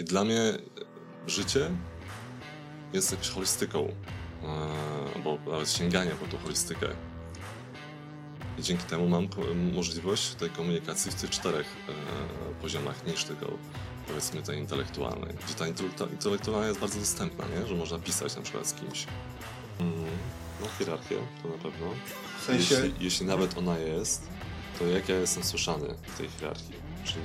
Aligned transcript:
I 0.00 0.04
dla 0.04 0.24
mnie 0.24 0.58
życie 1.26 1.70
jest 2.92 3.10
jakąś 3.10 3.28
holistyką, 3.28 3.94
albo 5.14 5.38
nawet 5.50 5.70
sięganie 5.70 6.10
po 6.10 6.26
tą 6.26 6.38
holistykę. 6.38 6.86
I 8.58 8.62
dzięki 8.62 8.84
temu 8.84 9.08
mam 9.08 9.28
możliwość 9.72 10.34
tej 10.34 10.50
komunikacji 10.50 11.10
w 11.10 11.14
tych 11.14 11.30
czterech 11.30 11.66
e, 11.88 11.92
poziomach, 12.62 13.06
niż 13.06 13.24
tylko 13.24 13.46
powiedzmy 14.08 14.42
tej 14.42 14.58
intelektualnej. 14.58 15.34
Gdzie 15.44 15.54
ta 15.54 15.66
intelektualna 16.06 16.68
jest 16.68 16.80
bardzo 16.80 16.98
dostępna, 16.98 17.44
nie? 17.48 17.66
że 17.66 17.74
można 17.74 17.98
pisać 17.98 18.36
na 18.36 18.42
przykład 18.42 18.66
z 18.66 18.74
kimś. 18.74 19.06
Mm, 19.80 20.04
no 20.60 20.66
hierarchię 20.78 21.16
to 21.42 21.48
na 21.48 21.54
pewno. 21.54 21.86
W 22.40 22.44
sensie... 22.44 22.74
jeśli, 22.74 22.94
jeśli 23.00 23.26
nawet 23.26 23.58
ona 23.58 23.78
jest, 23.78 24.28
to 24.78 24.86
jak 24.86 25.08
ja 25.08 25.16
jestem 25.16 25.44
słyszany 25.44 25.94
w 26.02 26.18
tej 26.18 26.28
hierarchii. 26.28 26.74
Czyli 27.04 27.24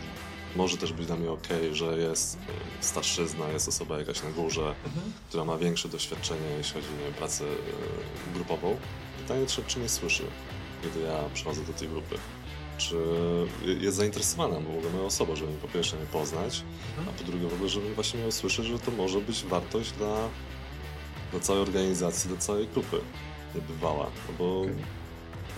może 0.55 0.77
też 0.77 0.93
być 0.93 1.07
dla 1.07 1.15
mnie 1.15 1.31
ok, 1.31 1.47
że 1.71 1.97
jest 1.97 2.37
e, 2.37 2.83
starszyzna, 2.83 3.47
jest 3.47 3.67
osoba 3.67 3.99
jakaś 3.99 4.23
na 4.23 4.32
górze, 4.32 4.75
mhm. 4.86 5.13
która 5.29 5.46
ma 5.46 5.57
większe 5.57 5.89
doświadczenie, 5.89 6.50
jeśli 6.57 6.73
chodzi 6.73 6.87
o 7.09 7.18
pracę 7.18 7.43
e, 7.43 8.33
grupową. 8.33 8.77
Pytanie, 9.21 9.46
czy, 9.46 9.63
czy 9.68 9.79
mnie 9.79 9.89
słyszy, 9.89 10.23
kiedy 10.83 10.99
ja 10.99 11.19
przychodzę 11.33 11.61
do 11.61 11.73
tej 11.73 11.87
grupy. 11.87 12.15
Czy 12.77 12.96
jest 13.79 13.97
zainteresowana 13.97 14.60
w 14.60 14.69
ogóle 14.69 14.89
moją 14.93 15.05
osobą, 15.05 15.36
żeby 15.36 15.54
po 15.54 15.68
pierwsze 15.68 15.97
mnie 15.97 16.05
poznać, 16.05 16.63
mhm. 16.89 17.10
a 17.10 17.19
po 17.19 17.24
drugie 17.24 17.47
w 17.47 17.54
ogóle, 17.54 17.69
żeby 17.69 17.96
właśnie 17.96 18.19
miał 18.19 18.32
słyszeć, 18.32 18.65
że 18.65 18.79
to 18.79 18.91
może 18.91 19.21
być 19.21 19.43
wartość 19.43 19.91
dla, 19.91 20.29
dla 21.32 21.39
całej 21.39 21.61
organizacji, 21.61 22.29
dla 22.29 22.37
całej 22.37 22.68
grupy 22.68 23.01
niebywała, 23.55 24.05
no 24.05 24.33
bo 24.39 24.61
okay. 24.61 24.75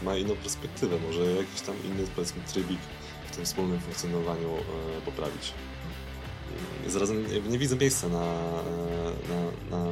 ma 0.03 0.15
inną 0.15 0.35
perspektywę, 0.35 0.97
może 1.07 1.31
jakiś 1.31 1.61
tam 1.61 1.75
inny 1.85 2.07
powiedzmy 2.15 2.41
trybik 2.53 2.79
tym 3.37 3.45
wspólnym 3.45 3.79
funkcjonowaniu 3.79 4.49
e, 4.49 5.01
poprawić. 5.05 5.53
Zarazem 6.87 7.49
nie, 7.49 7.57
widzę 7.57 7.75
miejsca 7.75 8.09
na, 8.09 8.25
na, 9.29 9.77
na 9.77 9.85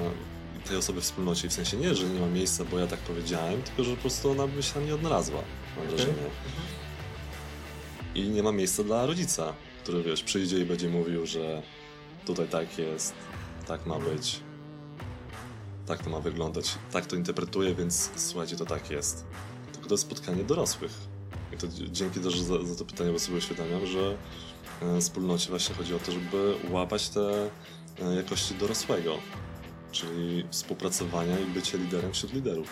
tej 0.67 0.77
osoby 0.77 1.01
w 1.01 1.03
wspólnocie. 1.03 1.49
W 1.49 1.53
sensie 1.53 1.77
nie, 1.77 1.95
że 1.95 2.09
nie 2.09 2.19
ma 2.19 2.27
miejsca, 2.27 2.65
bo 2.65 2.79
ja 2.79 2.87
tak 2.87 2.99
powiedziałem, 2.99 3.61
tylko 3.61 3.83
że 3.83 3.95
po 3.95 4.01
prostu 4.01 4.31
ona 4.31 4.47
by 4.47 4.63
się 4.63 4.73
tam 4.73 4.85
nie 4.85 4.95
odnalazła, 4.95 5.41
mam 5.77 5.87
wrażenie. 5.87 6.13
I 8.15 8.29
nie 8.29 8.43
ma 8.43 8.51
miejsca 8.51 8.83
dla 8.83 9.05
rodzica, 9.05 9.53
który 9.83 10.03
wiesz, 10.03 10.23
przyjdzie 10.23 10.59
i 10.59 10.65
będzie 10.65 10.89
mówił, 10.89 11.25
że 11.25 11.61
tutaj 12.25 12.47
tak 12.47 12.77
jest, 12.77 13.13
tak 13.67 13.85
ma 13.85 13.99
być, 13.99 14.39
tak 15.85 16.03
to 16.03 16.09
ma 16.09 16.19
wyglądać, 16.19 16.75
tak 16.91 17.05
to 17.05 17.15
interpretuję, 17.15 17.75
więc 17.75 18.09
słuchajcie, 18.15 18.55
to 18.55 18.65
tak 18.65 18.89
jest. 18.89 19.25
Tylko 19.73 19.87
to 19.87 19.93
jest 19.93 20.03
spotkanie 20.03 20.43
dorosłych 20.43 21.14
i 21.53 21.57
to 21.57 21.67
dzięki 21.91 22.19
też 22.19 22.39
za, 22.39 22.63
za 22.63 22.75
to 22.75 22.85
pytanie, 22.85 23.11
bo 23.11 23.19
sobie 23.19 23.37
uświadamiam, 23.37 23.85
że 23.85 24.17
e, 24.81 25.01
wspólnocie 25.01 25.49
właśnie 25.49 25.75
chodzi 25.75 25.95
o 25.95 25.99
to, 25.99 26.11
żeby 26.11 26.55
łapać 26.69 27.09
te 27.09 27.49
e, 28.01 28.15
jakości 28.15 28.55
dorosłego, 28.55 29.17
czyli 29.91 30.45
współpracowania 30.51 31.39
i 31.39 31.45
bycie 31.45 31.77
liderem 31.77 32.13
wśród 32.13 32.33
liderów. 32.33 32.67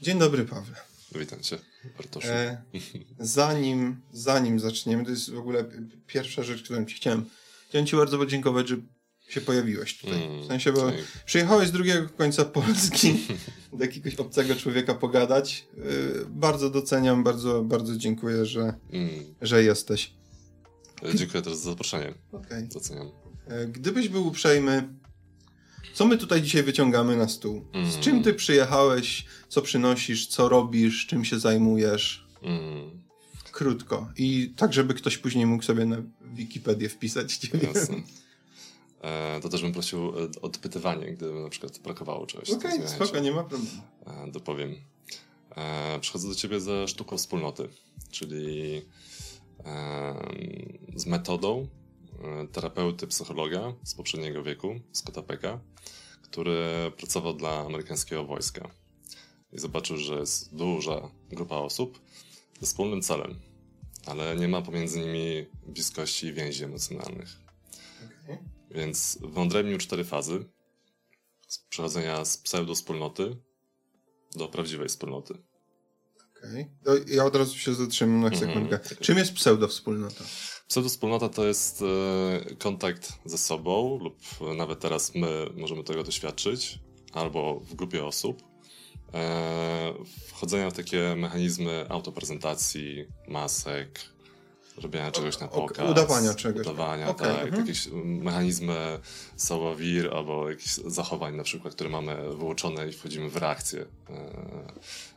Dzień 0.00 0.18
dobry, 0.18 0.44
Paweł. 0.44 0.74
Witam 1.14 1.40
cię, 1.40 1.58
Bartoszu. 1.96 2.28
E, 2.28 2.62
zanim, 3.18 4.00
zanim 4.12 4.60
zaczniemy, 4.60 5.04
to 5.04 5.10
jest 5.10 5.30
w 5.30 5.38
ogóle 5.38 5.64
pierwsza 6.06 6.42
rzecz, 6.42 6.62
którą 6.62 6.84
ci 6.84 6.94
chciałem. 6.94 7.24
Chciałem 7.68 7.86
ci 7.86 7.96
bardzo 7.96 8.18
podziękować, 8.18 8.68
że 8.68 8.76
się 9.30 9.40
pojawiłeś 9.40 9.98
tutaj. 9.98 10.24
Mm, 10.24 10.42
w 10.42 10.46
sensie, 10.46 10.72
bo 10.72 10.90
tak. 10.90 10.94
przyjechałeś 11.24 11.68
z 11.68 11.72
drugiego 11.72 12.08
końca 12.08 12.44
Polski 12.44 13.14
do 13.72 13.84
jakiegoś 13.84 14.14
obcego 14.14 14.56
człowieka 14.56 14.94
pogadać. 14.94 15.66
Yy, 15.76 15.84
bardzo 16.28 16.70
doceniam, 16.70 17.24
bardzo, 17.24 17.62
bardzo 17.62 17.96
dziękuję, 17.96 18.46
że, 18.46 18.74
mm. 18.92 19.10
że 19.42 19.64
jesteś. 19.64 20.12
E, 21.02 21.14
dziękuję 21.14 21.42
też 21.42 21.54
za 21.54 21.70
zaproszenie. 21.70 22.14
Okay. 22.32 22.68
Doceniam. 22.72 23.10
Yy, 23.48 23.68
gdybyś 23.68 24.08
był 24.08 24.26
uprzejmy, 24.26 24.88
co 25.94 26.06
my 26.06 26.18
tutaj 26.18 26.42
dzisiaj 26.42 26.62
wyciągamy 26.62 27.16
na 27.16 27.28
stół? 27.28 27.64
Mm. 27.72 27.90
Z 27.90 27.98
czym 27.98 28.22
ty 28.22 28.34
przyjechałeś? 28.34 29.26
Co 29.48 29.62
przynosisz? 29.62 30.26
Co 30.26 30.48
robisz? 30.48 31.06
Czym 31.06 31.24
się 31.24 31.38
zajmujesz? 31.38 32.26
Mm. 32.42 33.00
Krótko. 33.52 34.08
I 34.16 34.52
tak, 34.56 34.72
żeby 34.72 34.94
ktoś 34.94 35.18
później 35.18 35.46
mógł 35.46 35.64
sobie 35.64 35.86
na 35.86 35.96
Wikipedię 36.34 36.88
wpisać 36.88 37.36
ciebie. 37.36 37.68
Jasne. 37.74 38.02
E, 39.00 39.40
to 39.40 39.48
też 39.48 39.62
bym 39.62 39.72
prosił 39.72 40.08
o 40.08 40.22
e, 40.22 40.28
odpytywanie, 40.42 41.12
gdyby 41.12 41.42
na 41.42 41.48
przykład 41.48 41.78
brakowało 41.78 42.26
czegoś. 42.26 42.50
Okej, 42.50 42.74
okay, 42.74 42.88
spoko, 42.88 43.18
nie 43.18 43.32
ma 43.32 43.44
problemu. 43.44 43.82
E, 44.06 44.30
dopowiem. 44.30 44.76
Przychodzę 46.00 46.28
do 46.28 46.34
ciebie 46.34 46.60
ze 46.60 46.88
sztuką 46.88 47.18
wspólnoty, 47.18 47.68
czyli 48.10 48.82
z 50.96 51.06
metodą 51.06 51.68
terapeuty 52.52 53.06
psychologa 53.06 53.72
z 53.84 53.94
poprzedniego 53.94 54.42
wieku, 54.42 54.80
Scotta 54.92 55.22
Pecka, 55.22 55.60
który 56.22 56.58
pracował 56.96 57.34
dla 57.34 57.58
amerykańskiego 57.58 58.24
wojska. 58.24 58.70
I 59.52 59.58
zobaczył, 59.58 59.96
że 59.96 60.14
jest 60.14 60.54
duża 60.54 61.10
grupa 61.30 61.56
osób 61.56 62.00
ze 62.60 62.66
wspólnym 62.66 63.02
celem, 63.02 63.40
ale 64.06 64.36
nie 64.36 64.48
ma 64.48 64.62
pomiędzy 64.62 65.00
nimi 65.00 65.46
bliskości 65.66 66.26
i 66.26 66.32
więzi 66.32 66.64
emocjonalnych. 66.64 67.39
Więc 68.70 69.18
w 69.22 69.32
Wądremniu 69.32 69.78
cztery 69.78 70.04
fazy. 70.04 70.44
Z 71.48 71.58
przechodzenia 71.58 72.24
z 72.24 72.38
pseudo-wspólnoty 72.38 73.36
do 74.36 74.48
prawdziwej 74.48 74.88
wspólnoty. 74.88 75.34
Okej. 76.38 76.66
Okay. 76.82 77.04
Ja 77.08 77.24
od 77.24 77.36
razu 77.36 77.58
się 77.58 77.74
zatrzymam 77.74 78.20
na 78.20 78.26
mhm. 78.26 78.40
sekundkę. 78.40 78.76
Mm 78.76 78.86
-hmm. 78.88 79.00
Czym 79.00 79.18
jest 79.18 79.34
pseudo-wspólnota? 79.34 80.24
Pseudo-wspólnota 80.68 81.28
to 81.28 81.46
jest 81.46 81.82
e, 81.82 82.54
kontakt 82.54 83.12
ze 83.24 83.38
sobą 83.38 83.98
lub 83.98 84.18
nawet 84.56 84.80
teraz 84.80 85.14
my 85.14 85.46
możemy 85.56 85.84
tego 85.84 86.02
doświadczyć 86.02 86.78
albo 87.12 87.60
w 87.60 87.74
grupie 87.74 88.04
osób. 88.04 88.42
E, 89.14 89.94
wchodzenia 90.26 90.70
w 90.70 90.74
takie 90.74 91.14
mechanizmy 91.16 91.86
autoprezentacji, 91.88 93.04
masek, 93.28 94.00
robienia 94.80 95.10
czegoś 95.10 95.40
na 95.40 95.48
pokaz. 95.48 95.90
Udawania 95.90 96.34
czegoś. 96.34 96.66
Udawania, 96.66 97.08
okay. 97.08 97.28
tak. 97.28 97.42
Mhm. 97.42 97.60
Jakieś 97.60 97.88
mechanizmy 98.04 98.98
saławir 99.36 100.10
albo 100.14 100.50
jakichś 100.50 100.74
zachowań 100.74 101.36
na 101.36 101.42
przykład, 101.42 101.74
które 101.74 101.90
mamy 101.90 102.16
wyłączone 102.16 102.88
i 102.88 102.92
wchodzimy 102.92 103.30
w 103.30 103.36
reakcję 103.36 103.86
e, 104.10 104.14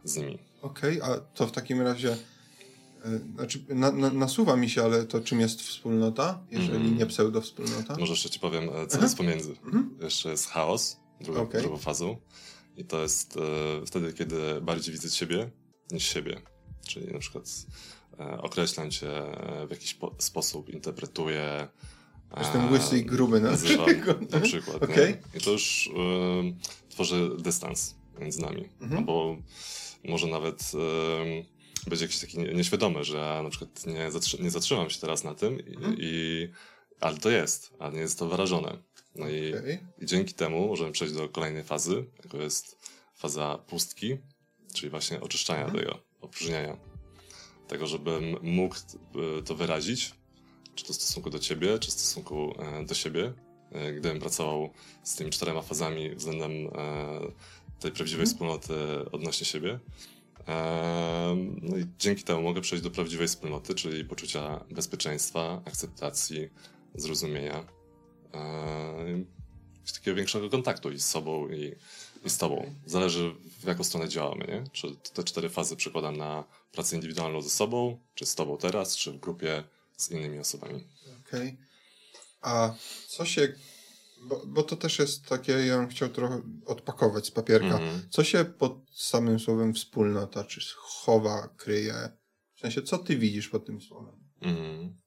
z 0.03 0.17
nimi. 0.17 0.39
Okej, 0.61 1.01
okay, 1.01 1.15
a 1.15 1.19
to 1.19 1.47
w 1.47 1.51
takim 1.51 1.81
razie 1.81 2.17
e, 3.05 3.19
znaczy, 3.35 3.63
na, 3.69 3.91
na, 3.91 4.09
nasuwa 4.09 4.55
mi 4.55 4.69
się, 4.69 4.83
ale 4.83 5.03
to 5.03 5.21
czym 5.21 5.39
jest 5.39 5.61
wspólnota, 5.61 6.39
jeżeli 6.51 6.75
mm. 6.75 6.97
nie 6.97 7.05
pseudo-wspólnota? 7.05 7.97
Może 7.99 8.13
jeszcze 8.13 8.29
ci 8.29 8.39
powiem, 8.39 8.69
e, 8.75 8.87
co 8.87 9.01
jest 9.01 9.17
pomiędzy. 9.17 9.55
Mm. 9.65 9.97
Jeszcze 10.01 10.29
jest 10.29 10.47
chaos, 10.47 10.97
druga, 11.21 11.41
okay. 11.41 11.61
drugą 11.61 11.77
fazą. 11.77 12.17
I 12.77 12.85
to 12.85 13.01
jest 13.01 13.37
e, 13.37 13.85
wtedy, 13.85 14.13
kiedy 14.13 14.61
bardziej 14.61 14.93
widzę 14.93 15.09
ciebie 15.09 15.51
niż 15.91 16.03
siebie. 16.03 16.41
Czyli 16.87 17.13
na 17.13 17.19
przykład 17.19 17.45
określam 18.17 18.91
cię 18.91 19.11
w 19.67 19.71
jakiś 19.71 19.97
sposób, 20.17 20.69
interpretuję. 20.69 21.67
Jestem 22.37 22.71
łysy 22.71 22.99
i 22.99 23.05
gruby 23.05 23.39
na 23.41 23.57
przykład. 23.57 24.31
Na 24.31 24.39
przykład 24.39 24.83
okay. 24.83 25.21
I 25.35 25.39
to 25.41 25.51
już 25.51 25.89
tworzy 26.89 27.29
dystans 27.39 27.95
między 28.19 28.41
nami. 28.41 28.69
Mhm. 28.81 28.97
Albo 28.99 29.37
może 30.03 30.27
nawet 30.27 30.71
być 31.87 32.01
jakiś 32.01 32.19
taki 32.19 32.37
nieświadomy, 32.37 33.03
że 33.03 33.17
ja 33.17 33.43
na 33.43 33.49
przykład 33.49 33.85
nie, 33.85 34.11
zatrzy 34.11 34.43
nie 34.43 34.51
zatrzymam 34.51 34.89
się 34.89 34.99
teraz 34.99 35.23
na 35.23 35.35
tym, 35.35 35.59
mhm. 35.67 35.95
i, 35.99 36.47
ale 36.99 37.17
to 37.17 37.29
jest, 37.29 37.73
a 37.79 37.89
nie 37.89 37.99
jest 37.99 38.19
to 38.19 38.27
wyrażone. 38.27 38.77
No 39.15 39.25
okay. 39.25 39.79
i, 39.99 40.03
i 40.03 40.05
dzięki 40.05 40.33
temu 40.33 40.67
możemy 40.67 40.91
przejść 40.91 41.13
do 41.13 41.29
kolejnej 41.29 41.63
fazy, 41.63 42.05
jaką 42.23 42.37
jest 42.37 42.89
faza 43.15 43.57
pustki, 43.67 44.17
czyli 44.73 44.89
właśnie 44.89 45.21
oczyszczania 45.21 45.65
mhm. 45.65 45.79
tego, 45.79 45.99
opróżniania 46.21 46.77
tego, 47.67 47.87
żebym 47.87 48.35
mógł 48.41 48.75
e, 48.75 49.43
to 49.43 49.55
wyrazić, 49.55 50.13
czy 50.75 50.85
to 50.85 50.93
w 50.93 50.95
stosunku 50.95 51.29
do 51.29 51.39
ciebie, 51.39 51.79
czy 51.79 51.87
w 51.91 51.93
stosunku 51.93 52.55
e, 52.59 52.85
do 52.85 52.93
siebie, 52.93 53.33
e, 53.71 53.93
gdybym 53.93 54.19
pracował 54.19 54.69
z 55.03 55.15
tymi 55.15 55.31
czterema 55.31 55.61
fazami 55.61 56.15
względem 56.15 56.51
tej 57.79 57.91
prawdziwej 57.91 58.23
mhm. 58.23 58.27
wspólnoty 58.27 58.73
odnośnie 59.11 59.45
siebie. 59.45 59.79
No 61.61 61.77
i 61.77 61.85
dzięki 61.99 62.23
temu 62.23 62.41
mogę 62.41 62.61
przejść 62.61 62.83
do 62.83 62.91
prawdziwej 62.91 63.27
wspólnoty, 63.27 63.75
czyli 63.75 64.05
poczucia 64.05 64.65
bezpieczeństwa, 64.71 65.61
akceptacji, 65.65 66.49
zrozumienia, 66.95 67.65
takiego 69.93 70.15
większego 70.15 70.49
kontaktu 70.49 70.91
i 70.91 70.99
z 70.99 71.05
sobą, 71.05 71.49
i, 71.49 71.61
i 71.63 71.75
z 72.29 72.37
tobą. 72.37 72.75
Zależy 72.85 73.35
w 73.59 73.67
jaką 73.67 73.83
stronę 73.83 74.09
działamy, 74.09 74.45
nie? 74.47 74.63
Czy 74.71 74.95
te 75.13 75.23
cztery 75.23 75.49
fazy 75.49 75.75
przekładam 75.75 76.17
na 76.17 76.43
pracę 76.71 76.95
indywidualną 76.95 77.41
ze 77.41 77.49
sobą, 77.49 77.99
czy 78.15 78.25
z 78.25 78.35
tobą 78.35 78.57
teraz, 78.57 78.97
czy 78.97 79.11
w 79.11 79.19
grupie 79.19 79.63
z 79.97 80.11
innymi 80.11 80.39
osobami. 80.39 80.87
Okej. 81.27 81.47
Okay. 81.47 81.57
A 82.41 82.73
co 83.07 83.25
się 83.25 83.53
Bo, 84.25 84.41
bo 84.45 84.63
to 84.63 84.75
też 84.75 84.99
jest 84.99 85.25
takie, 85.25 85.51
ja 85.51 85.77
bym 85.77 85.87
chciał 85.87 86.09
trochę 86.09 86.41
odpakować 86.65 87.27
z 87.27 87.31
papierka. 87.31 87.77
Mm. 87.77 88.07
Co 88.09 88.23
się 88.23 88.45
pod 88.45 88.81
samym 88.93 89.39
słowem 89.39 89.73
wspólnota, 89.73 90.43
czy 90.43 90.61
chowa, 90.75 91.49
kryje? 91.57 92.09
W 92.55 92.59
sensie, 92.59 92.81
co 92.81 92.97
ty 92.97 93.17
widzisz 93.17 93.49
pod 93.49 93.65
tym 93.65 93.81
słowem? 93.81 94.15
Mm. 94.41 94.97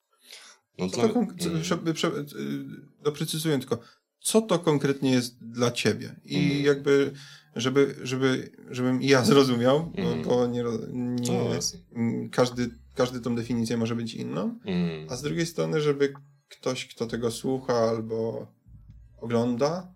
No 0.79 0.87
dla... 0.87 1.09
to, 1.09 1.21
mm. 1.21 2.93
doprecyzuję 3.03 3.59
tylko, 3.59 3.79
co 4.27 4.43
to 4.43 4.59
konkretnie 4.59 5.11
jest 5.11 5.45
dla 5.45 5.71
ciebie? 5.71 6.17
I 6.25 6.37
mm. 6.37 6.65
jakby, 6.65 7.13
żeby, 7.57 7.95
żeby, 8.03 8.53
żebym 8.71 9.03
i 9.03 9.07
ja 9.07 9.25
zrozumiał, 9.25 9.93
mm. 9.97 10.23
bo, 10.23 10.29
bo 10.29 10.47
nie, 10.47 10.65
nie 10.93 11.33
no, 11.33 11.51
każdy, 12.33 12.71
każdy 12.95 13.21
tą 13.21 13.37
definicję 13.37 13.77
może 13.77 13.97
być 13.97 14.15
inną, 14.15 14.59
mm. 14.65 15.07
a 15.11 15.17
z 15.17 15.23
drugiej 15.23 15.47
strony, 15.47 15.81
żeby 15.81 16.13
ktoś, 16.49 16.87
kto 16.87 17.07
tego 17.07 17.31
słucha 17.31 17.75
albo 17.75 18.47
ogląda, 19.17 19.95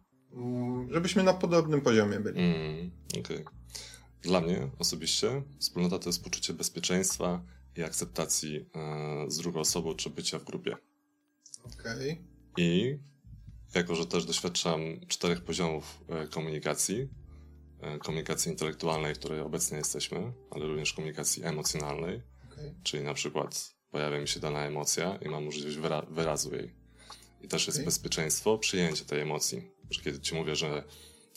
żebyśmy 0.90 1.22
na 1.22 1.34
podobnym 1.34 1.80
poziomie 1.80 2.20
byli. 2.20 2.40
Mm, 2.40 2.90
okay. 3.20 3.44
Dla 4.22 4.40
mnie 4.40 4.70
osobiście 4.78 5.42
wspólnota 5.58 5.98
to 5.98 6.08
jest 6.08 6.24
poczucie 6.24 6.54
bezpieczeństwa 6.54 7.42
i 7.76 7.82
akceptacji 7.82 8.66
e, 8.74 9.30
z 9.30 9.38
drugą 9.38 9.60
osobą 9.60 9.94
czy 9.94 10.10
bycia 10.10 10.38
w 10.38 10.44
grupie. 10.44 10.76
Okej. 11.64 12.10
Okay. 12.12 12.24
I 12.56 12.98
jako, 13.74 13.94
że 13.94 14.06
też 14.06 14.24
doświadczam 14.24 14.80
czterech 15.08 15.40
poziomów 15.40 16.00
e, 16.08 16.26
komunikacji, 16.26 17.08
e, 17.80 17.98
komunikacji 17.98 18.50
intelektualnej, 18.50 19.14
w 19.14 19.18
której 19.18 19.40
obecnie 19.40 19.78
jesteśmy, 19.78 20.32
ale 20.50 20.66
również 20.66 20.92
komunikacji 20.92 21.44
emocjonalnej, 21.44 22.22
okay. 22.52 22.74
czyli 22.82 23.04
na 23.04 23.14
przykład 23.14 23.74
pojawia 23.90 24.20
mi 24.20 24.28
się 24.28 24.40
dana 24.40 24.66
emocja 24.66 25.16
i 25.16 25.28
mam 25.28 25.44
możliwość 25.44 25.76
wyra 25.76 26.02
wyrazu 26.02 26.54
jej. 26.54 26.74
I 27.42 27.48
też 27.48 27.66
jest 27.66 27.78
okay. 27.78 27.84
bezpieczeństwo 27.84 28.58
przyjęcie 28.58 29.04
tej 29.04 29.20
emocji. 29.20 29.70
Że 29.90 30.00
kiedy 30.00 30.20
ci 30.20 30.34
mówię, 30.34 30.56
że 30.56 30.84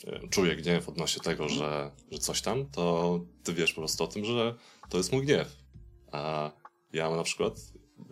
e, 0.06 0.28
czuję 0.28 0.56
gniew 0.56 0.88
odnośnie 0.88 1.22
tego, 1.22 1.48
że, 1.48 1.90
że 2.10 2.18
coś 2.18 2.42
tam, 2.42 2.66
to 2.70 3.20
ty 3.44 3.54
wiesz 3.54 3.72
po 3.72 3.80
prostu 3.80 4.04
o 4.04 4.06
tym, 4.06 4.24
że 4.24 4.54
to 4.88 4.98
jest 4.98 5.12
mój 5.12 5.22
gniew. 5.22 5.56
A 6.12 6.52
ja 6.92 7.10
na 7.10 7.22
przykład 7.22 7.54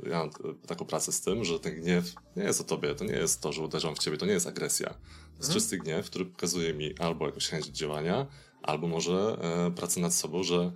ja 0.02 0.18
mam 0.18 0.30
taką 0.66 0.84
pracę 0.84 1.12
z 1.12 1.20
tym, 1.20 1.44
że 1.44 1.60
ten 1.60 1.74
gniew 1.74 2.14
nie 2.36 2.42
jest 2.42 2.60
o 2.60 2.64
tobie, 2.64 2.94
to 2.94 3.04
nie 3.04 3.12
jest 3.12 3.40
to, 3.40 3.52
że 3.52 3.62
uderzam 3.62 3.94
w 3.94 3.98
ciebie, 3.98 4.16
to 4.16 4.26
nie 4.26 4.32
jest 4.32 4.46
agresja. 4.46 4.88
To 4.88 4.94
jest 5.38 5.50
mhm. 5.50 5.54
czysty 5.54 5.78
gniew, 5.78 6.06
który 6.06 6.26
pokazuje 6.26 6.74
mi 6.74 6.98
albo 6.98 7.26
jakąś 7.26 7.48
chęć 7.48 7.66
działania, 7.66 8.26
albo 8.62 8.86
może 8.86 9.38
e, 9.42 9.70
pracę 9.70 10.00
nad 10.00 10.14
sobą, 10.14 10.42
że 10.42 10.72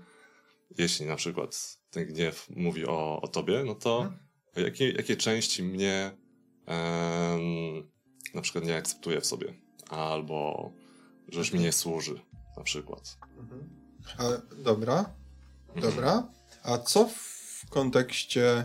jeśli 0.78 1.06
na 1.06 1.16
przykład 1.16 1.78
ten 1.90 2.06
gniew 2.06 2.46
mówi 2.56 2.86
o, 2.86 3.20
o 3.20 3.28
tobie, 3.28 3.64
no 3.66 3.74
to 3.74 3.98
mhm. 3.98 4.18
jakie, 4.56 4.90
jakie 4.90 5.16
części 5.16 5.62
mnie 5.62 6.16
e, 6.68 7.38
na 8.34 8.42
przykład 8.42 8.64
nie 8.64 8.76
akceptuje 8.76 9.20
w 9.20 9.26
sobie, 9.26 9.54
albo 9.88 10.72
że 11.28 11.38
już 11.38 11.52
mi 11.52 11.60
nie 11.60 11.72
służy, 11.72 12.20
na 12.56 12.62
przykład. 12.62 13.18
Mhm. 13.38 13.70
A, 14.18 14.24
dobra, 14.62 15.14
dobra. 15.76 16.28
A 16.62 16.78
co 16.78 17.08
w 17.08 17.70
kontekście 17.70 18.64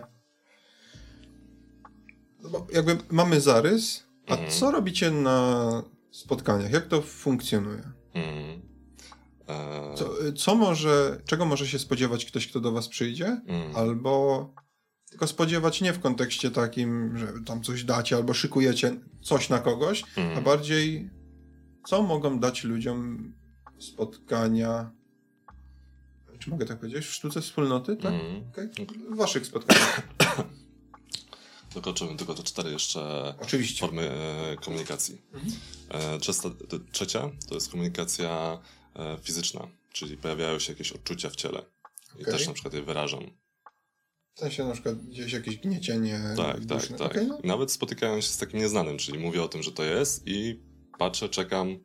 bo 2.49 2.67
jakby 2.73 2.97
mamy 3.09 3.41
zarys, 3.41 4.03
a 4.27 4.35
mm. 4.35 4.51
co 4.51 4.71
robicie 4.71 5.11
na 5.11 5.83
spotkaniach? 6.11 6.71
Jak 6.71 6.87
to 6.87 7.01
funkcjonuje? 7.01 7.91
Mm. 8.13 8.61
E... 9.47 9.95
Co, 9.95 10.33
co, 10.37 10.55
może, 10.55 11.21
czego 11.25 11.45
może 11.45 11.67
się 11.67 11.79
spodziewać 11.79 12.25
ktoś, 12.25 12.47
kto 12.47 12.59
do 12.59 12.71
was 12.71 12.87
przyjdzie? 12.87 13.41
Mm. 13.47 13.75
Albo 13.75 14.53
tylko 15.09 15.27
spodziewać 15.27 15.81
nie 15.81 15.93
w 15.93 15.99
kontekście 15.99 16.51
takim, 16.51 17.17
że 17.17 17.27
tam 17.45 17.63
coś 17.63 17.83
dacie 17.83 18.15
albo 18.15 18.33
szykujecie 18.33 18.95
coś 19.21 19.49
na 19.49 19.59
kogoś, 19.59 20.03
a 20.37 20.41
bardziej 20.41 21.09
co 21.87 22.01
mogą 22.03 22.39
dać 22.39 22.63
ludziom 22.63 23.33
spotkania 23.79 24.91
czy 26.41 26.49
mogę 26.49 26.65
tak 26.65 26.79
powiedzieć? 26.79 27.05
W 27.05 27.13
sztuce 27.13 27.41
wspólnoty, 27.41 27.95
tak? 27.95 28.13
Mm. 28.13 28.43
Okay. 28.51 28.69
W 29.11 29.17
waszych 29.17 29.45
spotkaniach. 29.45 30.01
Dokoczymy 31.73 32.15
tylko 32.15 32.33
te 32.33 32.43
cztery 32.43 32.71
jeszcze 32.71 33.33
Oczywiście. 33.41 33.79
formy 33.79 34.11
e, 34.11 34.55
komunikacji. 34.55 35.21
Mhm. 35.33 35.53
E, 35.89 36.19
trzecia 36.91 37.31
to 37.49 37.55
jest 37.55 37.71
komunikacja 37.71 38.59
e, 38.95 39.17
fizyczna, 39.23 39.67
czyli 39.93 40.17
pojawiają 40.17 40.59
się 40.59 40.73
jakieś 40.73 40.91
odczucia 40.91 41.29
w 41.29 41.35
ciele. 41.35 41.65
I 42.19 42.21
okay. 42.21 42.33
też 42.33 42.47
na 42.47 42.53
przykład 42.53 42.73
je 42.73 42.81
wyrażam. 42.81 43.23
W 44.35 44.39
sensie 44.39 44.65
na 44.65 44.73
przykład 44.73 44.95
gdzieś 44.95 45.33
jakieś 45.33 45.57
gniecienie. 45.57 46.21
Tak, 46.37 46.65
tak, 46.65 46.87
tak. 46.87 47.11
Okay, 47.11 47.25
no. 47.25 47.39
Nawet 47.43 47.71
spotykają 47.71 48.21
się 48.21 48.27
z 48.27 48.37
takim 48.37 48.59
nieznanym, 48.59 48.97
czyli 48.97 49.19
mówię 49.19 49.43
o 49.43 49.47
tym, 49.47 49.63
że 49.63 49.71
to 49.71 49.83
jest 49.83 50.23
i 50.25 50.59
patrzę, 50.99 51.29
czekam, 51.29 51.79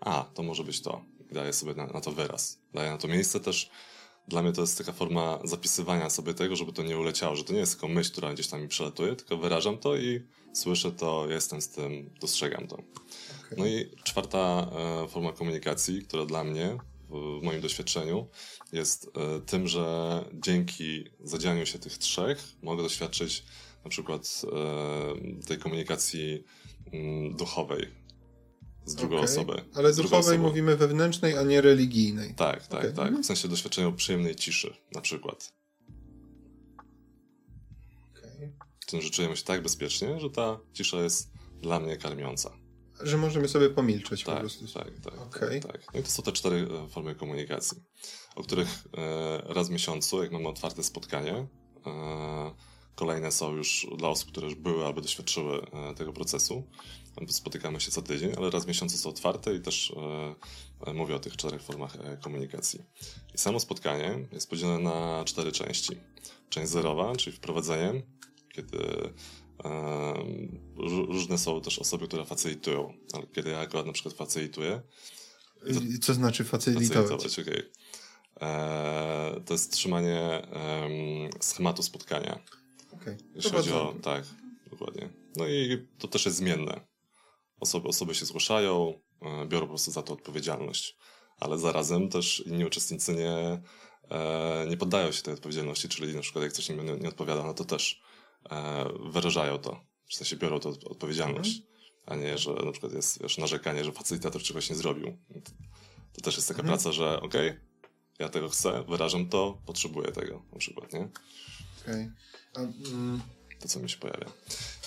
a, 0.00 0.30
to 0.34 0.42
może 0.42 0.64
być 0.64 0.80
to. 0.80 1.04
I 1.30 1.34
daję 1.34 1.52
sobie 1.52 1.74
na, 1.74 1.86
na 1.86 2.00
to 2.00 2.12
wyraz. 2.12 2.58
Daję 2.74 2.90
na 2.90 2.98
to 2.98 3.08
miejsce 3.08 3.40
też 3.40 3.70
dla 4.28 4.42
mnie 4.42 4.52
to 4.52 4.60
jest 4.60 4.78
taka 4.78 4.92
forma 4.92 5.38
zapisywania 5.44 6.10
sobie 6.10 6.34
tego, 6.34 6.56
żeby 6.56 6.72
to 6.72 6.82
nie 6.82 6.98
uleciało, 6.98 7.36
że 7.36 7.44
to 7.44 7.52
nie 7.52 7.58
jest 7.58 7.72
tylko 7.72 7.88
myśl, 7.88 8.12
która 8.12 8.32
gdzieś 8.32 8.46
tam 8.46 8.62
mi 8.62 8.68
przelatuje, 8.68 9.16
tylko 9.16 9.36
wyrażam 9.36 9.78
to 9.78 9.96
i 9.96 10.22
słyszę 10.52 10.92
to, 10.92 11.26
jestem 11.30 11.62
z 11.62 11.68
tym, 11.68 12.10
dostrzegam 12.20 12.66
to. 12.66 12.74
Okay. 12.74 13.58
No 13.58 13.66
i 13.66 13.90
czwarta 14.04 14.70
e, 15.04 15.08
forma 15.08 15.32
komunikacji, 15.32 16.02
która 16.02 16.26
dla 16.26 16.44
mnie, 16.44 16.78
w, 17.08 17.42
moim 17.42 17.60
doświadczeniu, 17.60 18.26
jest 18.72 19.10
e, 19.16 19.40
tym, 19.40 19.68
że 19.68 20.24
dzięki 20.32 21.04
zadzianiu 21.20 21.66
się 21.66 21.78
tych 21.78 21.98
trzech 21.98 22.42
mogę 22.62 22.82
doświadczyć 22.82 23.44
na 23.84 23.90
przykład 23.90 24.42
e, 25.42 25.46
tej 25.46 25.58
komunikacji 25.58 26.44
mm, 26.92 27.36
duchowej, 27.36 27.88
z 28.88 28.94
drugą 28.94 29.16
okay. 29.16 29.28
osobę. 29.28 29.64
Ale 29.74 29.92
z 29.92 29.96
duchowej 29.96 30.38
mówimy 30.38 30.76
wewnętrznej, 30.76 31.36
a 31.36 31.42
nie 31.42 31.60
religijnej. 31.60 32.34
Tak, 32.34 32.66
tak, 32.66 32.80
okay. 32.80 32.92
tak. 32.92 33.20
W 33.20 33.26
sensie 33.26 33.48
doświadczenia 33.48 33.92
przyjemnej 33.92 34.36
ciszy, 34.36 34.76
na 34.94 35.00
przykład. 35.00 35.52
Okay. 38.18 38.52
W 38.80 38.86
tym, 38.86 39.00
że 39.00 39.10
czujemy 39.10 39.36
się 39.36 39.44
tak 39.44 39.62
bezpiecznie, 39.62 40.20
że 40.20 40.30
ta 40.30 40.60
cisza 40.72 41.02
jest 41.02 41.30
dla 41.62 41.80
mnie 41.80 41.96
karmiąca. 41.96 42.50
Że 43.02 43.18
możemy 43.18 43.48
sobie 43.48 43.70
pomilczeć 43.70 44.24
tak, 44.24 44.34
po 44.34 44.40
prostu. 44.40 44.66
Tak, 44.66 45.00
tak, 45.00 45.20
okay. 45.20 45.60
tak. 45.60 45.94
No 45.94 46.00
i 46.00 46.02
to 46.02 46.10
są 46.10 46.22
te 46.22 46.32
cztery 46.32 46.68
e, 46.84 46.88
formy 46.88 47.14
komunikacji, 47.14 47.78
o 48.36 48.42
których 48.42 48.68
e, 48.96 49.54
raz 49.54 49.68
w 49.68 49.70
miesiącu, 49.70 50.22
jak 50.22 50.32
mamy 50.32 50.48
otwarte 50.48 50.82
spotkanie, 50.82 51.46
e, 51.86 52.54
kolejne 52.98 53.32
są 53.32 53.56
już 53.56 53.86
dla 53.96 54.08
osób, 54.08 54.30
które 54.30 54.46
już 54.46 54.54
były 54.54 54.86
albo 54.86 55.00
doświadczyły 55.00 55.62
e, 55.62 55.94
tego 55.94 56.12
procesu, 56.12 56.70
Spotykamy 57.28 57.80
się 57.80 57.90
co 57.90 58.02
tydzień, 58.02 58.32
ale 58.36 58.50
raz 58.50 58.64
w 58.64 58.68
miesiącu 58.68 58.98
są 58.98 59.08
otwarte 59.08 59.54
i 59.54 59.60
też 59.60 59.92
e, 60.86 60.92
mówię 60.92 61.14
o 61.14 61.18
tych 61.18 61.36
czterech 61.36 61.62
formach 61.62 61.96
e, 61.96 62.16
komunikacji. 62.16 62.80
I 63.34 63.38
samo 63.38 63.60
spotkanie 63.60 64.28
jest 64.32 64.50
podzielone 64.50 64.78
na 64.78 65.24
cztery 65.24 65.52
części. 65.52 65.96
Część 66.48 66.72
zerowa, 66.72 67.16
czyli 67.16 67.36
wprowadzenie, 67.36 68.02
kiedy 68.52 68.78
e, 69.64 70.14
różne 71.08 71.38
są 71.38 71.60
też 71.60 71.78
osoby, 71.78 72.08
które 72.08 72.24
facylitują, 72.24 72.94
ale 73.12 73.26
kiedy 73.26 73.50
ja 73.50 73.58
akurat 73.58 73.86
na 73.86 73.92
przykład 73.92 74.14
facylituję. 74.14 74.82
To, 75.74 75.80
Co 76.02 76.14
znaczy 76.14 76.44
facylitować? 76.44 76.88
Facylitować, 76.88 77.38
okej. 77.38 77.54
Okay. 77.54 78.48
E, 78.48 79.40
to 79.46 79.54
jest 79.54 79.72
trzymanie 79.72 80.42
schematu 81.40 81.82
spotkania. 81.82 82.38
Okay. 82.92 83.16
Jeśli 83.34 83.50
chodzi 83.50 83.72
o. 83.72 83.94
Tak, 84.02 84.24
dokładnie. 84.70 85.08
No 85.36 85.48
i 85.48 85.86
to 85.98 86.08
też 86.08 86.26
jest 86.26 86.36
zmienne. 86.36 86.80
Osoby, 87.60 87.88
osoby 87.88 88.14
się 88.14 88.26
zgłaszają, 88.26 89.00
e, 89.22 89.46
biorą 89.46 89.66
po 89.66 89.72
prostu 89.72 89.90
za 89.90 90.02
to 90.02 90.12
odpowiedzialność. 90.12 90.96
Ale 91.40 91.58
zarazem 91.58 92.08
też 92.08 92.42
inni 92.46 92.64
uczestnicy 92.64 93.14
nie, 93.14 93.60
e, 94.10 94.66
nie 94.68 94.76
poddają 94.76 95.12
się 95.12 95.22
tej 95.22 95.34
odpowiedzialności, 95.34 95.88
czyli 95.88 96.14
na 96.14 96.20
przykład 96.20 96.44
jak 96.44 96.52
coś 96.52 96.68
im 96.68 96.86
nie, 96.86 96.96
nie 96.96 97.08
odpowiada, 97.08 97.42
no 97.42 97.54
to 97.54 97.64
też 97.64 98.02
e, 98.50 98.84
wyrażają 99.10 99.58
to. 99.58 99.80
W 100.08 100.14
sensie 100.14 100.36
biorą 100.36 100.60
to 100.60 100.68
odpowiedzialność, 100.68 101.56
mhm. 101.56 101.68
a 102.06 102.16
nie, 102.16 102.38
że 102.38 102.52
na 102.52 102.72
przykład 102.72 102.92
jest 102.92 103.22
wiesz, 103.22 103.38
narzekanie, 103.38 103.84
że 103.84 103.92
facylitator 103.92 104.42
czegoś 104.42 104.70
nie 104.70 104.76
zrobił. 104.76 105.18
To 106.12 106.20
też 106.20 106.36
jest 106.36 106.48
taka 106.48 106.60
mhm. 106.60 106.78
praca, 106.78 106.92
że 106.92 107.20
okej, 107.20 107.48
okay, 107.48 107.60
ja 108.18 108.28
tego 108.28 108.48
chcę, 108.48 108.84
wyrażam 108.88 109.28
to, 109.28 109.58
potrzebuję 109.66 110.12
tego 110.12 110.42
na 110.52 110.58
przykład, 110.58 110.92
nie? 110.92 111.08
Okej. 111.82 112.10
Okay. 112.52 112.64
Um, 112.64 113.22
to, 113.60 113.68
co 113.68 113.80
mi 113.80 113.90
się 113.90 113.98
pojawia. 113.98 114.26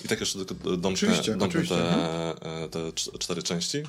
I 0.04 0.08
tak 0.08 0.20
jeszcze 0.20 0.44
tylko 0.44 0.76
domknę, 0.76 1.22
domknę 1.36 1.66
te, 1.66 1.88
mhm. 1.88 2.64
e, 2.64 2.68
te 2.68 2.92
cztery 2.92 3.42
części. 3.42 3.82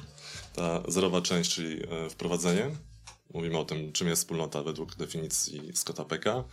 Ta 0.53 0.83
zerowa 0.87 1.21
część, 1.21 1.53
czyli 1.53 1.83
e, 1.83 2.09
wprowadzenie. 2.09 2.69
Mówimy 3.33 3.57
o 3.57 3.65
tym, 3.65 3.91
czym 3.91 4.07
jest 4.07 4.21
wspólnota 4.21 4.63
według 4.63 4.95
definicji 4.95 5.71
Scotta 5.73 6.05
Pecka. 6.05 6.43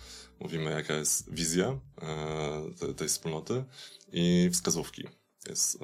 Mówimy, 0.40 0.70
jaka 0.70 0.94
jest 0.94 1.34
wizja 1.34 1.78
e, 2.02 2.94
tej 2.96 3.08
wspólnoty 3.08 3.64
i 4.12 4.50
wskazówki. 4.52 5.08
Jest 5.48 5.78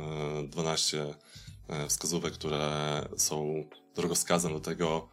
12 0.48 1.14
wskazówek, 1.88 2.34
które 2.34 3.08
są 3.16 3.64
drogowskazem 3.94 4.52
do 4.52 4.60
tego, 4.60 5.08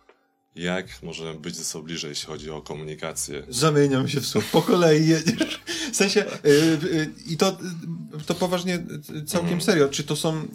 jak 0.55 1.03
możemy 1.03 1.39
być 1.39 1.55
ze 1.55 1.63
sobą 1.63 1.85
bliżej, 1.85 2.09
jeśli 2.09 2.27
chodzi 2.27 2.51
o 2.51 2.61
komunikację. 2.61 3.43
Zamieniam 3.49 4.07
się 4.07 4.21
w 4.21 4.27
słów. 4.27 4.51
Po 4.51 4.61
kolei 4.61 5.07
jedziesz. 5.07 5.61
W 5.91 5.95
sensie, 5.95 6.25
yy, 6.43 6.53
yy, 6.93 7.13
i 7.25 7.37
to, 7.37 7.57
to 8.25 8.35
poważnie, 8.35 8.85
całkiem 9.27 9.49
mm. 9.49 9.61
serio, 9.61 9.89
czy 9.89 10.03
to 10.03 10.15
są 10.15 10.47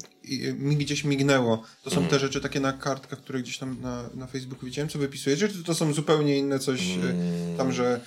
mi 0.59 0.77
gdzieś 0.77 1.05
mignęło. 1.05 1.63
To 1.83 1.91
są 1.91 1.97
mm. 1.97 2.11
te 2.11 2.19
rzeczy 2.19 2.41
takie 2.41 2.61
na 2.61 2.73
kartkach, 2.73 3.19
które 3.19 3.43
gdzieś 3.43 3.59
tam 3.59 3.81
na, 3.81 4.11
na 4.15 4.27
Facebooku 4.27 4.67
widziałem, 4.67 4.89
co 4.89 4.99
wypisujecie, 4.99 5.49
czy 5.49 5.65
to 5.65 5.75
są 5.75 5.93
zupełnie 5.93 6.39
inne 6.39 6.59
coś 6.59 6.81
mm. 6.91 7.57
tam, 7.57 7.73
że 7.73 8.01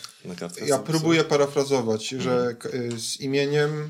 ja 0.66 0.80
próbuję 0.80 1.24
parafrazować, 1.24 2.14
mm. 2.14 2.24
że 2.24 2.56
z 2.98 3.20
imieniem 3.20 3.90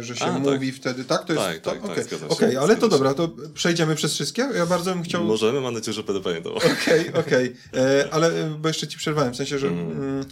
że 0.00 0.16
się 0.16 0.24
A, 0.24 0.38
mówi 0.38 0.72
tak. 0.72 0.80
wtedy, 0.80 1.04
tak? 1.04 1.24
To 1.24 1.32
jest 1.32 1.62
tak, 1.62 1.82
tak, 1.82 1.84
Okej, 1.84 2.04
okay. 2.04 2.28
okay, 2.28 2.60
ale 2.60 2.76
to 2.76 2.88
dobra, 2.88 3.14
to 3.14 3.30
przejdziemy 3.54 3.94
przez 3.94 4.14
wszystkie. 4.14 4.48
Ja 4.54 4.66
bardzo 4.66 4.94
bym 4.94 5.02
chciał... 5.02 5.24
Możemy, 5.24 5.60
mam 5.60 5.74
nadzieję, 5.74 5.92
że 5.92 6.02
będę 6.02 6.22
pamiętał. 6.22 6.54
Okej, 6.56 7.08
okay, 7.08 7.14
okej, 7.14 7.56
okay. 7.72 8.12
ale 8.12 8.56
bo 8.58 8.68
jeszcze 8.68 8.88
ci 8.88 8.98
przerwałem, 8.98 9.32
w 9.32 9.36
sensie, 9.36 9.58
że... 9.58 9.68
Mm. 9.68 9.90
Mm... 9.92 10.24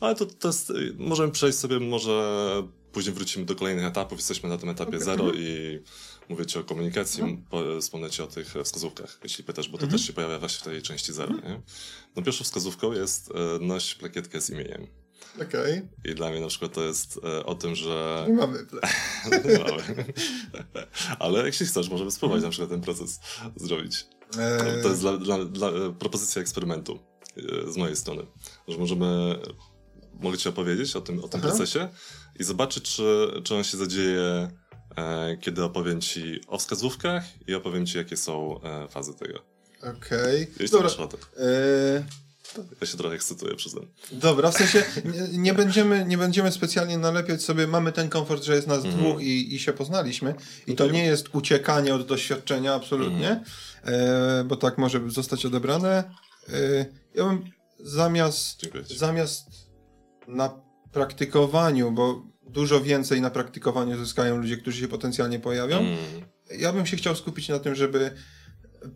Ale 0.00 0.14
to, 0.14 0.26
to 0.26 0.48
jest, 0.48 0.72
możemy 0.98 1.32
przejść 1.32 1.58
sobie, 1.58 1.80
może 1.80 2.22
później 2.92 3.14
wrócimy 3.14 3.44
do 3.44 3.54
kolejnych 3.54 3.84
etapów, 3.84 4.18
jesteśmy 4.18 4.48
na 4.48 4.58
tym 4.58 4.68
etapie 4.68 5.00
zero 5.00 5.32
i 5.34 5.78
mówię 6.28 6.46
ci 6.46 6.58
o 6.58 6.64
komunikacji, 6.64 7.22
mhm. 7.22 7.80
wspomnę 7.80 8.10
ci 8.10 8.22
o 8.22 8.26
tych 8.26 8.54
wskazówkach, 8.64 9.18
jeśli 9.22 9.44
pytasz, 9.44 9.68
bo 9.68 9.78
to 9.78 9.84
mhm. 9.84 9.98
też 9.98 10.06
się 10.06 10.12
pojawia 10.12 10.38
właśnie 10.38 10.60
w 10.60 10.64
tej 10.64 10.82
części 10.82 11.12
zero. 11.12 11.34
Mhm. 11.34 11.52
Nie? 11.52 11.60
No 12.16 12.22
pierwszą 12.22 12.44
wskazówką 12.44 12.92
jest 12.92 13.30
e, 13.30 13.64
noś 13.64 13.94
plakietkę 13.94 14.40
z 14.40 14.50
imieniem. 14.50 14.86
Okej. 15.34 15.48
Okay. 15.48 15.88
I 16.04 16.14
dla 16.14 16.30
mnie 16.30 16.40
na 16.40 16.46
przykład 16.46 16.72
to 16.72 16.84
jest 16.84 17.20
e, 17.24 17.46
o 17.46 17.54
tym, 17.54 17.74
że... 17.74 18.24
Nie 18.28 18.34
mamy. 18.34 18.58
nie 19.44 19.58
mamy. 19.58 20.04
Ale 21.18 21.46
jeśli 21.46 21.66
chcesz, 21.66 21.88
możemy 21.88 22.10
spróbować 22.10 22.42
na 22.42 22.50
przykład 22.50 22.70
ten 22.70 22.80
proces 22.80 23.20
zrobić. 23.56 24.06
Eee... 24.38 24.82
To 24.82 24.88
jest 24.88 25.00
dla, 25.00 25.18
dla, 25.18 25.44
dla, 25.44 25.68
e, 25.68 25.94
propozycja 25.98 26.42
eksperymentu 26.42 26.98
e, 27.36 27.72
z 27.72 27.76
mojej 27.76 27.96
strony, 27.96 28.26
że 28.68 28.78
możemy 28.78 29.38
mogę 30.20 30.38
ci 30.38 30.48
opowiedzieć 30.48 30.96
o 30.96 31.00
tym, 31.00 31.24
o 31.24 31.28
tym 31.28 31.40
procesie 31.40 31.88
i 32.38 32.44
zobaczyć, 32.44 32.96
czy, 32.96 33.28
czy 33.44 33.54
on 33.54 33.64
się 33.64 33.76
zadzieje, 33.76 34.50
kiedy 35.40 35.64
opowiem 35.64 36.00
ci 36.00 36.40
o 36.46 36.58
wskazówkach 36.58 37.24
i 37.48 37.54
opowiem 37.54 37.86
ci, 37.86 37.98
jakie 37.98 38.16
są 38.16 38.60
fazy 38.90 39.14
tego. 39.14 39.56
Okej. 39.82 40.48
Okay. 40.54 40.68
Dobra. 40.68 40.90
Ja 42.80 42.86
się 42.86 42.96
trochę 42.96 43.14
ekscytuję, 43.14 43.54
przyznam. 43.54 43.86
Dobra, 44.12 44.50
w 44.50 44.56
sensie 44.56 44.84
nie, 45.04 45.38
nie, 45.38 45.54
będziemy, 45.54 46.04
nie 46.04 46.18
będziemy 46.18 46.52
specjalnie 46.52 46.98
nalepiać 46.98 47.42
sobie, 47.42 47.66
mamy 47.66 47.92
ten 47.92 48.08
komfort, 48.08 48.44
że 48.44 48.54
jest 48.54 48.66
nas 48.66 48.84
mm. 48.84 48.96
dwóch 48.96 49.22
i, 49.22 49.54
i 49.54 49.58
się 49.58 49.72
poznaliśmy. 49.72 50.34
I 50.66 50.74
to 50.74 50.86
nie 50.86 51.04
jest 51.04 51.34
uciekanie 51.34 51.94
od 51.94 52.06
doświadczenia, 52.06 52.74
absolutnie, 52.74 53.28
mm. 53.28 53.44
e, 53.84 54.44
bo 54.44 54.56
tak 54.56 54.78
może 54.78 55.00
zostać 55.10 55.46
odebrane. 55.46 56.04
E, 56.48 56.86
ja 57.14 57.24
bym 57.24 57.44
zamiast, 57.80 58.60
zamiast 58.96 59.46
na 60.28 60.60
praktykowaniu, 60.92 61.92
bo 61.92 62.22
dużo 62.42 62.80
więcej 62.80 63.20
na 63.20 63.30
praktykowaniu 63.30 63.98
zyskają 63.98 64.36
ludzie, 64.36 64.56
którzy 64.56 64.80
się 64.80 64.88
potencjalnie 64.88 65.38
pojawią. 65.38 65.78
Mm. 65.78 65.96
Ja 66.58 66.72
bym 66.72 66.86
się 66.86 66.96
chciał 66.96 67.16
skupić 67.16 67.48
na 67.48 67.58
tym, 67.58 67.74
żeby 67.74 68.10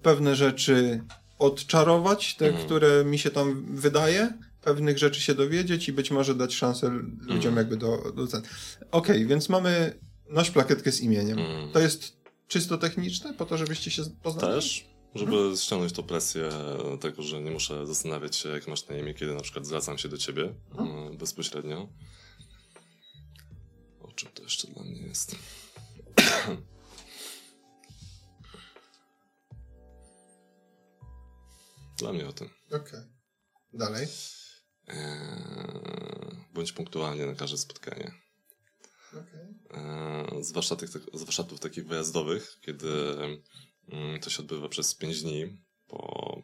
pewne 0.02 0.37
rzeczy 0.37 1.05
odczarować, 1.40 2.35
te, 2.37 2.49
mm. 2.49 2.64
które 2.64 3.04
mi 3.04 3.18
się 3.18 3.30
tam 3.30 3.76
wydaje, 3.76 4.32
pewnych 4.62 4.99
rzeczy 4.99 5.20
się 5.20 5.35
dowiedzieć 5.35 5.88
i 5.88 5.92
być 5.92 6.11
może 6.11 6.35
dać 6.35 6.54
szansę 6.54 6.90
ludziom 7.20 7.52
mm. 7.52 7.56
jakby 7.56 7.76
do, 7.76 8.12
do 8.12 8.23
Okej, 8.23 8.42
okay, 8.90 9.26
więc 9.26 9.49
mamy 9.49 9.99
nasz 10.28 10.50
plakietkę 10.50 10.92
z 10.92 11.00
imieniem. 11.00 11.38
Mm. 11.38 11.73
To 11.73 11.80
jest 11.80 12.16
czysto 12.49 12.78
techniczne, 12.78 13.35
po 13.35 13.47
to, 13.47 13.59
żebyście 13.59 13.90
się 13.90 14.02
poznali? 14.23 14.54
Też, 14.54 14.87
żeby 15.14 15.32
hmm. 15.32 15.56
ściągnąć 15.56 15.92
tą 15.92 16.02
presję 16.02 16.49
tego, 17.00 17.23
że 17.23 17.40
nie 17.40 17.50
muszę 17.50 17.87
zastanawiać 17.87 18.37
się, 18.37 18.49
jak 18.49 18.68
masz 18.68 18.88
na 18.88 18.97
imię, 18.97 19.14
kiedy 19.14 19.35
na 19.35 19.40
przykład 19.40 19.66
zwracam 19.66 19.99
się 19.99 20.09
do 20.09 20.18
ciebie 20.18 20.54
hmm. 20.76 21.16
bezpośrednio. 21.16 21.88
O 24.00 24.12
czym 24.12 24.28
to 24.35 24.42
jeszcze 24.42 24.68
dla 24.68 24.82
mnie 24.82 25.02
jest? 25.02 25.37
dla 32.00 32.12
mnie 32.12 32.28
o 32.28 32.33
tym. 32.33 32.50
Okej. 32.66 32.80
Okay. 32.80 33.09
Dalej. 33.73 34.07
Eee, 34.88 36.45
bądź 36.52 36.73
punktualnie 36.73 37.26
na 37.26 37.35
każde 37.35 37.59
spotkanie. 37.59 38.12
Okay. 39.09 39.54
Eee, 39.71 40.45
zwłaszcza, 40.45 40.76
tych, 40.76 40.90
zwłaszcza 41.14 41.45
tych 41.45 41.59
takich 41.59 41.87
wyjazdowych, 41.87 42.59
kiedy 42.61 42.88
Mm, 43.92 44.21
to 44.21 44.30
się 44.30 44.42
odbywa 44.42 44.69
przez 44.69 44.95
5 44.95 45.23
dni, 45.23 45.59
po 45.87 46.42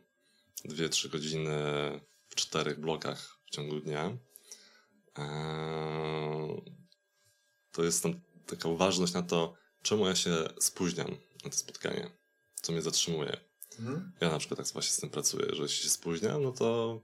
2-3 0.64 1.08
godziny 1.08 1.52
w 2.28 2.34
czterech 2.34 2.80
blokach 2.80 3.38
w 3.46 3.50
ciągu 3.50 3.80
dnia. 3.80 4.18
Eee, 5.16 6.62
to 7.72 7.84
jest 7.84 8.02
tam 8.02 8.20
taka 8.46 8.68
uważność 8.68 9.12
na 9.12 9.22
to, 9.22 9.54
czemu 9.82 10.06
ja 10.06 10.14
się 10.14 10.48
spóźniam 10.60 11.10
na 11.44 11.50
to 11.50 11.56
spotkanie, 11.56 12.10
co 12.62 12.72
mnie 12.72 12.82
zatrzymuje. 12.82 13.40
Mhm. 13.78 14.12
Ja 14.20 14.30
na 14.30 14.38
przykład 14.38 14.58
tak 14.58 14.72
właśnie 14.72 14.92
z 14.92 15.00
tym 15.00 15.10
pracuję, 15.10 15.46
że 15.52 15.62
jeśli 15.62 15.84
się 15.84 15.90
spóźniam, 15.90 16.42
no 16.42 16.52
to 16.52 17.00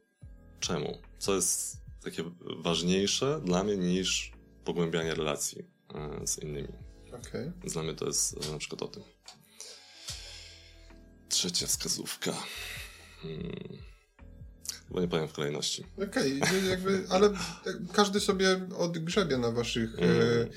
czemu? 0.60 0.98
Co 1.18 1.34
jest 1.34 1.76
takie 2.04 2.24
ważniejsze 2.58 3.40
dla 3.44 3.64
mnie 3.64 3.76
niż 3.76 4.32
pogłębianie 4.64 5.14
relacji 5.14 5.66
e, 5.94 6.26
z 6.26 6.38
innymi. 6.38 6.72
Okay. 7.12 7.52
Dla 7.64 7.82
mnie 7.82 7.94
to 7.94 8.06
jest 8.06 8.46
e, 8.46 8.52
na 8.52 8.58
przykład 8.58 8.82
o 8.82 8.88
tym. 8.88 9.02
Trzecia 11.28 11.66
wskazówka. 11.66 12.32
Hmm. 13.22 13.52
Chyba 14.88 15.00
nie 15.00 15.08
powiem 15.08 15.28
w 15.28 15.32
kolejności. 15.32 15.86
Okej, 16.08 16.42
okay, 16.42 16.60
jakby, 16.60 17.04
ale 17.08 17.30
każdy 17.92 18.20
sobie 18.20 18.68
odgrzebie 18.76 19.38
na 19.38 19.50
waszych 19.50 19.98
mm. 19.98 20.48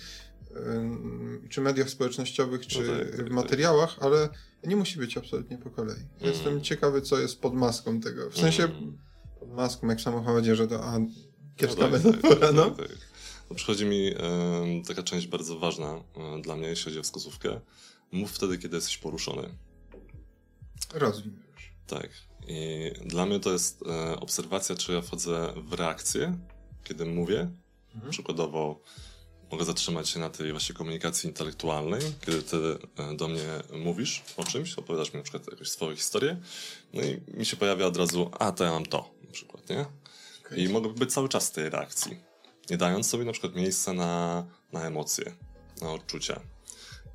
E, 0.55 1.49
czy 1.49 1.61
mediach 1.61 1.89
społecznościowych, 1.89 2.67
czy 2.67 2.81
no 2.81 2.93
tak, 2.99 3.17
tak, 3.17 3.31
materiałach, 3.31 3.95
tak. 3.95 4.03
ale 4.03 4.29
nie 4.63 4.75
musi 4.75 4.99
być 4.99 5.17
absolutnie 5.17 5.57
po 5.57 5.69
kolei. 5.69 5.95
Mm. 5.95 6.09
Jestem 6.21 6.61
ciekawy, 6.61 7.01
co 7.01 7.19
jest 7.19 7.41
pod 7.41 7.53
maską 7.53 8.01
tego. 8.01 8.29
W 8.29 8.37
sensie 8.37 8.63
mm. 8.63 8.97
pod 9.39 9.49
maską, 9.49 9.87
jak 9.87 9.99
w 9.99 10.01
samochodzie, 10.01 10.55
że 10.55 10.67
to 10.67 10.83
a, 10.83 10.99
kiepska 11.55 11.87
no 11.87 11.89
tak, 11.89 12.03
metafora, 12.03 12.47
tak, 12.47 12.55
no. 12.55 12.71
Tak, 12.71 12.89
no. 13.49 13.55
Przychodzi 13.55 13.85
mi 13.85 14.07
e, 14.07 14.83
taka 14.87 15.03
część 15.03 15.27
bardzo 15.27 15.59
ważna 15.59 16.03
e, 16.17 16.41
dla 16.41 16.55
mnie, 16.55 16.67
jeśli 16.67 16.85
chodzi 16.85 16.99
o 16.99 17.03
wskazówkę. 17.03 17.61
Mów 18.11 18.31
wtedy, 18.31 18.57
kiedy 18.57 18.75
jesteś 18.75 18.97
poruszony. 18.97 19.49
Rozwin 20.93 21.33
Tak. 21.87 22.09
I 22.47 22.91
dla 23.05 23.25
mnie 23.25 23.39
to 23.39 23.51
jest 23.51 23.83
e, 23.87 24.19
obserwacja, 24.19 24.75
czy 24.75 24.93
ja 24.93 25.01
wchodzę 25.01 25.53
w 25.57 25.73
reakcję, 25.73 26.37
kiedy 26.83 27.05
mówię. 27.05 27.51
Mhm. 27.95 28.11
Przykładowo 28.11 28.81
mogę 29.51 29.65
zatrzymać 29.65 30.09
się 30.09 30.19
na 30.19 30.29
tej 30.29 30.51
właśnie 30.51 30.75
komunikacji 30.75 31.27
intelektualnej, 31.27 32.01
kiedy 32.21 32.43
ty 32.43 32.57
e, 32.97 33.15
do 33.15 33.27
mnie 33.27 33.43
mówisz 33.73 34.23
o 34.37 34.43
czymś, 34.43 34.73
opowiadasz 34.73 35.13
mi 35.13 35.17
na 35.17 35.23
przykład 35.23 35.51
jakąś 35.51 35.69
swoją 35.69 35.95
historię, 35.95 36.37
no 36.93 37.01
i 37.03 37.21
mi 37.27 37.45
się 37.45 37.57
pojawia 37.57 37.85
od 37.85 37.97
razu, 37.97 38.31
a 38.39 38.51
to 38.51 38.63
ja 38.63 38.71
mam 38.71 38.85
to, 38.85 39.11
na 39.25 39.31
przykład, 39.31 39.69
nie? 39.69 39.85
Okay. 40.45 40.57
I 40.57 40.69
mogę 40.69 40.89
być 40.89 41.13
cały 41.13 41.29
czas 41.29 41.49
w 41.49 41.51
tej 41.51 41.69
reakcji, 41.69 42.17
nie 42.69 42.77
dając 42.77 43.09
sobie 43.09 43.25
na 43.25 43.31
przykład 43.31 43.55
miejsca 43.55 43.93
na, 43.93 44.45
na 44.73 44.87
emocje, 44.87 45.35
na 45.81 45.91
odczucia. 45.91 46.41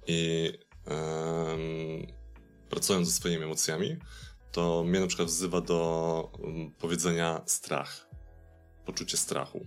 I 0.07 0.53
pracując 2.71 3.09
ze 3.09 3.15
swoimi 3.15 3.45
emocjami, 3.45 3.97
to 4.53 4.85
mnie 4.85 5.01
na 5.01 5.07
przykład 5.07 5.29
wzywa 5.29 5.61
do 5.61 6.31
um, 6.39 6.71
powiedzenia 6.71 7.41
strach. 7.47 8.09
Poczucie 8.85 9.17
strachu. 9.17 9.67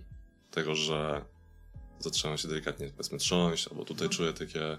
Tego, 0.50 0.74
że 0.74 1.24
zaczynam 2.10 2.38
się 2.38 2.48
delikatnie 2.48 2.88
powiedzmy 2.88 3.18
trząść, 3.18 3.68
albo 3.68 3.84
tutaj 3.84 4.08
czuję 4.08 4.32
takie 4.32 4.78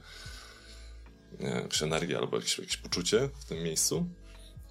nie, 1.39 1.47
jakąś 1.47 1.83
energię, 1.83 2.17
albo 2.17 2.37
jakieś, 2.37 2.57
jakieś 2.59 2.77
poczucie 2.77 3.29
w 3.39 3.45
tym 3.45 3.63
miejscu. 3.63 4.09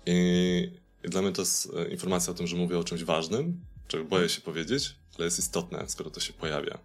I, 0.06 0.70
I, 1.04 1.08
dla 1.08 1.22
mnie 1.22 1.32
to 1.32 1.42
jest 1.42 1.68
e, 1.76 1.88
informacja 1.88 2.30
o 2.30 2.34
tym, 2.34 2.46
że 2.46 2.56
mówię 2.56 2.78
o 2.78 2.84
czymś 2.84 3.04
ważnym, 3.04 3.60
czego 3.88 4.04
boję 4.04 4.28
się 4.28 4.40
powiedzieć, 4.40 4.96
ale 5.16 5.24
jest 5.24 5.38
istotne, 5.38 5.84
skoro 5.88 6.10
to 6.10 6.20
się 6.20 6.32
pojawia. 6.32 6.78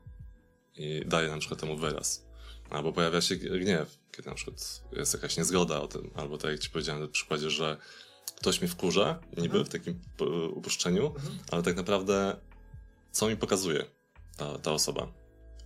I 0.76 1.02
daję 1.06 1.30
na 1.30 1.38
przykład 1.38 1.60
temu 1.60 1.78
wyraz. 1.78 2.26
Albo 2.70 2.94
pojawia 2.94 3.22
się 3.22 3.36
gniew, 3.36 3.98
kiedy 4.12 4.30
na 4.30 4.36
przykład 4.36 4.84
jest 4.92 5.14
jakaś 5.14 5.38
niezgoda 5.38 5.82
o 5.82 5.88
tym, 5.88 6.12
albo 6.16 6.38
tak 6.38 6.52
jak 6.52 6.60
ci 6.60 6.70
powiedziałem 6.70 7.02
na 7.02 7.08
przykładzie, 7.08 7.50
że 7.50 7.78
ktoś 8.36 8.62
mnie 8.62 8.70
wkurza, 8.70 9.20
niby 9.38 9.58
mhm. 9.58 9.66
w 9.66 9.70
takim 9.70 10.00
uproszczeniu, 10.54 11.08
mhm. 11.08 11.40
ale 11.52 11.64
tak 11.64 11.76
naprawdę 11.76 12.36
co 13.12 13.28
mi 13.28 13.38
pokazuje 13.38 13.86
ta, 14.38 14.58
ta 14.58 14.72
osoba, 14.72 15.12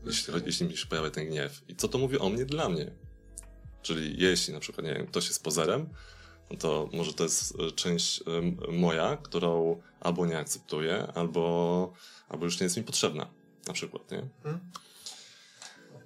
jeśli, 0.06 0.34
jeśli 0.46 0.66
mi 0.66 0.78
się 0.78 0.88
pojawia 0.88 1.10
ten 1.10 1.28
gniew 1.28 1.62
i 1.68 1.76
co 1.76 1.88
to 1.88 1.98
mówi 1.98 2.20
o 2.20 2.30
mnie 2.30 2.46
dla 2.46 2.70
mnie. 2.70 2.92
Czyli 3.82 4.16
jeśli 4.24 4.54
na 4.54 4.60
przykład, 4.60 4.88
nie 4.88 4.94
wiem, 4.94 5.08
ktoś 5.08 5.28
jest 5.28 5.44
pozerem, 5.44 5.90
no 6.52 6.58
to 6.58 6.90
może 6.94 7.14
to 7.14 7.24
jest 7.24 7.60
e, 7.60 7.72
część 7.72 8.24
moja, 8.72 9.18
którą 9.18 9.82
albo 10.00 10.26
nie 10.26 10.38
akceptuję, 10.38 11.08
albo, 11.16 11.94
albo 12.30 12.46
już 12.46 12.60
nie 12.60 12.64
jest 12.64 12.78
mi 12.78 12.84
potrzebna, 12.84 13.30
na 13.68 13.74
przykład, 13.74 14.12
nie? 14.12 14.20
Mhm. 14.20 14.60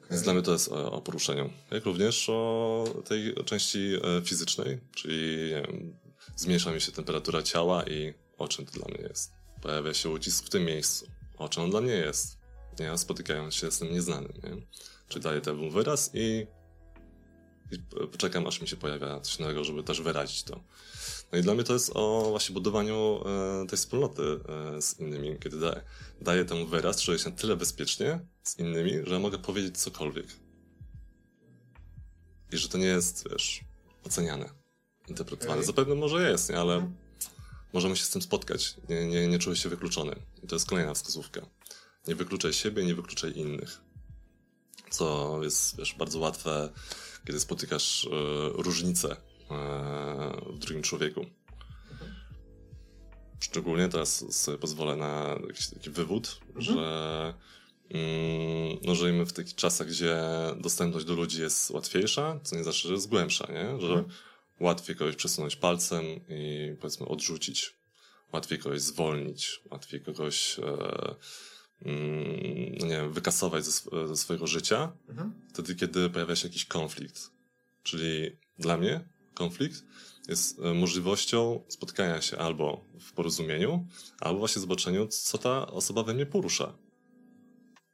Więc 0.09 0.21
dla 0.21 0.33
mnie 0.33 0.41
to 0.41 0.51
jest 0.51 0.71
o, 0.71 0.91
o 0.91 1.01
poruszeniu. 1.01 1.49
Jak 1.71 1.85
również 1.85 2.29
o 2.29 2.85
tej 3.05 3.35
części 3.45 3.93
e, 3.95 4.21
fizycznej, 4.21 4.79
czyli 4.95 5.49
wiem, 5.49 5.97
zmniejsza 6.35 6.71
mi 6.71 6.81
się 6.81 6.91
temperatura 6.91 7.43
ciała 7.43 7.83
i 7.83 8.13
o 8.37 8.47
czym 8.47 8.65
to 8.65 8.71
dla 8.71 8.87
mnie 8.87 9.07
jest. 9.09 9.31
Pojawia 9.61 9.93
się 9.93 10.09
ucisk 10.09 10.45
w 10.45 10.49
tym 10.49 10.65
miejscu. 10.65 11.07
O 11.37 11.49
czym 11.49 11.63
on 11.63 11.69
dla 11.69 11.81
mnie 11.81 11.93
jest. 11.93 12.37
Nie, 12.79 12.97
spotykając 12.97 13.55
się 13.55 13.71
z 13.71 13.79
tym 13.79 13.91
nieznanym. 13.91 14.33
Nie? 14.43 14.61
Czyli 15.07 15.23
daję 15.23 15.41
temu 15.41 15.71
wyraz 15.71 16.11
i 16.13 16.47
i 17.71 17.79
poczekam, 18.11 18.47
aż 18.47 18.61
mi 18.61 18.67
się 18.67 18.75
pojawia 18.75 19.19
coś 19.19 19.39
nowego, 19.39 19.63
żeby 19.63 19.83
też 19.83 20.01
wyrazić 20.01 20.43
to. 20.43 20.63
No 21.31 21.37
i 21.37 21.41
dla 21.41 21.53
mnie 21.53 21.63
to 21.63 21.73
jest 21.73 21.91
o 21.93 22.27
właśnie 22.29 22.53
budowaniu 22.53 23.23
e, 23.63 23.67
tej 23.67 23.77
wspólnoty 23.77 24.39
e, 24.77 24.81
z 24.81 24.99
innymi, 24.99 25.39
kiedy 25.39 25.59
da, 25.59 25.81
daję 26.21 26.45
temu 26.45 26.65
wyraz, 26.65 27.01
czuję 27.01 27.19
się 27.19 27.31
tyle 27.31 27.55
bezpiecznie 27.55 28.19
z 28.43 28.59
innymi, 28.59 28.91
że 29.03 29.19
mogę 29.19 29.37
powiedzieć 29.37 29.77
cokolwiek. 29.77 30.25
I 32.51 32.57
że 32.57 32.69
to 32.69 32.77
nie 32.77 32.85
jest, 32.85 33.29
wiesz, 33.31 33.63
oceniane, 34.05 34.49
interpretowane. 35.07 35.53
Okay. 35.53 35.65
Zapewne 35.65 35.95
może 35.95 36.31
jest, 36.31 36.49
nie? 36.49 36.59
ale 36.59 36.73
mhm. 36.73 36.95
możemy 37.73 37.95
się 37.95 38.03
z 38.03 38.09
tym 38.09 38.21
spotkać. 38.21 38.75
Nie, 38.89 39.07
nie, 39.07 39.27
nie 39.27 39.39
czuję 39.39 39.55
się 39.55 39.69
wykluczony. 39.69 40.15
I 40.43 40.47
to 40.47 40.55
jest 40.55 40.67
kolejna 40.67 40.93
wskazówka. 40.93 41.41
Nie 42.07 42.15
wykluczaj 42.15 42.53
siebie, 42.53 42.85
nie 42.85 42.95
wykluczaj 42.95 43.37
innych. 43.37 43.81
Co 44.89 45.39
jest, 45.43 45.77
wiesz, 45.77 45.95
bardzo 45.97 46.19
łatwe, 46.19 46.69
kiedy 47.25 47.39
spotykasz 47.39 48.03
y, 48.03 48.09
różnice 48.53 49.11
y, 49.11 49.15
w 50.53 50.59
drugim 50.59 50.83
człowieku. 50.83 51.25
Szczególnie 53.39 53.89
teraz 53.89 54.35
sobie 54.41 54.57
pozwolę 54.57 54.95
na 54.95 55.39
jakiś 55.47 55.67
taki 55.67 55.89
wywód, 55.89 56.39
mhm. 56.47 56.65
że 56.65 57.33
mm, 57.89 58.77
no, 58.83 58.95
żyjemy 58.95 59.25
w 59.25 59.33
takich 59.33 59.55
czasach, 59.55 59.87
gdzie 59.87 60.17
dostępność 60.61 61.05
do 61.05 61.13
ludzi 61.13 61.41
jest 61.41 61.69
łatwiejsza, 61.69 62.39
co 62.43 62.55
nie 62.55 62.63
znaczy, 62.63 62.87
że 62.87 62.93
jest 62.93 63.09
głębsza, 63.09 63.47
nie? 63.51 63.81
Że 63.81 63.87
mhm. 63.87 64.05
łatwiej 64.59 64.95
kogoś 64.95 65.15
przesunąć 65.15 65.55
palcem 65.55 66.05
i 66.29 66.75
powiedzmy 66.81 67.07
odrzucić. 67.07 67.77
Łatwiej 68.33 68.59
kogoś 68.59 68.81
zwolnić, 68.81 69.61
łatwiej 69.71 70.01
kogoś 70.01 70.59
e, 70.59 71.15
wiem, 71.81 73.13
wykasować 73.13 73.65
ze, 73.65 74.07
ze 74.07 74.17
swojego 74.17 74.47
życia, 74.47 74.91
mhm. 75.09 75.33
wtedy, 75.49 75.75
kiedy 75.75 76.09
pojawia 76.09 76.35
się 76.35 76.47
jakiś 76.47 76.65
konflikt. 76.65 77.31
Czyli 77.83 78.37
dla 78.59 78.77
mnie 78.77 79.09
konflikt 79.33 79.83
jest 80.27 80.59
e, 80.59 80.73
możliwością 80.73 81.63
spotkania 81.67 82.21
się 82.21 82.37
albo 82.37 82.85
w 82.99 83.13
porozumieniu, 83.13 83.87
albo 84.19 84.39
właśnie 84.39 84.61
zobaczeniu, 84.61 85.07
co 85.07 85.37
ta 85.37 85.67
osoba 85.67 86.03
we 86.03 86.13
mnie 86.13 86.25
porusza. 86.25 86.77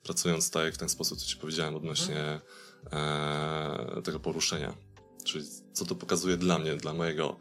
Pracując 0.04 0.52
tak, 0.52 0.64
jak 0.64 0.74
w 0.74 0.78
ten 0.78 0.90
sposób, 0.90 1.20
co 1.20 1.26
ci 1.26 1.38
powiedziałem 1.38 1.76
odnośnie 1.76 2.40
mhm. 2.84 4.00
e, 4.00 4.02
tego 4.02 4.20
poruszenia. 4.20 4.76
Czyli 5.24 5.46
co 5.74 5.86
to 5.86 5.96
pokazuje 5.96 6.38
dla 6.38 6.60
mnie, 6.60 6.76
dla 6.76 6.94
mojego 6.94 7.40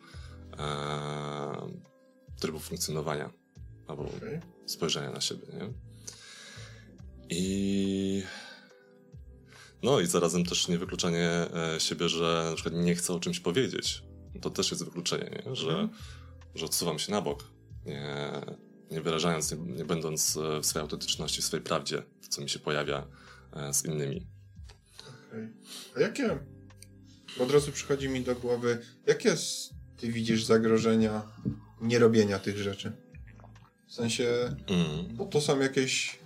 e, 0.58 1.72
trybu 2.40 2.58
funkcjonowania 2.58 3.30
albo 3.86 4.02
okay. 4.02 4.40
spojrzenia 4.66 5.10
na 5.10 5.20
siebie. 5.20 5.46
Nie? 5.52 5.91
I 7.32 8.22
no 9.82 10.00
i 10.00 10.06
zarazem 10.06 10.44
też 10.44 10.68
niewykluczanie 10.68 11.28
e, 11.28 11.80
siebie, 11.80 12.08
że 12.08 12.46
na 12.50 12.54
przykład 12.54 12.74
nie 12.74 12.94
chcę 12.94 13.12
o 13.12 13.20
czymś 13.20 13.40
powiedzieć. 13.40 14.02
To 14.42 14.50
też 14.50 14.70
jest 14.70 14.84
wykluczenie, 14.84 15.42
nie? 15.46 15.56
Że, 15.56 15.70
mhm. 15.70 15.88
że 16.54 16.64
odsuwam 16.64 16.98
się 16.98 17.12
na 17.12 17.20
bok, 17.20 17.44
nie, 17.86 18.32
nie 18.90 19.00
wyrażając, 19.00 19.52
nie, 19.52 19.58
nie, 19.58 19.84
będąc 19.84 20.36
e, 20.36 20.60
w 20.60 20.66
swojej 20.66 20.82
autentyczności, 20.82 21.42
w 21.42 21.44
swojej 21.44 21.64
prawdzie, 21.64 22.02
co 22.28 22.42
mi 22.42 22.48
się 22.48 22.58
pojawia 22.58 23.06
e, 23.52 23.74
z 23.74 23.84
innymi. 23.84 24.26
Okay. 25.28 25.52
A 25.96 26.00
jakie, 26.00 26.38
od 27.38 27.50
razu 27.50 27.72
przychodzi 27.72 28.08
mi 28.08 28.20
do 28.20 28.34
głowy, 28.34 28.78
jakie 29.06 29.36
ty 29.96 30.12
widzisz 30.12 30.44
zagrożenia 30.44 31.22
nierobienia 31.80 32.38
tych 32.38 32.58
rzeczy? 32.58 32.92
W 33.88 33.94
sensie, 33.94 34.56
mm. 34.66 35.16
bo 35.16 35.26
to 35.26 35.40
są 35.40 35.60
jakieś 35.60 36.21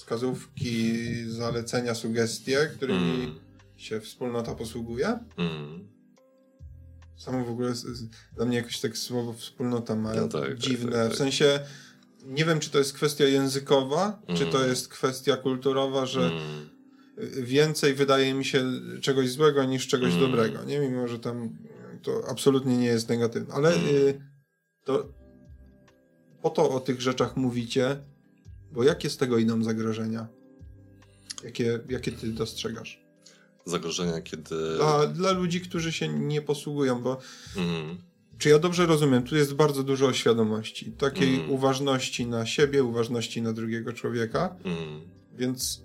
wskazówki, 0.00 0.94
zalecenia, 1.26 1.94
sugestie, 1.94 2.70
którymi 2.76 3.24
mm. 3.24 3.34
się 3.76 4.00
wspólnota 4.00 4.54
posługuje. 4.54 5.18
Mm. 5.36 5.88
Samo 7.16 7.44
w 7.44 7.50
ogóle 7.50 7.72
dla 8.36 8.44
mnie 8.44 8.56
jakoś 8.56 8.80
tak 8.80 8.98
słowo 8.98 9.32
wspólnota 9.32 9.96
ma 9.96 10.14
no 10.14 10.28
tak, 10.28 10.58
dziwne. 10.58 10.92
Tak, 10.92 11.02
tak, 11.02 11.12
w 11.12 11.16
sensie 11.16 11.60
nie 12.24 12.44
wiem, 12.44 12.60
czy 12.60 12.70
to 12.70 12.78
jest 12.78 12.92
kwestia 12.92 13.24
językowa, 13.24 14.22
mm. 14.26 14.38
czy 14.38 14.46
to 14.46 14.66
jest 14.66 14.88
kwestia 14.88 15.36
kulturowa, 15.36 16.06
że 16.06 16.20
mm. 16.20 16.68
więcej 17.42 17.94
wydaje 17.94 18.34
mi 18.34 18.44
się 18.44 18.64
czegoś 19.00 19.30
złego 19.30 19.64
niż 19.64 19.86
czegoś 19.86 20.14
mm. 20.14 20.20
dobrego. 20.20 20.64
Nie 20.64 20.78
mimo, 20.78 21.08
że 21.08 21.18
tam 21.18 21.56
to 22.02 22.22
absolutnie 22.28 22.76
nie 22.76 22.86
jest 22.86 23.08
negatywne. 23.08 23.54
Ale 23.54 23.74
y, 23.76 24.20
to 24.84 25.08
po 26.42 26.50
to 26.50 26.70
o 26.70 26.80
tych 26.80 27.00
rzeczach 27.00 27.36
mówicie, 27.36 27.96
bo 28.72 28.84
jakie 28.84 29.10
z 29.10 29.16
tego 29.16 29.38
idą 29.38 29.62
zagrożenia? 29.62 30.26
Jakie, 31.44 31.80
jakie 31.88 32.12
ty 32.12 32.26
dostrzegasz? 32.26 33.00
Zagrożenia, 33.64 34.20
kiedy. 34.20 34.76
Dla, 34.76 35.06
dla 35.06 35.32
ludzi, 35.32 35.60
którzy 35.60 35.92
się 35.92 36.08
nie 36.08 36.42
posługują, 36.42 37.02
bo. 37.02 37.18
Mm. 37.56 37.98
Czy 38.38 38.48
ja 38.48 38.58
dobrze 38.58 38.86
rozumiem? 38.86 39.22
Tu 39.22 39.36
jest 39.36 39.54
bardzo 39.54 39.82
dużo 39.82 40.12
świadomości, 40.12 40.92
takiej 40.92 41.34
mm. 41.34 41.50
uważności 41.50 42.26
na 42.26 42.46
siebie, 42.46 42.84
uważności 42.84 43.42
na 43.42 43.52
drugiego 43.52 43.92
człowieka. 43.92 44.56
Mm. 44.64 45.00
Więc 45.36 45.82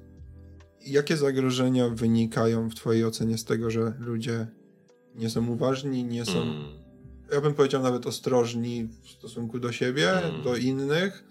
jakie 0.86 1.18
zagrożenia 1.18 1.90
wynikają 1.90 2.70
w 2.70 2.76
Twojej 2.76 3.06
ocenie 3.06 3.38
z 3.38 3.46
tego, 3.46 3.72
że 3.72 3.94
ludzie 4.00 4.48
nie 5.16 5.30
są 5.30 5.48
uważni, 5.48 6.04
nie 6.04 6.26
są, 6.26 6.42
mm. 6.42 6.64
ja 7.32 7.42
bym 7.42 7.54
powiedział 7.54 7.84
nawet 7.84 8.06
ostrożni 8.08 8.88
w 9.04 9.10
stosunku 9.10 9.60
do 9.60 9.72
siebie, 9.72 10.12
mm. 10.12 10.44
do 10.44 10.56
innych, 10.56 11.24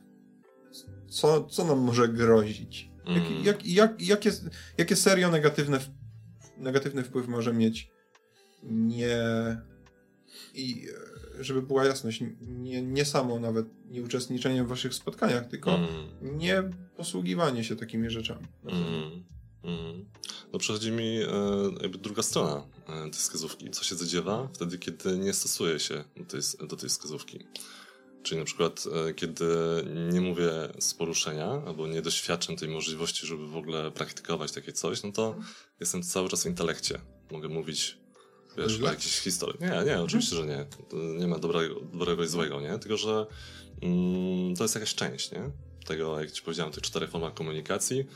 co, 1.15 1.45
co 1.45 1.65
nam 1.65 1.79
może 1.79 2.09
grozić? 2.09 2.91
Jak, 3.07 3.27
mm. 3.27 3.45
jak, 3.45 3.67
jak, 3.67 4.01
jakie, 4.01 4.33
jakie 4.79 4.97
serio 4.97 5.31
negatywne, 5.31 5.81
negatywny 6.59 7.03
wpływ 7.03 7.29
może 7.29 7.53
mieć 7.53 7.91
nie... 8.63 9.17
I 10.55 10.87
żeby 11.41 11.63
była 11.63 11.85
jasność, 11.85 12.23
nie, 12.41 12.83
nie 12.83 13.05
samo 13.05 13.41
nawet 13.41 13.67
nie 13.91 14.03
uczestniczenie 14.03 14.65
w 14.65 14.69
waszych 14.69 14.95
spotkaniach, 14.95 15.49
tylko 15.49 15.75
mm. 15.75 15.89
nie 16.23 16.71
posługiwanie 16.97 17.65
się 17.65 17.77
takimi 17.77 18.11
rzeczami. 18.11 18.47
Mm. 18.65 19.25
Mm. 19.65 20.05
No 20.53 20.59
przychodzi 20.59 20.93
mi 20.93 21.23
e, 21.23 21.29
jakby 21.83 21.99
druga 21.99 22.23
strona 22.23 22.67
e, 22.89 23.03
tej 23.03 23.13
wskazówki. 23.13 23.71
Co 23.71 23.85
się 23.85 23.95
zadziewa 23.95 24.49
wtedy, 24.53 24.79
kiedy 24.79 25.19
nie 25.19 25.33
stosuje 25.33 25.81
się 25.81 26.05
do 26.17 26.25
tej, 26.25 26.41
do 26.69 26.77
tej 26.77 26.89
wskazówki. 26.89 27.47
Czyli 28.25 28.39
na 28.39 28.45
przykład, 28.45 28.85
e, 29.09 29.15
kiedy 29.15 29.47
nie 30.13 30.21
mówię 30.21 30.51
z 30.79 30.95
poruszenia, 30.95 31.63
albo 31.67 31.87
nie 31.87 32.03
doświadczam 32.03 32.57
tej 32.57 32.69
możliwości, 32.69 33.27
żeby 33.27 33.47
w 33.47 33.57
ogóle 33.57 33.91
praktykować 33.91 34.53
takie 34.53 34.73
coś, 34.73 35.03
no 35.03 35.13
to 35.13 35.37
jestem 35.81 36.03
cały 36.03 36.29
czas 36.29 36.43
w 36.43 36.47
intelekcie. 36.47 37.01
Mogę 37.31 37.49
mówić, 37.49 37.99
wiesz, 38.57 38.81
o 38.81 38.87
jakiejś 38.87 39.19
historii. 39.19 39.61
Nie, 39.61 39.83
nie, 39.87 40.03
oczywiście, 40.03 40.37
że 40.37 40.47
nie. 40.47 40.67
Nie 41.19 41.27
ma 41.27 41.39
dobrego, 41.39 41.81
dobrego 41.81 42.25
i 42.25 42.29
złego, 42.29 42.61
nie? 42.61 42.79
Tylko, 42.79 42.97
że 42.97 43.27
mm, 43.83 44.57
to 44.57 44.65
jest 44.65 44.75
jakaś 44.75 44.95
część, 44.95 45.33
nie? 45.33 45.51
Tego, 45.87 46.21
jak 46.21 46.31
ci 46.31 46.43
powiedziałem, 46.43 46.73
tych 46.73 46.83
czterech 46.83 47.11
formach 47.11 47.35
komunikacji 47.35 48.07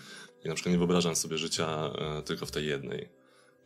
i 0.44 0.48
na 0.48 0.54
przykład 0.54 0.72
nie 0.72 0.78
wyobrażam 0.78 1.16
sobie 1.16 1.38
życia 1.38 1.92
e, 1.98 2.22
tylko 2.22 2.46
w 2.46 2.50
tej 2.50 2.66
jednej. 2.66 3.08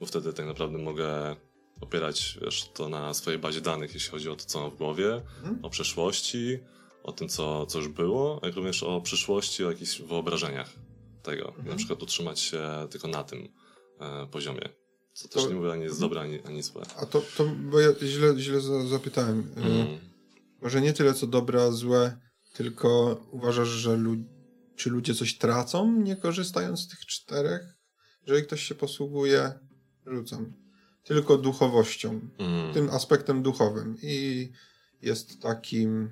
Bo 0.01 0.07
wtedy 0.07 0.33
tak 0.33 0.47
naprawdę 0.47 0.79
mogę 0.79 1.37
opierać 1.81 2.39
wiesz, 2.43 2.71
to 2.75 2.89
na 2.89 3.15
swojej 3.15 3.39
bazie 3.39 3.61
danych, 3.61 3.95
jeśli 3.95 4.11
chodzi 4.11 4.29
o 4.29 4.37
to, 4.37 4.45
co 4.45 4.61
mam 4.61 4.71
w 4.71 4.77
głowie, 4.77 5.23
hmm? 5.43 5.65
o 5.65 5.71
przeszłości, 5.71 6.59
o 7.03 7.13
tym, 7.13 7.29
co, 7.29 7.67
co 7.67 7.79
już 7.79 7.89
było, 7.89 8.41
jak 8.43 8.55
również 8.55 8.83
o 8.83 9.01
przyszłości, 9.01 9.65
o 9.65 9.71
jakichś 9.71 10.01
wyobrażeniach 10.01 10.71
tego. 11.23 11.53
Hmm. 11.53 11.69
Na 11.69 11.77
przykład 11.77 12.03
utrzymać 12.03 12.41
się 12.41 12.63
tylko 12.91 13.09
na 13.09 13.25
tym 13.25 13.49
e, 14.01 14.27
poziomie. 14.27 14.69
Co 15.15 15.29
też 15.29 15.43
to, 15.43 15.49
nie 15.49 15.55
mówię 15.55 15.73
ani 15.73 15.83
jest 15.83 16.01
dobre, 16.01 16.21
ani, 16.21 16.43
ani 16.43 16.63
złe. 16.63 16.83
A 16.97 17.07
to, 17.07 17.23
to 17.37 17.45
bo 17.47 17.81
ja 17.81 17.89
źle, 18.03 18.39
źle 18.39 18.61
zapytałem. 18.89 19.55
Hmm. 19.55 19.99
może 20.63 20.81
nie 20.81 20.93
tyle 20.93 21.15
co 21.15 21.27
dobre, 21.27 21.63
a 21.63 21.71
złe, 21.71 22.19
tylko 22.53 23.21
uważasz, 23.31 23.69
że 23.69 23.97
lu 23.97 24.17
czy 24.77 24.91
ludzie 24.91 25.15
coś 25.15 25.39
tracą, 25.39 25.93
nie 25.93 26.17
korzystając 26.17 26.81
z 26.81 26.89
tych 26.89 27.07
czterech? 27.07 27.63
Jeżeli 28.27 28.47
ktoś 28.47 28.63
się 28.63 28.75
posługuje, 28.75 29.53
rzucam 30.07 30.62
tylko 31.05 31.39
duchowością, 31.39 32.21
mm. 32.39 32.75
tym 32.75 32.91
aspektem 32.91 33.43
duchowym. 33.43 33.97
I 34.03 34.49
jest 35.03 35.41
takim 35.41 36.11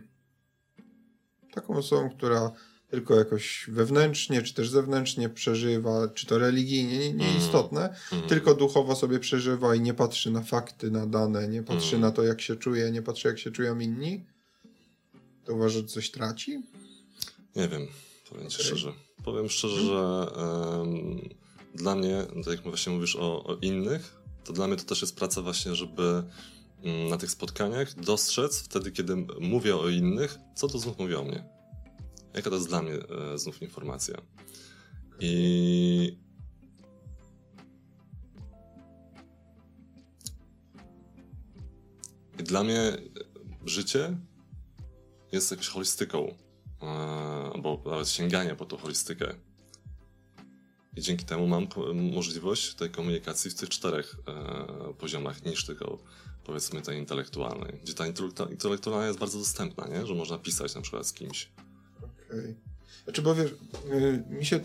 taką 1.53 1.76
osobą, 1.76 2.11
która 2.11 2.53
tylko 2.90 3.14
jakoś 3.14 3.66
wewnętrznie, 3.68 4.42
czy 4.42 4.55
też 4.55 4.70
zewnętrznie 4.70 5.29
przeżywa, 5.29 6.09
czy 6.09 6.26
to 6.26 6.38
religijnie, 6.38 7.12
nieistotne, 7.12 7.94
nie 8.12 8.18
mm. 8.18 8.29
tylko 8.29 8.55
duchowo 8.55 8.96
sobie 8.96 9.18
przeżywa 9.18 9.74
i 9.74 9.81
nie 9.81 9.94
patrzy 9.94 10.31
na 10.31 10.42
fakty, 10.42 10.90
na 10.90 11.07
dane, 11.07 11.48
nie 11.48 11.62
patrzy 11.62 11.96
mm. 11.96 12.00
na 12.00 12.11
to, 12.11 12.22
jak 12.22 12.40
się 12.40 12.57
czuje, 12.57 12.90
nie 12.90 13.03
patrzy, 13.03 13.29
jak 13.29 13.38
się 13.38 13.50
czują 13.50 13.79
inni, 13.79 14.24
to 15.44 15.55
uważa, 15.55 15.79
że 15.79 15.85
coś 15.85 16.11
traci? 16.11 16.62
Nie 17.57 17.68
wiem, 17.68 17.87
powiem 18.31 18.46
okay. 18.46 18.64
szczerze. 18.64 18.92
Powiem 19.24 19.48
szczerze, 19.48 19.76
hmm. 19.76 19.88
że 19.88 20.31
um, 20.40 21.20
dla 21.74 21.96
mnie, 21.96 22.26
tak 22.44 22.46
jak 22.46 22.62
właśnie 22.62 22.92
mówisz 22.92 23.16
o, 23.16 23.44
o 23.44 23.57
innych, 23.57 24.19
to 24.44 24.53
dla 24.53 24.66
mnie 24.66 24.76
to 24.76 24.85
też 24.85 25.00
jest 25.00 25.16
praca 25.16 25.42
właśnie, 25.42 25.74
żeby 25.74 26.24
mm, 26.83 27.09
na 27.09 27.16
tych 27.16 27.31
spotkaniach 27.31 27.94
dostrzec 27.94 28.61
wtedy, 28.61 28.92
kiedy 28.92 29.16
mówię 29.40 29.76
o 29.76 29.88
innych, 29.88 30.38
co 30.55 30.68
to 30.68 30.79
znów 30.79 30.98
mówi 30.98 31.14
o 31.14 31.24
mnie. 31.24 31.44
Jaka 32.35 32.50
to 32.50 32.57
jest 32.57 32.68
dla 32.68 32.83
mnie 32.83 32.92
e, 32.92 33.38
znów 33.38 33.62
informacja. 33.62 34.20
I 35.20 36.18
I 42.40 42.42
dla 42.42 42.64
mnie 42.64 42.96
życie 43.64 44.16
jest 45.33 45.50
jakąś 45.50 45.68
holistyką, 45.68 46.35
albo 47.55 47.83
nawet 47.87 48.09
sięganie 48.09 48.55
po 48.55 48.64
tą 48.64 48.76
holistykę. 48.76 49.35
I 50.96 51.00
dzięki 51.00 51.24
temu 51.24 51.46
mam 51.46 51.66
możliwość 52.12 52.74
tej 52.74 52.90
komunikacji 52.90 53.50
w 53.50 53.55
tych 53.55 53.68
czterech 53.68 54.16
e, 54.29 54.94
poziomach, 54.94 55.44
niż 55.44 55.66
tylko 55.66 55.98
powiedzmy 56.44 56.83
tej 56.83 56.98
intelektualnej. 56.98 57.81
Gdzie 57.83 57.94
ta 57.94 58.07
intelektualna 58.50 59.07
jest 59.07 59.18
bardzo 59.18 59.38
dostępna, 59.38 59.87
nie? 59.88 60.07
że 60.07 60.14
można 60.14 60.38
pisać 60.38 60.74
na 60.74 60.81
przykład 60.81 61.07
z 61.07 61.12
kimś. 61.12 61.48
Okej. 61.98 62.40
Okay. 62.40 62.55
Znaczy, 63.05 63.22
bo 63.22 63.35
wiesz, 63.35 63.50
y, 63.50 64.24
mi 64.29 64.46
się. 64.46 64.57
Y, 64.57 64.61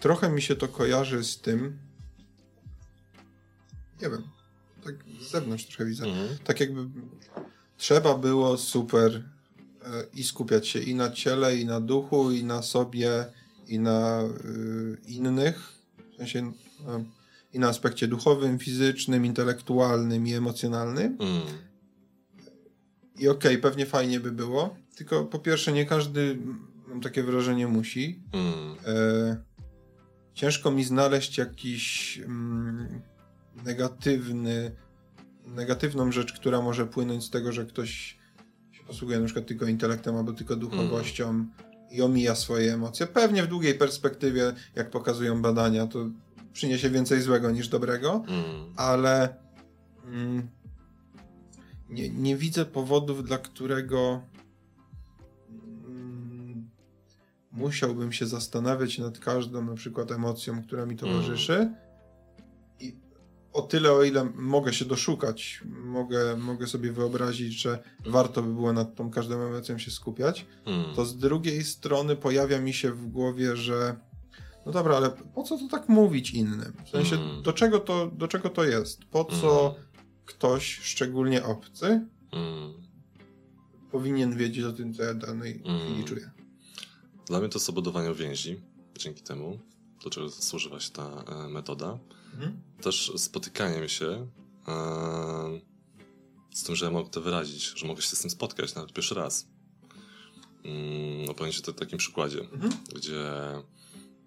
trochę 0.00 0.30
mi 0.30 0.42
się 0.42 0.56
to 0.56 0.68
kojarzy 0.68 1.24
z 1.24 1.40
tym. 1.40 1.78
Nie 4.02 4.10
wiem. 4.10 4.22
Tak 4.84 4.94
z 5.20 5.30
zewnątrz 5.30 5.66
trochę 5.66 5.84
widzę. 5.84 6.04
Mhm. 6.04 6.38
Tak 6.44 6.60
jakby 6.60 6.88
trzeba 7.76 8.18
było 8.18 8.58
super 8.58 9.14
y, 9.14 9.22
i 10.14 10.24
skupiać 10.24 10.68
się 10.68 10.78
i 10.78 10.94
na 10.94 11.10
ciele, 11.10 11.56
i 11.56 11.64
na 11.64 11.80
duchu, 11.80 12.30
i 12.30 12.44
na 12.44 12.62
sobie, 12.62 13.32
i 13.70 13.78
na 13.78 14.22
y, 14.44 14.98
innych. 15.06 15.72
W 16.12 16.16
sensie. 16.16 16.38
Y, 16.38 17.20
i 17.52 17.58
na 17.58 17.68
aspekcie 17.68 18.08
duchowym, 18.08 18.58
fizycznym, 18.58 19.26
intelektualnym 19.26 20.26
i 20.26 20.32
emocjonalnym. 20.32 21.16
Mm. 21.20 21.42
I 23.18 23.28
okej, 23.28 23.52
okay, 23.52 23.58
pewnie 23.58 23.86
fajnie 23.86 24.20
by 24.20 24.32
było, 24.32 24.76
tylko 24.96 25.24
po 25.24 25.38
pierwsze 25.38 25.72
nie 25.72 25.86
każdy, 25.86 26.38
mam 26.88 27.00
takie 27.00 27.22
wrażenie, 27.22 27.66
musi. 27.66 28.22
Mm. 28.32 28.76
E, 28.86 29.36
ciężko 30.34 30.70
mi 30.70 30.84
znaleźć 30.84 31.38
jakiś 31.38 32.18
mm, 32.18 33.00
negatywny, 33.64 34.76
negatywną 35.46 36.12
rzecz, 36.12 36.32
która 36.32 36.60
może 36.60 36.86
płynąć 36.86 37.24
z 37.24 37.30
tego, 37.30 37.52
że 37.52 37.66
ktoś 37.66 38.18
się 38.72 38.84
posługuje 38.86 39.18
na 39.18 39.24
przykład 39.24 39.46
tylko 39.46 39.66
intelektem 39.66 40.16
albo 40.16 40.32
tylko 40.32 40.56
duchowością 40.56 41.30
mm. 41.30 41.50
I 41.90 42.02
omija 42.02 42.34
swoje 42.34 42.74
emocje. 42.74 43.06
Pewnie 43.06 43.42
w 43.42 43.46
długiej 43.46 43.74
perspektywie, 43.74 44.52
jak 44.74 44.90
pokazują 44.90 45.42
badania, 45.42 45.86
to 45.86 45.98
przyniesie 46.52 46.90
więcej 46.90 47.22
złego 47.22 47.50
niż 47.50 47.68
dobrego, 47.68 48.24
mm. 48.28 48.72
ale 48.76 49.34
mm, 50.06 50.48
nie, 51.90 52.08
nie 52.08 52.36
widzę 52.36 52.64
powodów, 52.64 53.24
dla 53.24 53.38
którego 53.38 54.22
mm, 55.86 56.70
musiałbym 57.52 58.12
się 58.12 58.26
zastanawiać 58.26 58.98
nad 58.98 59.18
każdą 59.18 59.64
na 59.64 59.74
przykład 59.74 60.12
emocją, 60.12 60.62
która 60.62 60.86
mi 60.86 60.96
towarzyszy. 60.96 61.54
Mm. 61.54 61.74
I 62.80 62.96
o 63.52 63.62
tyle, 63.62 63.92
o 63.92 64.02
ile 64.02 64.24
mogę 64.34 64.72
się 64.72 64.84
doszukać, 64.84 65.60
mogę, 65.84 66.36
mogę 66.36 66.66
sobie 66.66 66.92
wyobrazić, 66.92 67.52
że 67.52 67.82
warto 68.06 68.42
by 68.42 68.54
było 68.54 68.72
nad 68.72 68.94
tą 68.94 69.10
każdą 69.10 69.40
emocją 69.42 69.78
się 69.78 69.90
skupiać, 69.90 70.46
mm. 70.66 70.94
to 70.94 71.04
z 71.04 71.16
drugiej 71.16 71.64
strony 71.64 72.16
pojawia 72.16 72.60
mi 72.60 72.72
się 72.72 72.92
w 72.92 73.06
głowie, 73.06 73.56
że 73.56 73.96
no 74.66 74.72
dobra, 74.72 74.96
ale 74.96 75.10
po 75.10 75.42
co 75.42 75.58
to 75.58 75.68
tak 75.68 75.88
mówić 75.88 76.30
innym? 76.30 76.72
W 76.86 76.88
sensie, 76.88 77.16
mm. 77.16 77.42
do, 77.42 77.52
czego 77.52 77.80
to, 77.80 78.06
do 78.06 78.28
czego 78.28 78.50
to 78.50 78.64
jest? 78.64 79.04
Po 79.04 79.24
co 79.24 79.70
mm. 79.70 79.88
ktoś, 80.26 80.80
szczególnie 80.82 81.44
obcy, 81.44 81.86
mm. 82.32 82.72
powinien 83.90 84.36
wiedzieć 84.36 84.64
o 84.64 84.72
tym, 84.72 84.94
co 84.94 85.02
ja 85.02 85.14
danej 85.14 85.62
mm. 85.64 85.80
chwili 85.80 86.04
czuję? 86.04 86.30
Dla 87.26 87.40
mnie 87.40 87.48
to 87.48 87.58
jest 87.58 87.68
obudowanie 87.68 88.14
więzi, 88.14 88.60
dzięki 88.98 89.22
temu, 89.22 89.58
do 90.04 90.10
czego 90.10 90.30
służy 90.30 90.68
właśnie 90.68 90.96
ta 90.96 91.24
e, 91.44 91.48
metoda. 91.48 91.98
Mm. 92.34 92.62
Też 92.82 93.12
spotykaniem 93.16 93.88
się 93.88 94.26
z 96.54 96.62
tym, 96.62 96.76
że 96.76 96.84
ja 96.84 96.90
mogę 96.90 97.10
to 97.10 97.20
wyrazić, 97.20 97.72
że 97.76 97.86
mogę 97.86 98.02
się 98.02 98.16
z 98.16 98.20
tym 98.20 98.30
spotkać 98.30 98.74
nawet 98.74 98.92
pierwszy 98.92 99.14
raz. 99.14 99.46
Mm, 100.64 101.30
opowiem 101.30 101.52
Ci 101.52 101.62
to 101.62 101.72
w 101.72 101.76
takim 101.76 101.98
przykładzie, 101.98 102.40
mm 102.40 102.70
gdzie 102.94 103.32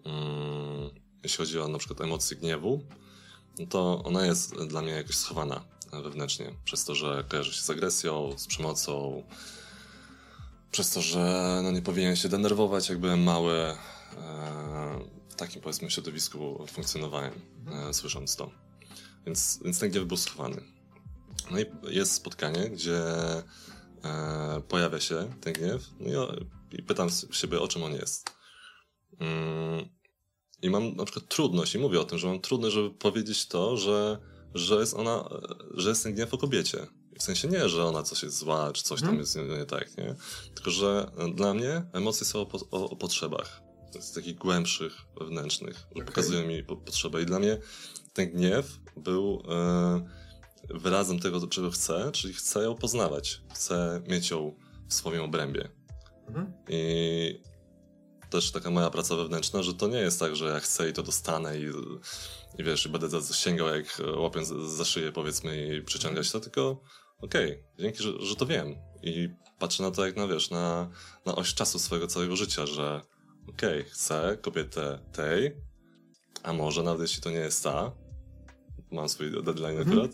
Mm, 0.05 0.89
jeśli 1.23 1.37
chodzi 1.37 1.59
o 1.59 1.67
na 1.67 1.77
przykład 1.77 2.01
emocję 2.01 2.37
gniewu, 2.37 2.81
no 3.59 3.65
to 3.65 4.03
ona 4.03 4.25
jest 4.25 4.55
dla 4.55 4.81
mnie 4.81 4.91
jakoś 4.91 5.15
schowana 5.15 5.61
wewnętrznie, 6.03 6.53
przez 6.65 6.85
to, 6.85 6.95
że 6.95 7.23
kojarzy 7.29 7.53
się 7.53 7.61
z 7.61 7.69
agresją, 7.69 8.33
z 8.37 8.47
przemocą, 8.47 9.23
przez 10.71 10.91
to, 10.91 11.01
że 11.01 11.59
no 11.63 11.71
nie 11.71 11.81
powinien 11.81 12.15
się 12.15 12.29
denerwować, 12.29 12.89
jak 12.89 12.97
byłem 12.99 13.23
mały, 13.23 13.53
e, 13.53 13.77
w 15.33 15.35
takim 15.35 15.61
powiedzmy 15.61 15.91
środowisku 15.91 16.65
funkcjonowałem, 16.67 17.33
e, 17.89 17.93
słysząc 17.93 18.35
to. 18.35 18.51
Więc, 19.25 19.59
więc 19.63 19.79
ten 19.79 19.91
gniew 19.91 20.05
był 20.05 20.17
schowany. 20.17 20.63
No 21.51 21.59
i 21.59 21.65
jest 21.95 22.13
spotkanie, 22.13 22.69
gdzie 22.69 23.01
e, 24.03 24.61
pojawia 24.67 24.99
się 24.99 25.33
ten 25.41 25.53
gniew 25.53 25.89
no 25.99 26.33
i, 26.71 26.77
i 26.77 26.83
pytam 26.83 27.09
siebie, 27.31 27.59
o 27.59 27.67
czym 27.67 27.83
on 27.83 27.93
jest. 27.93 28.31
Mm, 29.19 29.89
I 30.61 30.69
mam 30.69 30.95
na 30.95 31.05
przykład 31.05 31.27
trudność, 31.27 31.75
i 31.75 31.79
mówię 31.79 31.99
o 31.99 32.03
tym, 32.03 32.17
że 32.17 32.27
mam 32.27 32.39
trudność, 32.39 32.75
żeby 32.75 32.91
powiedzieć 32.91 33.47
to, 33.47 33.77
że, 33.77 34.19
że 34.53 34.75
jest 34.75 34.93
ona, 34.93 35.29
że 35.73 35.89
jest 35.89 36.03
ten 36.03 36.13
gniew 36.13 36.33
o 36.33 36.37
kobiecie. 36.37 36.87
W 37.19 37.23
sensie 37.23 37.47
nie, 37.47 37.69
że 37.69 37.85
ona 37.85 38.03
coś 38.03 38.23
jest 38.23 38.37
zła, 38.37 38.71
czy 38.73 38.83
coś 38.83 38.99
tam 38.99 39.07
hmm. 39.07 39.19
jest 39.19 39.35
nie, 39.35 39.43
nie, 39.43 39.65
tak, 39.65 39.97
nie? 39.97 40.15
Tylko, 40.55 40.71
że 40.71 41.11
dla 41.35 41.53
mnie 41.53 41.85
emocje 41.93 42.25
są 42.25 42.39
o, 42.39 42.47
o, 42.71 42.89
o 42.89 42.95
potrzebach. 42.95 43.72
Z 43.99 44.11
takich 44.11 44.35
głębszych, 44.35 44.93
wewnętrznych. 45.19 45.87
Okay. 45.91 46.05
Pokazują 46.05 46.47
mi 46.47 46.63
po, 46.63 46.77
potrzeby. 46.77 47.21
I 47.21 47.25
dla 47.25 47.39
mnie 47.39 47.57
ten 48.13 48.31
gniew 48.31 48.79
był 48.97 49.43
e, 49.49 50.09
wyrazem 50.69 51.19
tego, 51.19 51.47
czego 51.47 51.71
chcę, 51.71 52.11
czyli 52.11 52.33
chcę 52.33 52.63
ją 52.63 52.75
poznawać. 52.75 53.41
Chcę 53.53 54.01
mieć 54.07 54.29
ją 54.29 54.55
w 54.87 54.93
swoim 54.93 55.21
obrębie. 55.21 55.69
Mhm. 56.27 56.53
I 56.69 57.41
też 58.29 58.51
taka 58.51 58.69
moja 58.69 58.89
praca 58.89 59.15
wewnętrzna, 59.15 59.63
że 59.63 59.73
to 59.73 59.87
nie 59.87 59.97
jest 59.97 60.19
tak, 60.19 60.35
że 60.35 60.45
ja 60.45 60.59
chcę 60.59 60.89
i 60.89 60.93
to 60.93 61.03
dostanę 61.03 61.59
i, 61.59 61.65
i 62.57 62.63
wiesz, 62.63 62.85
i 62.85 62.89
będę 62.89 63.07
sięgał 63.33 63.67
jak 63.67 64.01
łapiąc 64.17 64.47
za 64.47 64.85
szyję 64.85 65.11
powiedzmy 65.11 65.77
i 65.77 65.81
przyciągać 65.81 66.31
to, 66.31 66.39
tylko 66.39 66.81
okej, 67.21 67.51
okay, 67.51 67.63
dzięki, 67.79 68.03
że, 68.03 68.11
że 68.19 68.35
to 68.35 68.45
wiem 68.45 68.75
i 69.03 69.29
patrzę 69.59 69.83
na 69.83 69.91
to 69.91 70.05
jak 70.05 70.15
na, 70.15 70.27
wiesz, 70.27 70.49
na, 70.49 70.89
na 71.25 71.35
oś 71.35 71.53
czasu 71.53 71.79
swojego 71.79 72.07
całego 72.07 72.35
życia, 72.35 72.65
że 72.65 73.01
okej, 73.49 73.79
okay, 73.79 73.91
chcę 73.91 74.37
kobietę 74.41 74.99
tej, 75.11 75.55
a 76.43 76.53
może 76.53 76.83
nawet 76.83 77.01
jeśli 77.01 77.21
to 77.21 77.29
nie 77.29 77.35
jest 77.35 77.63
ta, 77.63 77.91
mam 78.91 79.09
swój 79.09 79.31
deadline 79.43 79.77
mhm. 79.77 79.87
akurat, 79.87 80.11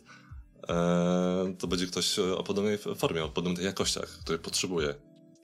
e, 0.69 1.55
to 1.59 1.67
będzie 1.67 1.87
ktoś 1.87 2.19
o 2.19 2.43
podobnej 2.43 2.77
formie, 2.77 3.23
o 3.23 3.29
podobnych 3.29 3.63
jakościach, 3.63 4.09
których 4.09 4.41
potrzebuję 4.41 4.95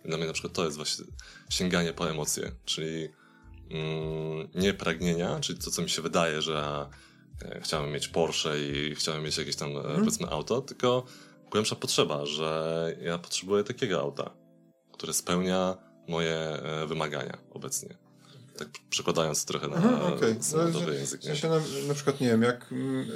dla 0.07 0.17
mnie 0.17 0.27
na 0.27 0.33
przykład 0.33 0.53
to 0.53 0.65
jest 0.65 0.77
właśnie 0.77 1.05
sięganie 1.49 1.93
po 1.93 2.09
emocje, 2.09 2.51
czyli 2.65 3.09
mm, 3.69 4.47
nie 4.55 4.73
pragnienia, 4.73 5.39
czyli 5.39 5.59
to, 5.59 5.71
co 5.71 5.81
mi 5.81 5.89
się 5.89 6.01
wydaje, 6.01 6.41
że 6.41 6.89
e, 7.41 7.61
chciałem 7.61 7.91
mieć 7.91 8.07
Porsche 8.07 8.59
i 8.59 8.95
chciałem 8.95 9.23
mieć 9.23 9.37
jakieś 9.37 9.55
tam, 9.55 9.73
hmm. 9.73 9.99
powiedzmy, 9.99 10.29
auto, 10.29 10.61
tylko 10.61 11.05
głębsza 11.51 11.75
potrzeba, 11.75 12.25
że 12.25 12.95
ja 13.01 13.17
potrzebuję 13.17 13.63
takiego 13.63 14.01
auta, 14.01 14.31
które 14.93 15.13
spełnia 15.13 15.77
moje 16.07 16.35
e, 16.35 16.87
wymagania 16.87 17.37
obecnie. 17.51 17.97
Tak 18.57 18.67
przekładając 18.89 19.45
trochę 19.45 19.67
na, 19.67 19.75
Aha, 19.75 20.13
okay. 20.15 20.35
na 20.85 20.93
język. 20.93 21.21
W 21.21 21.23
sensie 21.23 21.49
na, 21.49 21.59
na 21.87 21.93
przykład, 21.93 22.21
nie 22.21 22.27
wiem, 22.27 22.41
jak 22.41 22.65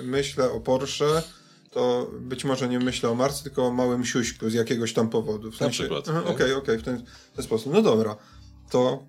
myślę 0.03 0.51
o 0.51 0.59
Porsche, 0.59 1.23
to 1.71 2.11
być 2.19 2.43
może 2.43 2.69
nie 2.69 2.79
myślę 2.79 3.09
o 3.09 3.15
Marce, 3.15 3.43
tylko 3.43 3.67
o 3.67 3.71
małym 3.71 4.05
siuśku 4.05 4.49
z 4.49 4.53
jakiegoś 4.53 4.93
tam 4.93 5.09
powodu. 5.09 5.51
W 5.51 5.55
sensie, 5.55 5.83
Na 5.83 5.89
przykład. 5.89 6.07
Okej, 6.09 6.31
okej, 6.33 6.53
okay, 6.53 6.77
w, 6.77 6.83
ten, 6.83 7.05
w 7.33 7.35
ten 7.35 7.45
sposób. 7.45 7.73
No 7.73 7.81
dobra, 7.81 8.15
to... 8.69 9.03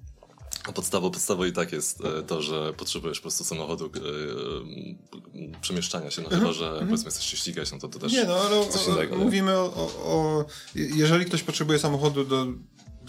A 0.69 0.73
podstawą, 0.73 1.11
podstawą 1.11 1.45
i 1.45 1.53
tak 1.53 1.73
jest 1.73 2.05
e, 2.05 2.23
to, 2.23 2.43
że 2.43 2.73
potrzebujesz 2.73 3.19
po 3.19 3.23
prostu 3.23 3.45
samochodu 3.45 3.87
e, 3.87 5.61
przemieszczania 5.61 6.11
się, 6.11 6.23
no 6.23 6.27
mhm, 6.27 6.43
chyba, 6.43 6.53
że 6.53 6.71
mm 6.71 6.87
powiedzmy 6.87 7.11
chcesz 7.11 7.27
się 7.27 7.37
ścigać, 7.37 7.73
no 7.73 7.79
to 7.79 7.89
to 7.89 7.99
też 7.99 8.13
Nie, 8.13 8.25
no 8.25 8.35
ale 8.35 8.67
innego, 8.89 9.17
mówimy 9.17 9.53
o, 9.53 9.75
o, 9.75 9.87
o, 10.05 10.45
Jeżeli 10.75 11.25
ktoś 11.25 11.43
potrzebuje 11.43 11.79
samochodu 11.79 12.25
do 12.25 12.47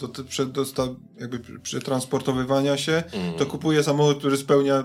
do, 0.08 0.22
do, 0.46 0.64
do, 0.64 0.96
jakby 1.20 1.58
przetransportowywania 1.58 2.76
się, 2.76 3.02
mm. 3.12 3.34
to 3.38 3.46
kupuje 3.46 3.82
samochód, 3.82 4.18
który 4.18 4.36
spełnia 4.36 4.84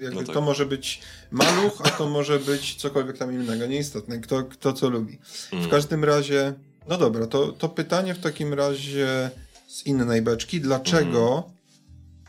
jakby 0.00 0.20
no 0.20 0.26
tak. 0.26 0.34
to 0.34 0.40
może 0.40 0.66
być 0.66 1.00
maluch, 1.30 1.80
a 1.84 1.90
to 1.90 2.08
może 2.08 2.38
być 2.38 2.74
cokolwiek 2.74 3.18
tam 3.18 3.32
innego, 3.32 3.66
nieistotne, 3.66 4.18
kto, 4.18 4.44
kto 4.44 4.72
co 4.72 4.88
lubi. 4.90 5.18
Mm. 5.52 5.64
W 5.64 5.68
każdym 5.68 6.04
razie, 6.04 6.54
no 6.88 6.98
dobra, 6.98 7.26
to, 7.26 7.52
to 7.52 7.68
pytanie 7.68 8.14
w 8.14 8.20
takim 8.20 8.54
razie 8.54 9.30
z 9.68 9.86
innej 9.86 10.22
beczki, 10.22 10.60
dlaczego 10.60 11.50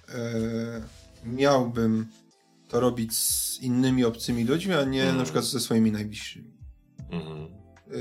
mm. 0.08 0.26
e, 0.26 0.82
miałbym 1.26 2.08
to 2.68 2.80
robić 2.80 3.18
z 3.18 3.60
innymi 3.62 4.06
obcymi 4.06 4.44
ludźmi, 4.44 4.74
a 4.74 4.84
nie 4.84 5.04
mm. 5.04 5.18
na 5.18 5.24
przykład 5.24 5.46
ze 5.46 5.60
swoimi 5.60 5.92
najbliższymi. 5.92 6.54
Mm. 7.12 7.48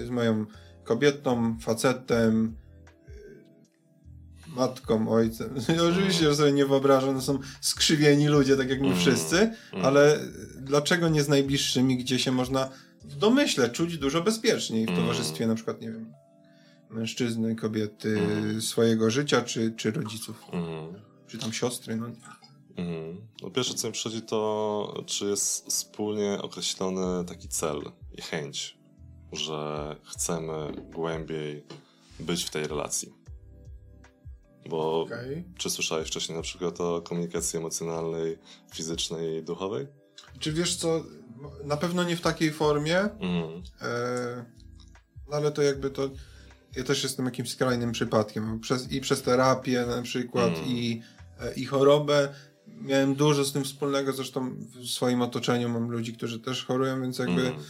Z 0.06 0.10
moją 0.10 0.46
kobietą, 0.84 1.56
facetem, 1.60 2.56
matką, 4.58 5.08
ojcem. 5.08 5.54
Oczywiście, 5.90 6.24
że 6.24 6.36
sobie 6.36 6.52
nie 6.52 6.66
wyobrażam, 6.66 7.14
to 7.14 7.20
są 7.20 7.38
skrzywieni 7.60 8.28
ludzie, 8.28 8.56
tak 8.56 8.70
jak 8.70 8.80
my 8.80 8.86
mm. 8.86 8.98
wszyscy, 8.98 9.38
mm. 9.38 9.86
ale 9.86 10.18
dlaczego 10.56 11.08
nie 11.08 11.22
z 11.22 11.28
najbliższymi, 11.28 11.96
gdzie 11.96 12.18
się 12.18 12.32
można 12.32 12.68
w 13.04 13.16
domyśle 13.16 13.70
czuć 13.70 13.98
dużo 13.98 14.22
bezpieczniej 14.22 14.86
w 14.86 14.88
mm. 14.88 15.00
towarzystwie 15.00 15.46
na 15.46 15.54
przykład, 15.54 15.80
nie 15.80 15.90
wiem, 15.92 16.12
mężczyzny, 16.90 17.56
kobiety, 17.56 18.18
swojego 18.60 19.10
życia, 19.10 19.42
czy, 19.42 19.74
czy 19.76 19.90
rodziców, 19.90 20.44
czy 21.26 21.38
tam 21.38 21.52
siostry, 21.52 21.96
no. 21.96 22.06
No 23.42 23.50
pierwsze, 23.50 23.74
co 23.74 23.86
mi 23.86 23.92
przychodzi, 23.92 24.22
to 24.22 25.02
czy 25.06 25.24
jest 25.24 25.66
wspólnie 25.66 26.38
określony 26.42 27.24
taki 27.24 27.48
cel 27.48 27.82
i 28.18 28.22
chęć, 28.22 28.78
że 29.32 29.96
chcemy 30.04 30.72
głębiej 30.92 31.64
być 32.20 32.44
w 32.44 32.50
tej 32.50 32.66
relacji. 32.66 33.17
Bo 34.68 35.00
okay. 35.00 35.44
czy 35.56 35.70
słyszałeś 35.70 36.08
wcześniej 36.08 36.36
na 36.36 36.42
przykład 36.42 36.80
o 36.80 37.02
komunikacji 37.02 37.58
emocjonalnej, 37.58 38.38
fizycznej 38.74 39.38
i 39.38 39.42
duchowej? 39.42 39.86
Czy 40.38 40.52
wiesz 40.52 40.76
co, 40.76 41.04
na 41.64 41.76
pewno 41.76 42.04
nie 42.04 42.16
w 42.16 42.20
takiej 42.20 42.52
formie, 42.52 42.98
mm. 42.98 43.62
e, 43.82 44.44
no 45.30 45.36
ale 45.36 45.52
to 45.52 45.62
jakby 45.62 45.90
to, 45.90 46.10
ja 46.76 46.84
też 46.84 47.02
jestem 47.02 47.26
jakimś 47.26 47.50
skrajnym 47.50 47.92
przypadkiem. 47.92 48.60
Przez, 48.60 48.92
I 48.92 49.00
przez 49.00 49.22
terapię 49.22 49.86
na 49.86 50.02
przykład 50.02 50.58
mm. 50.58 50.66
i, 50.66 51.02
e, 51.40 51.54
i 51.54 51.64
chorobę 51.64 52.34
miałem 52.66 53.14
dużo 53.14 53.44
z 53.44 53.52
tym 53.52 53.64
wspólnego, 53.64 54.12
zresztą 54.12 54.54
w 54.54 54.88
swoim 54.88 55.22
otoczeniu 55.22 55.68
mam 55.68 55.90
ludzi, 55.90 56.12
którzy 56.12 56.40
też 56.40 56.64
chorują, 56.64 57.02
więc 57.02 57.18
jakby 57.18 57.40
mm. 57.40 57.62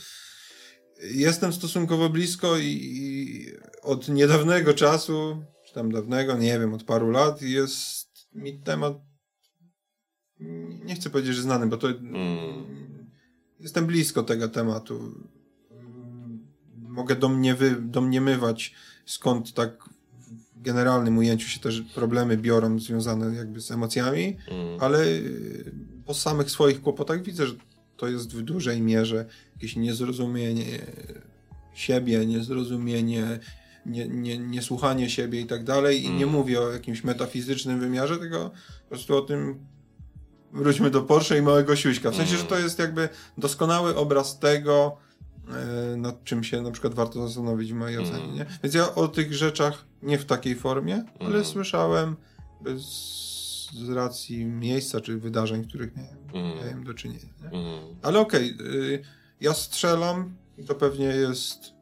jestem 1.03 1.53
stosunkowo 1.53 2.09
blisko 2.09 2.57
i, 2.57 2.81
i, 2.83 3.47
od 3.83 4.09
niedawnego 4.09 4.75
czasu, 4.75 5.45
czy 5.69 5.75
tam 5.75 5.93
dawnego, 5.93 6.37
nie 6.37 6.59
wiem, 6.59 6.75
od 6.75 6.85
paru 6.85 7.11
lat 7.11 7.43
jest 7.43 8.09
mi 8.35 8.59
temat 8.59 9.09
nie 10.85 10.95
chcę 10.95 11.11
powiedzieć, 11.11 11.35
że 11.35 11.43
znany, 11.43 11.67
bo 11.67 11.77
to 11.77 11.89
mm. 11.89 13.11
jestem 13.61 13.87
blisko 13.87 14.23
tego 14.23 14.49
tematu. 14.49 15.15
Mogę 16.77 17.17
domniewy, 17.17 17.77
domniemywać 17.81 18.75
skąd 19.07 19.55
tak 19.55 19.85
w 20.57 20.63
generalnym 20.63 21.19
ujęciu 21.19 21.49
się 21.49 21.61
też 21.61 21.81
problemy 21.81 22.37
biorą 22.37 22.79
związane 22.79 23.35
jakby 23.35 23.61
z 23.61 23.71
emocjami, 23.71 24.37
mm. 24.49 24.81
ale 24.81 25.05
y, 25.05 25.73
po 26.07 26.15
samych 26.15 26.51
swoich 26.51 26.83
kłopotach 26.83 27.23
widzę, 27.23 27.47
że 27.47 27.55
to 27.97 28.09
jest 28.09 28.37
w 28.37 28.43
dużej 28.43 28.83
mierze 28.83 29.27
jakieś 29.55 29.77
niezrozumienie 29.77 30.65
siebie, 31.75 32.27
niezrozumienie, 32.27 33.39
nie, 33.89 34.09
nie, 34.09 34.39
niesłuchanie 34.39 35.11
siebie 35.11 35.41
i 35.41 35.47
tak 35.47 35.65
dalej. 35.65 36.03
I 36.03 36.07
mm. 36.07 36.19
nie 36.19 36.27
mówię 36.27 36.61
o 36.61 36.73
jakimś 36.73 37.05
metafizycznym 37.05 37.81
wymiarze, 37.81 38.19
tylko 38.19 38.51
po 38.83 38.89
prostu 38.89 39.17
o 39.17 39.21
tym 39.21 39.59
wróćmy 40.53 40.91
do 40.91 41.03
Porsche 41.03 41.39
i 41.39 41.43
małego 41.43 41.77
siuśka. 41.77 42.11
W 42.11 42.17
sensie, 42.17 42.35
mm. 42.35 42.43
że 42.43 42.49
to 42.49 42.59
jest 42.59 42.79
jakby 42.79 43.09
doskonały 43.39 43.97
obraz 43.97 44.39
tego, 44.39 44.97
E, 45.55 45.97
nad 45.97 46.25
czym 46.25 46.45
się 46.45 46.63
na 46.63 46.71
przykład 46.71 46.95
warto 46.95 47.29
zastanowić 47.29 47.73
w 47.73 47.77
mojej 47.77 47.97
mm. 47.97 48.09
ocenie. 48.09 48.33
Nie? 48.33 48.47
Więc 48.63 48.75
ja 48.75 48.95
o 48.95 49.09
tych 49.09 49.35
rzeczach 49.35 49.85
nie 50.03 50.19
w 50.19 50.25
takiej 50.25 50.55
formie, 50.55 51.05
ale 51.21 51.29
mm. 51.29 51.45
słyszałem 51.45 52.17
bez, 52.61 52.83
z 53.75 53.91
racji 53.91 54.45
miejsca 54.45 55.01
czy 55.01 55.19
wydarzeń, 55.19 55.65
których 55.65 55.97
miałem, 55.97 56.17
mm. 56.35 56.57
miałem 56.57 56.85
do 56.85 56.95
czynienia. 56.95 57.29
Mm. 57.43 57.97
Ale 58.03 58.19
okej, 58.19 58.55
okay, 58.55 59.03
ja 59.41 59.55
strzelam 59.55 60.35
i 60.59 60.65
to 60.65 60.75
pewnie 60.75 61.07
jest 61.07 61.78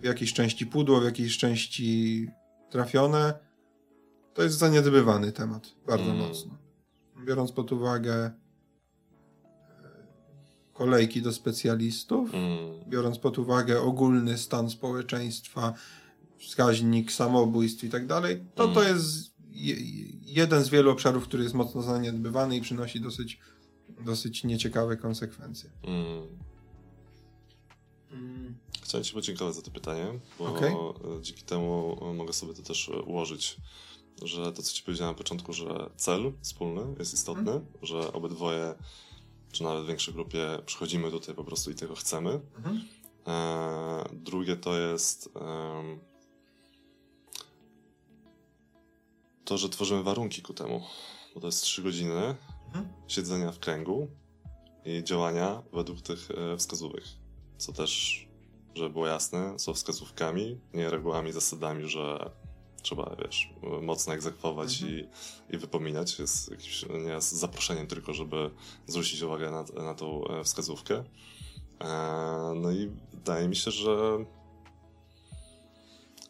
w 0.00 0.04
jakiejś 0.04 0.32
części 0.32 0.66
pudło, 0.66 1.00
w 1.00 1.04
jakiejś 1.04 1.38
części 1.38 2.28
trafione. 2.70 3.34
To 4.34 4.42
jest 4.42 4.58
zaniedbywany 4.58 5.32
temat 5.32 5.74
bardzo 5.86 6.04
mm. 6.04 6.16
mocno. 6.16 6.58
Biorąc 7.24 7.52
pod 7.52 7.72
uwagę 7.72 8.30
kolejki 10.72 11.22
do 11.22 11.32
specjalistów, 11.32 12.34
mm. 12.34 12.58
biorąc 12.88 13.18
pod 13.18 13.38
uwagę 13.38 13.80
ogólny 13.80 14.38
stan 14.38 14.70
społeczeństwa, 14.70 15.74
wskaźnik 16.38 17.12
samobójstw 17.12 17.84
i 17.84 17.88
tak 17.88 18.06
dalej, 18.06 18.44
to 18.54 18.62
mm. 18.64 18.74
to 18.74 18.82
jest 18.82 19.38
je, 19.50 19.76
jeden 20.22 20.64
z 20.64 20.68
wielu 20.68 20.90
obszarów, 20.90 21.24
który 21.24 21.42
jest 21.42 21.54
mocno 21.54 21.82
zaniedbywany 21.82 22.56
i 22.56 22.60
przynosi 22.60 23.00
dosyć, 23.00 23.40
dosyć 24.04 24.44
nieciekawe 24.44 24.96
konsekwencje. 24.96 25.70
Mm. 25.82 26.38
Mm. 28.88 29.02
Chciałem 29.02 29.04
Ci 29.04 29.12
podziękować 29.12 29.54
za 29.54 29.62
to 29.62 29.70
pytanie, 29.70 30.20
bo 30.38 30.44
okay. 30.44 30.74
dzięki 31.20 31.42
temu 31.42 31.98
mogę 32.14 32.32
sobie 32.32 32.54
to 32.54 32.62
też 32.62 32.90
ułożyć, 33.06 33.56
że 34.22 34.52
to, 34.52 34.62
co 34.62 34.72
Ci 34.72 34.82
powiedziałem 34.82 35.14
na 35.14 35.18
początku, 35.18 35.52
że 35.52 35.90
cel 35.96 36.32
wspólny 36.42 36.94
jest 36.98 37.14
istotny, 37.14 37.50
mm. 37.50 37.66
że 37.82 38.12
obydwoje 38.12 38.74
czy 39.52 39.62
nawet 39.62 39.84
w 39.84 39.86
większej 39.86 40.14
grupie 40.14 40.58
przychodzimy 40.66 41.10
tutaj 41.10 41.34
po 41.34 41.44
prostu 41.44 41.70
i 41.70 41.74
tego 41.74 41.94
chcemy. 41.94 42.40
Mhm. 42.56 42.80
E, 43.26 44.08
drugie 44.12 44.56
to 44.56 44.78
jest 44.78 45.30
e, 45.36 45.98
to, 49.44 49.58
że 49.58 49.68
tworzymy 49.68 50.02
warunki 50.02 50.42
ku 50.42 50.54
temu, 50.54 50.82
bo 51.34 51.40
to 51.40 51.46
jest 51.46 51.62
3 51.62 51.82
godziny 51.82 52.34
mhm. 52.66 52.88
siedzenia 53.08 53.52
w 53.52 53.58
kręgu 53.58 54.08
i 54.84 55.04
działania 55.04 55.62
według 55.72 56.00
tych 56.00 56.28
e, 56.30 56.56
wskazówek, 56.56 57.04
co 57.58 57.72
też, 57.72 58.27
żeby 58.78 58.90
było 58.90 59.06
jasne, 59.06 59.58
są 59.58 59.74
wskazówkami, 59.74 60.60
nie 60.74 60.90
regułami, 60.90 61.32
zasadami, 61.32 61.88
że 61.88 62.30
trzeba, 62.82 63.16
wiesz, 63.24 63.50
mocno 63.82 64.14
egzekwować 64.14 64.82
mhm. 64.82 65.00
i, 65.50 65.54
i 65.54 65.58
wypominać. 65.58 66.18
Jest 66.18 66.50
jakimś, 66.50 66.84
nie 66.88 67.10
jest 67.10 67.32
zaproszeniem 67.32 67.86
tylko, 67.86 68.14
żeby 68.14 68.50
zwrócić 68.86 69.22
uwagę 69.22 69.50
na, 69.50 69.64
na 69.82 69.94
tą 69.94 70.24
e, 70.24 70.44
wskazówkę. 70.44 71.04
E, 71.80 72.54
no 72.56 72.70
i 72.70 72.90
wydaje 73.12 73.48
mi 73.48 73.56
się, 73.56 73.70
że 73.70 74.24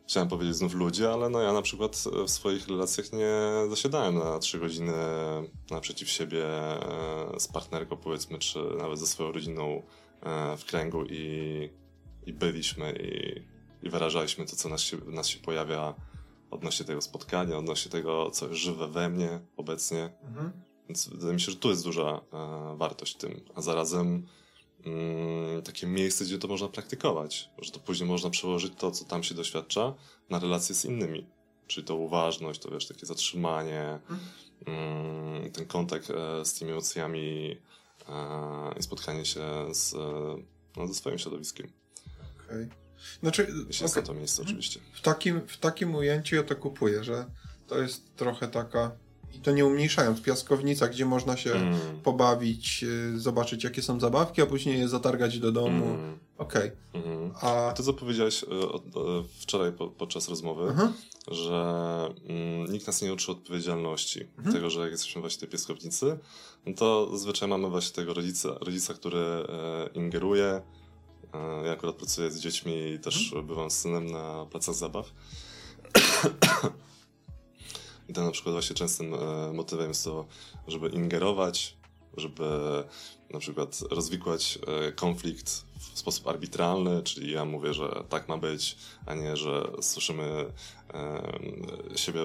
chciałem 0.07 0.29
powiedzieć 0.29 0.57
znów 0.57 0.75
ludzie, 0.75 1.13
ale 1.13 1.29
no 1.29 1.41
ja 1.41 1.53
na 1.53 1.63
przykład 1.63 2.05
w 2.27 2.31
swoich 2.31 2.69
relacjach 2.69 3.13
nie 3.13 3.41
zasiadałem 3.71 4.19
na 4.19 4.39
trzy 4.39 4.59
godziny 4.59 4.93
naprzeciw 5.71 6.09
siebie 6.09 6.47
e, 6.47 7.41
z 7.41 7.49
partnerką 7.49 7.97
powiedzmy, 7.97 8.39
czy 8.39 8.59
nawet 8.79 8.99
ze 8.99 9.07
swoją 9.07 9.33
rodziną 9.33 9.83
w 10.59 10.65
kręgu 10.65 11.05
i, 11.05 11.71
i 12.29 12.33
byliśmy 12.33 12.93
i, 12.93 13.43
i 13.87 13.91
wyrażaliśmy 13.91 14.47
to, 14.47 14.57
co 14.57 14.69
nas 14.69 14.81
się, 14.81 14.97
nas 15.07 15.27
się 15.27 15.39
pojawia 15.39 15.95
odnośnie 16.51 16.87
tego 16.87 17.01
spotkania, 17.01 17.59
odnośnie 17.59 17.91
tego, 17.91 18.31
co 18.31 18.49
jest 18.49 18.61
żywe 18.61 18.89
we 18.89 19.09
mnie 19.09 19.41
obecnie. 19.57 20.11
Mhm. 20.25 20.53
Więc 20.89 21.09
wydaje 21.09 21.35
mi 21.35 21.41
się, 21.41 21.53
że 21.53 21.59
tu 21.59 21.71
jest 21.71 21.85
duża 21.85 22.21
e, 22.33 22.77
wartość 22.77 23.15
w 23.15 23.19
tym. 23.19 23.41
A 23.55 23.63
zarazem 23.63 24.27
mm, 24.85 25.63
takie 25.63 25.87
miejsce, 25.87 26.25
gdzie 26.25 26.39
to 26.39 26.49
można 26.49 26.69
praktykować, 26.69 27.51
że 27.59 27.71
to 27.73 27.81
później 27.81 28.09
można 28.09 28.31
przełożyć 28.31 28.73
to, 28.77 28.91
co 28.91 29.05
tam 29.05 29.23
się 29.23 29.35
doświadcza, 29.35 29.95
na 30.31 30.39
relacje 30.39 30.75
z 30.75 30.85
innymi. 30.85 31.27
Czyli 31.67 31.87
to 31.87 31.97
uważność, 31.97 32.61
to 32.61 32.71
wiesz, 32.71 32.87
takie 32.87 33.07
zatrzymanie, 33.07 33.99
mhm. 34.11 34.21
mm, 34.67 35.53
ten 35.53 35.67
kontakt 35.67 36.11
e, 36.11 36.45
z 36.45 36.55
tymi 36.55 36.71
emocjami 36.71 37.57
e, 38.09 38.79
i 38.79 38.83
spotkanie 38.83 39.25
się 39.25 39.75
z, 39.75 39.95
no, 40.77 40.87
ze 40.87 40.95
swoim 40.95 41.19
środowiskiem. 41.19 41.78
Okej. 42.49 42.65
Okay. 42.65 42.89
Znaczy, 43.21 43.47
Jeśli 43.67 43.87
okay. 43.87 44.03
to 44.03 44.15
miejsce 44.15 44.43
oczywiście. 44.43 44.81
W 44.93 45.01
takim, 45.01 45.41
w 45.47 45.57
takim 45.57 45.95
ujęciu 45.95 46.37
ja 46.37 46.43
to 46.43 46.57
kupuję, 46.57 47.05
że 47.05 47.27
to 47.67 47.79
jest 47.79 48.17
trochę 48.17 48.49
taka 48.49 48.91
i 49.35 49.41
to 49.41 49.53
nie 49.53 49.67
umniejszając, 49.67 50.21
piaskownica, 50.21 50.89
gdzie 50.89 51.07
można 51.07 51.37
się 51.37 51.53
mm. 51.53 51.79
pobawić, 52.03 52.85
y, 53.15 53.21
zobaczyć 53.21 53.65
jakie 53.65 53.83
są 53.83 54.01
zabawki, 54.01 54.43
a 54.43 54.47
później 54.47 54.79
je 54.79 54.89
zatargać 54.89 55.39
do 55.39 55.53
domu. 55.53 55.87
Mm. 55.87 56.19
Okej. 56.39 56.73
Okay. 56.93 57.13
Mm. 57.13 57.33
A 57.41 57.73
to 57.77 57.83
co 57.83 57.93
powiedziałeś 57.93 58.43
y, 58.43 58.47
wczoraj 59.41 59.73
podczas 59.99 60.29
rozmowy, 60.29 60.65
uh 60.65 60.77
-huh. 60.77 60.89
że 61.29 62.09
mm, 62.29 62.73
nikt 62.73 62.87
nas 62.87 63.03
nie 63.03 63.13
uczy 63.13 63.33
odpowiedzialności. 63.33 64.21
-huh. 64.21 64.39
Mhm. 64.39 64.55
Tego, 64.55 64.71
że 64.71 64.81
jak 64.81 64.91
jesteśmy 64.91 65.21
właśnie 65.21 65.37
w 65.37 65.41
tej 65.41 65.49
piaskownicy, 65.49 66.19
no 66.67 66.75
to 66.75 67.09
zazwyczaj 67.11 67.49
mamy 67.49 67.69
właśnie 67.69 67.95
tego 67.95 68.15
rodzica, 68.15 68.49
rodzica 68.61 68.95
który 68.95 69.19
e, 69.19 69.45
ingeruje, 69.95 70.63
ja 71.65 71.73
akurat 71.73 71.97
pracuję 71.97 72.31
z 72.31 72.41
dziećmi 72.41 72.93
i 72.93 72.99
też 72.99 73.31
hmm. 73.31 73.47
bywam 73.47 73.71
z 73.71 73.79
synem 73.79 74.11
na 74.11 74.47
placach 74.51 74.75
zabaw. 74.75 75.13
I 78.09 78.13
tam 78.13 78.25
na 78.25 78.31
przykład 78.31 78.53
właśnie 78.53 78.77
częstym 78.77 79.15
e, 79.15 79.53
motywem 79.53 79.89
jest 79.89 80.05
to, 80.05 80.27
żeby 80.69 80.89
ingerować, 80.89 81.77
żeby 82.17 82.45
na 83.31 83.39
przykład 83.39 83.81
rozwikłać 83.91 84.59
e, 84.67 84.93
konflikt 84.93 85.65
w 85.95 85.99
sposób 85.99 86.29
arbitralny, 86.29 87.03
czyli 87.03 87.33
ja 87.33 87.45
mówię, 87.45 87.75
że 87.75 88.05
tak 88.09 88.29
ma 88.29 88.39
być, 88.39 88.77
a 89.07 89.15
nie, 89.15 89.37
że 89.37 89.71
słyszymy 89.81 90.53
siebie 91.97 92.21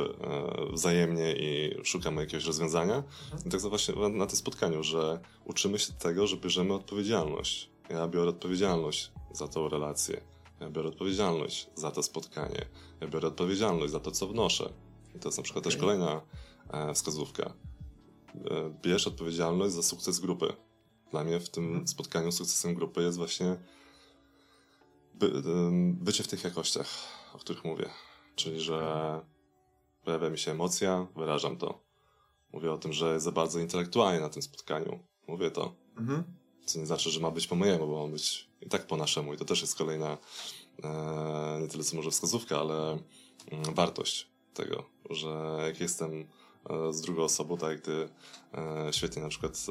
wzajemnie 0.74 1.34
i 1.34 1.78
szukamy 1.84 2.22
jakiegoś 2.22 2.46
rozwiązania. 2.46 2.96
Mhm. 2.96 3.44
I 3.46 3.50
tak 3.50 3.62
to 3.62 3.70
właśnie 3.70 4.10
na 4.10 4.26
tym 4.26 4.38
spotkaniu, 4.38 4.84
że 4.84 5.20
uczymy 5.46 5.80
się 5.80 5.94
tego, 5.94 6.28
że 6.28 6.38
bierzemy 6.38 6.74
odpowiedzialność 6.74 7.73
ja 7.94 8.08
biorę 8.08 8.30
odpowiedzialność 8.30 9.12
za 9.32 9.48
tą 9.48 9.70
relację. 9.70 10.22
Ja 10.60 10.70
biorę 10.70 10.90
odpowiedzialność 10.90 11.70
za 11.76 11.92
to 11.92 12.04
spotkanie. 12.04 12.66
Ja 13.02 13.08
biorę 13.08 13.28
odpowiedzialność 13.28 13.92
za 13.92 14.00
to, 14.00 14.12
co 14.12 14.28
wnoszę. 14.28 14.74
I 15.16 15.20
to 15.20 15.28
jest 15.28 15.38
na 15.38 15.44
przykład 15.44 15.64
okay. 15.64 15.72
też 15.72 15.82
kolejna 15.82 16.22
e, 16.70 16.94
wskazówka. 16.94 17.44
E, 17.44 18.74
bierz 18.82 19.08
odpowiedzialność 19.08 19.74
za 19.74 19.84
sukces 19.84 20.20
grupy. 20.20 20.54
Dla 21.12 21.24
mnie 21.24 21.40
w 21.40 21.50
tym 21.50 21.64
hmm. 21.64 21.88
spotkaniu 21.88 22.32
sukcesem 22.32 22.76
grupy 22.76 23.02
jest 23.02 23.18
właśnie 23.18 23.58
by, 25.14 25.44
bycie 25.94 26.24
w 26.24 26.28
tych 26.28 26.44
jakościach, 26.44 26.88
o 27.34 27.38
których 27.38 27.66
mówię. 27.66 27.90
Czyli, 28.36 28.62
że 28.62 29.20
pojawia 30.04 30.30
mi 30.30 30.38
się 30.38 30.52
emocja, 30.52 31.08
wyrażam 31.16 31.58
to. 31.58 31.84
Mówię 32.54 32.72
o 32.72 32.78
tym, 32.78 32.94
że 32.94 33.14
jest 33.14 33.26
za 33.26 33.32
bardzo 33.32 33.60
intelektualnie 33.60 34.20
na 34.20 34.30
tym 34.30 34.42
spotkaniu. 34.42 35.00
Mówię 35.28 35.52
to. 35.52 35.76
Mhm. 35.98 36.24
Co 36.66 36.80
nie 36.80 36.86
znaczy, 36.86 37.10
że 37.12 37.20
ma 37.20 37.32
być 37.32 37.48
po 37.48 37.56
mojemu, 37.56 37.88
bo 37.88 38.06
ma 38.08 38.12
być 38.12 38.48
i 38.62 38.70
tak 38.70 38.88
po 38.88 38.98
naszemu. 38.98 39.34
I 39.34 39.38
to 39.38 39.46
też 39.46 39.62
jest 39.62 39.76
kolejna, 39.76 40.18
e, 40.84 41.60
nie 41.62 41.68
tyle 41.68 41.84
co 41.84 41.96
może 41.96 42.12
wskazówka, 42.12 42.60
ale 42.60 42.98
mm, 43.52 43.74
wartość 43.74 44.28
tego, 44.54 44.84
że 45.10 45.58
jak 45.66 45.80
jestem 45.80 46.26
e, 46.70 46.94
z 46.94 47.02
drugą 47.02 47.24
osobą, 47.24 47.58
tak 47.58 47.72
jak 47.72 47.82
ty 47.82 48.10
e, 48.54 48.94
świetnie 48.94 49.22
na 49.22 49.30
przykład 49.30 49.66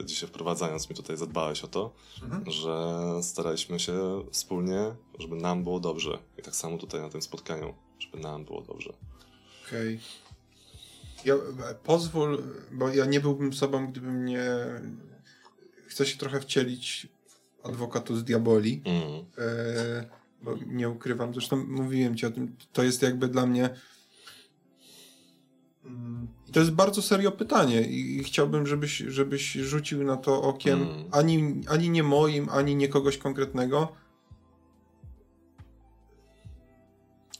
e, 0.00 0.04
dzisiaj 0.04 0.28
wprowadzając 0.28 0.90
mi 0.90 0.96
tutaj 0.96 1.16
zadbałeś 1.16 1.64
o 1.64 1.68
to, 1.68 1.92
mhm. 2.22 2.50
że 2.50 2.96
staraliśmy 3.22 3.80
się 3.80 4.24
wspólnie, 4.30 4.94
żeby 5.18 5.36
nam 5.36 5.64
było 5.64 5.80
dobrze. 5.80 6.18
I 6.38 6.42
tak 6.42 6.56
samo 6.56 6.78
tutaj 6.78 7.00
na 7.00 7.08
tym 7.08 7.22
spotkaniu, 7.22 7.74
żeby 7.98 8.18
nam 8.18 8.44
było 8.44 8.62
dobrze. 8.62 8.92
Okej. 9.66 9.94
Okay. 9.94 10.30
Ja, 11.24 11.34
pozwól, 11.84 12.42
bo 12.72 12.88
ja 12.88 13.04
nie 13.04 13.20
byłbym 13.20 13.52
sobą, 13.52 13.86
gdybym 13.86 14.24
nie... 14.24 14.44
Chcę 15.90 16.06
się 16.06 16.18
trochę 16.18 16.40
wcielić 16.40 17.08
w 17.26 17.66
adwokatu 17.66 18.16
z 18.16 18.24
diaboli. 18.24 18.82
Mm. 18.84 19.24
E, 19.38 20.20
bo 20.42 20.56
nie 20.66 20.88
ukrywam, 20.88 21.34
zresztą 21.34 21.66
mówiłem 21.66 22.16
ci 22.16 22.26
o 22.26 22.30
tym, 22.30 22.56
to 22.72 22.82
jest 22.82 23.02
jakby 23.02 23.28
dla 23.28 23.46
mnie 23.46 23.70
mm, 25.84 26.28
to 26.52 26.60
jest 26.60 26.72
bardzo 26.72 27.02
serio 27.02 27.32
pytanie 27.32 27.80
i 27.80 28.24
chciałbym, 28.24 28.66
żebyś, 28.66 28.96
żebyś 28.96 29.52
rzucił 29.52 30.04
na 30.04 30.16
to 30.16 30.42
okiem 30.42 30.82
mm. 30.82 31.04
ani, 31.10 31.60
ani 31.68 31.90
nie 31.90 32.02
moim, 32.02 32.48
ani 32.48 32.76
nie 32.76 32.88
kogoś 32.88 33.18
konkretnego, 33.18 33.92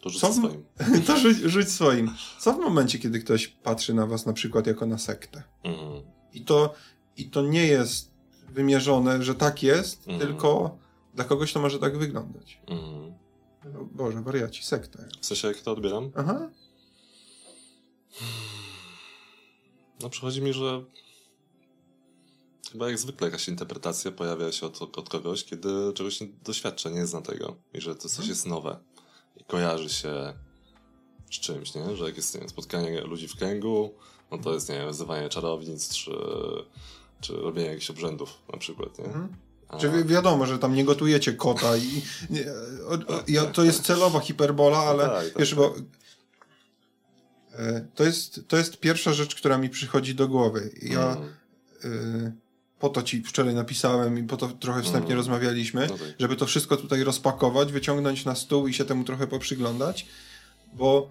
To 0.00 0.10
rzuć 0.10 0.20
Co 0.20 0.32
swoim. 0.32 0.64
to 1.06 1.16
rzuć, 1.16 1.36
rzuć, 1.38 1.68
swoim. 1.68 2.10
Co 2.38 2.52
w 2.52 2.58
momencie, 2.58 2.98
kiedy 2.98 3.20
ktoś 3.20 3.48
patrzy 3.48 3.94
na 3.94 4.06
was 4.06 4.26
na 4.26 4.32
przykład 4.32 4.66
jako 4.66 4.86
na 4.86 4.98
sektę? 4.98 5.42
Mhm. 5.64 6.02
I, 6.32 6.44
to, 6.44 6.74
I 7.16 7.30
to 7.30 7.42
nie 7.42 7.66
jest 7.66 8.09
wymierzone, 8.50 9.22
że 9.22 9.34
tak 9.34 9.62
jest, 9.62 10.08
mhm. 10.08 10.18
tylko 10.18 10.78
dla 11.14 11.24
kogoś 11.24 11.52
to 11.52 11.60
może 11.60 11.78
tak 11.78 11.98
wyglądać. 11.98 12.60
Mhm. 12.66 13.14
No, 13.64 13.84
Boże, 13.92 14.22
wariaci, 14.22 14.64
sekta. 14.64 14.98
W 15.20 15.26
sensie, 15.26 15.48
jak 15.48 15.60
to 15.60 15.72
odbieram? 15.72 16.10
Aha. 16.16 16.50
No 20.02 20.10
przychodzi 20.10 20.42
mi, 20.42 20.52
że 20.52 20.84
chyba 22.72 22.88
jak 22.88 22.98
zwykle 22.98 23.26
jakaś 23.26 23.48
interpretacja 23.48 24.12
pojawia 24.12 24.52
się 24.52 24.66
od, 24.66 24.98
od 24.98 25.08
kogoś, 25.08 25.44
kiedy 25.44 25.92
czegoś 25.94 26.20
nie 26.20 26.28
doświadcza, 26.44 26.90
nie 26.90 27.06
zna 27.06 27.22
tego 27.22 27.56
i 27.74 27.80
że 27.80 27.94
to 27.94 28.02
coś 28.02 28.12
mhm. 28.12 28.28
jest 28.28 28.46
nowe 28.46 28.78
i 29.36 29.44
kojarzy 29.44 29.88
się 29.88 30.34
z 31.30 31.40
czymś, 31.40 31.74
nie? 31.74 31.96
Że 31.96 32.04
jak 32.04 32.16
jest 32.16 32.34
nie 32.34 32.40
wiem, 32.40 32.48
spotkanie 32.48 33.00
ludzi 33.00 33.28
w 33.28 33.36
kręgu, 33.36 33.94
no 34.30 34.38
to 34.38 34.54
jest, 34.54 34.68
nie 34.68 34.74
wiem, 34.74 34.90
wzywanie 34.90 35.28
czarownic, 35.28 35.88
czy, 35.94 36.10
czy 37.20 37.32
robienie 37.32 37.68
jakichś 37.68 37.90
obrzędów 37.90 38.42
na 38.52 38.58
przykład, 38.58 38.98
nie? 38.98 39.04
Mhm. 39.04 39.28
A... 39.68 39.78
Czy 39.78 39.90
wi 39.90 40.04
wiadomo, 40.04 40.46
że 40.46 40.58
tam 40.58 40.74
nie 40.74 40.84
gotujecie 40.84 41.32
kota 41.32 41.76
i 41.76 42.02
nie, 42.34 42.44
o, 42.88 43.14
o, 43.14 43.22
ja, 43.28 43.44
to 43.44 43.64
jest 43.64 43.82
celowa 43.82 44.20
hiperbola, 44.20 44.78
ale 44.78 45.06
no 45.06 45.12
tak, 45.12 45.24
tak, 45.24 45.38
wiesz, 45.38 45.50
tak. 45.50 45.58
bo 45.58 45.74
e, 47.52 47.86
to 47.94 48.04
jest, 48.04 48.40
to 48.48 48.56
jest 48.56 48.80
pierwsza 48.80 49.12
rzecz, 49.12 49.34
która 49.34 49.58
mi 49.58 49.70
przychodzi 49.70 50.14
do 50.14 50.28
głowy. 50.28 50.70
Ja 50.82 51.08
mhm. 51.08 51.28
y, 51.84 52.32
po 52.78 52.88
to 52.88 53.02
ci 53.02 53.22
wczoraj 53.22 53.54
napisałem 53.54 54.18
i 54.18 54.22
po 54.22 54.36
to 54.36 54.48
trochę 54.48 54.82
wstępnie 54.82 55.12
mm. 55.12 55.18
rozmawialiśmy, 55.18 55.86
no 55.90 55.98
tak. 55.98 56.08
żeby 56.18 56.36
to 56.36 56.46
wszystko 56.46 56.76
tutaj 56.76 57.04
rozpakować, 57.04 57.72
wyciągnąć 57.72 58.24
na 58.24 58.34
stół 58.34 58.68
i 58.68 58.74
się 58.74 58.84
temu 58.84 59.04
trochę 59.04 59.26
poprzyglądać, 59.26 60.06
bo 60.72 61.10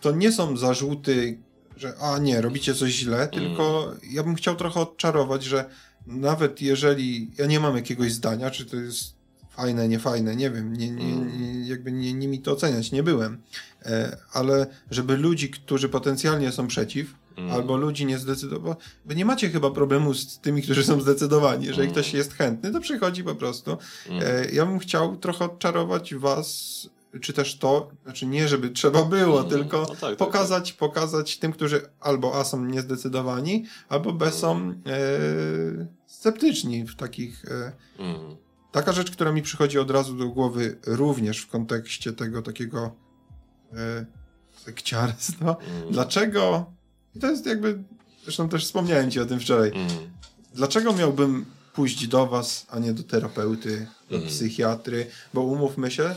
to 0.00 0.10
nie 0.10 0.32
są 0.32 0.56
zarzuty, 0.56 1.38
że 1.78 1.94
a 2.00 2.18
nie, 2.18 2.40
robicie 2.40 2.74
coś 2.74 2.92
źle, 2.92 3.16
mm. 3.16 3.30
tylko 3.30 3.94
ja 4.10 4.22
bym 4.22 4.34
chciał 4.34 4.56
trochę 4.56 4.80
odczarować, 4.80 5.44
że 5.44 5.64
nawet 6.06 6.62
jeżeli 6.62 7.30
ja 7.38 7.46
nie 7.46 7.60
mam 7.60 7.76
jakiegoś 7.76 8.12
zdania, 8.12 8.50
czy 8.50 8.66
to 8.66 8.76
jest 8.76 9.14
fajne, 9.50 9.88
niefajne, 9.88 10.36
nie 10.36 10.50
wiem, 10.50 10.76
nie, 10.76 10.90
nie, 10.90 11.14
mm. 11.14 11.42
nie, 11.42 11.68
jakby 11.68 11.92
nie, 11.92 12.14
nie 12.14 12.28
mi 12.28 12.38
to 12.38 12.52
oceniać, 12.52 12.92
nie 12.92 13.02
byłem, 13.02 13.38
e, 13.82 14.16
ale 14.32 14.66
żeby 14.90 15.16
ludzi, 15.16 15.50
którzy 15.50 15.88
potencjalnie 15.88 16.52
są 16.52 16.66
przeciw, 16.66 17.14
mm. 17.36 17.52
albo 17.52 17.76
ludzi 17.76 18.06
niezdecydowanych, 18.06 18.78
bo 19.04 19.14
nie 19.14 19.24
macie 19.24 19.50
chyba 19.50 19.70
problemu 19.70 20.14
z 20.14 20.38
tymi, 20.38 20.62
którzy 20.62 20.84
są 20.84 21.00
zdecydowani. 21.00 21.66
Jeżeli 21.66 21.88
mm. 21.88 21.92
ktoś 21.92 22.14
jest 22.14 22.34
chętny, 22.34 22.72
to 22.72 22.80
przychodzi 22.80 23.24
po 23.24 23.34
prostu. 23.34 23.78
Mm. 24.08 24.22
E, 24.26 24.50
ja 24.50 24.66
bym 24.66 24.78
chciał 24.78 25.16
trochę 25.16 25.44
odczarować 25.44 26.14
was 26.14 26.88
czy 27.20 27.32
też 27.32 27.58
to, 27.58 27.90
znaczy 28.04 28.26
nie, 28.26 28.48
żeby 28.48 28.70
trzeba 28.70 29.04
było, 29.04 29.38
mm. 29.38 29.50
tylko 29.50 29.80
no 29.80 29.86
tak, 29.86 29.98
tak, 29.98 30.16
pokazać, 30.16 30.70
tak. 30.70 30.78
pokazać 30.78 31.38
tym, 31.38 31.52
którzy 31.52 31.90
albo 32.00 32.40
A 32.40 32.44
są 32.44 32.64
niezdecydowani, 32.64 33.64
albo 33.88 34.12
B 34.12 34.32
są 34.32 34.56
mm. 34.56 34.82
e, 34.86 35.86
sceptyczni 36.06 36.84
w 36.84 36.96
takich. 36.96 37.44
E, 37.44 37.72
mm. 37.98 38.36
Taka 38.72 38.92
rzecz, 38.92 39.10
która 39.10 39.32
mi 39.32 39.42
przychodzi 39.42 39.78
od 39.78 39.90
razu 39.90 40.14
do 40.14 40.28
głowy, 40.28 40.78
również 40.86 41.38
w 41.38 41.48
kontekście 41.48 42.12
tego 42.12 42.42
takiego 42.42 42.96
e, 43.72 44.06
sekciarstwa. 44.56 45.56
Mm. 45.60 45.92
Dlaczego 45.92 46.72
i 47.14 47.20
to 47.20 47.30
jest 47.30 47.46
jakby, 47.46 47.82
zresztą 48.22 48.48
też 48.48 48.64
wspomniałem 48.64 49.10
ci 49.10 49.20
o 49.20 49.26
tym 49.26 49.40
wczoraj. 49.40 49.70
Mm. 49.70 49.88
Dlaczego 50.54 50.92
miałbym 50.92 51.44
pójść 51.74 52.06
do 52.06 52.26
was, 52.26 52.66
a 52.70 52.78
nie 52.78 52.92
do 52.92 53.02
terapeuty, 53.02 53.86
do 54.10 54.18
psychiatry? 54.18 55.06
Bo 55.34 55.40
umówmy 55.40 55.90
się, 55.90 56.14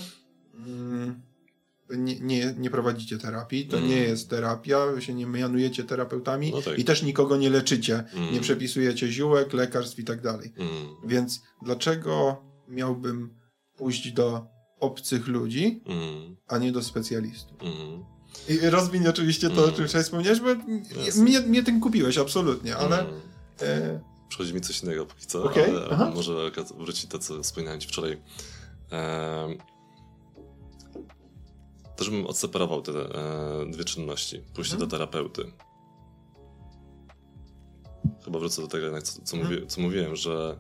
nie, 1.98 2.20
nie, 2.20 2.56
nie 2.58 2.70
prowadzicie 2.70 3.18
terapii, 3.18 3.68
to 3.68 3.78
mm. 3.78 3.90
nie 3.90 3.98
jest 3.98 4.30
terapia, 4.30 4.86
wy 4.86 5.02
się 5.02 5.14
nie 5.14 5.26
mianujecie 5.26 5.84
terapeutami 5.84 6.52
no 6.52 6.62
tak. 6.62 6.80
i 6.80 6.84
też 6.84 7.04
nikogo 7.04 7.38
nie 7.38 7.50
leczycie, 7.50 8.04
mm. 8.14 8.34
nie 8.34 8.40
przepisujecie 8.40 9.12
ziółek, 9.12 9.54
lekarstw 9.54 10.00
i 10.00 10.04
tak 10.04 10.22
dalej. 10.22 10.54
Mm. 10.58 10.72
Więc 11.06 11.42
dlaczego 11.62 12.44
miałbym 12.68 13.34
pójść 13.78 14.12
do 14.12 14.48
obcych 14.80 15.28
ludzi, 15.28 15.84
mm. 15.86 16.36
a 16.48 16.58
nie 16.58 16.72
do 16.72 16.84
specjalistów? 16.84 17.58
Mm. 17.62 18.06
I 18.50 18.70
rozwiń 18.70 19.08
oczywiście 19.08 19.50
to, 19.50 19.64
mm. 19.64 19.70
o 19.70 19.72
czym 19.72 19.88
wczoraj 19.88 20.04
wspomniałeś, 20.04 20.40
bo 20.40 20.48
mnie, 21.22 21.40
mnie 21.40 21.64
tym 21.64 21.80
kupiłeś, 21.80 22.18
absolutnie, 22.18 22.76
ale... 22.76 23.00
Mm. 23.00 23.22
E... 23.62 24.00
Przychodzi 24.30 24.54
mi 24.54 24.62
coś 24.62 24.84
innego 24.84 25.06
póki 25.06 25.26
co, 25.26 25.44
okay. 25.44 25.88
ale 25.90 26.12
może 26.16 26.52
wróci 26.78 27.08
to, 27.08 27.20
co 27.20 27.44
wspominałem 27.44 27.80
ci 27.80 27.88
wczoraj. 27.88 28.22
E... 28.92 29.71
Też 32.02 32.10
bym 32.10 32.28
odseparował 32.28 32.82
te 32.82 32.92
e, 32.92 33.66
dwie 33.72 33.84
czynności. 33.84 34.40
Pójście 34.54 34.72
hmm. 34.72 34.90
do 34.90 34.98
terapeuty. 34.98 35.52
Chyba 38.26 38.40
wrócę 38.40 38.62
do 38.62 38.68
tego, 38.68 38.84
jednak, 38.84 39.04
co, 39.04 39.22
co, 39.22 39.38
hmm. 39.38 39.54
mówi, 39.54 39.68
co 39.68 39.82
mówiłem, 39.82 40.16
że 40.16 40.58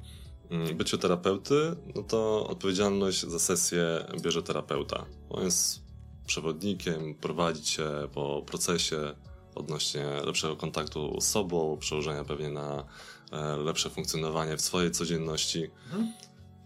mm, 0.49 0.77
bycie 0.77 0.97
terapeuty, 0.97 1.75
no 1.95 2.03
to 2.03 2.47
odpowiedzialność 2.47 3.21
za 3.21 3.39
sesję 3.39 4.05
bierze 4.21 4.43
terapeuta. 4.43 5.05
On 5.29 5.43
jest 5.43 5.81
przewodnikiem, 6.25 7.15
prowadzić 7.15 7.69
się 7.69 7.89
po 8.13 8.43
procesie 8.45 9.15
odnośnie 9.55 10.05
lepszego 10.25 10.55
kontaktu 10.55 11.21
z 11.21 11.27
sobą, 11.27 11.77
przełożenia 11.77 12.23
pewnie 12.23 12.49
na 12.49 12.85
e, 13.31 13.57
lepsze 13.57 13.89
funkcjonowanie 13.89 14.57
w 14.57 14.61
swojej 14.61 14.91
codzienności. 14.91 15.69
Mhm. 15.85 16.13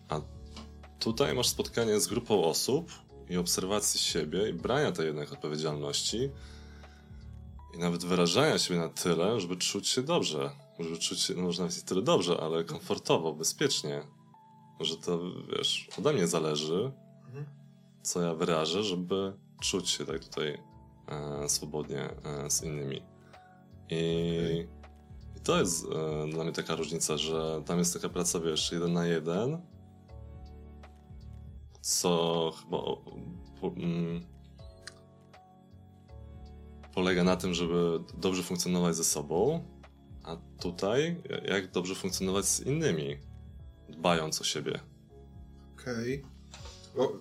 A 0.10 0.22
tutaj 1.00 1.36
masz 1.36 1.48
spotkanie 1.48 2.00
z 2.00 2.08
grupą 2.08 2.44
osób 2.44 3.05
i 3.30 3.38
obserwacji 3.38 4.00
siebie 4.00 4.50
i 4.50 4.54
brania 4.54 4.92
tej 4.92 5.06
jednak 5.06 5.34
odpowiedzialności 5.34 6.30
i 7.76 7.78
nawet 7.78 8.06
wyrażania 8.06 8.58
siebie 8.58 8.80
na 8.80 8.90
tyle, 8.90 9.40
żeby 9.40 9.56
czuć 9.56 9.88
się 9.88 10.02
dobrze. 10.04 10.52
Żeby 10.80 10.98
czuć 10.98 11.20
się, 11.20 11.34
no 11.34 11.42
może 11.42 11.62
nawet 11.62 11.78
nie 11.78 11.84
tyle 11.84 12.02
dobrze, 12.02 12.38
ale 12.42 12.64
komfortowo, 12.64 13.34
bezpiecznie. 13.34 14.04
Że 14.80 14.98
to, 14.98 15.20
wiesz, 15.58 15.90
ode 16.00 16.14
mnie 16.14 16.28
zależy, 16.28 16.92
mhm. 17.28 17.46
co 18.02 18.22
ja 18.22 18.34
wyrażę, 18.34 18.84
żeby 18.84 19.34
czuć 19.62 19.90
się 19.90 20.06
tak 20.06 20.24
tutaj 20.24 20.62
e, 21.08 21.50
swobodnie 21.50 22.10
e, 22.24 22.50
z 22.50 22.64
innymi. 22.64 23.02
I, 23.90 24.38
okay. 24.40 24.68
I, 25.38 25.40
to 25.44 25.60
jest 25.60 25.86
e, 25.86 26.28
dla 26.32 26.44
mnie 26.44 26.54
taka 26.54 26.76
różnica, 26.76 27.18
że 27.18 27.62
tam 27.66 27.80
jest 27.80 27.94
taka 27.94 28.10
praca, 28.10 28.40
wiesz, 28.40 28.72
jeden 28.72 28.94
na 28.94 29.06
jeden, 29.06 29.62
co 31.86 32.52
chyba 32.62 32.78
po, 33.62 33.68
mm, 33.68 34.26
polega 36.94 37.24
na 37.24 37.36
tym, 37.36 37.54
żeby 37.54 38.00
dobrze 38.18 38.44
funkcjonować 38.44 38.96
ze 38.96 39.04
sobą, 39.04 39.64
a 40.24 40.38
tutaj 40.60 41.22
jak 41.46 41.72
dobrze 41.72 41.96
funkcjonować 41.96 42.46
z 42.46 42.60
innymi, 42.60 43.18
dbając 43.90 44.42
o 44.42 44.44
siebie. 44.44 44.80
Okej. 45.74 46.24
Okay. 46.96 47.16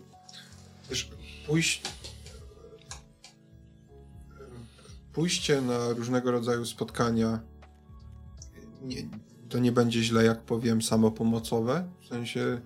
Pójść 1.46 1.82
pójście 5.12 5.60
na 5.60 5.88
różnego 5.88 6.30
rodzaju 6.30 6.66
spotkania 6.66 7.40
nie, 8.82 8.96
to 9.48 9.58
nie 9.58 9.72
będzie 9.72 10.02
źle, 10.02 10.24
jak 10.24 10.42
powiem, 10.42 10.82
samopomocowe? 10.82 11.90
W 12.00 12.06
sensie 12.06 12.60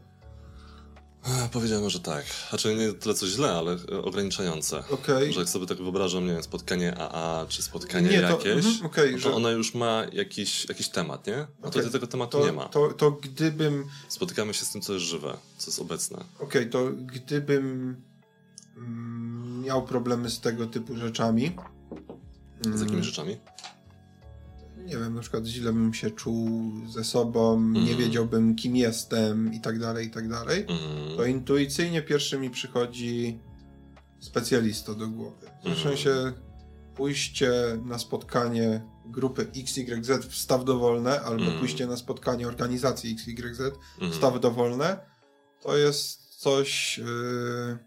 Powiedziałem, 1.52 1.90
że 1.90 2.00
tak. 2.00 2.24
Znaczy 2.48 2.74
nie 2.74 2.92
tyle 2.92 3.14
co 3.14 3.26
źle, 3.26 3.50
ale 3.50 3.76
ograniczające. 4.02 4.84
Okay. 4.90 5.32
Że 5.32 5.40
jak 5.40 5.48
sobie 5.48 5.66
tak 5.66 5.78
wyobrażam, 5.78 6.26
nie 6.26 6.32
wiem, 6.32 6.42
spotkanie 6.42 6.98
AA 6.98 7.46
czy 7.48 7.62
spotkanie 7.62 8.08
nie, 8.08 8.20
to, 8.20 8.28
jakieś, 8.30 8.66
mm, 8.66 8.86
okay, 8.86 9.10
no 9.12 9.18
to 9.18 9.22
że... 9.22 9.34
ono 9.34 9.50
już 9.50 9.74
ma 9.74 10.02
jakiś, 10.12 10.68
jakiś 10.68 10.88
temat, 10.88 11.26
nie? 11.26 11.36
A 11.36 11.58
okay. 11.58 11.72
tutaj 11.72 11.90
tego 11.90 12.06
tematu 12.06 12.38
to, 12.38 12.46
nie 12.46 12.52
ma. 12.52 12.68
To, 12.68 12.92
to 12.92 13.10
gdybym... 13.10 13.84
Spotykamy 14.08 14.54
się 14.54 14.64
z 14.64 14.70
tym, 14.70 14.80
co 14.80 14.92
jest 14.92 15.04
żywe, 15.04 15.36
co 15.58 15.70
jest 15.70 15.80
obecne. 15.80 16.18
Okej, 16.18 16.46
okay, 16.46 16.66
to 16.66 16.90
gdybym 16.92 17.96
mm, 18.76 19.62
miał 19.64 19.84
problemy 19.84 20.30
z 20.30 20.40
tego 20.40 20.66
typu 20.66 20.96
rzeczami... 20.96 21.56
Z 22.64 22.80
jakimi 22.80 22.90
mm, 22.90 23.04
rzeczami? 23.04 23.36
Nie 24.88 24.96
wiem, 24.96 25.14
na 25.14 25.20
przykład 25.20 25.46
źle 25.46 25.72
bym 25.72 25.94
się 25.94 26.10
czuł 26.10 26.72
ze 26.86 27.04
sobą, 27.04 27.54
mm. 27.54 27.72
nie 27.72 27.80
mhm. 27.80 27.98
wiedziałbym 27.98 28.56
kim 28.56 28.76
jestem 28.76 29.54
i 29.54 29.60
tak 29.60 29.78
dalej, 29.78 30.06
i 30.06 30.10
tak 30.10 30.28
dalej, 30.28 30.66
mm. 30.68 31.16
to 31.16 31.24
intuicyjnie 31.24 32.02
pierwszy 32.02 32.38
mi 32.38 32.50
przychodzi 32.50 33.40
specjalista 34.20 34.94
do 34.94 35.08
głowy. 35.08 35.50
Zresztą 35.64 35.88
mm. 35.88 35.98
się 35.98 36.32
pójście 36.94 37.52
na 37.84 37.98
spotkanie 37.98 38.82
grupy 39.06 39.46
XYZ 39.56 40.26
w 40.26 40.34
staw 40.34 40.64
dowolne, 40.64 41.20
albo 41.20 41.44
mm. 41.44 41.58
pójście 41.58 41.86
na 41.86 41.96
spotkanie 41.96 42.48
organizacji 42.48 43.16
XYZ 43.28 43.58
w 43.98 44.02
mm. 44.02 44.14
staw 44.14 44.40
dowolne, 44.40 44.98
to 45.62 45.76
jest 45.76 46.40
coś, 46.40 46.98
yy, 46.98 47.78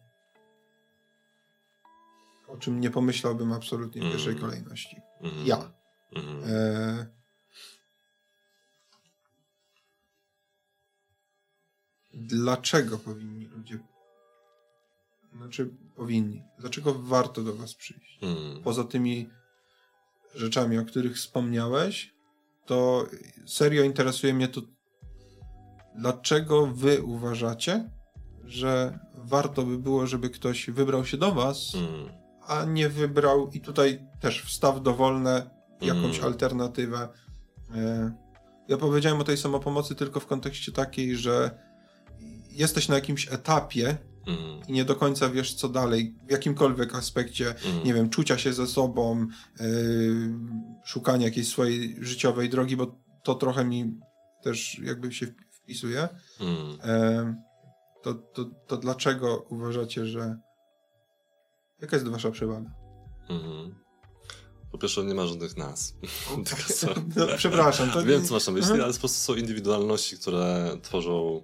o 2.48 2.58
czym 2.58 2.80
nie 2.80 2.90
pomyślałbym 2.90 3.52
absolutnie 3.52 4.02
w 4.02 4.12
pierwszej 4.12 4.36
kolejności. 4.36 4.96
Ja. 5.46 5.81
Mhm. 6.16 6.44
E... 6.46 7.06
Dlaczego 12.14 12.98
powinni 12.98 13.46
ludzie. 13.46 13.80
Znaczy, 15.38 15.70
powinni. 15.96 16.44
Dlaczego 16.60 16.94
warto 16.94 17.44
do 17.44 17.56
Was 17.56 17.76
przyjść? 17.76 18.20
Mhm. 18.22 18.64
Poza 18.64 18.84
tymi 18.84 19.30
rzeczami, 20.36 20.78
o 20.78 20.86
których 20.86 21.16
wspomniałeś, 21.16 22.14
to 22.66 23.06
serio 23.48 23.84
interesuje 23.84 24.34
mnie 24.34 24.48
to, 24.48 24.62
dlaczego 25.96 26.68
Wy 26.68 27.04
uważacie, 27.04 27.90
że 28.44 29.00
warto 29.16 29.64
by 29.64 29.78
było, 29.78 30.08
żeby 30.08 30.30
ktoś 30.30 30.70
wybrał 30.70 31.06
się 31.06 31.18
do 31.18 31.32
Was, 31.32 31.76
mhm. 31.76 32.10
a 32.48 32.66
nie 32.66 32.90
wybrał, 32.90 33.50
i 33.54 33.62
tutaj 33.62 34.08
też 34.20 34.44
wstaw 34.44 34.82
dowolne, 34.82 35.50
jakąś 35.82 36.16
mm. 36.16 36.26
alternatywę. 36.26 37.10
E, 37.76 38.12
ja 38.68 38.78
powiedziałem 38.78 39.22
o 39.22 39.24
tej 39.24 39.38
samopomocy 39.38 39.96
tylko 39.96 40.20
w 40.20 40.26
kontekście 40.26 40.72
takiej, 40.72 41.18
że 41.18 41.52
jesteś 42.52 42.88
na 42.88 42.96
jakimś 42.96 43.34
etapie 43.34 43.98
mm. 44.28 44.62
i 44.68 44.74
nie 44.74 44.86
do 44.86 44.96
końca 44.96 45.30
wiesz, 45.30 45.54
co 45.54 45.70
dalej, 45.70 46.16
w 46.28 46.32
jakimkolwiek 46.32 46.96
aspekcie, 46.96 47.56
mm. 47.66 47.84
nie 47.84 47.94
wiem, 47.94 48.10
czucia 48.10 48.38
się 48.38 48.54
ze 48.54 48.68
sobą, 48.68 49.28
yy, 49.60 49.66
szukania 50.86 51.26
jakiejś 51.26 51.48
swojej 51.48 51.98
życiowej 52.00 52.50
drogi, 52.50 52.78
bo 52.78 52.96
to 53.24 53.36
trochę 53.36 53.66
mi 53.66 54.00
też 54.44 54.80
jakby 54.80 55.14
się 55.14 55.28
wpisuje. 55.52 56.08
Mm. 56.40 57.36
to, 58.04 58.14
to, 58.14 58.46
to 58.68 58.78
dlaczego 58.78 59.46
uważacie, 59.50 60.06
że 60.06 60.38
jaka 61.82 61.96
jest 61.96 62.08
wasza 62.08 62.32
przewaga? 62.32 62.72
Mm. 63.30 63.81
Po 64.72 64.78
pierwsze, 64.78 65.04
nie 65.04 65.14
ma 65.14 65.28
żadnych 65.28 65.58
nas. 65.58 65.94
no, 67.16 67.28
przepraszam. 67.38 67.92
To... 67.92 68.04
Wiem, 68.04 68.26
co 68.26 68.34
masz 68.34 68.48
na 68.48 68.54
myśli, 68.54 68.72
ale 68.72 68.94
po 68.94 69.00
prostu 69.00 69.20
są 69.20 69.36
indywidualności, 69.36 70.18
które 70.18 70.78
tworzą 70.82 71.44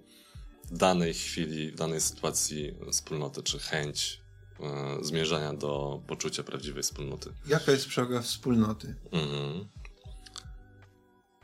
w 0.71 0.77
danej 0.77 1.13
chwili, 1.13 1.71
w 1.71 1.75
danej 1.75 2.01
sytuacji 2.01 2.75
wspólnoty, 2.91 3.43
czy 3.43 3.59
chęć 3.59 4.21
e, 4.59 4.97
zmierzania 5.01 5.53
do 5.53 6.01
poczucia 6.07 6.43
prawdziwej 6.43 6.83
wspólnoty. 6.83 7.33
Jaka 7.47 7.71
jest 7.71 7.87
przewaga 7.87 8.21
wspólnoty? 8.21 8.95
Mhm. 9.11 9.67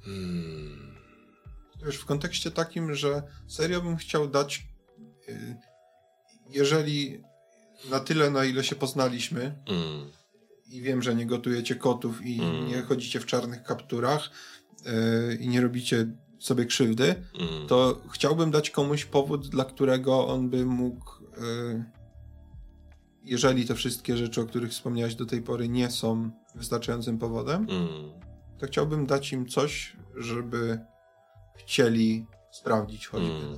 Hmm. 0.02 0.96
Wiesz, 1.86 1.96
w 1.96 2.06
kontekście 2.06 2.52
takim, 2.52 2.96
że 2.96 3.24
serio 3.48 3.82
bym 3.82 3.98
chciał 3.98 4.28
dać, 4.28 4.68
y, 5.30 5.56
jeżeli 6.50 7.24
na 7.90 8.00
tyle, 8.00 8.32
na 8.32 8.46
ile 8.46 8.64
się 8.64 8.76
poznaliśmy, 8.76 9.64
mm 9.68 10.23
i 10.74 10.82
wiem, 10.82 11.02
że 11.02 11.16
nie 11.16 11.26
gotujecie 11.26 11.76
kotów 11.76 12.26
i 12.26 12.42
mm. 12.42 12.68
nie 12.68 12.82
chodzicie 12.82 13.20
w 13.20 13.26
czarnych 13.26 13.64
kapturach 13.64 14.30
yy, 14.86 15.36
i 15.36 15.48
nie 15.48 15.62
robicie 15.62 16.08
sobie 16.40 16.66
krzywdy, 16.66 17.16
mm. 17.40 17.68
to 17.68 18.02
chciałbym 18.12 18.52
dać 18.52 18.70
komuś 18.70 19.06
powód, 19.06 19.50
dla 19.50 19.66
którego 19.66 20.28
on 20.28 20.50
by 20.50 20.66
mógł, 20.66 21.12
yy, 21.22 21.84
jeżeli 23.24 23.66
te 23.66 23.76
wszystkie 23.76 24.18
rzeczy, 24.18 24.42
o 24.42 24.46
których 24.46 24.72
wspomniałeś 24.72 25.16
do 25.16 25.26
tej 25.26 25.42
pory, 25.42 25.70
nie 25.70 25.92
są 25.92 26.32
wystarczającym 26.56 27.18
powodem, 27.18 27.68
mm. 27.70 28.12
to 28.60 28.66
chciałbym 28.66 29.06
dać 29.06 29.34
im 29.34 29.48
coś, 29.48 29.98
żeby 30.16 30.80
chcieli 31.58 32.26
sprawdzić 32.52 33.08
choćby. 33.08 33.30
Mm. 33.30 33.58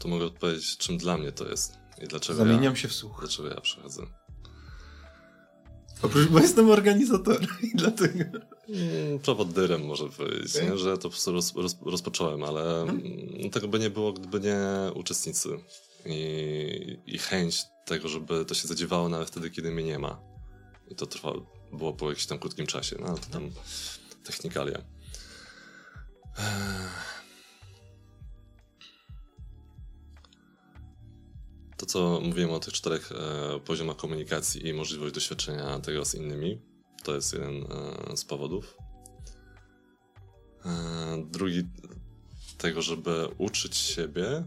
To 0.00 0.08
mogę 0.08 0.24
odpowiedzieć, 0.24 0.76
czym 0.76 0.98
dla 0.98 1.18
mnie 1.18 1.32
to 1.32 1.48
jest 1.48 1.78
i 2.02 2.06
dlaczego 2.06 2.38
Zamieniam 2.38 2.72
ja, 2.72 2.76
się 2.76 2.88
w 2.88 2.92
słuch. 2.92 3.16
Dlaczego 3.20 3.48
ja 3.48 3.60
przychodzę. 3.60 4.02
Oprócz, 6.02 6.28
bo 6.28 6.40
jestem 6.40 6.70
organizatorem 6.70 7.48
i 7.62 7.70
dlatego... 7.74 8.24
Mm, 8.68 9.18
Przewodyrem 9.22 9.84
może 9.84 10.08
powiedzieć, 10.08 10.56
okay. 10.56 10.70
nie? 10.70 10.78
że 10.78 10.96
to 10.96 11.02
po 11.02 11.08
prostu 11.08 11.32
roz, 11.32 11.54
roz, 11.56 11.76
rozpocząłem, 11.86 12.44
ale 12.44 12.62
hmm. 12.86 13.50
tego 13.50 13.68
by 13.68 13.78
nie 13.78 13.90
było, 13.90 14.12
gdyby 14.12 14.40
nie 14.40 14.58
uczestnicy 14.94 15.48
i, 16.06 16.98
i 17.06 17.18
chęć 17.18 17.62
tego, 17.86 18.08
żeby 18.08 18.44
to 18.44 18.54
się 18.54 18.68
zadziewało 18.68 19.08
nawet 19.08 19.28
wtedy, 19.28 19.50
kiedy 19.50 19.70
mnie 19.70 19.84
nie 19.84 19.98
ma. 19.98 20.20
I 20.88 20.94
to 20.94 21.06
trwa, 21.06 21.32
było 21.72 21.92
po 21.92 22.08
jakimś 22.08 22.26
tam 22.26 22.38
krótkim 22.38 22.66
czasie, 22.66 22.96
no 23.00 23.14
to 23.14 23.26
tam 23.30 23.50
technikalia. 24.24 24.78
To, 31.82 31.86
co 31.86 32.20
mówiłem 32.20 32.50
o 32.50 32.60
tych 32.60 32.74
czterech 32.74 33.12
e, 33.12 33.60
poziomach 33.60 33.96
komunikacji 33.96 34.68
i 34.68 34.74
możliwość 34.74 35.14
doświadczenia 35.14 35.78
tego 35.78 36.04
z 36.04 36.14
innymi, 36.14 36.60
to 37.04 37.14
jest 37.14 37.32
jeden 37.32 37.66
e, 38.10 38.16
z 38.16 38.24
powodów. 38.24 38.76
E, 40.66 41.24
drugi, 41.30 41.62
tego, 42.58 42.82
żeby 42.82 43.28
uczyć 43.38 43.76
siebie 43.76 44.44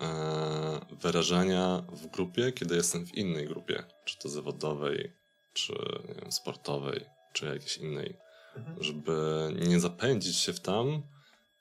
e, 0.00 0.80
wyrażania 1.02 1.84
w 1.92 2.06
grupie, 2.06 2.52
kiedy 2.52 2.76
jestem 2.76 3.06
w 3.06 3.14
innej 3.14 3.46
grupie, 3.46 3.84
czy 4.04 4.18
to 4.18 4.28
zawodowej, 4.28 5.12
czy 5.52 5.74
wiem, 6.08 6.32
sportowej, 6.32 7.04
czy 7.32 7.46
jakiejś 7.46 7.76
innej, 7.76 8.16
mhm. 8.56 8.82
żeby 8.82 9.16
nie 9.68 9.80
zapędzić 9.80 10.36
się 10.36 10.52
w 10.52 10.60
tam, 10.60 11.02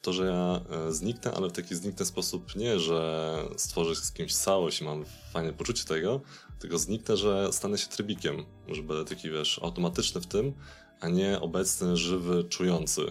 to, 0.01 0.13
że 0.13 0.25
ja 0.25 0.61
e, 0.69 0.91
zniknę, 0.93 1.31
ale 1.31 1.49
w 1.49 1.51
taki 1.51 1.75
zniknę 1.75 2.05
sposób 2.05 2.55
nie, 2.55 2.79
że 2.79 3.37
stworzę 3.57 3.95
z 3.95 4.11
kimś 4.11 4.35
całość 4.35 4.81
i 4.81 4.83
mam 4.83 5.05
fajne 5.33 5.53
poczucie 5.53 5.83
tego, 5.83 6.21
tylko 6.59 6.77
zniknę, 6.77 7.17
że 7.17 7.53
stanę 7.53 7.77
się 7.77 7.87
trybikiem, 7.87 8.45
że 8.67 8.83
będę 8.83 9.05
taki, 9.15 9.29
wiesz, 9.29 9.59
automatyczny 9.63 10.21
w 10.21 10.27
tym, 10.27 10.53
a 10.99 11.07
nie 11.09 11.39
obecny, 11.39 11.97
żywy, 11.97 12.43
czujący 12.43 13.01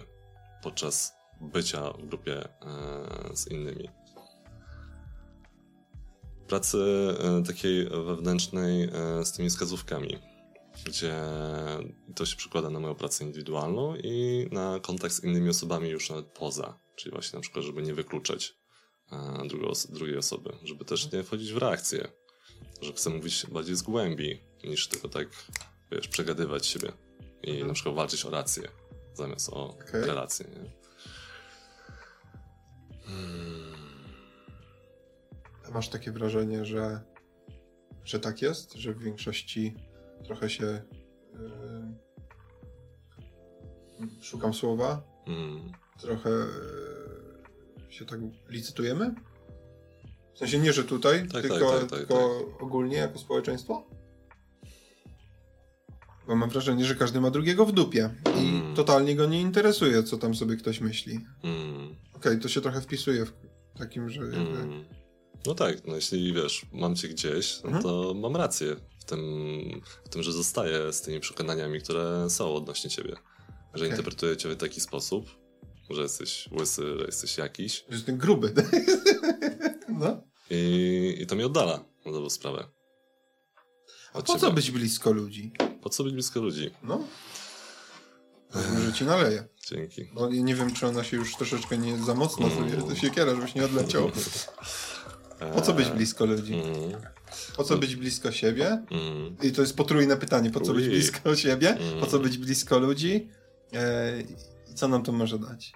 podczas 0.63 1.13
bycia 1.41 1.91
w 1.91 2.05
grupie 2.05 2.43
e, 2.43 2.49
z 3.35 3.47
innymi. 3.47 3.89
Pracy 6.47 6.77
e, 7.19 7.43
takiej 7.43 7.89
wewnętrznej 7.89 8.89
z 9.23 9.31
tymi 9.31 9.49
wskazówkami, 9.49 10.17
gdzie 10.85 11.15
to 12.15 12.25
się 12.25 12.35
przekłada 12.35 12.69
na 12.69 12.79
moją 12.79 12.95
pracę 12.95 13.23
indywidualną 13.23 13.95
i 13.95 14.47
na 14.51 14.79
kontakt 14.79 15.13
z 15.13 15.23
innymi 15.23 15.49
osobami 15.49 15.89
już 15.89 16.09
nawet 16.09 16.25
poza 16.25 16.80
Czyli 17.01 17.11
właśnie 17.11 17.37
na 17.37 17.41
przykład, 17.41 17.65
żeby 17.65 17.81
nie 17.81 17.93
wykluczać 17.93 18.55
e, 19.11 19.47
drugiej 19.89 20.17
osoby, 20.17 20.53
żeby 20.63 20.85
też 20.85 21.11
nie 21.11 21.23
wchodzić 21.23 21.53
w 21.53 21.57
reakcję, 21.57 22.07
że 22.81 22.93
chcę 22.93 23.09
mówić 23.09 23.45
bardziej 23.45 23.75
z 23.75 23.81
głębi, 23.81 24.41
niż 24.63 24.87
tylko 24.87 25.09
tak, 25.09 25.27
wiesz, 25.91 26.07
przegadywać 26.07 26.65
siebie 26.65 26.91
i 27.43 27.49
mhm. 27.49 27.67
na 27.67 27.73
przykład 27.73 27.95
walczyć 27.95 28.25
o 28.25 28.29
rację, 28.29 28.69
zamiast 29.13 29.49
o 29.49 29.69
okay. 29.69 30.05
relację, 30.05 30.45
nie? 30.49 30.71
Hmm. 33.05 33.73
Masz 35.73 35.89
takie 35.89 36.11
wrażenie, 36.11 36.65
że, 36.65 37.01
że 38.03 38.19
tak 38.19 38.41
jest, 38.41 38.73
że 38.73 38.93
w 38.93 39.03
większości 39.03 39.75
trochę 40.25 40.49
się 40.49 40.81
yy, 43.99 44.21
szukam 44.21 44.53
słowa, 44.53 45.03
hmm 45.25 45.71
trochę 46.01 46.29
e, 46.29 46.47
się 47.91 48.05
tak 48.05 48.19
licytujemy? 48.49 49.15
W 50.35 50.37
sensie 50.37 50.59
nie, 50.59 50.73
że 50.73 50.83
tutaj, 50.83 51.27
tak, 51.27 51.41
tylko, 51.41 51.71
tak, 51.71 51.79
tak, 51.79 51.89
tak 51.89 51.99
tylko 51.99 52.45
tak. 52.49 52.63
ogólnie 52.63 52.97
jako 52.97 53.19
społeczeństwo? 53.19 53.83
Bo 56.27 56.35
mam 56.35 56.49
wrażenie, 56.49 56.85
że 56.85 56.95
każdy 56.95 57.21
ma 57.21 57.31
drugiego 57.31 57.65
w 57.65 57.71
dupie 57.71 58.09
i 58.35 58.49
mm. 58.49 58.75
totalnie 58.75 59.15
go 59.15 59.25
nie 59.25 59.41
interesuje, 59.41 60.03
co 60.03 60.17
tam 60.17 60.35
sobie 60.35 60.55
ktoś 60.55 60.81
myśli. 60.81 61.19
Mm. 61.43 61.85
Okej, 61.85 61.97
okay, 62.13 62.37
to 62.37 62.49
się 62.49 62.61
trochę 62.61 62.81
wpisuje 62.81 63.25
w 63.25 63.33
takim, 63.79 64.09
że. 64.09 64.21
Mm. 64.21 64.85
No 65.45 65.55
tak, 65.55 65.87
no 65.87 65.95
jeśli 65.95 66.33
wiesz, 66.33 66.65
mam 66.73 66.95
cię 66.95 67.07
gdzieś, 67.07 67.59
no 67.63 67.67
mhm. 67.67 67.83
to 67.83 68.13
mam 68.13 68.35
rację 68.35 68.75
w 68.99 69.05
tym, 69.05 69.19
w 70.05 70.09
tym, 70.09 70.23
że 70.23 70.31
zostaję 70.31 70.93
z 70.93 71.01
tymi 71.01 71.19
przekonaniami, 71.19 71.81
które 71.81 72.29
są 72.29 72.53
odnośnie 72.55 72.89
ciebie. 72.89 73.15
Że 73.73 73.85
okay. 73.85 73.87
interpretuję 73.87 74.37
cię 74.37 74.49
w 74.49 74.57
taki 74.57 74.81
sposób, 74.81 75.25
że 75.93 76.01
jesteś 76.01 76.49
łysy, 76.59 76.97
że 76.97 77.05
jesteś 77.05 77.37
jakiś. 77.37 77.85
Że 77.89 77.95
jestem 77.95 78.17
gruby. 78.17 78.53
no. 80.01 80.23
I, 80.49 81.17
I 81.19 81.27
to 81.27 81.35
mnie 81.35 81.45
oddala 81.45 81.85
na 82.05 82.11
dobrą 82.11 82.29
sprawę. 82.29 82.67
A 84.13 84.21
po 84.21 84.27
ciebie. 84.27 84.39
co 84.39 84.51
być 84.51 84.71
blisko 84.71 85.11
ludzi? 85.11 85.51
Po 85.81 85.89
co 85.89 86.03
być 86.03 86.13
blisko 86.13 86.41
ludzi? 86.41 86.71
No. 86.83 87.07
Może 88.55 88.93
ci 88.93 89.05
naleję. 89.05 89.43
Dzięki. 89.69 90.05
Bo 90.13 90.29
nie 90.29 90.55
wiem, 90.55 90.73
czy 90.73 90.87
ona 90.87 91.03
się 91.03 91.17
już 91.17 91.35
troszeczkę 91.35 91.77
nie 91.77 91.97
za 91.97 92.13
mocno 92.13 92.47
mm. 92.47 92.95
siekiera, 92.95 93.35
żebyś 93.35 93.55
nie 93.55 93.65
odleciał. 93.65 94.11
Po 95.53 95.61
co 95.61 95.73
być 95.73 95.89
blisko 95.89 96.25
ludzi? 96.25 96.53
Mm. 96.53 97.01
Po 97.57 97.63
co 97.63 97.77
być 97.77 97.95
blisko 97.95 98.31
siebie? 98.31 98.67
Mm. 98.91 99.35
I 99.43 99.51
to 99.51 99.61
jest 99.61 99.75
potrójne 99.75 100.17
pytanie. 100.17 100.49
Po 100.49 100.61
co 100.61 100.73
być 100.73 100.87
blisko 100.87 101.35
siebie? 101.35 101.77
Po 101.99 102.05
co 102.05 102.19
być 102.19 102.37
blisko 102.37 102.79
ludzi? 102.79 103.29
E, 103.73 104.13
I 104.71 104.73
co 104.73 104.87
nam 104.87 105.03
to 105.03 105.11
może 105.11 105.39
dać? 105.39 105.73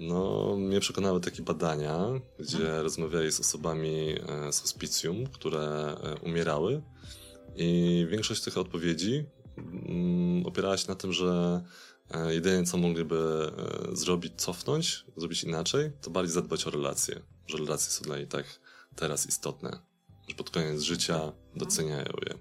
No, 0.00 0.56
mnie 0.56 0.80
przekonały 0.80 1.20
takie 1.20 1.42
badania, 1.42 1.98
gdzie 2.38 2.58
hmm. 2.58 2.82
rozmawiali 2.82 3.32
z 3.32 3.40
osobami 3.40 4.14
e, 4.28 4.52
z 4.52 4.60
hospicjum, 4.60 5.26
które 5.26 5.60
e, 5.60 6.14
umierały 6.14 6.82
i 7.56 8.06
większość 8.10 8.42
tych 8.42 8.58
odpowiedzi 8.58 9.24
mm, 9.56 10.46
opierała 10.46 10.76
się 10.76 10.88
na 10.88 10.94
tym, 10.94 11.12
że 11.12 11.62
e, 12.10 12.34
jedynie 12.34 12.66
co 12.66 12.76
mogliby 12.76 13.52
zrobić, 13.92 14.32
cofnąć, 14.36 15.04
zrobić 15.16 15.44
inaczej, 15.44 15.92
to 16.02 16.10
bardziej 16.10 16.34
zadbać 16.34 16.66
o 16.66 16.70
relacje, 16.70 17.20
że 17.46 17.58
relacje 17.58 17.90
są 17.90 18.04
dla 18.04 18.18
nich 18.18 18.28
tak 18.28 18.60
teraz 18.96 19.26
istotne, 19.26 19.78
że 20.28 20.34
pod 20.34 20.50
koniec 20.50 20.82
życia 20.82 21.32
doceniają 21.56 22.12
je. 22.26 22.34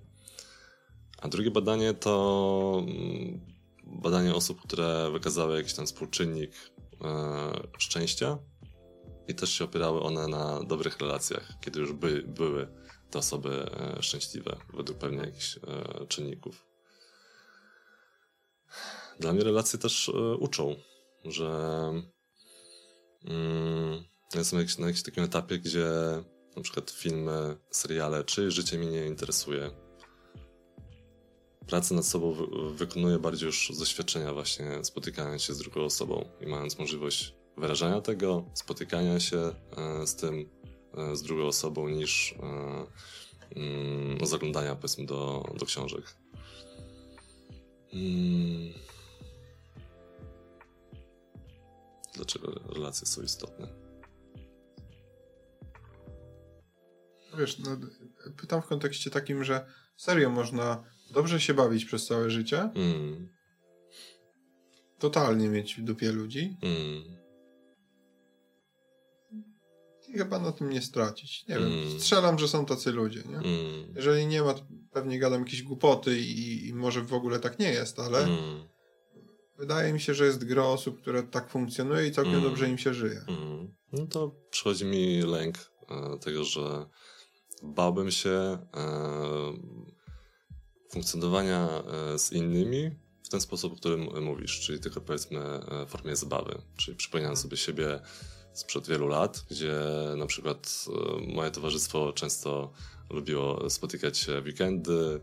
A 1.17 1.27
drugie 1.27 1.51
badanie 1.51 1.93
to 1.93 2.83
mm, 2.87 3.54
badanie 3.85 4.35
osób, 4.35 4.61
które 4.61 5.11
wykazały 5.11 5.57
jakiś 5.57 5.73
tam 5.73 5.85
współczynnik 5.85 6.51
e, 7.01 7.67
szczęścia 7.77 8.37
i 9.27 9.35
też 9.35 9.49
się 9.49 9.65
opierały 9.65 10.01
one 10.01 10.27
na 10.27 10.63
dobrych 10.63 10.99
relacjach, 10.99 11.53
kiedy 11.61 11.79
już 11.79 11.93
by, 11.93 12.23
były 12.27 12.67
te 13.11 13.19
osoby 13.19 13.71
e, 13.71 14.03
szczęśliwe, 14.03 14.57
według 14.73 14.99
pewnie 14.99 15.17
jakichś 15.17 15.57
e, 15.57 16.07
czynników. 16.07 16.65
Dla 19.19 19.33
mnie 19.33 19.43
relacje 19.43 19.79
też 19.79 20.11
uczą, 20.39 20.75
że 21.25 21.49
mm, 23.25 24.03
jestem 24.35 24.59
na 24.79 24.87
jakimś 24.87 25.03
takim 25.03 25.23
etapie, 25.23 25.59
gdzie 25.59 25.87
na 26.55 26.61
przykład 26.61 26.91
filmy, 26.91 27.57
seriale, 27.71 28.23
czy 28.23 28.51
życie 28.51 28.77
mnie 28.77 28.91
nie 28.91 29.05
interesuje, 29.05 29.84
pracę 31.67 31.95
nad 31.95 32.05
sobą 32.05 32.35
wykonuję 32.75 33.19
bardziej 33.19 33.45
już 33.45 33.71
z 33.73 33.79
doświadczenia 33.79 34.33
właśnie 34.33 34.83
spotykając 34.83 35.41
się 35.41 35.53
z 35.53 35.57
drugą 35.57 35.81
osobą 35.81 36.25
i 36.41 36.47
mając 36.47 36.79
możliwość 36.79 37.33
wyrażania 37.57 38.01
tego, 38.01 38.45
spotykania 38.53 39.19
się 39.19 39.37
e, 39.37 40.07
z 40.07 40.15
tym, 40.15 40.49
e, 40.97 41.15
z 41.15 41.23
drugą 41.23 41.47
osobą 41.47 41.89
niż 41.89 42.35
e, 42.39 42.85
mm, 43.55 44.25
zaglądania 44.25 44.75
powiedzmy 44.75 45.05
do, 45.05 45.43
do 45.59 45.65
książek. 45.65 46.15
Hmm. 47.91 48.73
Dlaczego 52.13 52.51
relacje 52.69 53.07
są 53.07 53.21
istotne? 53.21 53.67
Wiesz, 57.37 57.59
no, 57.59 57.77
pytam 58.37 58.61
w 58.61 58.65
kontekście 58.65 59.09
takim, 59.09 59.43
że 59.43 59.65
serio 59.97 60.29
można 60.29 60.83
dobrze 61.15 61.41
się 61.41 61.53
bawić 61.53 61.85
przez 61.85 62.07
całe 62.07 62.29
życie. 62.29 62.69
Mm. 62.75 63.29
Totalnie 64.99 65.49
mieć 65.49 65.75
w 65.75 65.81
dupie 65.81 66.11
ludzi. 66.11 66.57
Mm. 66.61 67.03
I 70.09 70.17
chyba 70.17 70.39
na 70.39 70.51
tym 70.51 70.69
nie 70.69 70.81
stracić. 70.81 71.47
Nie 71.47 71.55
mm. 71.55 71.69
wiem, 71.69 71.99
strzelam, 71.99 72.39
że 72.39 72.47
są 72.47 72.65
tacy 72.65 72.91
ludzie, 72.91 73.23
nie? 73.29 73.37
Mm. 73.37 73.93
Jeżeli 73.95 74.27
nie 74.27 74.41
ma, 74.41 74.53
to 74.53 74.61
pewnie 74.91 75.19
gadam 75.19 75.39
jakieś 75.39 75.63
głupoty 75.63 76.19
i, 76.19 76.67
i 76.67 76.73
może 76.73 77.01
w 77.01 77.13
ogóle 77.13 77.39
tak 77.39 77.59
nie 77.59 77.71
jest, 77.71 77.99
ale 77.99 78.23
mm. 78.23 78.67
wydaje 79.57 79.93
mi 79.93 79.99
się, 79.99 80.13
że 80.13 80.25
jest 80.25 80.45
gro 80.45 80.71
osób, 80.71 81.01
które 81.01 81.23
tak 81.23 81.49
funkcjonuje 81.49 82.07
i 82.07 82.11
całkiem 82.11 82.33
mm. 82.33 82.43
dobrze 82.43 82.69
im 82.69 82.77
się 82.77 82.93
żyje. 82.93 83.25
No 83.93 84.07
to 84.07 84.35
przychodzi 84.49 84.85
mi 84.85 85.21
lęk 85.21 85.55
e, 85.89 86.19
tego, 86.19 86.43
że 86.43 86.85
bałbym 87.63 88.11
się 88.11 88.29
e, 88.29 88.57
funkcjonowania 90.89 91.69
e, 92.13 92.19
z 92.19 92.31
innymi 92.31 92.91
w 93.23 93.29
ten 93.29 93.41
sposób, 93.41 93.73
o 93.73 93.75
którym 93.75 94.23
mówisz, 94.23 94.59
czyli 94.59 94.79
tylko 94.79 95.01
powiedzmy 95.01 95.39
e, 95.39 95.85
w 95.85 95.89
formie 95.89 96.15
zabawy, 96.15 96.61
czyli 96.77 96.97
przypominam 96.97 97.31
mhm. 97.31 97.43
sobie 97.43 97.57
siebie 97.57 97.99
sprzed 98.53 98.87
wielu 98.87 99.07
lat, 99.07 99.45
gdzie 99.49 99.73
na 100.17 100.25
przykład 100.25 100.85
e, 100.87 101.33
moje 101.33 101.51
towarzystwo 101.51 102.13
często 102.13 102.71
lubiło 103.09 103.69
spotykać 103.69 104.17
się 104.17 104.41
w 104.41 104.45
weekendy, 104.45 105.21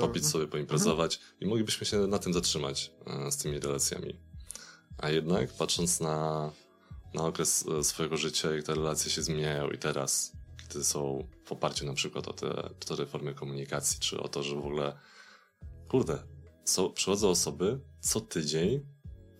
popić 0.00 0.26
sobie, 0.26 0.46
poimprezować 0.46 1.16
mhm. 1.16 1.34
i 1.40 1.46
moglibyśmy 1.46 1.86
się 1.86 1.98
na 1.98 2.18
tym 2.18 2.32
zatrzymać 2.32 2.92
z 3.30 3.36
tymi 3.36 3.58
relacjami. 3.58 4.20
A 4.98 5.10
jednak 5.10 5.52
patrząc 5.52 6.00
na, 6.00 6.50
na 7.14 7.22
okres 7.22 7.64
swojego 7.82 8.16
życia, 8.16 8.54
jak 8.54 8.64
te 8.64 8.74
relacje 8.74 9.10
się 9.10 9.22
zmieniają 9.22 9.70
i 9.70 9.78
teraz 9.78 10.32
gdy 10.68 10.84
są 10.84 11.28
w 11.44 11.52
oparciu 11.52 11.86
na 11.86 11.94
przykład 11.94 12.28
o 12.28 12.32
te 12.32 12.70
cztery 12.80 13.06
formy 13.06 13.34
komunikacji, 13.34 14.00
czy 14.00 14.20
o 14.20 14.28
to, 14.28 14.42
że 14.42 14.56
w 14.56 14.58
ogóle, 14.58 14.98
kurde, 15.88 16.18
są, 16.64 16.92
przychodzą 16.92 17.28
osoby 17.28 17.80
co 18.00 18.20
tydzień 18.20 18.86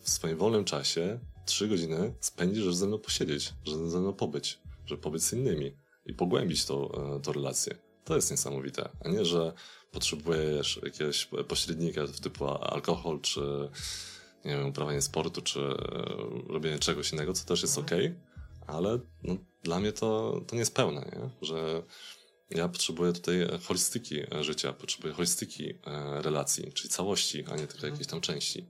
w 0.00 0.10
swoim 0.10 0.36
wolnym 0.36 0.64
czasie 0.64 1.20
trzy 1.46 1.68
godziny 1.68 2.14
spędzić, 2.20 2.62
żeby 2.62 2.76
ze 2.76 2.86
mną 2.86 2.98
posiedzieć, 2.98 3.54
żeby 3.64 3.90
ze 3.90 4.00
mną 4.00 4.12
pobyć, 4.12 4.58
żeby 4.86 5.02
pobyć 5.02 5.22
z 5.24 5.32
innymi 5.32 5.76
i 6.06 6.14
pogłębić 6.14 6.64
tą, 6.64 6.92
e, 6.92 7.20
tą 7.20 7.32
relację. 7.32 7.78
To 8.04 8.16
jest 8.16 8.30
niesamowite, 8.30 8.88
a 9.04 9.08
nie, 9.08 9.24
że 9.24 9.52
potrzebujesz 9.90 10.80
jakiegoś 10.84 11.28
pośrednika 11.48 12.06
typu 12.22 12.46
alkohol, 12.46 13.20
czy 13.20 13.40
nie 14.44 14.56
wiem, 14.56 14.68
uprawianie 14.68 15.02
sportu, 15.02 15.42
czy 15.42 15.60
e, 15.60 15.74
robienie 16.52 16.78
czegoś 16.78 17.12
innego, 17.12 17.32
co 17.32 17.44
też 17.44 17.62
jest 17.62 17.78
mhm. 17.78 18.02
ok, 18.02 18.16
ale 18.66 18.98
no, 19.22 19.36
dla 19.68 19.80
mnie 19.80 19.92
to, 19.92 20.40
to 20.46 20.54
nie 20.54 20.60
jest 20.60 20.74
pełne, 20.74 21.00
nie? 21.00 21.30
że 21.42 21.82
ja 22.50 22.68
potrzebuję 22.68 23.12
tutaj 23.12 23.48
holistyki 23.64 24.20
życia, 24.40 24.72
potrzebuję 24.72 25.14
holistyki 25.14 25.74
e, 25.86 26.22
relacji, 26.22 26.72
czyli 26.72 26.88
całości, 26.88 27.38
a 27.38 27.50
nie 27.50 27.66
tylko 27.66 27.74
mhm. 27.74 27.92
jakiejś 27.92 28.06
tam 28.06 28.20
części. 28.20 28.66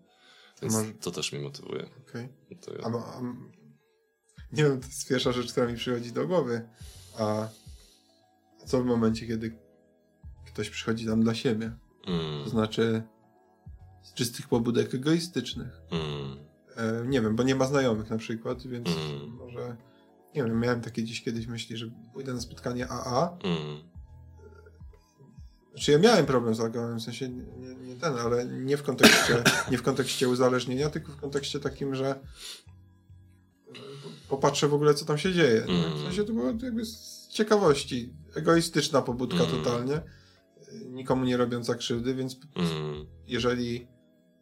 Więc 0.62 0.74
Może... 0.74 0.92
to 0.92 1.10
też 1.10 1.32
mnie 1.32 1.42
motywuje. 1.42 1.88
Okay. 2.08 2.28
To 2.60 2.72
a, 2.84 3.16
a, 3.16 3.20
nie 4.52 4.64
wiem, 4.64 4.80
to 4.80 4.86
jest 4.86 5.08
pierwsza 5.08 5.32
rzecz, 5.32 5.52
która 5.52 5.66
mi 5.66 5.76
przychodzi 5.76 6.12
do 6.12 6.26
głowy. 6.26 6.68
A 7.18 7.48
co 8.66 8.82
w 8.82 8.84
momencie, 8.84 9.26
kiedy 9.26 9.58
ktoś 10.46 10.70
przychodzi 10.70 11.06
tam 11.06 11.22
dla 11.22 11.34
siebie? 11.34 11.72
Mm. 12.06 12.44
To 12.44 12.50
znaczy 12.50 13.02
z 14.02 14.14
czystych 14.14 14.48
pobudek 14.48 14.94
egoistycznych. 14.94 15.80
Mm. 15.90 16.38
E, 16.76 17.06
nie 17.06 17.20
wiem, 17.20 17.36
bo 17.36 17.42
nie 17.42 17.54
ma 17.54 17.66
znajomych 17.66 18.10
na 18.10 18.18
przykład, 18.18 18.66
więc 18.66 18.88
mm. 18.88 19.30
może 19.30 19.76
nie 20.34 20.44
wiem, 20.44 20.60
miałem 20.60 20.80
takie 20.80 21.04
dziś 21.04 21.22
kiedyś 21.22 21.46
myśli, 21.46 21.76
że 21.76 21.86
pójdę 22.12 22.34
na 22.34 22.40
spotkanie 22.40 22.88
AA. 22.88 23.38
Mm. 23.44 23.88
Znaczy 25.70 25.92
ja 25.92 25.98
miałem 25.98 26.26
problem 26.26 26.54
z 26.54 26.60
alkoholem, 26.60 26.98
w 26.98 27.02
sensie 27.02 27.28
nie, 27.28 27.74
nie, 27.74 27.96
ten, 27.96 28.14
ale 28.14 28.46
nie 28.46 28.76
w 28.76 28.82
kontekście, 28.82 29.42
nie 29.70 29.78
w 29.78 29.82
kontekście 29.82 30.28
uzależnienia, 30.28 30.90
tylko 30.90 31.12
w 31.12 31.16
kontekście 31.16 31.60
takim, 31.60 31.94
że 31.94 32.20
popatrzę 34.28 34.68
w 34.68 34.74
ogóle, 34.74 34.94
co 34.94 35.04
tam 35.04 35.18
się 35.18 35.32
dzieje. 35.32 35.64
Mm. 35.64 35.98
W 35.98 36.02
sensie 36.02 36.24
to 36.24 36.32
było 36.32 36.46
jakby 36.46 36.84
z 36.84 37.28
ciekawości. 37.28 38.12
Egoistyczna 38.34 39.02
pobudka 39.02 39.44
mm. 39.44 39.50
totalnie, 39.50 40.00
nikomu 40.86 41.24
nie 41.24 41.36
robiąca 41.36 41.74
krzywdy, 41.74 42.14
więc 42.14 42.36
mm. 42.56 43.06
jeżeli 43.26 43.88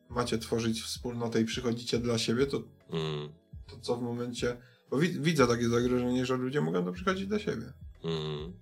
macie 0.09 0.39
tworzyć 0.39 0.83
wspólnotę 0.83 1.41
i 1.41 1.45
przychodzicie 1.45 1.99
dla 1.99 2.19
siebie, 2.19 2.47
to, 2.47 2.57
mm. 2.91 3.29
to 3.67 3.81
co 3.81 3.97
w 3.97 4.03
momencie 4.03 4.57
bo 4.91 4.99
wi 4.99 5.21
widzę 5.21 5.47
takie 5.47 5.69
zagrożenie, 5.69 6.27
że 6.27 6.37
ludzie 6.37 6.61
mogą 6.61 6.85
to 6.85 6.93
przychodzić 6.93 7.27
do 7.27 7.39
siebie. 7.39 7.73
Mm. 8.05 8.53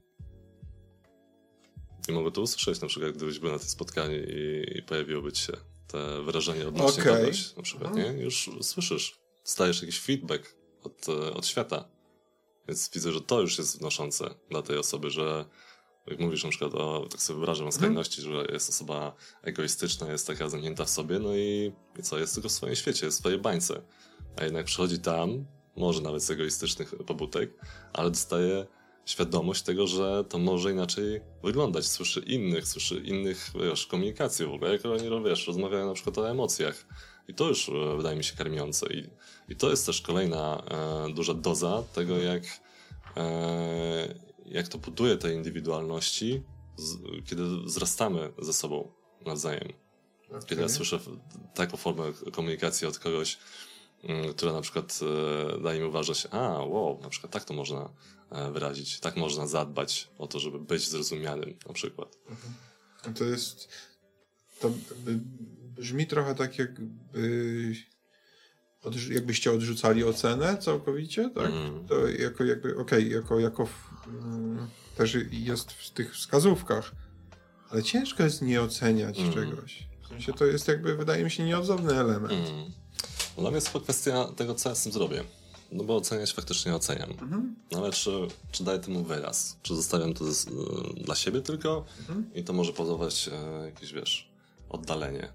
I 2.08 2.12
mogę 2.12 2.30
to 2.30 2.40
usłyszeć 2.40 2.80
na 2.80 2.88
przykład, 2.88 3.12
gdybyś 3.12 3.38
był 3.38 3.50
na 3.50 3.58
tym 3.58 3.68
spotkaniu 3.68 4.16
i, 4.16 4.64
i 4.78 4.82
pojawiłoby 4.82 5.32
ci 5.32 5.42
się 5.42 5.52
te 5.86 6.22
wyrażenie 6.22 6.68
odnośnie 6.68 7.02
okay. 7.02 7.20
kogoś, 7.20 7.56
na 7.56 7.62
przykład, 7.62 7.96
mhm. 7.96 8.16
nie? 8.16 8.22
Już 8.22 8.50
słyszysz, 8.62 9.20
stajesz 9.44 9.82
jakiś 9.82 10.00
feedback 10.00 10.56
od, 10.82 11.08
od 11.08 11.46
świata. 11.46 11.88
Więc 12.68 12.90
widzę, 12.94 13.12
że 13.12 13.20
to 13.20 13.40
już 13.40 13.58
jest 13.58 13.78
wnoszące 13.78 14.34
dla 14.50 14.62
tej 14.62 14.78
osoby, 14.78 15.10
że 15.10 15.44
jak 16.06 16.20
mówisz 16.20 16.44
na 16.44 16.50
przykład 16.50 16.74
o, 16.74 17.06
tak 17.10 17.20
sobie 17.20 17.40
wyrażam 17.40 17.66
o 17.66 17.68
mhm. 17.68 17.80
skrajności, 17.80 18.22
że 18.22 18.46
jest 18.52 18.70
osoba 18.70 19.14
egoistyczna, 19.42 20.12
jest 20.12 20.26
taka 20.26 20.48
zamknięta 20.48 20.84
w 20.84 20.90
sobie, 20.90 21.18
no 21.18 21.36
i, 21.36 21.72
i 21.98 22.02
co, 22.02 22.18
jest 22.18 22.34
tylko 22.34 22.48
w 22.48 22.52
swoim 22.52 22.76
świecie, 22.76 23.06
jest 23.06 23.18
w 23.18 23.20
swojej 23.20 23.38
bańce. 23.38 23.82
A 24.36 24.44
jednak 24.44 24.66
przychodzi 24.66 24.98
tam, 24.98 25.46
może 25.76 26.00
nawet 26.00 26.22
z 26.22 26.30
egoistycznych 26.30 26.94
pobudek, 27.06 27.50
ale 27.92 28.10
dostaje 28.10 28.66
świadomość 29.06 29.62
tego, 29.62 29.86
że 29.86 30.24
to 30.28 30.38
może 30.38 30.72
inaczej 30.72 31.20
wyglądać. 31.42 31.86
Słyszy 31.86 32.20
innych, 32.20 32.68
słyszy 32.68 33.00
innych, 33.00 33.50
wiesz, 33.60 33.86
komunikacji 33.86 34.46
w 34.46 34.52
ogóle, 34.52 34.72
jak 34.72 34.86
oni, 34.86 35.24
wiesz, 35.24 35.46
rozmawiają 35.46 35.86
na 35.86 35.94
przykład 35.94 36.18
o 36.18 36.30
emocjach. 36.30 36.86
I 37.28 37.34
to 37.34 37.48
już 37.48 37.68
e, 37.68 37.96
wydaje 37.96 38.16
mi 38.16 38.24
się 38.24 38.36
karmiące. 38.36 38.86
I, 38.94 39.10
i 39.48 39.56
to 39.56 39.70
jest 39.70 39.86
też 39.86 40.00
kolejna 40.00 40.62
e, 41.08 41.12
duża 41.14 41.34
doza 41.34 41.82
tego, 41.94 42.18
jak, 42.18 42.42
e, 43.16 44.14
jak 44.46 44.68
to 44.68 44.78
buduje 44.78 45.16
te 45.16 45.34
indywidualności, 45.34 46.42
z, 46.76 46.96
kiedy 47.24 47.42
wzrastamy 47.64 48.32
ze 48.38 48.52
sobą 48.52 48.92
nawzajem. 49.26 49.68
Okay. 50.28 50.42
Kiedy 50.46 50.62
ja 50.62 50.68
słyszę 50.68 50.98
taką 51.54 51.76
formę 51.76 52.12
komunikacji 52.32 52.86
od 52.86 52.98
kogoś, 52.98 53.38
mm, 54.08 54.34
która 54.34 54.52
na 54.52 54.60
przykład 54.60 55.00
e, 55.56 55.62
daje 55.62 55.80
mi 55.80 55.86
uważać, 55.86 56.26
a 56.30 56.38
wow, 56.48 57.00
na 57.02 57.08
przykład 57.08 57.32
tak 57.32 57.44
to 57.44 57.54
można 57.54 57.90
e, 58.30 58.50
wyrazić, 58.50 59.00
tak 59.00 59.16
można 59.16 59.46
zadbać 59.46 60.08
o 60.18 60.26
to, 60.26 60.40
żeby 60.40 60.58
być 60.58 60.88
zrozumianym 60.88 61.54
na 61.66 61.72
przykład. 61.72 62.18
Mhm. 62.30 63.14
To 63.14 63.24
jest, 63.24 63.68
to 64.60 64.70
brzmi 65.76 66.06
trochę 66.06 66.34
tak 66.34 66.58
jakby 66.58 67.74
jakbyście 69.10 69.52
odrzucali 69.52 70.04
ocenę 70.04 70.58
całkowicie, 70.58 71.30
tak? 71.34 71.46
Mm. 71.46 71.86
To 71.86 72.08
jako 72.08 72.44
jakby, 72.44 72.76
okej, 72.76 72.98
okay, 72.98 73.08
jako, 73.08 73.40
jako 73.40 73.68
mm, 74.06 74.68
też 74.96 75.16
jest 75.30 75.72
w 75.72 75.90
tych 75.90 76.14
wskazówkach, 76.14 76.92
ale 77.70 77.82
ciężko 77.82 78.22
jest 78.22 78.42
nie 78.42 78.62
oceniać 78.62 79.18
mm. 79.18 79.32
czegoś. 79.32 79.88
W 80.02 80.08
sensie 80.08 80.32
to 80.32 80.46
jest 80.46 80.68
jakby, 80.68 80.96
wydaje 80.96 81.24
mi 81.24 81.30
się, 81.30 81.44
nieodzowny 81.44 81.94
element. 81.94 82.50
Mm. 83.36 83.42
Dla 83.42 83.50
mnie 83.50 83.54
jest 83.54 83.72
to 83.72 83.80
kwestia 83.80 84.24
tego, 84.36 84.54
co 84.54 84.68
ja 84.68 84.74
z 84.74 84.82
tym 84.82 84.92
zrobię. 84.92 85.24
No 85.72 85.84
bo 85.84 85.96
oceniać 85.96 86.32
faktycznie 86.32 86.74
oceniam. 86.74 87.10
Mhm. 87.10 87.54
Ale 87.76 87.92
czy, 87.92 88.10
czy 88.52 88.64
daję 88.64 88.78
temu 88.78 89.04
wyraz? 89.04 89.56
Czy 89.62 89.76
zostawiam 89.76 90.14
to 90.14 90.32
z, 90.32 90.46
y, 90.46 90.50
dla 91.04 91.14
siebie 91.14 91.40
tylko 91.40 91.84
mhm. 92.00 92.30
i 92.34 92.44
to 92.44 92.52
może 92.52 92.72
powodować 92.72 93.30
e, 93.32 93.66
jakieś, 93.66 93.92
wiesz, 93.92 94.30
oddalenie 94.68 95.32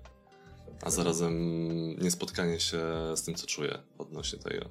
a 0.81 0.89
zarazem 0.89 1.33
niespotkanie 1.99 2.59
się 2.59 2.81
z 3.15 3.23
tym, 3.23 3.35
co 3.35 3.47
czuję 3.47 3.79
odnośnie 3.97 4.39
tego. 4.39 4.65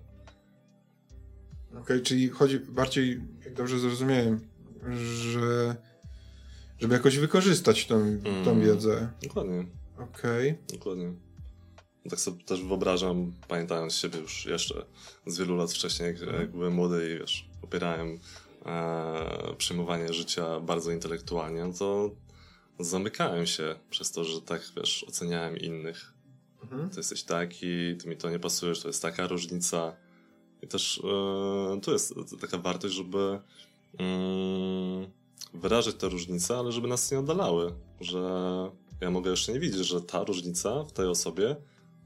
Okej, 1.70 1.80
okay, 1.82 2.00
czyli 2.00 2.28
chodzi 2.28 2.58
bardziej, 2.60 3.20
jak 3.44 3.54
dobrze 3.54 3.78
zrozumiałem, 3.78 4.40
że 5.22 5.76
żeby 6.78 6.94
jakoś 6.94 7.18
wykorzystać 7.18 7.86
tą, 7.86 7.94
mm, 7.96 8.44
tą 8.44 8.60
wiedzę. 8.60 9.08
Dokładnie. 9.22 9.66
Okej. 9.98 10.50
Okay. 10.50 10.78
Dokładnie. 10.78 11.12
Tak 12.10 12.20
sobie 12.20 12.44
też 12.44 12.62
wyobrażam, 12.62 13.32
pamiętając 13.48 13.94
siebie 13.94 14.18
już 14.18 14.46
jeszcze 14.46 14.84
z 15.26 15.38
wielu 15.38 15.56
lat 15.56 15.72
wcześniej, 15.72 16.14
jak, 16.38 16.50
byłem 16.50 16.72
młody 16.72 17.14
i 17.14 17.18
wiesz, 17.18 17.48
popierałem 17.60 18.18
e, 18.66 19.54
przyjmowanie 19.58 20.12
życia 20.12 20.60
bardzo 20.60 20.90
intelektualnie, 20.90 21.64
no 21.64 21.72
to 21.72 22.10
zamykałem 22.80 23.46
się 23.46 23.74
przez 23.90 24.10
to, 24.12 24.24
że 24.24 24.40
tak, 24.42 24.62
wiesz, 24.76 25.04
oceniałem 25.08 25.56
innych. 25.56 26.12
Mhm. 26.62 26.90
Ty 26.90 26.96
jesteś 26.96 27.22
taki, 27.22 27.96
ty 27.96 28.08
mi 28.08 28.16
to 28.16 28.30
nie 28.30 28.38
pasujesz, 28.38 28.80
to 28.80 28.88
jest 28.88 29.02
taka 29.02 29.26
różnica. 29.26 29.96
I 30.62 30.66
też 30.66 31.02
yy, 31.74 31.80
tu 31.80 31.92
jest 31.92 32.14
taka 32.40 32.58
wartość, 32.58 32.94
żeby 32.94 33.40
yy, 33.98 34.00
wyrażać 35.54 35.94
te 35.94 36.08
różnice, 36.08 36.58
ale 36.58 36.72
żeby 36.72 36.88
nas 36.88 37.10
nie 37.10 37.18
oddalały. 37.18 37.74
Że 38.00 38.20
ja 39.00 39.10
mogę 39.10 39.30
jeszcze 39.30 39.52
nie 39.52 39.60
widzieć, 39.60 39.86
że 39.86 40.00
ta 40.00 40.24
różnica 40.24 40.84
w 40.84 40.92
tej 40.92 41.06
osobie 41.06 41.56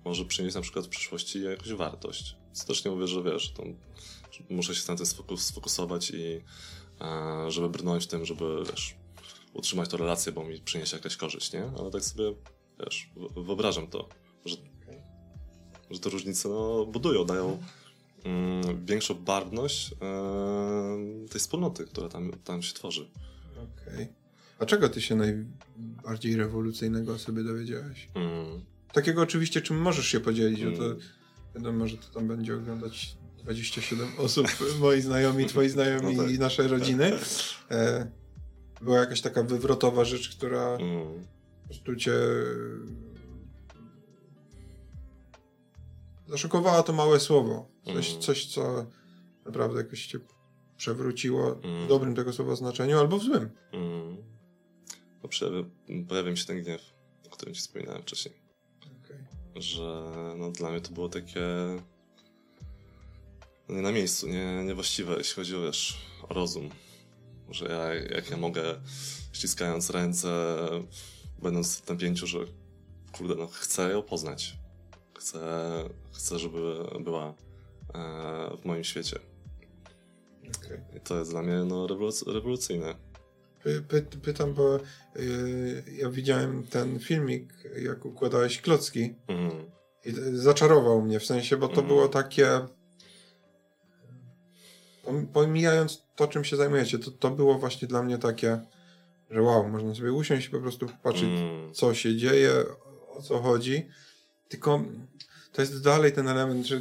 może 0.04 0.24
przynieść 0.24 0.54
na 0.54 0.60
przykład 0.60 0.86
w 0.86 0.88
przyszłości 0.88 1.42
jakąś 1.42 1.72
wartość. 1.72 2.36
Co 2.52 2.66
też 2.66 2.84
nie 2.84 2.90
mówię, 2.90 3.06
że 3.06 3.22
wiesz, 3.22 3.52
to 3.52 3.62
muszę 4.50 4.74
się 4.74 4.92
na 4.92 4.96
tym 4.96 5.06
sfokusować 5.36 6.10
i 6.10 6.22
yy, 6.22 6.42
żeby 7.48 7.68
brnąć 7.68 8.04
w 8.04 8.06
tym, 8.06 8.24
żeby 8.24 8.44
wiesz, 8.70 8.96
utrzymać 9.52 9.90
tę 9.90 9.96
relację, 9.96 10.32
bo 10.32 10.44
mi 10.44 10.60
przyniesie 10.60 10.96
jakaś 10.96 11.16
korzyść, 11.16 11.52
nie? 11.52 11.70
Ale 11.78 11.90
tak 11.90 12.04
sobie, 12.04 12.34
wiesz, 12.80 13.10
wyobrażam 13.36 13.86
to, 13.86 14.08
że, 14.44 14.56
że 15.90 16.00
te 16.00 16.10
różnice 16.10 16.48
no, 16.48 16.86
budują, 16.86 17.24
dają 17.24 17.62
mm, 18.24 18.86
większą 18.86 19.14
barwność 19.14 19.92
e, 19.92 21.28
tej 21.30 21.40
wspólnoty, 21.40 21.84
która 21.84 22.08
tam, 22.08 22.32
tam 22.44 22.62
się 22.62 22.74
tworzy. 22.74 23.10
Okej. 23.52 23.94
Okay. 23.94 24.08
A 24.58 24.66
czego 24.66 24.88
ty 24.88 25.02
się 25.02 25.14
najbardziej 25.14 26.36
rewolucyjnego 26.36 27.14
o 27.14 27.18
sobie 27.18 27.44
dowiedziałeś? 27.44 28.08
Mm. 28.14 28.71
Takiego 28.92 29.22
oczywiście, 29.22 29.60
czym 29.60 29.76
możesz 29.76 30.06
się 30.06 30.20
podzielić, 30.20 30.60
mm. 30.60 30.76
to 30.76 30.84
mm. 30.84 30.98
wiadomo, 31.54 31.88
że 31.88 31.96
to 31.96 32.14
tam 32.14 32.28
będzie 32.28 32.56
oglądać 32.56 33.16
27 33.38 34.08
osób, 34.18 34.46
moi 34.80 35.00
znajomi, 35.00 35.46
twoi 35.46 35.68
znajomi 35.68 36.16
no 36.16 36.22
tak. 36.22 36.32
i 36.32 36.38
nasze 36.38 36.68
rodziny. 36.68 37.12
E, 37.70 38.10
była 38.80 38.98
jakaś 38.98 39.20
taka 39.20 39.42
wywrotowa 39.42 40.04
rzecz, 40.04 40.36
która 40.36 40.76
mm. 40.76 41.24
po 41.62 41.68
prostu 41.68 41.96
cię 41.96 42.12
zaszokowała 46.26 46.82
to 46.82 46.92
małe 46.92 47.20
słowo. 47.20 47.68
Coś, 47.84 48.10
mm. 48.10 48.22
coś 48.22 48.46
co 48.46 48.86
naprawdę 49.46 49.78
jakoś 49.78 50.06
cię 50.06 50.18
przewróciło 50.76 51.60
mm. 51.62 51.84
w 51.84 51.88
dobrym 51.88 52.14
tego 52.14 52.32
słowa 52.32 52.56
znaczeniu 52.56 52.98
albo 52.98 53.18
w 53.18 53.22
złym. 53.22 53.50
Mm. 53.72 54.16
No, 55.22 55.28
pojawia 56.08 56.30
mi 56.30 56.38
się 56.38 56.46
ten 56.46 56.62
gniew, 56.62 56.82
o 57.26 57.30
którym 57.30 57.54
ci 57.54 57.60
wspominałem 57.60 58.02
wcześniej. 58.02 58.41
Że 59.56 60.12
no, 60.38 60.50
dla 60.50 60.70
mnie 60.70 60.80
to 60.80 60.90
było 60.90 61.08
takie 61.08 61.40
nie 63.68 63.82
na 63.82 63.92
miejscu, 63.92 64.28
nie, 64.28 64.64
niewłaściwe, 64.64 65.14
jeśli 65.18 65.34
chodzi 65.34 65.56
o, 65.56 65.60
wiesz, 65.60 65.98
o 66.28 66.34
rozum 66.34 66.70
że 67.54 67.66
ja, 67.66 67.94
jak 67.94 68.30
ja 68.30 68.36
mogę 68.36 68.80
ściskając 69.32 69.90
ręce, 69.90 70.56
będąc 71.42 71.76
w 71.76 71.88
napięciu, 71.88 72.26
że 72.26 72.38
kurde, 73.12 73.34
no 73.34 73.46
chcę 73.46 73.90
ją 73.90 74.02
poznać. 74.02 74.56
Chcę, 75.18 75.40
chcę 76.12 76.38
żeby 76.38 76.84
była 77.00 77.34
e, 77.94 78.56
w 78.56 78.64
moim 78.64 78.84
świecie. 78.84 79.18
Okay. 80.56 80.82
I 80.96 81.00
to 81.00 81.18
jest 81.18 81.30
dla 81.30 81.42
mnie 81.42 81.54
no, 81.54 81.86
rewolucyjne. 82.26 82.94
Py, 83.88 84.02
pytam, 84.02 84.54
bo 84.54 84.80
y, 85.16 85.84
ja 85.98 86.10
widziałem 86.10 86.66
ten 86.66 86.98
filmik, 86.98 87.52
jak 87.82 88.04
układałeś 88.04 88.60
klocki. 88.60 89.14
Mm. 89.28 89.50
I 90.04 90.12
zaczarował 90.32 91.02
mnie 91.02 91.20
w 91.20 91.26
sensie, 91.26 91.56
bo 91.56 91.68
to 91.68 91.74
mm. 91.74 91.86
było 91.86 92.08
takie 92.08 92.60
pomijając 95.32 96.02
to, 96.16 96.28
czym 96.28 96.44
się 96.44 96.56
zajmujecie, 96.56 96.98
to, 96.98 97.10
to 97.10 97.30
było 97.30 97.58
właśnie 97.58 97.88
dla 97.88 98.02
mnie 98.02 98.18
takie, 98.18 98.60
że 99.30 99.42
wow, 99.42 99.68
można 99.68 99.94
sobie 99.94 100.12
usiąść 100.12 100.46
i 100.46 100.50
po 100.50 100.60
prostu 100.60 100.86
popatrzeć, 100.86 101.24
mm. 101.24 101.74
co 101.74 101.94
się 101.94 102.16
dzieje, 102.16 102.52
o 103.08 103.22
co 103.22 103.38
chodzi. 103.38 103.88
Tylko 104.48 104.84
to 105.52 105.62
jest 105.62 105.82
dalej 105.82 106.12
ten 106.12 106.28
element, 106.28 106.66
że 106.66 106.80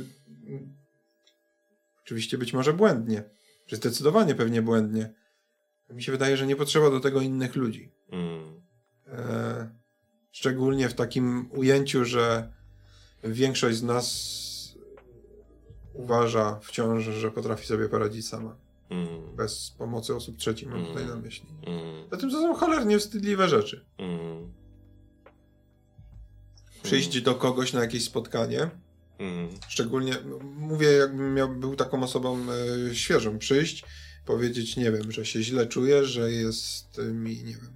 oczywiście 2.04 2.38
być 2.38 2.54
może 2.54 2.74
błędnie, 2.74 3.24
czy 3.66 3.76
zdecydowanie 3.76 4.36
pewnie 4.36 4.62
błędnie. 4.62 5.14
Mi 5.94 6.04
się 6.04 6.12
wydaje, 6.12 6.38
że 6.38 6.48
nie 6.48 6.56
potrzeba 6.56 6.90
do 6.90 7.00
tego 7.00 7.22
innych 7.22 7.56
ludzi. 7.56 7.92
Mm. 8.12 8.62
E, 9.08 9.70
szczególnie 10.32 10.90
w 10.90 10.94
takim 10.94 11.50
ujęciu, 11.52 12.06
że 12.06 12.52
większość 13.24 13.78
z 13.78 13.84
nas 13.84 14.42
uważa 15.94 16.60
wciąż, 16.60 17.04
że 17.04 17.32
potrafi 17.32 17.68
sobie 17.68 17.90
poradzić 17.90 18.28
sama. 18.28 18.56
Mm. 18.90 19.36
Bez 19.36 19.72
pomocy 19.78 20.16
osób 20.16 20.38
trzecich 20.38 20.68
mam 20.68 20.80
mm. 20.80 20.88
tutaj 20.88 21.06
na 21.06 21.16
myśli. 21.16 21.48
Mm. 21.68 22.10
Zatem 22.12 22.30
to 22.30 22.42
są 22.42 22.54
cholernie 22.54 23.00
wstydliwe 23.00 23.50
rzeczy. 23.50 23.86
Mm. 23.98 24.54
Przyjść 26.84 27.22
do 27.22 27.36
kogoś 27.36 27.74
na 27.74 27.82
jakieś 27.82 28.04
spotkanie, 28.04 28.70
mm. 29.20 29.50
szczególnie, 29.68 30.14
mówię 30.58 30.92
jakbym 30.92 31.34
miał, 31.34 31.50
był 31.50 31.76
taką 31.76 32.04
osobą 32.04 32.38
e, 32.90 32.96
świeżą, 32.96 33.38
przyjść, 33.40 33.84
powiedzieć, 34.26 34.78
nie 34.78 34.92
wiem, 34.92 35.12
że 35.12 35.26
się 35.26 35.44
źle 35.44 35.68
czuję, 35.68 36.06
że 36.06 36.32
jest 36.32 36.98
mi, 36.98 37.38
nie 37.38 37.54
wiem, 37.54 37.76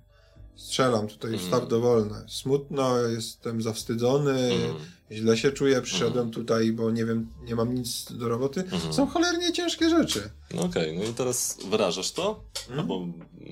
strzelam 0.55 1.07
tutaj 1.07 1.33
mm. 1.33 1.45
staw 1.47 1.67
dowolny. 1.67 2.15
Smutno, 2.27 2.99
jestem 2.99 3.61
zawstydzony, 3.61 4.31
mm. 4.31 4.75
źle 5.11 5.37
się 5.37 5.51
czuję, 5.51 5.81
przyszedłem 5.81 6.23
mm. 6.23 6.31
tutaj, 6.31 6.71
bo 6.71 6.91
nie 6.91 7.05
wiem, 7.05 7.29
nie 7.43 7.55
mam 7.55 7.73
nic 7.73 8.11
do 8.11 8.29
roboty. 8.29 8.63
Mm. 8.63 8.93
Są 8.93 9.07
cholernie 9.07 9.53
ciężkie 9.53 9.89
rzeczy. 9.89 10.29
No 10.53 10.61
okej, 10.61 10.91
okay, 10.91 11.03
no 11.05 11.11
i 11.11 11.13
teraz 11.13 11.57
wyrażasz 11.69 12.11
to, 12.11 12.43
mm. 12.67 12.79
albo 12.79 13.07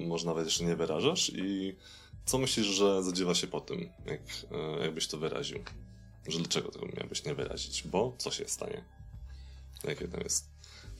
może 0.07 0.25
nawet 0.25 0.45
jeszcze 0.45 0.63
nie 0.63 0.75
wyrażasz 0.75 1.31
i 1.35 1.75
co 2.25 2.37
myślisz, 2.37 2.67
że 2.67 3.03
zadziewa 3.03 3.35
się 3.35 3.47
po 3.47 3.61
tym, 3.61 3.89
jak, 4.05 4.21
e, 4.51 4.83
jakbyś 4.83 5.07
to 5.07 5.17
wyraził? 5.17 5.59
Że 6.27 6.39
dlaczego 6.39 6.71
tego 6.71 6.85
miałbyś 6.97 7.25
nie 7.25 7.35
wyrazić? 7.35 7.83
Bo 7.83 8.15
co 8.17 8.31
się 8.31 8.47
stanie? 8.47 8.83
Jakie 9.83 10.07
tam 10.07 10.21
jest 10.21 10.45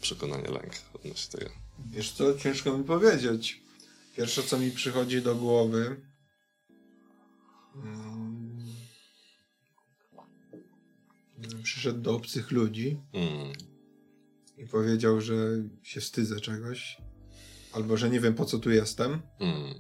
przekonanie, 0.02 0.48
lęk 0.48 0.74
odnośnie 0.94 1.40
tego? 1.40 1.63
Wiesz 1.90 2.12
co, 2.12 2.38
ciężko 2.38 2.78
mi 2.78 2.84
powiedzieć. 2.84 3.64
Pierwsze, 4.18 4.44
co 4.44 4.60
mi 4.60 4.72
przychodzi 4.72 5.22
do 5.22 5.36
głowy. 5.36 6.02
Hmm, 7.74 8.64
przyszedł 11.64 12.02
do 12.02 12.16
obcych 12.16 12.52
ludzi. 12.52 13.02
Mm. 13.14 13.54
i 14.58 14.68
powiedział, 14.68 15.22
że 15.22 15.36
się 15.84 16.02
wstydzę 16.02 16.40
czegoś, 16.40 17.02
albo 17.74 17.98
że 17.98 18.10
nie 18.10 18.20
wiem 18.20 18.34
po 18.34 18.46
co 18.46 18.60
tu 18.60 18.72
jestem. 18.72 19.22
Mm. 19.40 19.74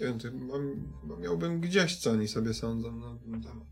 Nie 0.00 0.06
wiem, 0.06 0.18
to 0.18 0.28
mam, 0.32 0.92
miałbym 1.20 1.60
gdzieś, 1.60 1.96
co 1.96 2.10
oni 2.10 2.28
sobie 2.28 2.54
sądzą 2.54 2.96
na 2.96 3.18
ten 3.18 3.42
temat. 3.42 3.68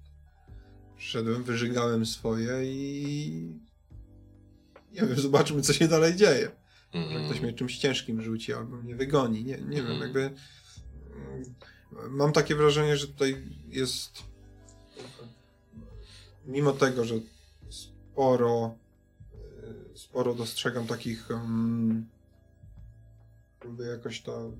Przyszedłem, 0.96 1.42
wyżygałem 1.42 2.06
swoje 2.06 2.64
i 2.64 3.58
nie 4.94 5.00
wiem, 5.00 5.20
zobaczmy, 5.20 5.62
co 5.62 5.72
się 5.72 5.88
dalej 5.88 6.16
dzieje. 6.16 6.50
Mm. 6.92 7.12
Że 7.12 7.24
ktoś 7.24 7.40
mnie 7.40 7.52
czymś 7.52 7.78
ciężkim 7.78 8.22
rzuci 8.22 8.52
albo 8.52 8.76
mnie 8.76 8.96
wygoni. 8.96 9.44
Nie, 9.44 9.58
nie 9.58 9.80
mm. 9.80 9.92
wiem, 9.92 10.00
jakby 10.00 10.20
mm, 10.20 11.54
mam 12.10 12.32
takie 12.32 12.54
wrażenie, 12.54 12.96
że 12.96 13.06
tutaj 13.06 13.44
jest 13.68 14.22
mimo 16.46 16.72
tego, 16.72 17.04
że 17.04 17.14
sporo 17.68 18.74
e, 19.94 19.98
sporo 19.98 20.34
dostrzegam 20.34 20.86
takich 20.86 21.30
um, 21.30 22.08
jakoś 23.90 24.22
to 24.22 24.52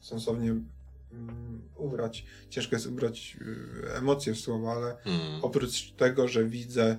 sensownie 0.00 0.52
um, 0.52 1.62
ubrać. 1.76 2.26
Ciężko 2.50 2.76
jest 2.76 2.86
ubrać 2.86 3.36
y, 3.40 3.92
emocje 3.94 4.34
w 4.34 4.40
słowa, 4.40 4.72
ale 4.72 5.02
mm. 5.02 5.44
oprócz 5.44 5.92
tego, 5.92 6.28
że 6.28 6.44
widzę, 6.44 6.98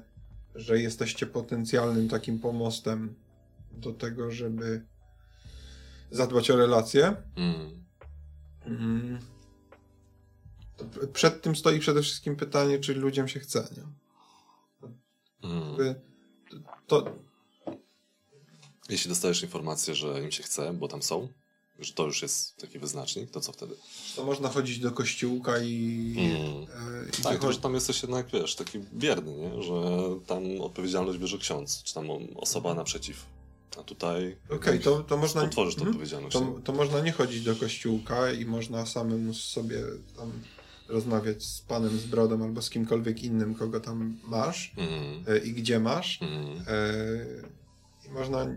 że 0.59 0.79
jesteście 0.79 1.25
potencjalnym 1.25 2.09
takim 2.09 2.39
pomostem 2.39 3.15
do 3.71 3.93
tego, 3.93 4.31
żeby 4.31 4.85
zadbać 6.11 6.51
o 6.51 6.57
relacje, 6.57 7.15
mm. 7.35 7.83
Mm, 8.65 9.19
przed 11.13 11.41
tym 11.41 11.55
stoi 11.55 11.79
przede 11.79 12.01
wszystkim 12.01 12.35
pytanie, 12.35 12.79
czy 12.79 12.93
ludziom 12.93 13.27
się 13.27 13.39
chce, 13.39 13.67
nie? 13.77 13.83
Mm. 15.49 15.95
To... 16.87 17.15
Jeśli 18.89 19.09
dostajesz 19.09 19.43
informację, 19.43 19.95
że 19.95 20.23
im 20.23 20.31
się 20.31 20.43
chce, 20.43 20.73
bo 20.73 20.87
tam 20.87 21.01
są, 21.01 21.27
że 21.81 21.93
to 21.93 22.05
już 22.05 22.21
jest 22.21 22.57
taki 22.57 22.79
wyznacznik, 22.79 23.31
to 23.31 23.41
co 23.41 23.51
wtedy? 23.51 23.75
To 24.15 24.25
można 24.25 24.49
chodzić 24.49 24.79
do 24.79 24.91
kościółka 24.91 25.59
i... 25.63 26.15
Mm. 26.17 26.63
E, 27.05 27.09
i 27.19 27.23
tak, 27.23 27.31
tylko 27.31 27.53
że 27.53 27.59
tam 27.59 27.73
jesteś 27.73 28.03
jednak, 28.03 28.27
wiesz, 28.33 28.55
taki 28.55 28.79
bierny, 28.93 29.31
nie? 29.31 29.63
Że 29.63 29.73
tam 30.27 30.61
odpowiedzialność 30.61 31.19
bierze 31.19 31.37
ksiądz, 31.37 31.83
czy 31.83 31.93
tam 31.93 32.07
osoba 32.35 32.73
naprzeciw. 32.73 33.25
A 33.79 33.83
tutaj 33.83 34.37
Okej, 34.45 34.57
okay, 34.57 34.79
to, 34.79 34.99
to 34.99 35.17
można... 35.17 35.41
Otworzysz 35.41 35.75
tę 35.75 35.81
odpowiedzialność. 35.81 36.33
To, 36.33 36.59
to 36.63 36.73
można 36.73 36.99
nie 36.99 37.11
chodzić 37.11 37.43
do 37.43 37.55
kościółka 37.55 38.31
i 38.31 38.45
można 38.45 38.85
samemu 38.85 39.33
sobie 39.33 39.77
tam 40.17 40.31
rozmawiać 40.87 41.43
z 41.43 41.61
panem 41.61 41.99
z 41.99 42.05
brodą 42.05 42.43
albo 42.43 42.61
z 42.61 42.69
kimkolwiek 42.69 43.23
innym, 43.23 43.55
kogo 43.55 43.79
tam 43.79 44.17
masz 44.23 44.73
mm. 44.77 45.43
i 45.43 45.53
gdzie 45.53 45.79
masz. 45.79 46.19
Mm. 46.21 46.63
I 48.05 48.09
można 48.09 48.47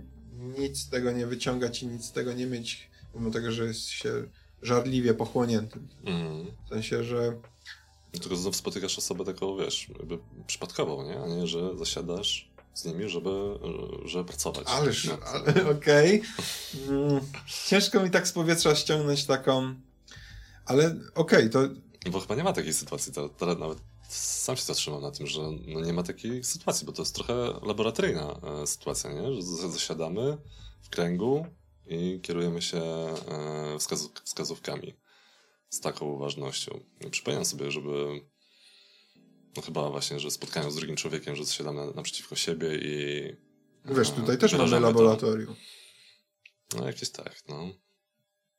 nic 0.59 0.79
z 0.79 0.89
tego 0.89 1.13
nie 1.13 1.27
wyciągać 1.27 1.83
i 1.83 1.87
nic 1.87 2.05
z 2.05 2.13
tego 2.13 2.33
nie 2.33 2.47
mieć, 2.47 2.91
mimo 3.15 3.31
tego, 3.31 3.53
że 3.53 3.65
jest 3.65 3.89
się 3.89 4.11
żarliwie 4.63 5.15
pochłoniętym. 5.15 5.89
Mm. 6.05 6.47
W 6.67 6.69
sensie, 6.69 7.05
że 7.05 7.41
tylko 8.21 8.37
znów 8.37 8.57
spotykasz 8.57 8.99
osobę 8.99 9.25
taką, 9.25 9.57
wiesz, 9.57 9.89
jakby 9.99 10.19
przypadkową, 10.47 11.05
nie? 11.05 11.21
A 11.21 11.27
nie, 11.27 11.47
że 11.47 11.77
zasiadasz 11.77 12.53
z 12.75 12.85
nimi, 12.85 13.09
żeby, 13.09 13.31
żeby 14.05 14.25
pracować. 14.25 14.67
Ależ, 14.67 15.11
ale, 15.27 15.71
okej. 15.77 16.23
Okay. 16.23 16.97
Mm, 16.97 17.21
ciężko 17.67 18.03
mi 18.03 18.11
tak 18.11 18.29
z 18.29 18.33
powietrza 18.33 18.75
ściągnąć 18.75 19.25
taką, 19.25 19.75
ale 20.67 20.97
okej, 21.15 21.49
okay, 21.49 21.49
to 21.49 21.69
bo 22.11 22.21
chyba 22.21 22.35
nie 22.35 22.45
ma 22.45 22.53
takiej 22.53 22.73
sytuacji. 22.73 23.13
Teraz 23.39 23.59
nawet 23.59 23.79
sam 24.09 24.57
się 24.57 24.63
zatrzymam 24.63 25.03
na 25.03 25.11
tym, 25.11 25.27
że 25.27 25.41
no 25.67 25.81
nie 25.81 25.93
ma 25.93 26.03
takiej 26.03 26.45
sytuacji, 26.45 26.87
bo 26.87 26.93
to 26.93 27.03
jest 27.03 27.15
trochę 27.15 27.35
laboratoryjna 27.63 28.41
e, 28.63 28.67
sytuacja, 28.67 29.13
nie? 29.13 29.33
że 29.33 29.43
zasiadamy 29.43 30.39
w 30.83 30.91
kręgu 30.91 31.47
i 31.93 32.21
kierujemy 32.21 32.63
się 32.63 32.83
e, 32.83 33.79
wskazów 33.79 34.13
wskazówkami 34.25 34.95
z 35.69 35.81
taką 35.81 36.07
uważnością. 36.07 36.81
I 37.07 37.11
przypominam 37.11 37.45
sobie, 37.45 37.71
żeby 37.71 38.21
no 39.57 39.63
chyba 39.63 39.91
właśnie, 39.91 40.21
że 40.21 40.31
spotkaniu 40.31 40.71
z 40.71 40.77
drugim 40.77 40.97
człowiekiem, 40.97 41.37
że 41.37 41.45
zasiadamy 41.45 41.93
naprzeciwko 41.95 42.37
siebie 42.37 42.69
i 42.75 43.23
Wiesz, 43.85 44.11
tutaj 44.11 44.39
też 44.39 44.53
mamy 44.53 44.81
laboratorium. 44.81 45.55
To, 46.69 46.79
no 46.79 46.87
jakieś 46.87 47.11
tak, 47.11 47.43
no. 47.49 47.71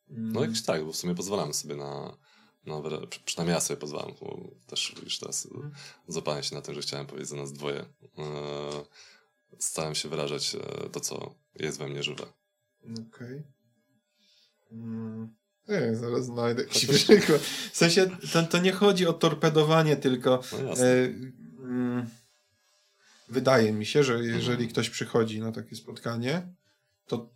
No 0.07 0.41
jakieś 0.41 0.63
tak, 0.63 0.85
bo 0.85 0.91
w 0.91 0.95
sumie 0.95 1.15
pozwalamy 1.15 1.53
sobie 1.53 1.75
na 1.75 2.17
no, 2.65 2.83
przynajmniej 3.25 3.53
ja 3.53 3.61
sobie 3.61 3.79
pozwalam, 3.79 4.13
bo 4.21 4.49
też 4.67 4.95
już 5.03 5.19
teraz 5.19 5.45
mm. 5.45 5.71
złapałem 6.07 6.43
się 6.43 6.55
na 6.55 6.61
tym, 6.61 6.75
że 6.75 6.81
chciałem 6.81 7.05
powiedzieć 7.05 7.29
za 7.29 7.35
nas 7.35 7.53
dwoje. 7.53 7.79
E, 7.79 7.85
starałem 9.59 9.95
się 9.95 10.09
wyrażać 10.09 10.55
e, 10.55 10.89
to, 10.89 10.99
co 10.99 11.35
jest 11.55 11.77
we 11.77 11.87
mnie 11.87 12.03
żywe. 12.03 12.25
Okej. 12.83 13.07
Okay. 13.07 13.43
Mm. 14.71 15.35
Nie, 15.67 15.95
zaraz 15.95 16.25
znajdę 16.25 16.63
jakiś 16.63 16.85
przykład. 16.85 17.41
W 17.71 17.77
sensie, 17.77 18.09
to, 18.33 18.43
to 18.43 18.59
nie 18.59 18.71
chodzi 18.71 19.07
o 19.07 19.13
torpedowanie, 19.13 19.95
tylko 19.95 20.41
no 20.63 20.77
e, 20.77 21.05
mm, 21.59 22.09
wydaje 23.29 23.73
mi 23.73 23.85
się, 23.85 24.03
że 24.03 24.23
jeżeli 24.23 24.67
ktoś 24.67 24.89
przychodzi 24.89 25.39
na 25.39 25.51
takie 25.51 25.75
spotkanie, 25.75 26.53
to, 27.07 27.29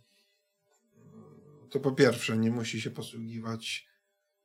to 1.70 1.80
po 1.80 1.92
pierwsze 1.92 2.38
nie 2.38 2.50
musi 2.50 2.80
się 2.80 2.90
posługiwać 2.90 3.88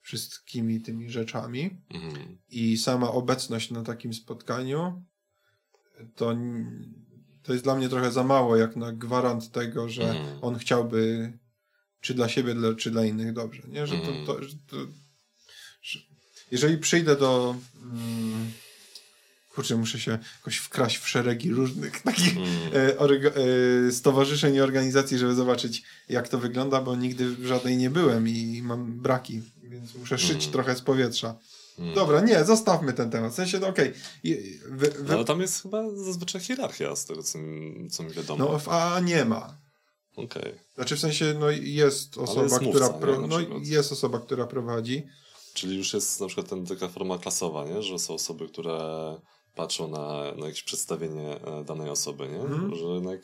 wszystkimi 0.02 0.82
tymi 0.82 1.10
rzeczami 1.10 1.82
mhm. 1.94 2.38
i 2.50 2.78
sama 2.78 3.12
obecność 3.12 3.72
na 3.72 3.84
takim 3.84 4.14
spotkaniu 4.14 5.04
to, 6.16 6.36
to 7.44 7.54
jest 7.54 7.64
dla 7.64 7.76
mnie 7.76 7.90
trochę 7.90 8.12
za 8.12 8.24
mało 8.24 8.58
jak 8.58 8.76
na 8.76 8.92
gwarant 8.92 9.52
tego, 9.52 9.90
że 9.90 10.04
mhm. 10.04 10.40
on 10.42 10.58
chciałby 10.58 11.34
czy 12.02 12.14
dla 12.14 12.30
siebie, 12.30 12.54
dla, 12.54 12.74
czy 12.74 12.92
dla 12.92 13.06
innych 13.06 13.34
dobrze. 13.34 13.62
Nie? 13.68 13.88
Że 13.88 13.96
to, 13.98 14.08
mhm. 14.08 14.26
to, 14.26 14.44
że 14.44 14.56
to 14.68 14.78
że 15.82 16.00
jeżeli 16.52 16.78
przyjdę 16.78 17.16
do 17.16 17.56
mm, 17.84 18.52
kurczę, 19.56 19.76
muszę 19.76 20.00
się 20.00 20.20
jakoś 20.38 20.58
wkraść 20.58 20.98
w 20.98 21.08
szeregi 21.08 21.52
różnych 21.52 22.02
takich 22.02 22.38
mm. 22.38 22.50
e, 22.74 23.00
e, 23.00 23.92
stowarzyszeń 23.92 24.56
i 24.56 24.62
organizacji, 24.62 25.18
żeby 25.18 25.36
zobaczyć, 25.36 25.84
jak 26.10 26.28
to 26.28 26.38
wygląda, 26.38 26.82
bo 26.82 26.96
nigdy 26.96 27.30
w 27.30 27.46
żadnej 27.46 27.78
nie 27.78 27.90
byłem 27.90 28.28
i 28.28 28.62
mam 28.64 29.00
braki 29.00 29.42
więc 29.74 29.96
muszę 29.96 30.18
szyć 30.18 30.42
mm. 30.42 30.52
trochę 30.52 30.76
z 30.76 30.82
powietrza. 30.82 31.36
Mm. 31.80 31.96
Dobra, 31.96 32.22
nie, 32.22 32.46
zostawmy 32.46 32.94
ten 32.94 33.12
temat. 33.12 33.32
W 33.32 33.36
sensie, 33.36 33.60
no 33.60 33.68
okej. 33.68 33.94
Okay. 34.20 35.04
No, 35.08 35.14
ale 35.14 35.26
tam 35.26 35.42
jest 35.42 35.62
chyba 35.62 35.90
zazwyczaj 35.90 36.42
hierarchia, 36.42 36.96
z 36.96 37.06
tego 37.06 37.24
co, 37.24 37.40
co 37.92 38.04
mi 38.04 38.10
wiadomo. 38.10 38.46
No 38.46 38.60
w 38.60 38.70
A 38.70 39.00
nie 39.00 39.26
ma. 39.26 39.58
Okej. 40.12 40.26
Okay. 40.26 40.60
Znaczy 40.76 40.96
w 40.96 41.00
sensie, 41.00 41.36
no 41.40 41.50
jest 41.52 42.18
osoba, 42.18 42.44
jest 42.44 42.60
która 42.60 42.90
pro... 42.90 43.28
no, 43.28 43.38
jest 43.64 43.92
osoba, 43.92 44.20
która 44.20 44.48
prowadzi. 44.48 45.04
Czyli 45.54 45.78
już 45.78 45.94
jest 45.94 46.22
na 46.22 46.28
przykład 46.28 46.50
ten, 46.50 46.66
taka 46.66 46.88
forma 46.88 47.18
klasowa, 47.18 47.66
nie? 47.66 47.82
że 47.82 48.00
są 48.00 48.14
osoby, 48.14 48.48
które 48.48 48.80
patrzą 49.56 49.88
na, 49.88 50.32
na 50.36 50.46
jakieś 50.46 50.64
przedstawienie 50.64 51.42
e, 51.42 51.64
danej 51.64 51.90
osoby, 51.90 52.28
nie? 52.28 52.40
Mm. 52.40 52.76
że 52.76 52.86
jednak 52.86 53.22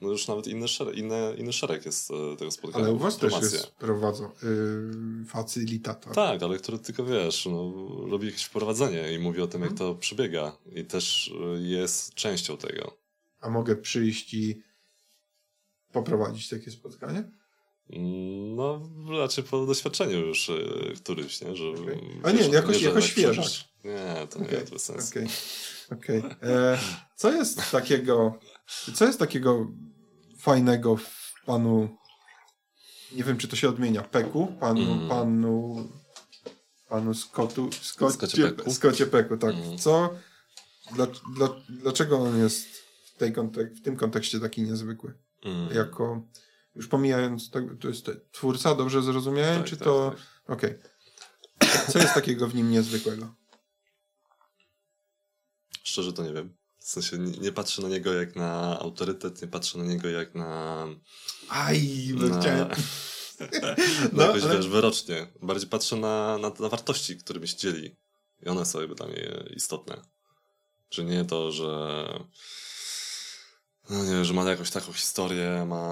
no 0.00 0.08
już 0.10 0.28
nawet 0.28 0.46
inny 0.46 0.68
szereg, 0.68 0.96
inny, 0.96 1.34
inny 1.38 1.52
szereg 1.52 1.86
jest 1.86 2.10
e, 2.10 2.36
tego 2.36 2.50
spotkania. 2.50 2.84
Ale 2.84 2.94
u 2.94 2.98
was 2.98 3.16
też 3.16 3.32
jest 3.32 3.70
prowadzą 3.70 4.30
yy, 4.42 5.24
facylitator. 5.24 6.14
Tak, 6.14 6.42
ale 6.42 6.58
który 6.58 6.78
tylko 6.78 7.04
wiesz, 7.04 7.46
no, 7.46 7.72
robi 8.10 8.26
jakieś 8.26 8.44
wprowadzenie 8.44 9.12
i 9.12 9.18
mówi 9.18 9.42
o 9.42 9.46
tym, 9.46 9.60
jak 9.60 9.70
mhm. 9.70 9.92
to 9.92 10.00
przebiega. 10.00 10.56
I 10.72 10.84
też 10.84 11.34
e, 11.40 11.60
jest 11.60 12.14
częścią 12.14 12.56
tego. 12.56 12.96
A 13.40 13.50
mogę 13.50 13.76
przyjść 13.76 14.34
i 14.34 14.62
poprowadzić 15.92 16.48
takie 16.48 16.70
spotkanie? 16.70 17.30
No, 18.56 18.90
raczej 19.18 19.44
po 19.44 19.66
doświadczeniu 19.66 20.18
już 20.18 20.48
y, 20.48 20.92
któryś, 20.96 21.40
nie? 21.40 21.56
Że, 21.56 21.68
okay. 21.68 22.00
A 22.22 22.30
nie, 22.30 22.48
jakoś, 22.48 22.80
nie, 22.80 22.88
jakoś 22.88 23.10
świeżak. 23.10 23.46
Nie, 23.84 24.26
to 24.30 24.38
nie 24.38 24.46
okay. 24.46 24.60
to 24.60 24.78
sens. 24.78 25.10
Okay. 25.10 25.28
Okay. 25.92 26.22
E, 26.42 26.78
co 27.16 27.32
jest 27.32 27.70
takiego, 27.70 28.38
co 28.94 29.04
jest 29.04 29.18
takiego 29.18 29.66
fajnego 30.40 30.96
w 30.96 31.34
panu, 31.46 31.96
nie 33.12 33.24
wiem 33.24 33.38
czy 33.38 33.48
to 33.48 33.56
się 33.56 33.68
odmienia, 33.68 34.02
Peku, 34.02 34.46
panu, 34.60 34.92
mm. 34.92 35.08
panu, 35.08 35.88
panu 36.88 37.14
Scottu, 37.14 37.70
Scotcie, 37.72 38.52
Scotcie 38.70 39.06
Peku, 39.06 39.36
tak. 39.36 39.54
Mm. 39.54 39.78
Co, 39.78 40.14
dla, 40.94 41.06
dla, 41.06 41.48
dlaczego 41.68 42.18
on 42.18 42.38
jest 42.38 42.66
w, 43.04 43.18
tej 43.18 43.32
kontek 43.32 43.74
w 43.74 43.82
tym 43.82 43.96
kontekście 43.96 44.40
taki 44.40 44.62
niezwykły? 44.62 45.14
Mm. 45.44 45.74
Jako, 45.74 46.22
już 46.74 46.88
pomijając, 46.88 47.50
to 47.80 47.88
jest 47.88 48.10
twórca, 48.32 48.74
dobrze 48.74 49.02
zrozumiałem, 49.02 49.58
tak, 49.58 49.66
czy 49.70 49.76
tak, 49.76 49.84
to, 49.84 50.10
tak. 50.10 50.56
okej. 50.56 50.70
Okay. 50.70 50.90
Co 51.92 51.98
jest 51.98 52.14
takiego 52.14 52.48
w 52.48 52.54
nim 52.54 52.70
niezwykłego? 52.70 53.34
Szczerze 55.82 56.12
to 56.12 56.22
nie 56.22 56.32
wiem. 56.32 56.59
W 56.80 56.88
sensie 56.88 57.18
nie, 57.18 57.38
nie 57.38 57.52
patrzę 57.52 57.82
na 57.82 57.88
niego 57.88 58.12
jak 58.12 58.36
na 58.36 58.80
autorytet, 58.80 59.42
nie 59.42 59.48
patrzę 59.48 59.78
na 59.78 59.84
niego 59.84 60.08
jak 60.08 60.34
na... 60.34 60.86
Aj, 61.48 62.10
no 62.14 62.28
na... 62.28 62.40
chciałem... 62.40 62.68
no, 64.12 64.22
jakoś, 64.22 64.42
ale... 64.42 64.56
wiesz, 64.56 64.68
wyrocznie. 64.68 65.26
Bardziej 65.42 65.68
patrzę 65.68 65.96
na, 65.96 66.38
na, 66.38 66.52
na 66.60 66.68
wartości, 66.68 67.16
którymi 67.16 67.48
się 67.48 67.56
dzieli. 67.56 67.96
I 68.42 68.48
one 68.48 68.66
są 68.66 68.80
jakby 68.80 68.94
dla 68.94 69.06
mnie 69.06 69.44
istotne. 69.56 70.02
Czy 70.88 71.04
nie 71.04 71.24
to, 71.24 71.52
że 71.52 72.06
no 73.90 74.04
nie, 74.04 74.24
że 74.24 74.34
ma 74.34 74.50
jakąś 74.50 74.70
taką 74.70 74.92
historię, 74.92 75.64
ma 75.68 75.84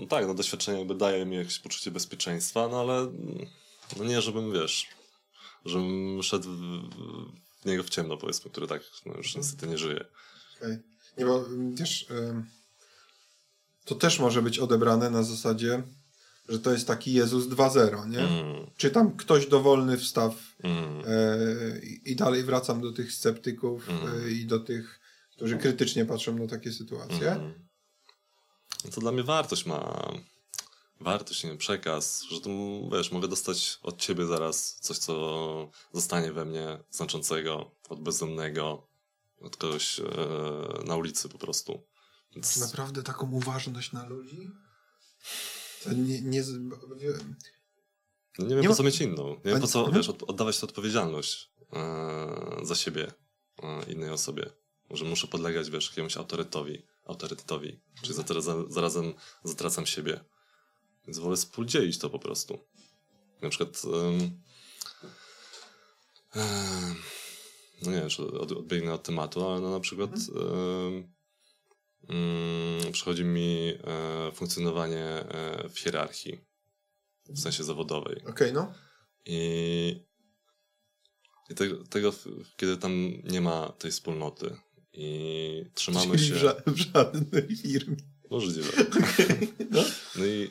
no 0.00 0.06
tak, 0.08 0.26
no 0.26 0.34
doświadczenie 0.34 0.78
jakby 0.78 0.94
daje 0.94 1.26
mi 1.26 1.36
jakieś 1.36 1.58
poczucie 1.58 1.90
bezpieczeństwa, 1.90 2.68
no 2.68 2.80
ale 2.80 3.12
no 3.96 4.04
nie, 4.04 4.20
żebym, 4.20 4.52
wiesz, 4.52 4.88
żebym 5.64 6.22
szedł 6.22 6.48
w 6.48 7.49
niego 7.64 7.82
w 7.82 7.90
ciemno, 7.90 8.16
powiedzmy, 8.16 8.50
który 8.50 8.66
tak 8.66 8.82
no, 9.06 9.16
już 9.16 9.36
niestety 9.36 9.66
nie 9.66 9.78
żyje. 9.78 10.04
Okay. 10.56 10.82
Nie, 11.18 11.24
bo 11.24 11.44
wiesz, 11.72 12.06
to 13.84 13.94
też 13.94 14.18
może 14.18 14.42
być 14.42 14.58
odebrane 14.58 15.10
na 15.10 15.22
zasadzie, 15.22 15.82
że 16.48 16.58
to 16.58 16.72
jest 16.72 16.86
taki 16.86 17.12
Jezus 17.12 17.46
2.0, 17.46 18.08
nie? 18.08 18.18
Mm. 18.18 18.70
Czy 18.76 18.90
tam 18.90 19.16
ktoś 19.16 19.46
dowolny 19.46 19.98
wstaw 19.98 20.34
mm. 20.62 21.02
e, 21.06 21.78
i 22.04 22.16
dalej 22.16 22.44
wracam 22.44 22.80
do 22.80 22.92
tych 22.92 23.12
sceptyków 23.12 23.88
mm. 23.88 24.24
e, 24.24 24.30
i 24.30 24.46
do 24.46 24.60
tych, 24.60 25.00
którzy 25.36 25.56
krytycznie 25.58 26.04
patrzą 26.04 26.38
na 26.38 26.46
takie 26.46 26.72
sytuacje. 26.72 27.32
Mm. 27.32 27.54
To 28.94 29.00
dla 29.00 29.12
mnie 29.12 29.22
wartość 29.22 29.66
ma 29.66 30.10
wartość, 31.00 31.44
nie 31.44 31.50
wiem, 31.50 31.58
przekaz, 31.58 32.22
że 32.30 32.40
to, 32.40 32.50
wiesz, 32.92 33.12
mogę 33.12 33.28
dostać 33.28 33.78
od 33.82 34.00
ciebie 34.00 34.26
zaraz 34.26 34.78
coś, 34.80 34.98
co 34.98 35.70
zostanie 35.92 36.32
we 36.32 36.44
mnie 36.44 36.78
znaczącego, 36.90 37.70
od 37.88 38.02
bezdomnego, 38.02 38.88
od 39.40 39.56
kogoś 39.56 40.00
e, 40.00 40.04
na 40.84 40.96
ulicy 40.96 41.28
po 41.28 41.38
prostu. 41.38 41.86
Więc... 42.34 42.56
Naprawdę 42.56 43.02
taką 43.02 43.32
uważność 43.32 43.92
na 43.92 44.06
ludzi? 44.06 44.50
To 45.84 45.92
nie, 45.92 46.02
nie, 46.02 46.20
nie 48.38 48.38
wiem, 48.38 48.60
nie 48.60 48.68
po 48.68 48.74
co 48.74 48.82
mieć 48.82 49.00
inną. 49.00 49.28
Nie 49.28 49.52
wiem, 49.52 49.60
po 49.60 49.66
co, 49.66 49.92
wiesz, 49.92 50.08
oddawać 50.08 50.60
tę 50.60 50.66
odpowiedzialność 50.66 51.50
e, 51.72 52.60
za 52.62 52.74
siebie 52.74 53.12
e, 53.62 53.92
innej 53.92 54.10
osobie. 54.10 54.50
Że 54.90 55.04
muszę 55.04 55.26
podlegać, 55.26 55.70
wiesz, 55.70 55.88
jakiemuś 55.88 56.16
autorytetowi, 56.16 56.86
autorytetowi. 57.04 57.80
Czyli 58.02 58.14
zarazem, 58.14 58.72
zarazem 58.72 59.14
zatracam 59.44 59.86
siebie. 59.86 60.24
Więc 61.06 61.18
wolę 61.18 61.36
współdzielić 61.36 61.98
to 61.98 62.10
po 62.10 62.18
prostu. 62.18 62.58
Na 63.42 63.48
przykład 63.48 63.84
um, 63.84 64.40
no 67.82 67.92
nie 67.92 68.00
wiem, 68.00 68.08
czy 68.08 68.22
od, 68.22 68.52
odbiegnę 68.52 68.92
od 68.92 69.02
tematu, 69.02 69.48
ale 69.48 69.60
no 69.60 69.70
na 69.70 69.80
przykład 69.80 70.10
um, 70.28 71.08
przychodzi 72.92 73.24
mi 73.24 73.72
e, 73.84 74.32
funkcjonowanie 74.32 75.04
e, 75.04 75.68
w 75.68 75.78
hierarchii, 75.78 76.40
w 77.28 77.40
sensie 77.40 77.64
zawodowej. 77.64 78.16
Okej, 78.16 78.30
okay, 78.30 78.52
no. 78.52 78.74
I, 79.26 80.06
i 81.50 81.54
tego, 81.54 81.84
tego, 81.84 82.12
kiedy 82.56 82.76
tam 82.76 83.22
nie 83.24 83.40
ma 83.40 83.68
tej 83.68 83.90
wspólnoty 83.90 84.56
i 84.92 85.64
trzymamy 85.74 86.16
Czyli 86.16 86.28
się... 86.28 86.34
W, 86.34 86.38
ża 86.38 86.54
w 86.66 86.76
żadnej 86.76 87.56
firmie. 87.56 87.96
Możliwe. 88.30 88.68
Okay, 88.82 89.48
no. 89.70 89.84
no 90.16 90.26
i 90.26 90.50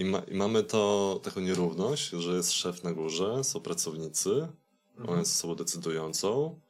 i, 0.00 0.04
ma, 0.04 0.18
I, 0.18 0.34
mamy 0.34 0.62
to 0.62 1.20
taką 1.22 1.40
nierówność, 1.40 2.10
że 2.10 2.36
jest 2.36 2.52
szef 2.52 2.84
na 2.84 2.92
górze, 2.92 3.44
są 3.44 3.60
pracownicy, 3.60 4.30
mhm. 4.30 5.08
on 5.08 5.18
jest 5.18 5.32
osobą 5.32 5.54
decydującą. 5.54 6.60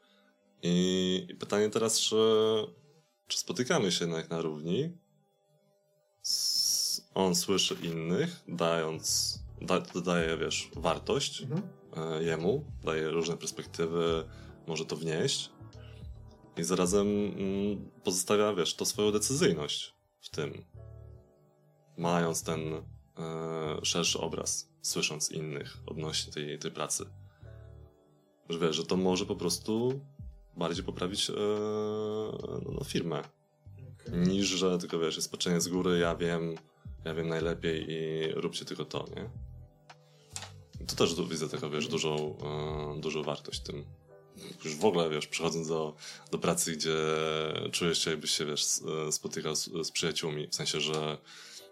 I, 0.63 1.27
I, 1.31 1.35
pytanie 1.35 1.71
teraz, 1.71 2.01
czy, 2.01 2.17
czy 3.27 3.39
spotykamy 3.39 3.93
się 3.93 4.05
jednak 4.05 4.31
na 4.31 4.41
równi? 4.41 4.99
On 7.15 7.35
słyszy 7.35 7.77
innych, 7.83 8.45
dając, 8.49 9.39
da, 9.61 9.81
dodaje, 9.81 10.37
wiesz, 10.37 10.71
wartość 10.77 11.43
mhm. 11.43 11.63
E, 11.97 12.23
jemu, 12.23 12.65
daje 12.85 13.11
różne 13.11 13.37
perspektywy, 13.37 14.25
może 14.67 14.85
to 14.85 14.97
wnieść. 14.97 15.51
I 16.57 16.63
zarazem 16.63 17.07
mm, 17.09 17.91
pozostawia, 18.05 18.55
wiesz, 18.55 18.75
to 18.75 18.85
swoją 18.85 19.13
decyzyjność 19.13 19.95
w 20.21 20.29
tym. 20.29 20.65
Mając 21.97 22.43
ten 22.43 22.61
szerszy 23.83 24.19
obraz, 24.19 24.69
słysząc 24.83 25.31
innych 25.31 25.77
odnośnie 25.87 26.33
tej, 26.33 26.59
tej 26.59 26.71
pracy. 26.71 27.05
Że 28.49 28.59
wiesz, 28.59 28.77
że 28.77 28.87
to 28.87 28.97
może 28.97 29.27
po 29.27 29.37
prostu 29.37 30.01
bardziej 30.57 30.85
poprawić 30.85 31.31
e, 31.31 31.33
no, 32.65 32.71
no, 32.73 32.85
firmę. 32.85 33.23
Okay. 34.01 34.21
Niż, 34.27 34.49
że 34.49 34.79
tylko 34.79 34.99
wiesz, 34.99 35.17
jest 35.17 35.31
patrzenie 35.31 35.61
z 35.61 35.69
góry, 35.69 35.99
ja 35.99 36.17
wiem, 36.17 36.55
ja 37.05 37.15
wiem 37.15 37.29
najlepiej 37.29 37.87
i 37.89 38.29
róbcie 38.33 38.65
tylko 38.65 38.85
to, 38.85 39.05
nie? 39.17 39.31
To 40.87 40.97
też 40.97 41.15
tu 41.15 41.29
widzę 41.29 41.49
taką, 41.49 41.71
wiesz, 41.71 41.89
dużą, 41.89 42.37
e, 42.97 43.01
dużą 43.01 43.23
wartość 43.23 43.61
w 43.61 43.63
tym. 43.63 43.85
Już 44.65 44.77
w 44.77 44.85
ogóle, 44.85 45.11
wiesz, 45.11 45.27
przechodząc 45.27 45.69
do, 45.69 45.97
do 46.31 46.39
pracy, 46.39 46.73
gdzie 46.73 46.97
czujesz 47.73 48.05
się, 48.05 48.11
jakbyś 48.11 48.31
się, 48.31 48.47
wiesz, 48.47 48.65
spotykał 49.11 49.57
z, 49.57 49.71
z 49.87 49.91
przyjaciółmi, 49.91 50.49
w 50.49 50.55
sensie, 50.55 50.81
że 50.81 51.19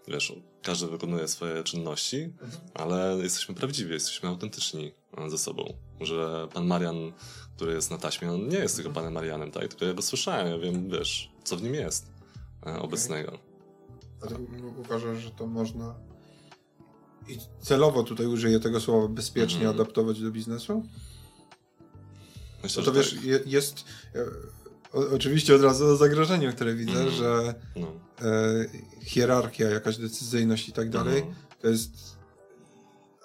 wiesz, 0.08 0.32
każdy 0.62 0.86
wykonuje 0.86 1.28
swoje 1.28 1.64
czynności, 1.64 2.32
ale 2.74 3.18
jesteśmy 3.22 3.54
prawdziwi, 3.54 3.92
jesteśmy 3.92 4.28
autentyczni 4.28 4.92
ze 5.28 5.38
sobą. 5.38 5.74
Że 6.00 6.48
pan 6.54 6.66
Marian, 6.66 7.12
który 7.56 7.72
jest 7.72 7.90
na 7.90 7.98
taśmie, 7.98 8.32
on 8.32 8.48
nie 8.48 8.58
jest 8.58 8.76
tylko 8.76 8.90
panem 8.90 9.12
Marianem, 9.12 9.50
tak? 9.50 9.68
Tylko 9.68 9.84
ja 9.84 9.94
go 9.94 10.02
słyszałem, 10.02 10.46
ja 10.48 10.58
wiem, 10.58 10.90
wiesz, 10.90 11.30
co 11.44 11.56
w 11.56 11.62
nim 11.62 11.74
jest 11.74 12.06
e, 12.06 12.70
okay. 12.70 12.80
obecnego. 12.80 13.38
Ale 14.22 14.36
uważasz, 14.78 15.18
że 15.18 15.30
to 15.30 15.46
można 15.46 15.94
i 17.28 17.38
celowo 17.60 18.02
tutaj 18.02 18.26
użyję 18.26 18.60
tego 18.60 18.80
słowa 18.80 19.08
bezpiecznie 19.08 19.60
mm. 19.60 19.74
adaptować 19.74 20.20
do 20.20 20.30
biznesu? 20.30 20.82
Myślę, 22.62 22.82
to 22.82 22.92
wiesz, 22.92 23.14
tak. 23.14 23.46
jest 23.46 23.84
e, 24.14 24.24
o, 24.98 25.14
oczywiście 25.14 25.54
od 25.54 25.62
razu 25.62 25.86
o 25.86 25.96
zagrożeniu, 25.96 26.52
które 26.52 26.74
widzę, 26.74 27.00
mm. 27.00 27.10
że 27.10 27.54
no. 27.76 27.92
e, 28.22 28.66
hierarchia, 29.02 29.70
jakaś 29.70 29.96
decyzyjność 29.96 30.68
i 30.68 30.72
tak 30.72 30.90
dalej, 30.90 31.22
mm. 31.22 31.34
to 31.60 31.68
jest 31.68 31.90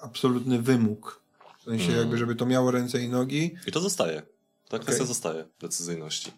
absolutny 0.01 0.61
wymóg. 0.61 1.21
W 1.59 1.63
sensie 1.63 1.87
mm. 1.87 1.97
jakby, 1.97 2.17
żeby 2.17 2.35
to 2.35 2.45
miało 2.45 2.71
ręce 2.71 3.01
i 3.01 3.09
nogi. 3.09 3.55
I 3.67 3.71
to 3.71 3.79
zostaje. 3.81 4.21
Ta 4.69 4.77
okay. 4.77 4.79
kwestia 4.79 5.05
zostaje, 5.05 5.45
decyzyjności. 5.59 6.31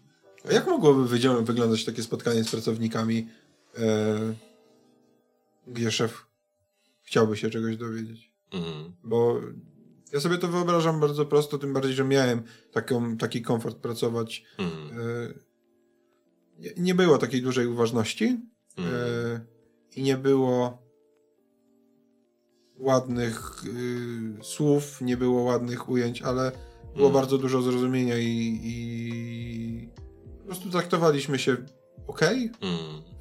A 0.49 0.53
jak 0.53 0.67
mogłoby 0.67 1.07
wyglądać 1.43 1.85
takie 1.85 2.03
spotkanie 2.03 2.43
z 2.43 2.51
pracownikami, 2.51 3.27
e, 3.77 4.33
gdzie 5.67 5.91
szef 5.91 6.25
chciałby 7.03 7.37
się 7.37 7.49
czegoś 7.49 7.77
dowiedzieć? 7.77 8.31
Mm. 8.51 8.95
Bo 9.03 9.41
ja 10.13 10.19
sobie 10.19 10.37
to 10.37 10.47
wyobrażam 10.47 10.99
bardzo 10.99 11.25
prosto, 11.25 11.57
tym 11.57 11.73
bardziej, 11.73 11.93
że 11.93 12.03
miałem 12.03 12.43
taką, 12.71 13.17
taki 13.17 13.41
komfort 13.41 13.77
pracować. 13.77 14.43
Mm. 14.57 15.33
Nie, 16.59 16.69
nie, 16.77 16.95
było 16.95 17.17
takiej 17.17 17.41
dużej 17.41 17.67
uważności 17.67 18.25
mm. 18.77 18.91
i 19.95 20.03
nie 20.03 20.17
było 20.17 20.85
ładnych 22.77 23.63
y, 23.65 24.43
słów, 24.43 25.01
nie 25.01 25.17
było 25.17 25.41
ładnych 25.41 25.89
ujęć, 25.89 26.21
ale 26.21 26.51
było 26.95 27.07
mm. 27.07 27.13
bardzo 27.13 27.37
dużo 27.37 27.61
zrozumienia 27.61 28.17
i, 28.17 28.59
i, 28.63 29.89
po 30.39 30.45
prostu 30.45 30.69
traktowaliśmy 30.69 31.39
się 31.39 31.57
ok, 32.07 32.21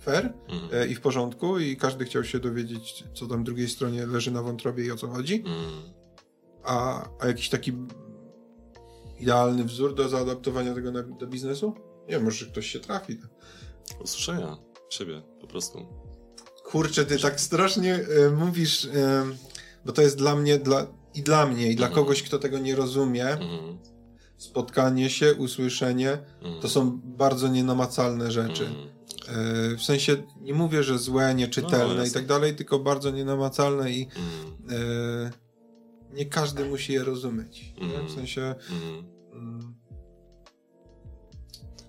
fair 0.01 0.32
e, 0.72 0.87
i 0.89 0.95
w 0.95 1.01
porządku 1.01 1.59
i 1.59 1.76
każdy 1.76 2.05
chciał 2.05 2.24
się 2.24 2.39
dowiedzieć, 2.39 3.05
co 3.14 3.26
tam 3.26 3.45
drugiej 3.45 3.68
stronie 3.68 4.07
leży 4.07 4.30
na 4.30 4.43
wątrobie 4.43 4.85
i 4.85 4.91
o 4.91 4.97
co 4.97 5.09
chodzi. 5.09 5.45
A, 6.64 7.08
a 7.20 7.26
jakiś 7.26 7.48
taki 7.48 7.72
idealny 9.20 9.64
wzór 9.64 9.94
do 9.94 10.08
zaadaptowania 10.08 10.74
tego 10.74 10.92
na, 10.92 11.02
do 11.02 11.26
biznesu? 11.26 11.74
Nie, 12.08 12.18
może 12.18 12.46
ktoś 12.46 12.66
się 12.66 12.80
trafi. 12.80 13.18
Usłyszenia 14.00 14.56
siebie 14.90 15.22
po 15.40 15.46
prostu. 15.46 15.86
Kurczę, 16.64 17.04
ty 17.04 17.18
tak 17.18 17.40
strasznie 17.40 17.94
y, 17.94 18.30
mówisz, 18.30 18.84
y, 18.84 18.90
bo 19.84 19.92
to 19.92 20.02
jest 20.02 20.18
dla 20.18 20.36
mnie 20.36 20.58
dla, 20.58 20.86
i 21.14 21.22
dla 21.22 21.46
mnie, 21.46 21.70
i 21.70 21.76
dla 21.76 21.86
mm. 21.86 21.94
kogoś, 21.94 22.22
kto 22.22 22.38
tego 22.38 22.58
nie 22.58 22.76
rozumie. 22.76 23.26
Mm. 23.26 23.78
Spotkanie 24.36 25.10
się, 25.10 25.34
usłyszenie 25.34 26.18
mm. 26.42 26.60
to 26.60 26.68
są 26.68 27.00
bardzo 27.04 27.48
nienamacalne 27.48 28.30
rzeczy. 28.32 28.64
Y, 28.64 29.76
w 29.76 29.82
sensie 29.82 30.16
nie 30.40 30.54
mówię, 30.54 30.82
że 30.82 30.98
złe, 30.98 31.34
nieczytelne 31.34 31.94
no, 31.94 32.04
i 32.04 32.10
tak 32.10 32.26
dalej, 32.26 32.56
tylko 32.56 32.78
bardzo 32.78 33.10
nienamacalne 33.10 33.90
i 33.90 34.08
nie 36.14 36.26
każdy 36.26 36.64
musi 36.64 36.92
je 36.92 37.04
rozumieć. 37.04 37.74
Mm. 37.80 38.06
W 38.06 38.12
sensie. 38.12 38.54
Mm. 38.70 39.04
Mm. 39.32 39.74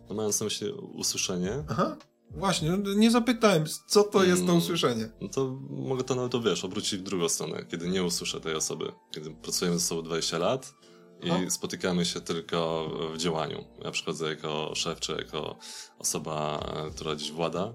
No 0.09 0.15
mając 0.15 0.39
na 0.39 0.43
myśli 0.43 0.71
usłyszenie. 0.71 1.63
Aha. 1.69 1.97
Właśnie, 2.31 2.71
no, 2.71 2.93
nie 2.93 3.11
zapytałem, 3.11 3.63
co 3.87 4.03
to 4.03 4.23
jest 4.23 4.41
to 4.41 4.51
mm. 4.51 4.57
usłyszenie. 4.57 5.09
No 5.21 5.27
to 5.27 5.59
mogę 5.69 6.03
to 6.03 6.15
nawet, 6.15 6.43
wiesz, 6.43 6.65
obrócić 6.65 6.99
w 6.99 7.03
drugą 7.03 7.29
stronę, 7.29 7.65
kiedy 7.65 7.89
nie 7.89 8.03
usłyszę 8.03 8.41
tej 8.41 8.55
osoby. 8.55 8.91
Kiedy 9.11 9.31
pracujemy 9.31 9.79
ze 9.79 9.85
sobą 9.85 10.01
20 10.01 10.37
lat 10.37 10.73
i 11.21 11.27
no. 11.27 11.51
spotykamy 11.51 12.05
się 12.05 12.21
tylko 12.21 12.89
w 13.13 13.17
działaniu. 13.17 13.63
Ja 13.83 13.91
przychodzę 13.91 14.29
jako 14.29 14.71
szef, 14.75 14.99
czy 14.99 15.11
jako 15.11 15.57
osoba, 15.99 16.59
e, 16.87 16.91
która 16.91 17.15
gdzieś 17.15 17.31
włada 17.31 17.73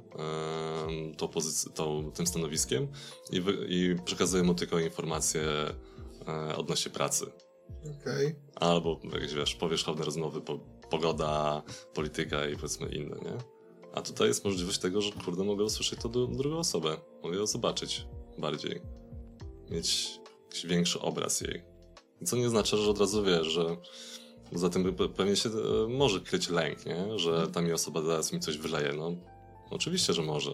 tą 1.17 1.29
pozycją, 1.29 1.73
tą, 1.73 2.13
tym 2.13 2.27
stanowiskiem 2.27 2.89
i, 3.31 3.41
wy, 3.41 3.67
i 3.69 3.97
przekazuję 4.05 4.43
mu 4.43 4.55
tylko 4.55 4.79
informacje 4.79 5.43
e, 5.43 5.75
odnośnie 6.57 6.93
pracy. 6.93 7.27
Okay. 8.01 8.35
Albo 8.55 9.01
jakieś, 9.13 9.35
wiesz, 9.35 9.55
powierzchowne 9.55 10.05
rozmowy 10.05 10.41
po 10.41 10.59
pogoda, 10.91 11.63
polityka 11.95 12.49
i 12.49 12.57
powiedzmy 12.57 12.89
inne, 12.89 13.17
nie? 13.17 13.39
A 13.95 14.03
tutaj 14.03 14.29
jest 14.29 14.45
możliwość 14.45 14.79
tego, 14.79 15.01
że 15.01 15.13
kurde, 15.13 15.45
mogę 15.45 15.65
usłyszeć 15.65 16.01
to 16.01 16.09
do, 16.09 16.27
drugą 16.27 16.59
osobę. 16.59 16.97
Mogę 17.23 17.37
ją 17.37 17.47
zobaczyć 17.47 18.07
bardziej. 18.39 18.81
Mieć 19.71 20.21
jakiś 20.45 20.67
większy 20.67 21.01
obraz 21.01 21.41
jej. 21.41 21.63
Co 22.25 22.37
nie 22.37 22.49
znaczy, 22.49 22.77
że 22.77 22.91
od 22.91 22.99
razu 22.99 23.25
wiesz, 23.25 23.47
że 23.47 23.77
Poza 24.53 24.71
tym 24.71 24.95
pewnie 25.17 25.37
się 25.37 25.49
e, 25.49 25.89
może 25.89 26.21
kryć 26.21 26.49
lęk, 26.49 26.87
nie? 26.87 27.19
że 27.19 27.47
ta 27.47 27.63
mi 27.63 27.73
osoba 27.73 28.03
zaraz 28.03 28.33
mi 28.33 28.41
coś 28.41 28.59
wyleje. 28.59 28.93
No, 28.93 29.17
oczywiście, 29.71 30.13
że 30.13 30.23
może. 30.23 30.53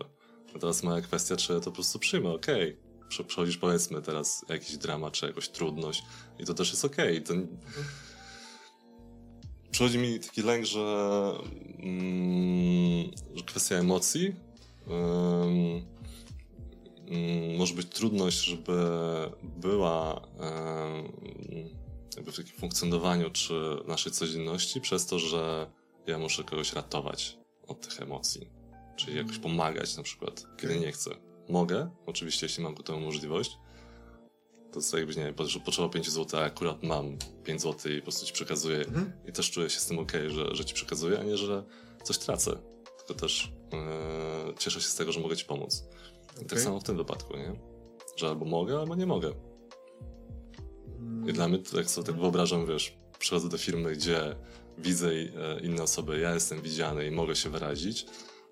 Teraz 0.60 0.82
moja 0.82 1.00
kwestia, 1.00 1.36
czy 1.36 1.52
ja 1.52 1.60
to 1.60 1.64
po 1.64 1.72
prostu 1.72 1.98
przyjmę, 1.98 2.30
okej. 2.30 2.70
Okay. 2.70 2.85
Przechodzisz 3.08 3.56
powiedzmy 3.56 4.02
teraz 4.02 4.44
jakiś 4.48 4.76
dramat, 4.76 5.12
czy 5.12 5.26
jakąś 5.26 5.48
trudność 5.48 6.02
i 6.38 6.44
to 6.44 6.54
też 6.54 6.70
jest 6.70 6.84
okej. 6.84 7.24
Okay. 7.24 7.36
To... 7.36 7.46
Przychodzi 9.70 9.98
mi 9.98 10.20
taki 10.20 10.42
lęk, 10.42 10.64
że, 10.64 11.32
mm, 11.78 13.10
że 13.34 13.44
kwestia 13.44 13.74
emocji 13.74 14.34
mm, 14.86 15.82
może 17.56 17.74
być 17.74 17.88
trudność, 17.88 18.44
żeby 18.44 18.72
była 19.42 20.28
jakby 22.16 22.32
w 22.32 22.36
takim 22.36 22.56
funkcjonowaniu 22.56 23.30
czy 23.30 23.54
naszej 23.86 24.12
codzienności 24.12 24.80
przez 24.80 25.06
to, 25.06 25.18
że 25.18 25.70
ja 26.06 26.18
muszę 26.18 26.44
kogoś 26.44 26.72
ratować 26.72 27.38
od 27.66 27.80
tych 27.80 28.00
emocji. 28.00 28.50
Czyli 28.96 29.16
jakoś 29.16 29.38
pomagać 29.38 29.96
na 29.96 30.02
przykład, 30.02 30.46
kiedy 30.56 30.80
nie 30.80 30.92
chcę. 30.92 31.10
Mogę, 31.48 31.90
oczywiście, 32.06 32.46
jeśli 32.46 32.62
mam 32.62 32.74
ku 32.74 32.82
temu 32.82 33.00
możliwość. 33.00 33.58
To 34.72 34.78
jest 34.78 34.94
jakbyś, 34.94 35.16
nie 35.16 35.24
wiem, 35.24 35.34
potrzeba 35.64 35.88
5 35.88 36.10
zł, 36.10 36.40
a 36.40 36.44
akurat 36.44 36.82
mam 36.82 37.16
5 37.44 37.62
zł 37.62 37.92
i 37.92 37.98
po 37.98 38.02
prostu 38.02 38.26
ci 38.26 38.32
przekazuję 38.32 38.78
mhm. 38.78 39.12
i 39.28 39.32
też 39.32 39.50
czuję 39.50 39.70
się 39.70 39.80
z 39.80 39.86
tym 39.86 39.98
ok, 39.98 40.12
że, 40.28 40.54
że 40.54 40.64
ci 40.64 40.74
przekazuję, 40.74 41.20
a 41.20 41.22
nie, 41.22 41.36
że 41.36 41.64
coś 42.02 42.18
tracę. 42.18 42.58
Tylko 42.98 43.14
też 43.14 43.52
yy, 43.72 44.54
cieszę 44.58 44.80
się 44.80 44.88
z 44.88 44.94
tego, 44.94 45.12
że 45.12 45.20
mogę 45.20 45.36
ci 45.36 45.44
pomóc. 45.44 45.84
I 46.42 46.44
tak 46.44 46.60
samo 46.60 46.80
w 46.80 46.84
tym 46.84 46.96
wypadku, 46.96 47.36
nie? 47.36 47.52
Że 48.16 48.28
albo 48.28 48.44
mogę, 48.44 48.78
albo 48.78 48.94
nie 48.94 49.06
mogę. 49.06 49.32
I 51.26 51.32
dla 51.32 51.48
mnie, 51.48 51.58
jak 51.72 51.90
sobie 51.90 52.06
tak 52.06 52.16
wyobrażam, 52.16 52.66
wiesz, 52.66 52.98
przychodzę 53.18 53.48
do 53.48 53.58
firmy, 53.58 53.92
gdzie 53.92 54.36
widzę 54.78 55.10
e, 55.10 55.60
inne 55.62 55.82
osoby, 55.82 56.20
ja 56.20 56.34
jestem 56.34 56.62
widziany 56.62 57.06
i 57.06 57.10
mogę 57.10 57.36
się 57.36 57.50
wyrazić, 57.50 58.06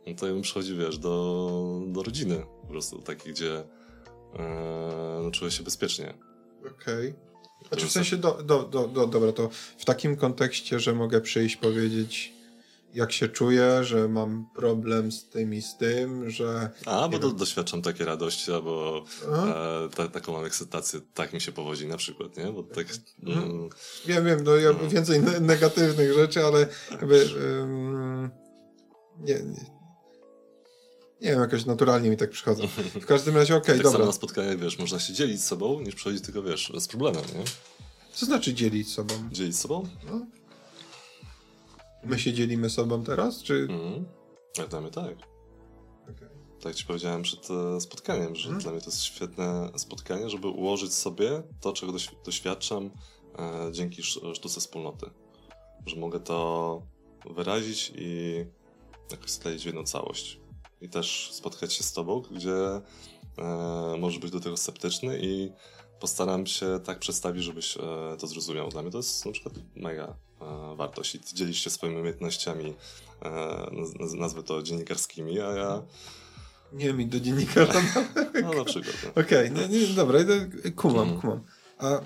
no 0.07 0.15
to 0.15 0.27
ja 0.27 0.33
bym 0.33 0.43
przychodził, 0.43 0.77
wiesz, 0.77 0.99
do, 0.99 1.83
do 1.87 2.03
rodziny 2.03 2.47
po 2.61 2.67
prostu, 2.67 3.03
takiej, 3.03 3.33
gdzie 3.33 3.65
e, 4.35 5.21
no, 5.23 5.31
czuję 5.31 5.51
się 5.51 5.63
bezpiecznie. 5.63 6.15
Okej. 6.61 7.09
Okay. 7.11 7.69
Znaczy 7.69 7.87
w 7.87 7.91
sensie, 7.91 8.17
do, 8.17 8.43
do, 8.43 8.63
do, 8.63 8.89
do, 8.89 9.07
dobra, 9.07 9.33
to 9.33 9.51
w 9.79 9.85
takim 9.85 10.17
kontekście, 10.17 10.81
że 10.81 10.95
mogę 10.95 11.21
przyjść 11.21 11.57
powiedzieć 11.57 12.35
jak 12.95 13.13
się 13.13 13.29
czuję, 13.29 13.85
że 13.85 14.09
mam 14.09 14.47
problem 14.55 15.13
z 15.13 15.29
tym 15.29 15.55
i 15.55 15.63
z 15.63 15.77
tym, 15.77 16.31
że... 16.31 16.71
A, 16.87 17.09
bo 17.09 17.19
do, 17.19 17.31
doświadczam 17.31 17.83
takiej 17.83 18.07
radości, 18.07 18.53
albo 18.53 19.05
e, 19.33 19.89
ta, 19.97 20.09
taką 20.09 20.33
mam 20.33 20.45
ekscytację, 20.45 21.01
tak 21.15 21.33
mi 21.33 21.41
się 21.41 21.53
powodzi 21.53 21.87
na 21.87 21.97
przykład, 21.97 22.37
nie? 22.37 22.45
Bo 22.45 22.63
tak... 22.63 22.87
Mhm. 23.23 23.51
Mm, 23.51 23.69
wiem, 24.07 24.25
wiem, 24.25 24.45
no 24.45 24.57
ja 24.57 24.71
mm. 24.71 24.89
więcej 24.89 25.21
ne 25.21 25.41
negatywnych 25.41 26.13
rzeczy, 26.13 26.45
ale 26.45 26.67
jakby... 26.91 27.25
Um, 27.35 28.31
nie, 29.19 29.35
nie, 29.35 29.74
nie 31.25 31.31
wiem, 31.31 31.41
jakoś 31.41 31.65
naturalnie 31.65 32.11
mi 32.11 32.17
tak 32.17 32.31
przychodzą. 32.31 32.67
W 33.01 33.07
każdym 33.07 33.37
razie, 33.37 33.57
okej, 33.57 33.75
okay, 33.75 33.75
tak 33.79 33.83
dobra. 33.83 33.99
samo 33.99 34.07
na 34.07 34.13
spotkaniach, 34.13 34.59
wiesz, 34.59 34.79
można 34.79 34.99
się 34.99 35.13
dzielić 35.13 35.41
z 35.41 35.47
sobą, 35.47 35.81
niż 35.81 35.95
przychodzić 35.95 36.25
tylko, 36.25 36.43
wiesz, 36.43 36.73
z 36.79 36.89
problemem, 36.89 37.23
nie? 37.35 37.45
Co 38.13 38.27
znaczy 38.27 38.55
dzielić 38.55 38.93
sobą? 38.93 39.15
Dzielić 39.33 39.59
sobą? 39.59 39.89
No. 40.07 40.27
My 42.05 42.19
się 42.19 42.33
dzielimy 42.33 42.71
sobą 42.71 43.05
teraz, 43.05 43.43
czy... 43.43 43.55
Mhm. 43.71 44.05
Dla 44.71 44.81
mnie 44.81 44.91
tak. 44.91 45.17
Okay. 46.03 46.29
Tak 46.61 46.75
ci 46.75 46.85
powiedziałem 46.85 47.23
przed 47.23 47.49
e, 47.51 47.81
spotkaniem, 47.81 48.37
że 48.37 48.43
hmm? 48.43 48.63
dla 48.63 48.73
mnie 48.73 48.81
to 48.81 48.87
jest 48.87 49.03
świetne 49.03 49.71
spotkanie, 49.77 50.31
żeby 50.31 50.49
ułożyć 50.49 50.95
sobie 50.95 51.43
to, 51.61 51.73
czego 51.73 51.93
doświadczam 52.25 52.91
e, 53.39 53.73
dzięki 53.73 54.03
sztuce 54.35 54.61
wspólnoty. 54.61 55.11
Że 55.87 55.97
mogę 55.97 56.21
to 56.21 56.83
wyrazić 57.31 57.93
i 57.97 58.45
jakoś 59.11 59.31
skleić 59.31 59.63
w 59.63 59.67
jedną 59.67 59.85
całość. 59.85 60.44
I 60.85 60.89
też 60.89 61.31
spotkać 61.33 61.73
się 61.73 61.83
z 61.83 61.93
tobą, 61.93 62.21
gdzie 62.21 62.81
e, 63.39 63.97
możesz 63.99 64.19
być 64.19 64.31
do 64.31 64.41
tego 64.41 64.57
sceptyczny 64.57 65.19
i 65.23 65.53
postaram 66.01 66.47
się 66.47 66.81
tak 66.85 66.99
przedstawić, 66.99 67.45
żebyś 67.45 67.77
e, 67.77 67.81
to 68.19 68.27
zrozumiał. 68.27 68.69
Dla 68.69 68.83
mnie 68.83 68.91
to 68.91 68.99
jest 68.99 69.27
na 69.27 69.33
przykład 69.33 69.55
mega 69.77 70.17
e, 70.41 70.77
wartość 70.77 71.15
i 71.15 71.19
ty 71.19 71.35
dzielisz 71.35 71.65
się 71.65 71.71
swoimi 71.71 71.97
umiejętnościami, 71.97 72.75
e, 73.23 74.17
nazwę 74.17 74.43
to 74.43 74.63
dziennikarskimi, 74.63 75.41
a 75.41 75.51
ja... 75.51 75.83
Nie 76.73 76.93
mi 76.93 77.07
do 77.07 77.21
dziennikarza. 77.21 77.83
no 78.43 78.53
na 78.53 78.65
przykład. 78.65 78.97
No. 79.05 79.23
Okej, 79.23 79.53
okay, 79.53 79.69
nie, 79.69 79.87
dobra, 79.87 80.19
kumam, 80.77 81.09
mm. 81.09 81.21
kumam. 81.21 81.45
A, 81.79 82.01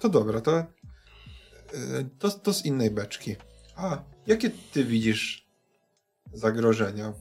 to 0.00 0.08
dobra, 0.08 0.40
to, 0.40 0.64
to, 2.18 2.30
to 2.30 2.52
z 2.52 2.64
innej 2.64 2.90
beczki. 2.90 3.36
A, 3.76 4.02
jakie 4.26 4.50
ty 4.72 4.84
widzisz 4.84 5.48
zagrożenia 6.32 7.12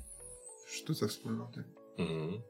sztuce 0.67 1.07
wspólnoty? 1.07 1.63
Mm. 1.97 2.41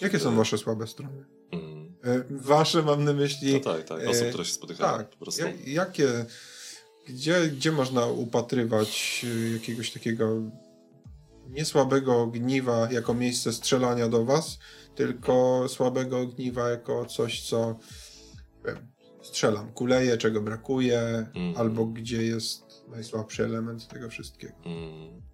Jakie 0.00 0.18
są 0.18 0.36
wasze 0.36 0.58
słabe 0.58 0.86
strony? 0.86 1.24
Mm. 1.50 1.94
Wasze 2.30 2.82
mam 2.82 3.04
na 3.04 3.12
myśli. 3.12 3.52
No 3.52 3.60
tak, 3.60 3.84
tak, 3.84 4.08
osób, 4.08 4.28
które 4.28 4.44
się 4.44 4.52
spotykają 4.52 4.98
tak, 4.98 5.10
po 5.10 5.16
prostu. 5.16 5.42
jakie, 5.66 6.24
gdzie, 7.08 7.48
gdzie 7.48 7.72
można 7.72 8.06
upatrywać 8.06 9.22
e, 9.28 9.52
jakiegoś 9.52 9.90
takiego 9.90 10.42
niesłabego 11.48 12.22
ogniwa 12.22 12.92
jako 12.92 13.14
miejsce 13.14 13.52
strzelania 13.52 14.08
do 14.08 14.24
was, 14.24 14.58
tylko 14.94 15.64
słabego 15.68 16.20
ogniwa 16.20 16.70
jako 16.70 17.06
coś, 17.06 17.48
co 17.48 17.78
wiem, 18.66 18.92
strzelam, 19.22 19.72
kuleje, 19.72 20.16
czego 20.16 20.40
brakuje, 20.40 21.00
mm. 21.34 21.56
albo 21.56 21.86
gdzie 21.86 22.22
jest 22.22 22.64
najsłabszy 22.88 23.44
element 23.44 23.88
tego 23.88 24.08
wszystkiego. 24.08 24.54
Mm. 24.64 25.31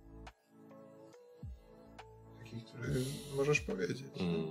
Taki, 2.51 2.63
który 2.63 3.05
możesz 3.37 3.61
powiedzieć. 3.61 4.05
Mm. 4.21 4.47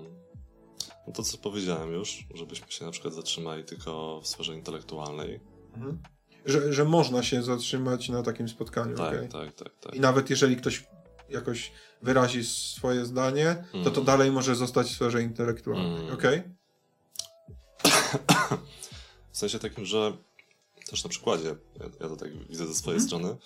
No 1.08 1.14
to, 1.14 1.24
co 1.24 1.38
powiedziałem 1.38 1.93
już, 1.93 2.26
żebyśmy 2.34 2.72
się 2.72 2.86
na 2.86 2.91
przykład 2.91 3.14
zatrzymali 3.14 3.64
tylko 3.64 4.22
w 4.22 4.28
sferze 4.28 4.56
intelektualnej. 4.56 5.39
Mhm. 5.76 6.00
Że, 6.45 6.74
że 6.74 6.86
można 6.86 7.24
się 7.24 7.43
zatrzymać 7.43 8.10
na 8.10 8.24
takim 8.24 8.50
spotkaniu. 8.50 8.98
Tak, 8.98 9.16
okay? 9.16 9.28
tak, 9.28 9.54
tak, 9.54 9.80
tak. 9.80 9.95
I 9.95 10.00
nawet 10.00 10.30
jeżeli 10.30 10.56
ktoś 10.56 10.88
jakoś 11.30 11.72
wyrazi 12.02 12.45
swoje 12.45 13.06
zdanie, 13.06 13.50
mm. 13.50 13.66
to 13.72 13.84
to 13.84 13.88
mhm. 13.89 14.06
dalej 14.06 14.32
może 14.32 14.56
zostać 14.56 14.88
w 14.88 14.95
sferze 14.95 15.22
intelektualnej. 15.22 16.02
Mm. 16.02 16.14
Okej? 16.14 16.39
Okay? 16.39 16.58
W 19.32 19.38
sensie 19.39 19.60
takim, 19.60 19.86
że 19.86 20.18
też 20.89 21.04
na 21.04 21.10
przykładzie, 21.10 21.56
ja, 21.80 21.86
ja 22.00 22.10
to 22.10 22.16
tak 22.16 22.48
widzę 22.48 22.68
ze 22.68 22.76
swojej 22.76 22.98
mm. 22.98 23.08
strony, 23.08 23.38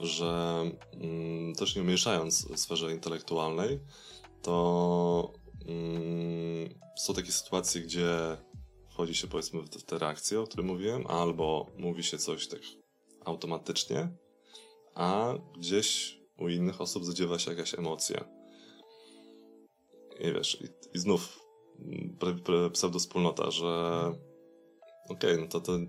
że 0.00 0.62
mm, 0.92 1.54
też 1.54 1.76
nie 1.76 1.82
umieszając 1.82 2.48
w 2.48 2.58
sferze 2.58 2.92
intelektualnej, 2.92 3.80
to 4.42 5.32
mm, 5.66 6.74
są 6.96 7.14
takie 7.14 7.32
sytuacje, 7.32 7.80
gdzie 7.80 8.36
wchodzi 8.90 9.14
się 9.14 9.26
powiedzmy 9.26 9.62
w 9.62 9.84
te 9.84 9.98
reakcje, 9.98 10.40
o 10.40 10.46
których 10.46 10.66
mówiłem, 10.66 11.06
albo 11.06 11.66
mówi 11.78 12.02
się 12.02 12.18
coś 12.18 12.48
tak 12.48 12.60
automatycznie, 13.24 14.08
a 14.94 15.34
gdzieś 15.58 16.18
u 16.38 16.48
innych 16.48 16.80
osób 16.80 17.04
zadziewa 17.04 17.38
się 17.38 17.50
jakaś 17.50 17.74
emocja. 17.74 18.24
I 20.20 20.32
wiesz, 20.32 20.60
i, 20.60 20.96
i 20.96 20.98
znów 20.98 21.40
mm, 21.78 22.72
pseudospołnota, 22.72 23.50
że 23.50 24.12
okej, 25.08 25.32
okay, 25.32 25.42
no 25.42 25.48
to, 25.48 25.60
to 25.60 25.76
e, 25.76 25.86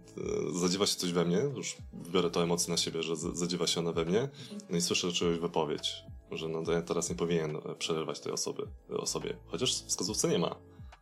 zadziewa 0.60 0.86
się 0.86 0.96
coś 0.96 1.12
we 1.12 1.26
mnie, 1.26 1.38
już 1.38 1.78
biorę 1.94 2.30
to 2.30 2.44
emocję 2.44 2.72
na 2.72 2.78
siebie, 2.78 3.04
że 3.04 3.16
zadziewa 3.16 3.68
się 3.68 3.80
ona 3.80 3.92
we 3.92 4.06
mnie, 4.06 4.30
no 4.70 4.78
i 4.78 4.82
słyszę 4.82 5.12
czegoś 5.12 5.40
wypowiedź, 5.40 6.04
że 6.32 6.48
no 6.48 6.64
to 6.64 6.72
ja 6.72 6.82
teraz 6.82 7.10
nie 7.10 7.16
powinien 7.16 7.56
e, 7.56 7.76
przerywać 7.76 8.20
tej 8.20 8.32
osoby, 8.32 8.68
osobie, 8.90 9.38
chociaż 9.48 9.84
wskazówce 9.84 10.28
nie 10.30 10.40
ma. 10.40 10.56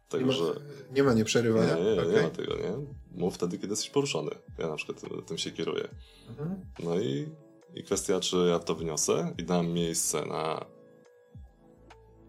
Tego, 0.09 0.26
nie, 0.26 0.39
ma, 0.39 0.53
nie 0.95 1.03
ma 1.03 1.13
nieprzerywania? 1.13 1.76
Nie, 1.76 1.84
nie, 1.84 2.01
okay. 2.01 2.13
nie 2.13 2.22
ma 2.22 2.30
tego, 2.30 2.55
nie? 2.55 2.74
Mów 3.11 3.36
wtedy, 3.36 3.57
kiedy 3.57 3.72
jesteś 3.72 3.89
poruszony. 3.89 4.32
Ja 4.57 4.68
na 4.68 4.76
przykład 4.76 5.01
tym 5.26 5.38
się 5.38 5.51
kieruję. 5.51 5.88
Mhm. 6.30 6.65
No 6.84 6.99
i, 6.99 7.30
i 7.76 7.84
kwestia, 7.84 8.20
czy 8.20 8.38
ja 8.38 8.59
to 8.59 8.76
wniosę 8.76 9.34
i 9.38 9.43
dam 9.43 9.68
miejsce 9.68 10.26
na 10.26 10.65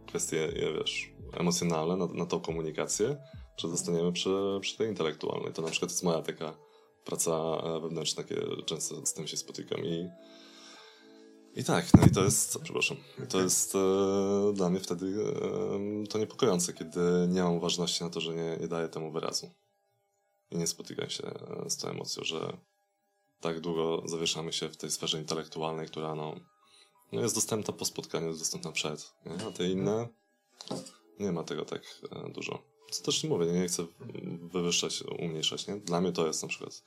kwestie, 0.07 0.49
wiesz, 0.78 1.12
emocjonalne, 1.32 1.97
na, 1.97 2.07
na 2.07 2.26
tą 2.26 2.41
komunikację, 2.41 3.16
czy 3.59 3.68
zostaniemy 3.68 4.12
przy, 4.12 4.59
przy 4.61 4.76
tej 4.76 4.88
intelektualnej. 4.88 5.52
To 5.52 5.62
na 5.62 5.70
przykład 5.70 5.90
jest 5.90 6.02
moja 6.02 6.22
taka 6.22 6.54
praca 7.04 7.32
e, 7.32 7.80
wewnętrzna, 7.80 8.24
kiedy 8.24 8.62
często 8.66 9.06
z 9.06 9.12
tym 9.14 9.26
się 9.26 9.36
spotykam 9.36 9.84
i 9.84 10.09
i 11.54 11.64
tak, 11.64 11.94
no 11.94 12.06
i 12.06 12.11
to 12.11 12.24
jest, 12.24 12.59
przepraszam, 12.62 12.96
to 13.28 13.40
jest 13.40 13.74
e, 13.74 13.78
dla 14.54 14.70
mnie 14.70 14.80
wtedy 14.80 15.06
e, 15.06 16.06
to 16.06 16.18
niepokojące, 16.18 16.72
kiedy 16.72 17.00
nie 17.28 17.42
mam 17.42 17.54
uważności 17.54 18.04
na 18.04 18.11
to, 18.11 18.20
że 18.20 18.34
nie, 18.34 18.56
nie 18.61 18.68
daję 18.68 18.88
temu 18.88 19.12
wyrazu. 19.12 19.50
I 20.50 20.56
nie 20.56 20.66
spotykam 20.66 21.11
się 21.11 21.22
z 21.68 21.76
tą 21.76 21.88
emocją, 21.88 22.24
że 22.24 22.59
tak 23.40 23.61
długo 23.61 24.02
zawieszamy 24.06 24.52
się 24.52 24.68
w 24.68 24.76
tej 24.76 24.90
sferze 24.90 25.18
intelektualnej, 25.18 25.86
która 25.86 26.14
no, 26.14 26.34
no 27.12 27.20
jest 27.20 27.34
dostępna 27.34 27.74
po 27.74 27.84
spotkaniu, 27.84 28.26
jest 28.26 28.38
dostępna 28.38 28.72
przed. 28.72 29.14
Nie? 29.26 29.46
A 29.46 29.50
te 29.50 29.68
inne 29.68 30.09
nie 31.20 31.32
ma 31.32 31.44
tego 31.44 31.64
tak 31.64 31.82
e, 32.11 32.30
dużo. 32.32 32.78
Co 32.91 33.05
też 33.05 33.22
nie 33.22 33.30
mówię, 33.30 33.47
nie 33.47 33.68
chcę 33.68 33.86
wywyższać, 34.53 35.05
umniejszać. 35.18 35.66
Nie? 35.66 35.76
Dla 35.76 36.01
mnie 36.01 36.12
to 36.12 36.26
jest 36.26 36.43
na 36.43 36.49
przykład 36.49 36.82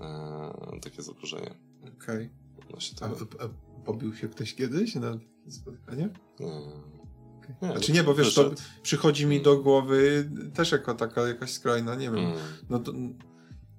e, 0.00 0.80
takie 0.82 1.02
zagrożenie. 1.02 1.54
Okej. 1.82 2.30
Okay. 2.68 3.08
A, 3.40 3.44
a, 3.44 3.48
pobił 3.84 4.14
się 4.14 4.28
ktoś 4.28 4.54
kiedyś 4.54 4.94
na 4.94 5.18
spotkanie? 5.48 6.08
Nie. 6.40 6.46
Okay. 6.46 7.56
Nie, 7.62 7.68
znaczy 7.68 7.92
nie, 7.92 8.02
bo 8.02 8.14
wiesz, 8.14 8.34
to 8.34 8.50
przychodzi 8.82 9.26
mi 9.26 9.42
do 9.42 9.56
głowy 9.56 10.30
też 10.54 10.72
jako 10.72 10.94
taka 10.94 11.28
jakaś 11.28 11.50
skrajna, 11.50 11.94
nie 11.94 12.10
wiem. 12.10 12.18
Mm. 12.18 12.38
No 12.70 12.78
to, 12.78 12.92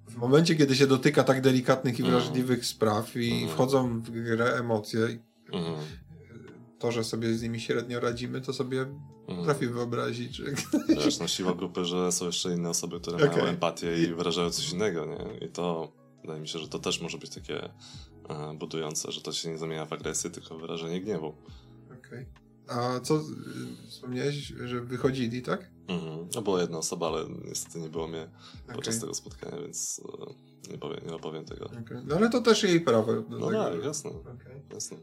w 0.07 0.15
momencie, 0.15 0.55
kiedy 0.55 0.75
się 0.75 0.87
dotyka 0.87 1.23
tak 1.23 1.41
delikatnych 1.41 1.99
i 1.99 2.01
mm. 2.01 2.13
wrażliwych 2.13 2.57
mm. 2.57 2.65
spraw 2.65 3.15
i 3.15 3.31
mm. 3.31 3.49
wchodzą 3.49 4.01
w 4.01 4.09
grę 4.09 4.53
emocje, 4.53 4.99
mm. 5.53 5.75
To, 6.79 6.91
że 6.91 7.03
sobie 7.03 7.33
z 7.33 7.43
nimi 7.43 7.59
średnio 7.59 7.99
radzimy, 7.99 8.41
to 8.41 8.53
sobie 8.53 8.85
mm. 9.27 9.43
trafię 9.43 9.67
wyobrazić. 9.67 10.35
Że... 10.35 10.43
Wiesz, 10.89 11.19
no 11.19 11.27
siła 11.27 11.53
grupy, 11.53 11.85
że 11.85 12.11
są 12.11 12.25
jeszcze 12.25 12.53
inne 12.53 12.69
osoby, 12.69 12.99
które 12.99 13.17
okay. 13.17 13.29
mają 13.29 13.45
empatię 13.45 14.03
i 14.03 14.13
wyrażają 14.13 14.49
coś 14.49 14.73
innego, 14.73 15.05
nie? 15.05 15.47
I 15.47 15.49
to 15.49 15.91
wydaje 16.21 16.41
mi 16.41 16.47
się, 16.47 16.59
że 16.59 16.67
to 16.67 16.79
też 16.79 17.01
może 17.01 17.17
być 17.17 17.29
takie 17.29 17.63
e, 18.29 18.57
budujące, 18.59 19.11
że 19.11 19.21
to 19.21 19.33
się 19.33 19.49
nie 19.49 19.57
zamienia 19.57 19.85
w 19.85 19.93
agresję, 19.93 20.29
tylko 20.29 20.57
wyrażenie 20.57 21.01
gniewu. 21.01 21.35
Okej. 21.85 21.97
Okay. 21.99 22.25
A 22.67 22.99
co, 22.99 23.21
wspomniałeś, 23.87 24.35
że 24.65 24.81
wychodzili, 24.81 25.41
tak? 25.41 25.71
Mhm. 25.87 26.27
No 26.35 26.41
była 26.41 26.61
jedna 26.61 26.77
osoba, 26.77 27.07
ale 27.07 27.25
niestety 27.45 27.79
nie 27.79 27.89
było 27.89 28.07
mnie 28.07 28.29
okay. 28.63 28.75
podczas 28.75 28.99
tego 28.99 29.13
spotkania, 29.13 29.61
więc 29.61 30.01
e, 30.67 30.71
nie, 30.71 30.77
powiem, 30.77 30.99
nie 31.07 31.15
opowiem 31.15 31.45
tego. 31.45 31.65
Okay. 31.65 32.03
No 32.05 32.15
ale 32.15 32.29
to 32.29 32.41
też 32.41 32.63
jej 32.63 32.81
prawo. 32.81 33.13
No 33.29 33.47
tego. 33.47 33.63
tak, 33.63 33.83
jasne. 33.83 34.09
Okay. 34.09 34.61
jasne. 34.73 34.97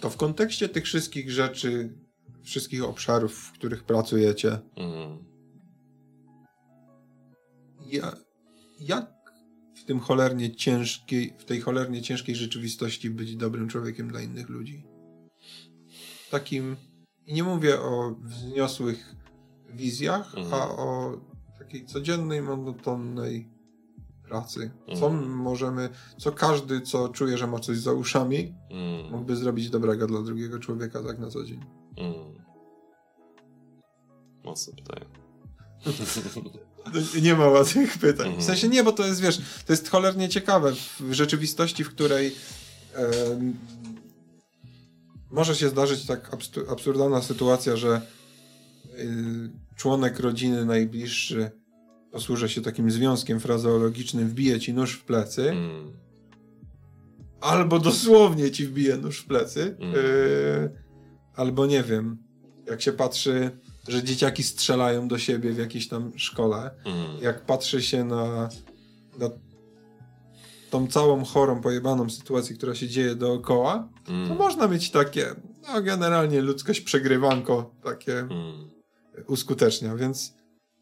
To 0.00 0.10
w 0.10 0.16
kontekście 0.16 0.68
tych 0.68 0.84
wszystkich 0.84 1.30
rzeczy, 1.30 1.92
wszystkich 2.42 2.84
obszarów, 2.84 3.34
w 3.34 3.52
których 3.52 3.84
pracujecie, 3.84 4.58
mhm. 4.76 5.24
ja, 7.86 8.16
jak 8.80 9.18
tym 9.88 10.00
cholernie 10.00 10.56
ciężkiej, 10.56 11.34
w 11.38 11.44
tej 11.44 11.60
cholernie 11.60 12.02
ciężkiej 12.02 12.36
rzeczywistości 12.36 13.10
być 13.10 13.36
dobrym 13.36 13.68
człowiekiem 13.68 14.08
dla 14.08 14.20
innych 14.20 14.48
ludzi. 14.48 14.84
Takim, 16.30 16.76
i 17.26 17.34
nie 17.34 17.42
mówię 17.42 17.80
o 17.80 18.16
wzniosłych 18.22 19.14
wizjach, 19.70 20.34
mhm. 20.34 20.54
a 20.54 20.68
o 20.68 21.20
takiej 21.58 21.86
codziennej, 21.86 22.42
monotonnej 22.42 23.48
pracy. 24.28 24.70
Co 25.00 25.06
mhm. 25.06 25.30
możemy, 25.30 25.88
co 26.18 26.32
każdy, 26.32 26.80
co 26.80 27.08
czuje, 27.08 27.38
że 27.38 27.46
ma 27.46 27.58
coś 27.58 27.78
za 27.78 27.92
uszami, 27.92 28.54
mhm. 28.70 29.12
mógłby 29.12 29.36
zrobić 29.36 29.70
dobrego 29.70 30.06
dla 30.06 30.22
drugiego 30.22 30.58
człowieka 30.58 31.02
tak 31.02 31.18
na 31.18 31.30
co 31.30 31.44
dzień. 31.44 31.60
Mhm. 31.96 32.34
Mocne 34.44 34.72
pytanie. 34.74 35.06
Nie 37.22 37.34
ma 37.34 37.46
łatwych 37.46 37.98
pytań. 37.98 38.26
W 38.26 38.28
mhm. 38.28 38.42
sensie 38.42 38.68
nie, 38.68 38.84
bo 38.84 38.92
to 38.92 39.06
jest, 39.06 39.20
wiesz, 39.20 39.38
to 39.66 39.72
jest 39.72 39.88
cholernie 39.88 40.28
ciekawe 40.28 40.72
w 41.00 41.12
rzeczywistości, 41.12 41.84
w 41.84 41.88
której 41.88 42.36
e, 42.94 43.10
może 45.30 45.54
się 45.54 45.68
zdarzyć 45.68 46.06
tak 46.06 46.30
absurdalna 46.70 47.22
sytuacja, 47.22 47.76
że 47.76 47.90
e, 47.96 48.00
członek 49.76 50.20
rodziny 50.20 50.64
najbliższy 50.64 51.50
posłużę 52.12 52.48
się 52.48 52.62
takim 52.62 52.90
związkiem 52.90 53.40
frazeologicznym, 53.40 54.28
wbije 54.28 54.60
ci 54.60 54.74
nóż 54.74 54.92
w 54.92 55.04
plecy, 55.04 55.50
mm. 55.50 55.92
albo 57.40 57.78
dosłownie 57.78 58.50
ci 58.50 58.66
wbije 58.66 58.96
nóż 58.96 59.18
w 59.18 59.26
plecy, 59.26 59.76
mm. 59.80 59.94
e, 59.94 60.70
albo 61.34 61.66
nie 61.66 61.82
wiem, 61.82 62.18
jak 62.66 62.82
się 62.82 62.92
patrzy 62.92 63.50
że 63.88 64.02
dzieciaki 64.02 64.42
strzelają 64.42 65.08
do 65.08 65.18
siebie 65.18 65.52
w 65.52 65.58
jakiejś 65.58 65.88
tam 65.88 66.12
szkole. 66.16 66.70
Mm. 66.84 67.22
Jak 67.22 67.46
patrzy 67.46 67.82
się 67.82 68.04
na, 68.04 68.48
na 69.18 69.30
tą 70.70 70.86
całą 70.86 71.24
chorą, 71.24 71.60
pojebaną 71.60 72.10
sytuację, 72.10 72.56
która 72.56 72.74
się 72.74 72.88
dzieje 72.88 73.14
dookoła, 73.14 73.88
mm. 74.08 74.28
to 74.28 74.34
można 74.34 74.68
mieć 74.68 74.90
takie, 74.90 75.26
no 75.68 75.82
generalnie 75.82 76.40
ludzkość 76.40 76.80
przegrywanko 76.80 77.74
takie 77.84 78.18
mm. 78.18 78.70
uskutecznia, 79.26 79.96
więc 79.96 80.34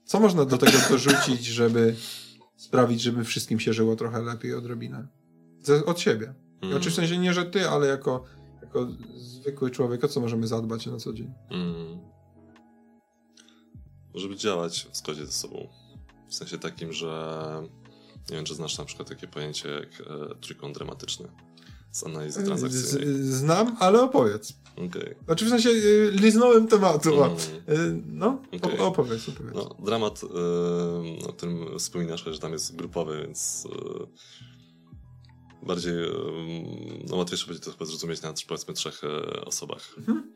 co 0.07 0.21
można 0.21 0.45
do 0.45 0.59
tego 0.59 0.79
dorzucić, 0.91 1.45
żeby 1.45 1.97
sprawić, 2.57 3.03
żeby 3.03 3.25
wszystkim 3.25 3.61
się 3.61 3.73
żyło 3.73 3.97
trochę 3.97 4.23
lepiej 4.23 4.55
odrobinę? 4.55 5.07
Od 5.87 6.01
siebie. 6.01 6.35
Mm. 6.63 6.77
Oczywiście 6.77 6.91
w 6.91 6.95
sensie 6.95 7.19
nie, 7.19 7.35
że 7.35 7.45
ty, 7.45 7.69
ale 7.69 7.87
jako, 7.87 8.25
jako 8.63 8.89
zwykły 9.17 9.71
człowiek, 9.71 10.05
o 10.05 10.09
co 10.09 10.21
możemy 10.21 10.47
zadbać 10.47 10.87
na 10.87 10.97
co 10.97 11.13
dzień? 11.13 11.35
Mm 11.51 12.17
żeby 14.17 14.37
działać 14.37 14.87
w 14.93 14.97
zgodzie 14.97 15.27
ze 15.27 15.33
sobą. 15.33 15.69
W 16.29 16.35
sensie 16.35 16.59
takim, 16.59 16.93
że 16.93 17.43
nie 18.31 18.37
wiem, 18.37 18.45
czy 18.45 18.55
znasz 18.55 18.79
na 18.79 18.85
przykład 18.85 19.09
takie 19.09 19.29
pojęcie 19.29 19.69
jak 19.69 20.01
e, 20.01 20.35
trójkąt 20.41 20.75
dramatyczny 20.75 21.29
z 21.97 22.05
analizy 22.05 22.45
transakcyjnej. 22.45 23.15
Z, 23.15 23.25
znam, 23.25 23.77
ale 23.81 24.03
opowiedz. 24.03 24.53
Okay. 24.89 25.17
Znaczy 25.25 25.45
w 25.45 25.49
sensie 25.49 25.71
y, 25.71 26.11
liznąłem 26.11 26.69
tematu. 26.69 27.25
Mm. 27.25 27.37
Y, 27.69 28.03
no, 28.07 28.43
okay. 28.63 28.79
opowiedz, 28.79 29.29
opowiedz. 29.29 29.55
No, 29.55 29.77
dramat, 29.85 30.23
y, 30.23 31.29
o 31.29 31.33
którym 31.33 31.79
wspominasz, 31.79 32.25
że 32.27 32.39
tam 32.39 32.53
jest 32.53 32.77
grupowy, 32.77 33.23
więc 33.23 33.69
bardziej 35.63 35.95
no, 37.09 37.17
łatwiejsze 37.17 37.47
będzie 37.47 37.65
to 37.65 37.71
chyba 37.73 37.85
zrozumieć 37.85 38.23
na 38.23 38.35
powiedzmy 38.49 38.75
trzech 38.75 39.03
osobach. 39.47 39.95
Mhm. 39.99 40.33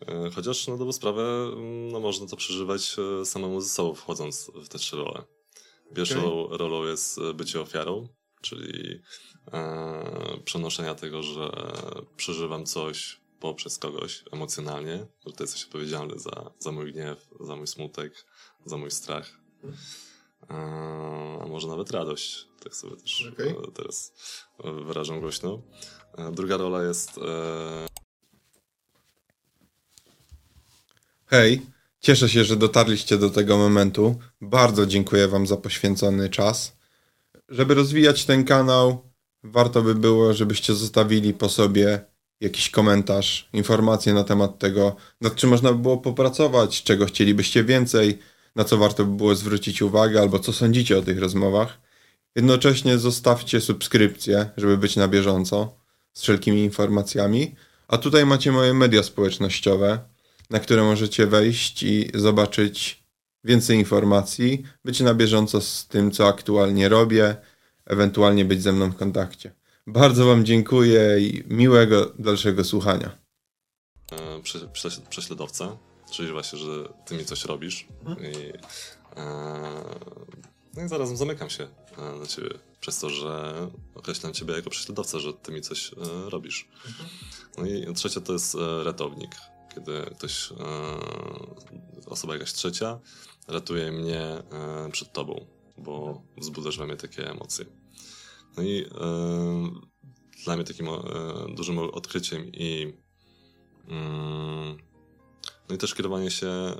E, 0.00 0.30
chociaż 0.30 0.68
na 0.68 0.76
dobrą 0.76 0.92
sprawę 0.92 1.50
mm, 1.52 1.92
no, 1.92 2.00
można 2.00 2.26
to 2.26 2.36
przeżywać 2.36 2.96
e, 2.98 3.26
samemu 3.26 3.60
ze 3.60 3.68
sobą, 3.68 3.94
wchodząc 3.94 4.50
w 4.54 4.68
te 4.68 4.78
trzy 4.78 4.96
role. 4.96 5.24
Pierwszą 5.94 6.42
okay. 6.42 6.58
rolą 6.58 6.84
jest 6.84 7.18
e, 7.18 7.34
bycie 7.34 7.60
ofiarą, 7.60 8.08
czyli 8.40 9.00
e, 9.52 10.40
przenoszenia 10.44 10.94
tego, 10.94 11.22
że 11.22 11.50
przeżywam 12.16 12.66
coś 12.66 13.20
poprzez 13.40 13.78
kogoś 13.78 14.24
emocjonalnie, 14.32 15.06
że 15.26 15.32
ty 15.32 15.44
jesteś 15.44 15.64
odpowiedzialny 15.64 16.18
za, 16.18 16.50
za 16.58 16.72
mój 16.72 16.92
gniew, 16.92 17.28
za 17.40 17.56
mój 17.56 17.66
smutek, 17.66 18.24
za 18.64 18.76
mój 18.76 18.90
strach. 18.90 19.30
E, 20.50 20.54
a 21.42 21.46
może 21.46 21.68
nawet 21.68 21.90
radość. 21.90 22.46
Tak 22.64 22.74
sobie 22.74 22.96
też 22.96 23.32
okay. 23.32 23.54
teraz 23.74 24.12
wyrażam 24.86 25.20
głośno. 25.20 25.62
Druga 26.32 26.56
rola 26.56 26.82
jest 26.82 27.20
Hej, 31.28 31.62
cieszę 32.00 32.28
się, 32.28 32.44
że 32.44 32.56
dotarliście 32.56 33.18
do 33.18 33.30
tego 33.30 33.58
momentu. 33.58 34.18
Bardzo 34.40 34.86
dziękuję 34.86 35.28
Wam 35.28 35.46
za 35.46 35.56
poświęcony 35.56 36.28
czas. 36.28 36.76
Żeby 37.48 37.74
rozwijać 37.74 38.24
ten 38.24 38.44
kanał, 38.44 39.10
warto 39.50 39.82
by 39.82 39.94
było, 39.94 40.34
żebyście 40.34 40.74
zostawili 40.74 41.34
po 41.34 41.48
sobie 41.48 42.00
jakiś 42.40 42.70
komentarz, 42.70 43.48
informacje 43.52 44.14
na 44.14 44.24
temat 44.24 44.58
tego, 44.58 44.96
nad 45.20 45.34
czym 45.34 45.50
można 45.50 45.72
by 45.72 45.78
było 45.78 45.98
popracować, 45.98 46.82
czego 46.82 47.06
chcielibyście 47.06 47.64
więcej, 47.64 48.18
na 48.56 48.64
co 48.64 48.78
warto 48.78 49.04
by 49.04 49.16
było 49.16 49.34
zwrócić 49.34 49.82
uwagę, 49.82 50.20
albo 50.20 50.38
co 50.38 50.52
sądzicie 50.52 50.98
o 50.98 51.02
tych 51.02 51.18
rozmowach. 51.18 51.80
Jednocześnie 52.34 52.98
zostawcie 52.98 53.60
subskrypcję, 53.60 54.50
żeby 54.56 54.78
być 54.78 54.96
na 54.96 55.08
bieżąco 55.08 55.76
z 56.12 56.22
wszelkimi 56.22 56.64
informacjami. 56.64 57.54
A 57.88 57.98
tutaj 57.98 58.26
macie 58.26 58.52
moje 58.52 58.74
media 58.74 59.02
społecznościowe 59.02 59.98
na 60.50 60.60
które 60.60 60.82
możecie 60.82 61.26
wejść 61.26 61.82
i 61.82 62.10
zobaczyć 62.14 63.04
więcej 63.44 63.78
informacji, 63.78 64.62
być 64.84 65.00
na 65.00 65.14
bieżąco 65.14 65.60
z 65.60 65.86
tym, 65.86 66.10
co 66.10 66.28
aktualnie 66.28 66.88
robię, 66.88 67.36
ewentualnie 67.86 68.44
być 68.44 68.62
ze 68.62 68.72
mną 68.72 68.90
w 68.90 68.96
kontakcie. 68.96 69.52
Bardzo 69.86 70.26
Wam 70.26 70.44
dziękuję 70.44 71.20
i 71.20 71.44
miłego 71.46 72.12
dalszego 72.18 72.64
słuchania. 72.64 73.18
E, 74.12 74.42
prześladowca, 75.10 75.76
czyli 76.10 76.32
właśnie, 76.32 76.58
że 76.58 76.88
Ty 77.06 77.16
mi 77.16 77.24
coś 77.24 77.44
robisz. 77.44 77.86
Mhm. 78.06 78.32
I, 78.32 78.36
e, 79.16 79.22
no 80.76 80.84
i 80.84 80.88
zarazem 80.88 81.16
zamykam 81.16 81.50
się 81.50 81.68
e, 81.98 82.18
na 82.20 82.26
Ciebie 82.26 82.50
przez 82.80 82.98
to, 82.98 83.10
że 83.10 83.54
określam 83.94 84.32
Ciebie 84.32 84.54
jako 84.54 84.70
prześladowca, 84.70 85.18
że 85.18 85.32
Ty 85.32 85.52
mi 85.52 85.60
coś 85.60 85.92
e, 85.92 86.30
robisz. 86.30 86.68
Mhm. 86.86 87.08
No 87.58 87.66
i 87.66 87.94
trzecia 87.94 88.20
to 88.20 88.32
jest 88.32 88.54
e, 88.54 88.84
ratownik 88.84 89.30
kiedy 89.76 90.10
ktoś, 90.18 90.52
e, 90.52 90.54
osoba 92.06 92.32
jakaś 92.32 92.52
trzecia 92.52 92.98
ratuje 93.48 93.92
mnie 93.92 94.20
e, 94.20 94.42
przed 94.92 95.12
tobą, 95.12 95.46
bo 95.78 96.22
wzbudzasz 96.38 96.78
we 96.78 96.86
mnie 96.86 96.96
takie 96.96 97.30
emocje. 97.30 97.64
No 98.56 98.62
i 98.62 98.84
e, 98.84 99.70
dla 100.44 100.56
mnie 100.56 100.64
takim 100.64 100.86
dużym 101.56 101.78
odkryciem 101.78 102.52
i 102.52 102.92
mm, 103.88 104.76
No 105.68 105.74
i 105.74 105.78
też 105.78 105.94
kierowanie 105.94 106.30
się 106.30 106.46
e, 106.46 106.76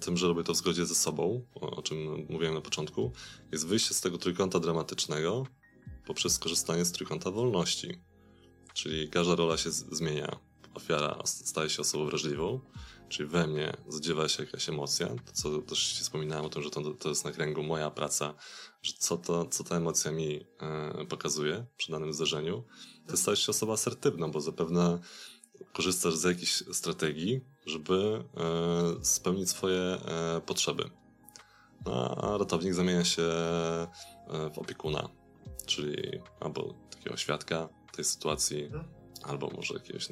tym, 0.00 0.16
że 0.16 0.28
robię 0.28 0.44
to 0.44 0.52
w 0.52 0.56
zgodzie 0.56 0.86
ze 0.86 0.94
sobą, 0.94 1.44
o 1.54 1.82
czym 1.82 2.26
mówiłem 2.28 2.54
na 2.54 2.60
początku, 2.60 3.12
jest 3.52 3.66
wyjście 3.66 3.94
z 3.94 4.00
tego 4.00 4.18
trójkąta 4.18 4.60
dramatycznego 4.60 5.46
poprzez 6.06 6.32
skorzystanie 6.32 6.84
z 6.84 6.92
trójkąta 6.92 7.30
wolności. 7.30 8.00
Czyli 8.74 9.08
każda 9.08 9.34
rola 9.34 9.56
się 9.56 9.70
zmienia. 9.70 10.38
Ofiara 10.74 11.22
staje 11.24 11.70
się 11.70 11.82
osobą 11.82 12.06
wrażliwą, 12.06 12.60
czyli 13.08 13.28
we 13.28 13.46
mnie 13.46 13.76
zadziewa 13.88 14.28
się 14.28 14.44
jakaś 14.44 14.68
emocja, 14.68 15.08
to 15.08 15.32
co 15.32 15.62
też 15.62 15.92
ci 15.92 16.02
wspominałem 16.02 16.44
o 16.44 16.48
tym, 16.48 16.62
że 16.62 16.70
to, 16.70 16.94
to 16.94 17.08
jest 17.08 17.24
na 17.24 17.32
kręgu 17.32 17.62
moja 17.62 17.90
praca, 17.90 18.34
że 18.82 18.92
co, 18.98 19.16
to, 19.16 19.46
co 19.46 19.64
ta 19.64 19.76
emocja 19.76 20.12
mi 20.12 20.46
e, 20.60 21.06
pokazuje 21.08 21.66
przy 21.76 21.92
danym 21.92 22.12
zdarzeniu, 22.12 22.64
to 23.08 23.16
stajesz 23.16 23.46
się 23.46 23.50
osobą 23.50 23.72
asertywną, 23.72 24.30
bo 24.30 24.40
zapewne 24.40 24.98
korzystasz 25.72 26.14
z 26.14 26.24
jakichś 26.24 26.52
strategii, 26.72 27.40
żeby 27.66 28.24
e, 28.36 29.04
spełnić 29.04 29.50
swoje 29.50 29.80
e, 29.80 30.40
potrzeby. 30.46 30.90
No, 31.86 32.16
a 32.16 32.38
ratownik 32.38 32.74
zamienia 32.74 33.04
się 33.04 33.22
e, 33.22 33.86
w 34.54 34.58
opiekuna, 34.58 35.08
czyli 35.66 36.20
albo 36.40 36.74
takiego 36.90 37.16
świadka 37.16 37.68
tej 37.92 38.04
sytuacji, 38.04 38.64
mhm. 38.64 38.84
albo 39.22 39.50
może 39.56 39.74
jakiegoś 39.74 40.08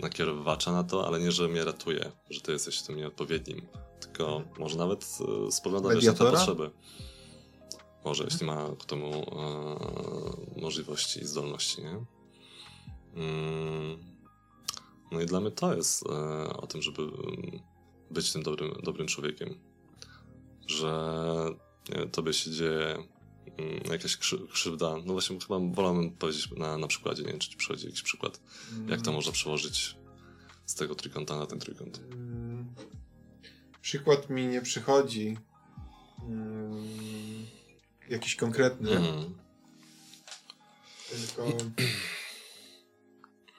nakierowacza 0.00 0.72
na 0.72 0.84
to, 0.84 1.06
ale 1.06 1.20
nie, 1.20 1.32
że 1.32 1.48
mnie 1.48 1.64
ratuje, 1.64 2.12
że 2.30 2.40
ty 2.40 2.52
jesteś 2.52 2.82
tym 2.82 2.96
nieodpowiednim, 2.96 3.66
tylko 4.00 4.36
mhm. 4.36 4.60
może 4.60 4.78
nawet 4.78 5.18
spogląda 5.50 5.88
na 5.94 6.00
te 6.00 6.14
potrzeby. 6.14 6.70
Może, 8.04 8.24
jeśli 8.24 8.46
ma 8.46 8.68
ku 8.68 8.86
temu 8.86 9.12
e, 9.12 10.60
możliwości 10.60 11.20
i 11.20 11.26
zdolności, 11.26 11.82
nie? 11.82 12.04
Mm. 13.14 13.98
No 15.12 15.20
i 15.20 15.26
dla 15.26 15.40
mnie 15.40 15.50
to 15.50 15.74
jest 15.74 16.06
e, 16.06 16.12
o 16.56 16.66
tym, 16.66 16.82
żeby 16.82 17.02
mm, 17.02 17.60
być 18.10 18.32
tym 18.32 18.42
dobrym, 18.42 18.72
dobrym 18.82 19.06
człowiekiem. 19.06 19.58
Że 20.66 21.24
nie, 21.88 22.06
tobie 22.06 22.32
się 22.32 22.50
dzieje 22.50 22.98
jakaś 23.90 24.16
krzywda. 24.52 24.96
No 25.04 25.12
właśnie 25.12 25.38
chyba 25.40 25.58
wolałbym 25.58 26.10
powiedzieć 26.10 26.50
na, 26.50 26.78
na 26.78 26.86
przykładzie, 26.86 27.22
nie 27.22 27.28
wiem, 27.28 27.38
czy 27.38 27.50
ci 27.50 27.56
przychodzi 27.56 27.86
jakiś 27.86 28.02
przykład, 28.02 28.40
jak 28.88 29.00
to 29.00 29.10
mm. 29.10 29.14
można 29.14 29.32
przełożyć 29.32 29.96
z 30.66 30.74
tego 30.74 30.94
trójkąta 30.94 31.38
na 31.38 31.46
ten 31.46 31.58
trójkąt. 31.58 32.00
Przykład 33.80 34.30
mi 34.30 34.46
nie 34.46 34.62
przychodzi. 34.62 35.36
Jakiś 38.08 38.36
konkretny. 38.36 38.90
Mm. 38.90 39.34
Tylko 41.10 41.46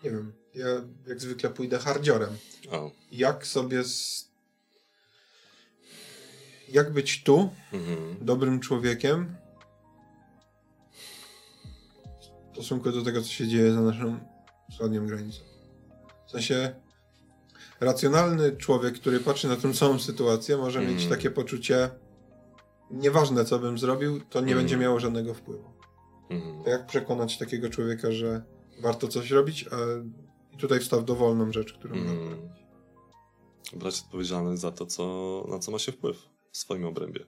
nie 0.03 0.09
wiem, 0.11 0.33
ja 0.55 0.67
jak 1.07 1.21
zwykle 1.21 1.49
pójdę 1.49 1.79
hardziorem. 1.79 2.37
Oh. 2.71 2.91
Jak 3.11 3.47
sobie 3.47 3.83
z... 3.83 4.27
Jak 6.69 6.93
być 6.93 7.23
tu, 7.23 7.49
mm-hmm. 7.73 8.15
dobrym 8.21 8.59
człowiekiem, 8.59 9.35
w 12.53 12.55
stosunku 12.55 12.91
do 12.91 13.01
tego, 13.01 13.21
co 13.21 13.27
się 13.27 13.47
dzieje 13.47 13.73
za 13.73 13.81
naszą 13.81 14.19
wschodnią 14.71 15.07
granicą. 15.07 15.41
W 16.27 16.31
sensie 16.31 16.75
racjonalny 17.79 18.57
człowiek, 18.57 18.95
który 18.95 19.19
patrzy 19.19 19.47
na 19.47 19.55
tę 19.55 19.73
samą 19.73 19.99
sytuację, 19.99 20.57
może 20.57 20.79
mm. 20.79 20.93
mieć 20.93 21.07
takie 21.07 21.31
poczucie 21.31 21.89
nieważne, 22.91 23.45
co 23.45 23.59
bym 23.59 23.77
zrobił, 23.77 24.21
to 24.21 24.41
nie 24.41 24.51
mm. 24.51 24.57
będzie 24.57 24.77
miało 24.77 24.99
żadnego 24.99 25.33
wpływu. 25.33 25.73
Mm. 26.29 26.63
Jak 26.67 26.85
przekonać 26.85 27.37
takiego 27.37 27.69
człowieka, 27.69 28.11
że 28.11 28.43
warto 28.81 29.07
coś 29.07 29.31
robić, 29.31 29.65
a 29.71 29.77
tutaj 30.57 30.79
wstaw 30.79 31.05
dowolną 31.05 31.51
rzecz, 31.51 31.73
którą 31.73 31.95
mm. 31.95 32.49
Brać 33.73 34.01
odpowiedzialność 34.05 34.61
za 34.61 34.71
to, 34.71 34.85
co, 34.85 35.45
na 35.49 35.59
co 35.59 35.71
ma 35.71 35.79
się 35.79 35.91
wpływ 35.91 36.29
w 36.51 36.57
swoim 36.57 36.85
obrębie. 36.85 37.25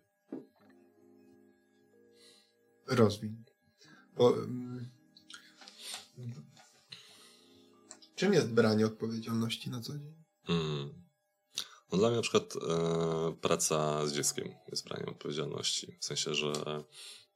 Rozwin. 2.87 3.43
Bo, 4.17 4.29
um, 4.29 4.94
czym 8.15 8.33
jest 8.33 8.47
branie 8.47 8.85
odpowiedzialności 8.85 9.69
na 9.69 9.81
co 9.81 9.93
dzień? 9.93 10.15
Mm. 10.49 11.05
No 11.91 11.97
dla 11.97 12.07
mnie 12.07 12.15
na 12.15 12.21
przykład 12.21 12.53
e, 12.55 13.35
praca 13.41 14.07
z 14.07 14.13
dzieckiem 14.13 14.55
jest 14.71 14.87
braniem 14.87 15.09
odpowiedzialności. 15.09 15.97
W 15.99 16.05
sensie, 16.05 16.33
że 16.33 16.53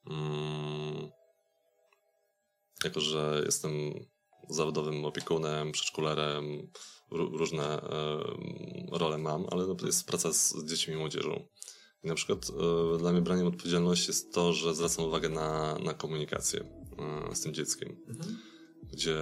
mm, 0.07 1.11
jako, 2.83 3.01
że 3.01 3.41
jestem 3.45 3.71
zawodowym 4.49 5.05
opiekunem, 5.05 5.71
przedszkolerem, 5.71 6.71
różne 7.11 7.81
e, 7.81 8.23
role 8.91 9.17
mam, 9.17 9.45
ale 9.51 9.67
no, 9.67 9.75
jest 9.85 10.07
praca 10.07 10.33
z, 10.33 10.55
z 10.55 10.65
dziećmi 10.69 10.93
i 10.93 10.97
młodzieżą. 10.97 11.45
I 12.03 12.07
na 12.07 12.15
przykład 12.15 12.47
e, 12.49 12.97
dla 12.97 13.11
mnie 13.11 13.21
braniem 13.21 13.47
odpowiedzialności 13.47 14.07
jest 14.07 14.33
to, 14.33 14.53
że 14.53 14.75
zwracam 14.75 15.05
uwagę 15.05 15.29
na, 15.29 15.77
na 15.83 15.93
komunikację 15.93 16.59
e, 17.29 17.35
z 17.35 17.41
tym 17.41 17.53
dzieckiem, 17.53 17.97
mhm. 18.07 18.37
Gdzie 18.83 19.17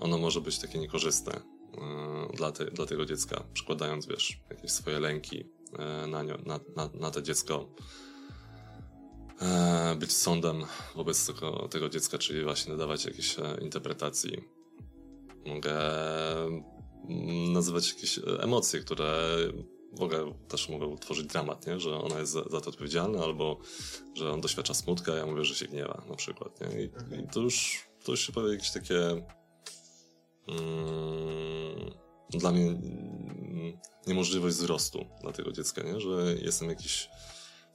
ono 0.00 0.18
może 0.18 0.40
być 0.40 0.58
takie 0.58 0.78
niekorzystne 0.78 1.32
e, 1.32 2.36
dla, 2.36 2.52
te, 2.52 2.64
dla 2.64 2.86
tego 2.86 3.06
dziecka, 3.06 3.44
przykładając, 3.52 4.06
wiesz, 4.06 4.40
jakieś 4.50 4.70
swoje 4.70 5.00
lęki 5.00 5.44
e, 5.78 6.06
na, 6.06 6.22
na, 6.22 6.60
na, 6.76 6.90
na 6.94 7.10
to 7.10 7.22
dziecko, 7.22 7.68
E, 9.42 9.96
być 9.98 10.12
sądem 10.12 10.64
wobec 10.94 11.26
tego, 11.26 11.68
tego 11.68 11.88
dziecka, 11.88 12.18
czyli 12.18 12.44
właśnie 12.44 12.72
nadawać 12.72 13.04
jakieś 13.04 13.36
interpretacji. 13.60 14.44
Mogę 15.46 15.74
mm, 16.44 17.52
nazywać 17.52 17.88
jakieś 17.88 18.20
emocje, 18.40 18.80
które 18.80 19.36
mogę, 19.98 20.32
też 20.48 20.68
mogą 20.68 20.86
utworzyć 20.86 21.26
dramat, 21.26 21.66
nie? 21.66 21.80
że 21.80 21.98
ona 21.98 22.18
jest 22.18 22.32
za, 22.32 22.42
za, 22.42 22.60
to 22.60 22.70
odpowiedzialna, 22.70 23.24
albo 23.24 23.58
że 24.14 24.32
on 24.32 24.40
doświadcza 24.40 24.74
smutka, 24.74 25.14
ja 25.14 25.26
mówię, 25.26 25.44
że 25.44 25.54
się 25.54 25.66
gniewa 25.66 26.02
na 26.08 26.16
przykład. 26.16 26.60
Nie? 26.60 26.82
I, 26.82 26.84
i 26.84 27.28
to, 27.32 27.40
już, 27.40 27.86
to 28.06 28.12
już 28.12 28.26
się 28.26 28.32
powie 28.32 28.52
jakieś 28.52 28.70
takie 28.70 29.08
mm, 30.48 31.90
dla 32.30 32.52
mnie 32.52 32.66
mm, 32.66 33.78
niemożliwość 34.06 34.56
wzrostu 34.56 35.06
dla 35.20 35.32
tego 35.32 35.52
dziecka, 35.52 35.82
nie? 35.82 36.00
że 36.00 36.34
jestem 36.42 36.68
jakiś 36.68 37.08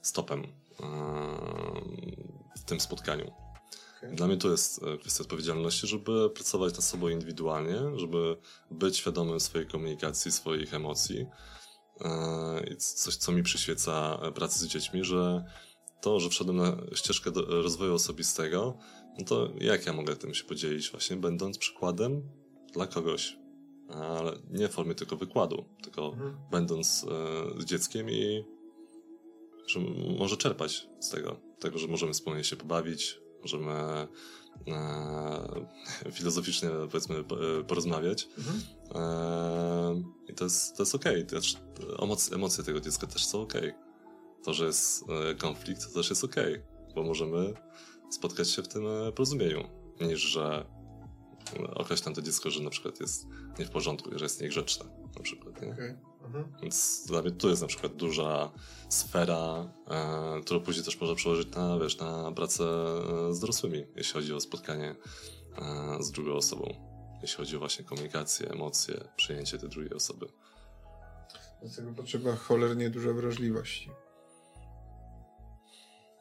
stopem 0.02 0.46
w 2.56 2.64
tym 2.64 2.80
spotkaniu. 2.80 3.32
Okay. 3.98 4.14
Dla 4.14 4.26
mnie 4.26 4.36
to 4.36 4.50
jest 4.50 4.82
e, 4.82 4.98
kwestia 4.98 5.22
odpowiedzialności, 5.22 5.86
żeby 5.86 6.30
pracować 6.30 6.74
nad 6.74 6.84
sobą 6.84 7.08
indywidualnie, 7.08 7.78
żeby 7.96 8.36
być 8.70 8.96
świadomym 8.96 9.40
swojej 9.40 9.66
komunikacji, 9.66 10.32
swoich 10.32 10.74
emocji. 10.74 11.26
E, 12.00 12.76
coś, 12.76 13.16
co 13.16 13.32
mi 13.32 13.42
przyświeca 13.42 14.18
pracy 14.34 14.58
z 14.58 14.66
dziećmi, 14.66 15.04
że 15.04 15.44
to, 16.00 16.20
że 16.20 16.28
wszedłem 16.28 16.56
na 16.56 16.76
ścieżkę 16.94 17.30
rozwoju 17.48 17.94
osobistego, 17.94 18.78
no 19.18 19.24
to 19.24 19.52
jak 19.60 19.86
ja 19.86 19.92
mogę 19.92 20.16
tym 20.16 20.34
się 20.34 20.44
podzielić 20.44 20.90
właśnie, 20.90 21.16
będąc 21.16 21.58
przykładem 21.58 22.22
dla 22.72 22.86
kogoś, 22.86 23.38
ale 23.88 24.32
nie 24.50 24.68
w 24.68 24.72
formie 24.72 24.94
tylko 24.94 25.16
wykładu, 25.16 25.64
tylko 25.82 26.06
mhm. 26.06 26.36
będąc 26.50 27.06
e, 27.56 27.60
z 27.60 27.64
dzieckiem 27.64 28.10
i 28.10 28.44
że 29.66 29.80
może 30.18 30.36
czerpać 30.36 30.88
z 31.00 31.10
tego, 31.10 31.40
tego, 31.58 31.78
że 31.78 31.88
możemy 31.88 32.12
wspólnie 32.12 32.44
się 32.44 32.56
pobawić, 32.56 33.20
możemy 33.42 33.72
e, 33.72 34.08
filozoficznie 36.12 36.68
powiedzmy 36.90 37.24
porozmawiać. 37.68 38.28
Mhm. 38.38 38.60
E, 38.94 40.02
I 40.28 40.34
to 40.34 40.44
jest, 40.44 40.76
to 40.76 40.82
jest 40.82 40.94
okej. 40.94 41.26
Okay. 41.26 41.40
Emocje, 42.02 42.36
emocje 42.36 42.64
tego 42.64 42.80
dziecka 42.80 43.06
też 43.06 43.24
są 43.24 43.42
okej. 43.42 43.70
Okay. 43.70 43.82
To, 44.44 44.54
że 44.54 44.66
jest 44.66 45.04
e, 45.08 45.34
konflikt, 45.34 45.86
to 45.88 45.94
też 45.94 46.10
jest 46.10 46.24
okej, 46.24 46.54
okay, 46.54 46.94
bo 46.94 47.02
możemy 47.02 47.54
spotkać 48.14 48.50
się 48.50 48.62
w 48.62 48.68
tym 48.68 48.86
e, 48.86 49.12
porozumieniu, 49.12 49.68
niż 50.00 50.20
że 50.20 50.64
określam 51.74 52.14
to 52.14 52.22
dziecko, 52.22 52.50
że 52.50 52.62
na 52.62 52.70
przykład 52.70 53.00
jest 53.00 53.26
nie 53.58 53.64
w 53.64 53.70
porządku, 53.70 54.18
że 54.18 54.24
jest 54.24 54.40
niegrzeczne, 54.40 54.86
na 55.16 55.22
przykład. 55.22 55.62
Nie? 55.62 55.72
Okay. 55.72 55.98
Mhm. 56.24 56.52
Więc 56.62 57.04
dla 57.06 57.22
mnie 57.22 57.30
tu 57.30 57.48
jest 57.48 57.62
na 57.62 57.68
przykład 57.68 57.96
duża 57.96 58.52
sfera, 58.88 59.72
e, 59.90 60.40
którą 60.40 60.60
później 60.60 60.84
też 60.84 61.00
można 61.00 61.16
przełożyć 61.16 61.54
na, 61.54 61.78
wiesz, 61.78 61.98
na 61.98 62.32
pracę 62.32 62.64
e, 62.64 63.34
z 63.34 63.40
dorosłymi, 63.40 63.86
jeśli 63.96 64.12
chodzi 64.12 64.34
o 64.34 64.40
spotkanie 64.40 64.94
e, 65.58 66.02
z 66.02 66.10
drugą 66.10 66.32
osobą. 66.32 66.74
Jeśli 67.22 67.36
chodzi 67.36 67.56
o 67.56 67.58
właśnie 67.58 67.84
komunikację, 67.84 68.50
emocje, 68.50 69.08
przyjęcie 69.16 69.58
tej 69.58 69.68
drugiej 69.68 69.94
osoby. 69.94 70.26
Dlatego 71.62 71.92
potrzeba 71.92 72.36
cholernie 72.36 72.90
dużo 72.90 73.14
wrażliwości. 73.14 73.90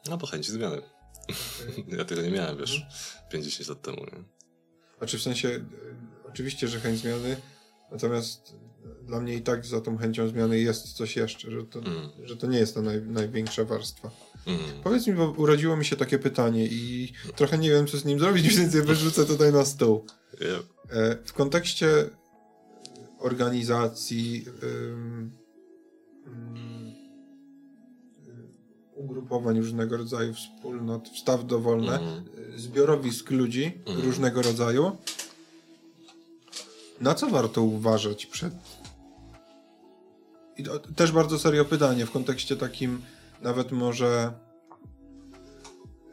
No, 0.10 0.18
po 0.18 0.28
chęci 0.28 0.52
zmiany. 0.52 0.82
Ja 1.98 2.06
tego 2.06 2.22
nie 2.22 2.32
miałem, 2.32 2.58
wiesz, 2.58 2.76
mhm. 2.76 2.92
50 3.32 3.70
lat 3.70 3.82
temu, 3.82 3.98
nie? 3.98 4.24
Znaczy 4.98 5.18
w 5.18 5.22
sensie, 5.22 5.50
e, 5.50 5.62
oczywiście, 6.30 6.68
że 6.68 6.80
chęć 6.80 7.00
zmiany, 7.00 7.38
natomiast 7.92 8.56
dla 9.04 9.22
mnie 9.22 9.36
i 9.36 9.42
tak 9.42 9.66
za 9.66 9.82
tą 9.82 9.98
chęcią 9.98 10.28
zmiany 10.28 10.60
jest 10.60 10.94
coś 10.94 11.16
jeszcze, 11.16 11.52
że 11.52 11.64
to, 11.64 11.80
mm. 11.80 12.10
że 12.24 12.38
to 12.38 12.48
nie 12.48 12.60
jest 12.60 12.76
ta 12.76 12.82
naj, 12.82 13.02
największa 13.02 13.66
warstwa. 13.66 14.12
Mm. 14.46 14.60
Powiedz 14.84 15.08
mi, 15.08 15.14
bo 15.14 15.32
urodziło 15.32 15.78
mi 15.78 15.86
się 15.86 15.96
takie 15.96 16.20
pytanie 16.20 16.66
i 16.66 17.14
trochę 17.36 17.58
nie 17.58 17.70
wiem, 17.70 17.88
co 17.88 17.98
z 17.98 18.06
nim 18.06 18.20
zrobić, 18.20 18.48
więc 18.58 18.74
je 18.74 18.82
wyrzucę 18.82 19.26
tutaj 19.26 19.54
na 19.54 19.66
stół. 19.66 20.06
Yep. 20.34 20.64
E, 20.90 21.18
w 21.26 21.34
kontekście 21.34 22.10
organizacji, 23.20 24.46
ym, 24.64 25.32
ugrupowań 29.02 29.58
różnego 29.58 29.98
rodzaju, 29.98 30.34
wspólnot, 30.34 31.10
wstaw 31.10 31.46
dowolne, 31.46 32.00
mm. 32.00 32.24
zbiorowisk 32.56 33.32
ludzi 33.32 33.82
mm. 33.86 34.02
różnego 34.02 34.42
rodzaju. 34.42 34.98
Na 37.02 37.16
co 37.16 37.28
warto 37.28 37.62
uważać 37.62 38.26
przed. 38.26 38.54
I 40.58 40.64
to 40.64 40.80
też 40.80 41.12
bardzo 41.12 41.40
serio 41.40 41.66
pytanie 41.66 42.06
w 42.06 42.12
kontekście 42.12 42.58
takim, 42.58 43.02
nawet 43.42 43.72
może. 43.72 44.34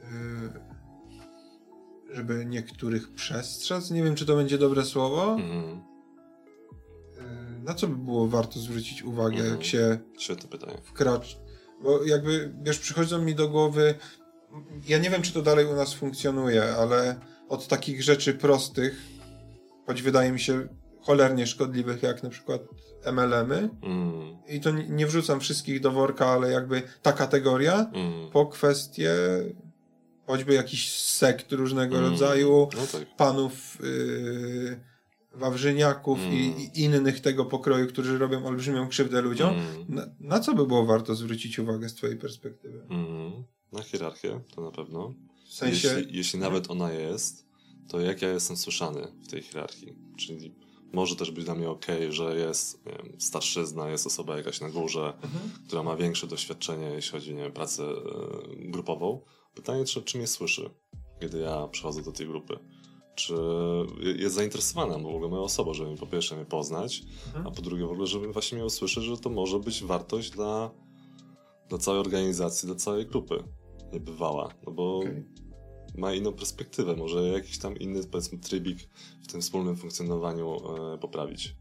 Yy, 0.02 0.68
żeby 2.14 2.46
niektórych 2.46 3.14
przestrzec. 3.14 3.90
Nie 3.90 4.02
wiem, 4.02 4.14
czy 4.14 4.26
to 4.26 4.36
będzie 4.36 4.58
dobre 4.58 4.84
słowo. 4.84 5.34
Mm. 5.34 5.80
Na 7.64 7.74
co 7.74 7.88
by 7.88 7.96
było 7.96 8.28
warto 8.28 8.60
zwrócić 8.60 9.02
uwagę, 9.02 9.36
jak 9.36 9.46
mhm. 9.46 9.64
się. 9.64 9.98
Świetne 10.18 10.48
pytanie. 10.48 10.78
Wkracz. 10.84 11.38
Bo 11.82 12.04
jakby, 12.04 12.52
wiesz, 12.62 12.78
przychodzą 12.78 13.22
mi 13.22 13.34
do 13.34 13.48
głowy. 13.48 13.94
Ja 14.88 14.98
nie 14.98 15.10
wiem, 15.10 15.22
czy 15.22 15.32
to 15.32 15.42
dalej 15.42 15.66
u 15.66 15.74
nas 15.74 15.94
funkcjonuje, 15.94 16.64
ale 16.64 17.20
od 17.48 17.68
takich 17.68 18.02
rzeczy 18.02 18.34
prostych, 18.34 19.02
choć 19.86 20.02
wydaje 20.02 20.32
mi 20.32 20.40
się 20.40 20.68
cholernie 21.00 21.46
szkodliwych, 21.46 22.02
jak 22.02 22.22
na 22.22 22.30
przykład 22.30 22.62
MLM-y. 23.12 23.68
Mm. 23.82 24.36
I 24.48 24.60
to 24.60 24.70
nie, 24.70 25.06
wrzucam 25.06 25.40
wszystkich 25.40 25.80
do 25.80 25.90
worka, 25.90 26.26
ale 26.26 26.50
jakby 26.50 26.82
ta 27.02 27.12
kategoria, 27.12 27.90
mm. 27.94 28.30
po 28.30 28.46
kwestie 28.46 29.14
choćby 30.26 30.54
jakiś 30.54 30.92
sekt 30.92 31.52
różnego 31.52 31.98
mm. 31.98 32.10
rodzaju, 32.10 32.68
no 32.76 32.86
tak. 32.92 33.16
panów 33.16 33.78
yy, 33.80 34.80
wawrzyniaków 35.38 36.18
mm. 36.18 36.32
i, 36.32 36.36
i, 36.36 36.80
innych 36.82 37.20
tego 37.20 37.44
pokroju, 37.44 37.86
którzy 37.86 38.18
robią 38.18 38.46
olbrzymią 38.46 38.88
krzywdę 38.88 39.20
ludziom. 39.20 39.54
Mm. 39.54 39.84
Na, 39.88 40.06
na, 40.20 40.40
co 40.40 40.54
by 40.54 40.66
było 40.66 40.86
warto 40.86 41.14
zwrócić 41.14 41.58
uwagę 41.58 41.88
z 41.88 41.94
twojej 41.94 42.16
perspektywy? 42.16 42.86
Mm. 42.90 43.44
Na 43.72 43.82
hierarchię, 43.82 44.40
to 44.54 44.62
na 44.62 44.70
pewno. 44.70 45.14
W 45.48 45.52
sensie... 45.54 45.88
Jeśli, 45.88 46.16
jeśli 46.16 46.38
nawet 46.38 46.70
ona 46.70 46.92
jest, 46.92 47.46
to 47.88 48.00
jak 48.00 48.22
ja 48.22 48.28
jestem 48.28 48.56
słyszany 48.56 49.12
w 49.22 49.28
tej 49.28 49.42
hierarchii? 49.42 49.94
Czyli 50.16 50.54
może 50.92 51.16
też 51.16 51.30
być 51.30 51.44
dla 51.44 51.54
mnie 51.54 51.70
ok, 51.70 51.86
że 52.10 52.36
jest 52.36 52.84
wiem, 52.86 53.12
starszyzna, 53.18 53.90
jest 53.90 54.06
osoba 54.06 54.36
jakaś 54.36 54.60
na 54.60 54.70
górze, 54.70 55.12
mhm. 55.22 55.50
która 55.66 55.82
ma 55.82 55.96
większe 55.96 56.26
doświadczenie, 56.26 56.86
jeśli 56.86 57.12
chodzi 57.12 57.42
o 57.42 57.50
pracę 57.50 57.82
y, 57.82 58.70
grupową, 58.70 59.20
Pytanie, 59.58 59.84
czy, 59.84 60.02
czy 60.02 60.18
mnie 60.18 60.26
słyszy, 60.26 60.70
kiedy 61.20 61.38
ja 61.38 61.68
przychodzę 61.68 62.02
do 62.02 62.12
tej 62.12 62.26
grupy. 62.26 62.58
Czy 63.18 63.34
jest 64.16 64.34
zainteresowana 64.34 64.98
w 64.98 65.06
ogóle 65.06 65.28
moją 65.28 65.42
osobą, 65.42 65.74
żeby 65.74 65.96
po 65.96 66.06
pierwsze 66.06 66.36
mnie 66.36 66.44
poznać, 66.44 67.02
mhm. 67.26 67.46
a 67.46 67.50
po 67.50 67.62
drugie 67.62 67.86
w 67.86 67.90
ogóle, 67.90 68.06
żeby 68.06 68.32
właśnie 68.32 68.64
usłyszeć, 68.64 69.04
że 69.04 69.16
to 69.16 69.30
może 69.30 69.58
być 69.58 69.84
wartość 69.84 70.30
dla, 70.30 70.70
dla 71.68 71.78
całej 71.78 72.00
organizacji, 72.00 72.66
dla 72.66 72.74
całej 72.74 73.06
grupy. 73.06 73.44
Niebywała, 73.92 74.48
no 74.66 74.72
bo 74.72 74.98
okay. 74.98 75.24
ma 75.96 76.14
inną 76.14 76.32
perspektywę, 76.32 76.96
może 76.96 77.28
jakiś 77.28 77.58
tam 77.58 77.76
inny, 77.78 78.04
powiedzmy, 78.04 78.38
trybik 78.38 78.78
w 79.22 79.26
tym 79.26 79.40
wspólnym 79.40 79.76
funkcjonowaniu 79.76 80.56
e, 80.94 80.98
poprawić. 80.98 81.56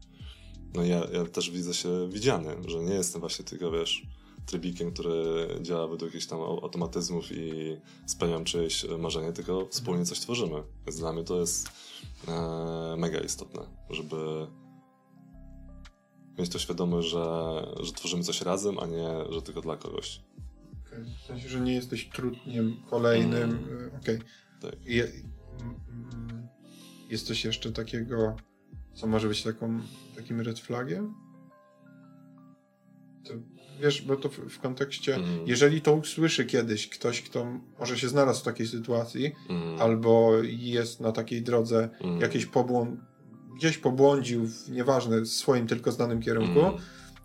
No 0.74 0.84
ja, 0.84 1.06
ja 1.12 1.24
też 1.24 1.50
widzę 1.50 1.74
się 1.74 2.08
widziany, 2.08 2.56
że 2.66 2.78
nie 2.78 2.94
jestem 2.94 3.20
właśnie 3.20 3.44
tylko, 3.44 3.70
wiesz, 3.70 4.06
trybikiem, 4.48 4.92
który 4.92 5.48
działa 5.62 5.88
według 5.88 6.12
jakichś 6.12 6.26
tam 6.26 6.40
automatyzmów 6.40 7.24
i 7.32 7.76
spełniam 8.06 8.44
czyjeś 8.44 8.86
marzenie, 8.98 9.32
tylko 9.32 9.66
wspólnie 9.70 10.04
coś 10.04 10.20
tworzymy. 10.20 10.62
Więc 10.86 10.98
dla 10.98 11.12
mnie 11.12 11.24
to 11.24 11.40
jest 11.40 11.68
e, 12.28 12.96
mega 12.98 13.20
istotne, 13.20 13.62
żeby 13.90 14.46
mieć 16.38 16.50
to 16.50 16.58
świadomość, 16.58 17.08
że, 17.08 17.24
że 17.80 17.92
tworzymy 17.92 18.22
coś 18.22 18.40
razem, 18.40 18.78
a 18.78 18.86
nie, 18.86 19.32
że 19.32 19.42
tylko 19.42 19.60
dla 19.60 19.76
kogoś. 19.76 20.20
Okay. 20.86 21.04
W 21.22 21.26
sensie, 21.26 21.48
że 21.48 21.60
nie 21.60 21.74
jesteś 21.74 22.08
trudniem 22.08 22.76
kolejnym. 22.90 23.50
Mm. 23.50 23.90
E, 23.94 23.96
okej. 23.96 24.16
Okay. 24.16 24.28
Tak. 24.60 24.86
Je, 24.86 25.08
jest 27.10 27.26
coś 27.26 27.44
jeszcze 27.44 27.72
takiego, 27.72 28.36
co 28.94 29.06
może 29.06 29.28
być 29.28 29.42
taką, 29.42 29.80
takim 30.16 30.40
red 30.40 30.60
flagiem? 30.60 31.14
To 33.24 33.34
wiesz, 33.82 34.02
bo 34.02 34.16
to 34.16 34.28
w, 34.28 34.38
w 34.38 34.58
kontekście, 34.58 35.14
mm. 35.14 35.46
jeżeli 35.46 35.80
to 35.80 35.92
usłyszy 35.92 36.44
kiedyś 36.44 36.88
ktoś, 36.88 37.22
kto 37.22 37.46
może 37.78 37.98
się 37.98 38.08
znalazł 38.08 38.40
w 38.40 38.44
takiej 38.44 38.66
sytuacji, 38.66 39.32
mm. 39.50 39.82
albo 39.82 40.32
jest 40.42 41.00
na 41.00 41.12
takiej 41.12 41.42
drodze 41.42 41.88
mm. 42.00 42.20
jakiś 42.20 42.46
pobłąd, 42.46 43.00
gdzieś 43.56 43.78
pobłądził 43.78 44.46
w 44.46 44.70
nieważne 44.70 45.26
swoim 45.26 45.66
tylko 45.66 45.92
znanym 45.92 46.20
kierunku, 46.20 46.60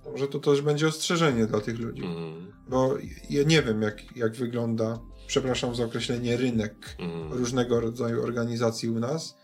to 0.04 0.12
może 0.12 0.28
to 0.28 0.40
też 0.40 0.62
będzie 0.62 0.88
ostrzeżenie 0.88 1.46
dla 1.46 1.62
tych 1.62 1.80
ludzi. 1.80 2.06
Mm. 2.06 2.52
Bo 2.70 2.98
ja 3.30 3.44
nie 3.44 3.62
wiem, 3.62 3.82
jak, 3.82 4.18
jak 4.18 4.36
wygląda, 4.36 5.00
przepraszam 5.28 5.76
za 5.76 5.84
określenie, 5.86 6.38
rynek 6.38 6.96
mm. 7.00 7.34
różnego 7.34 7.80
rodzaju 7.80 8.24
organizacji 8.24 8.90
u 8.90 9.00
nas. 9.00 9.38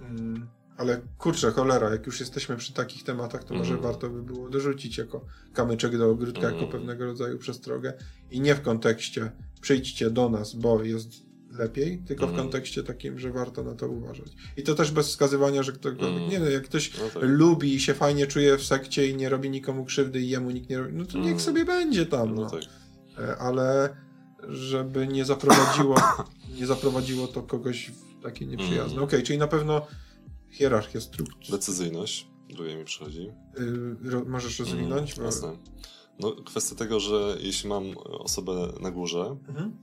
Mm 0.00 0.53
ale 0.76 1.00
kurczę, 1.18 1.50
cholera, 1.50 1.90
jak 1.90 2.06
już 2.06 2.20
jesteśmy 2.20 2.56
przy 2.56 2.72
takich 2.72 3.04
tematach, 3.04 3.44
to 3.44 3.54
mm. 3.54 3.58
może 3.58 3.76
warto 3.76 4.10
by 4.10 4.22
było 4.22 4.48
dorzucić 4.48 4.98
jako 4.98 5.24
kamyczek 5.52 5.98
do 5.98 6.10
ogródka, 6.10 6.48
mm. 6.48 6.54
jako 6.54 6.72
pewnego 6.72 7.04
rodzaju 7.04 7.38
przestrogę. 7.38 7.92
I 8.30 8.40
nie 8.40 8.54
w 8.54 8.62
kontekście 8.62 9.30
przyjdźcie 9.60 10.10
do 10.10 10.28
nas, 10.28 10.54
bo 10.54 10.82
jest 10.82 11.08
lepiej, 11.50 12.02
tylko 12.06 12.24
mm. 12.24 12.36
w 12.36 12.38
kontekście 12.38 12.82
takim, 12.82 13.18
że 13.18 13.30
warto 13.30 13.62
na 13.62 13.74
to 13.74 13.88
uważać. 13.88 14.32
I 14.56 14.62
to 14.62 14.74
też 14.74 14.90
bez 14.90 15.08
wskazywania, 15.08 15.62
że 15.62 15.72
ktoś, 15.72 15.94
mm. 15.98 16.28
nie 16.28 16.40
no, 16.40 16.48
jak 16.48 16.64
ktoś 16.64 16.98
no 16.98 17.20
tak. 17.20 17.22
lubi 17.22 17.74
i 17.74 17.80
się 17.80 17.94
fajnie 17.94 18.26
czuje 18.26 18.58
w 18.58 18.64
sekcie 18.64 19.08
i 19.08 19.16
nie 19.16 19.28
robi 19.28 19.50
nikomu 19.50 19.84
krzywdy 19.84 20.20
i 20.20 20.28
jemu 20.28 20.50
nikt 20.50 20.70
nie 20.70 20.78
robi, 20.78 20.92
no 20.92 21.04
to 21.04 21.18
niech 21.18 21.40
sobie 21.40 21.64
będzie 21.64 22.06
tam. 22.06 22.34
No, 22.34 22.42
no. 22.42 22.50
Tak. 22.50 22.62
E, 23.18 23.36
ale 23.36 23.96
żeby 24.48 25.06
nie 25.06 25.24
zaprowadziło, 25.24 25.96
nie 26.60 26.66
zaprowadziło 26.66 27.26
to 27.26 27.42
kogoś 27.42 27.90
w 27.90 28.22
takie 28.22 28.46
nieprzyjazne. 28.46 28.96
Okej, 28.96 29.04
okay, 29.04 29.22
czyli 29.22 29.38
na 29.38 29.48
pewno 29.48 29.86
hierarchia 30.54 31.00
struktur. 31.00 31.50
Decyzyjność, 31.50 32.26
drugie 32.48 32.76
mi 32.76 32.84
przychodzi. 32.84 33.30
Yy, 34.02 34.24
możesz 34.26 34.58
rozwinąć? 34.58 35.10
Mm, 35.10 35.16
bo... 35.16 35.22
Jasne. 35.22 35.56
No, 36.20 36.32
kwestia 36.32 36.74
tego, 36.76 37.00
że 37.00 37.36
jeśli 37.40 37.68
mam 37.68 37.84
osobę 37.98 38.72
na 38.80 38.90
górze, 38.90 39.36
mhm. 39.48 39.76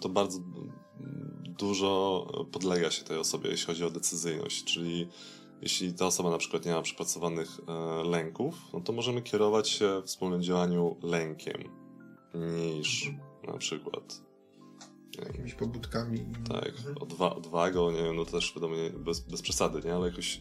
to 0.00 0.08
bardzo 0.08 0.38
dużo 1.58 2.26
podlega 2.52 2.90
się 2.90 3.04
tej 3.04 3.18
osobie, 3.18 3.50
jeśli 3.50 3.66
chodzi 3.66 3.84
o 3.84 3.90
decyzyjność, 3.90 4.64
czyli 4.64 5.08
jeśli 5.62 5.94
ta 5.94 6.06
osoba 6.06 6.30
na 6.30 6.38
przykład 6.38 6.66
nie 6.66 6.72
ma 6.72 6.82
przepracowanych 6.82 7.60
e, 7.68 8.04
lęków, 8.04 8.54
no 8.72 8.80
to 8.80 8.92
możemy 8.92 9.22
kierować 9.22 9.68
się 9.68 10.02
w 10.02 10.06
wspólnym 10.06 10.42
działaniu 10.42 10.96
lękiem 11.02 11.62
niż 12.34 13.06
mhm. 13.06 13.52
na 13.52 13.58
przykład 13.58 14.27
jakimiś 15.26 15.54
pobudkami. 15.54 16.26
Tak, 16.48 16.72
odwa 17.00 17.36
odwagą, 17.36 17.90
nie 17.90 18.02
wiem, 18.02 18.16
no 18.16 18.24
to 18.24 18.30
też 18.30 18.54
wiadomo, 18.54 18.74
bez, 18.98 19.20
bez 19.20 19.42
przesady, 19.42 19.80
nie? 19.84 19.94
Ale 19.94 20.08
jakoś 20.08 20.40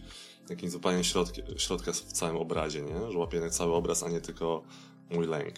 jakimś 0.49 0.71
zupełnie 0.71 1.03
środki, 1.03 1.41
środka 1.57 1.91
w 1.91 2.01
całym 2.01 2.37
obrazie, 2.37 2.81
nie? 2.81 3.11
Że 3.11 3.17
łapiemy 3.17 3.49
cały 3.49 3.73
obraz, 3.73 4.03
a 4.03 4.09
nie 4.09 4.21
tylko 4.21 4.63
mój 5.11 5.27
lęk. 5.27 5.55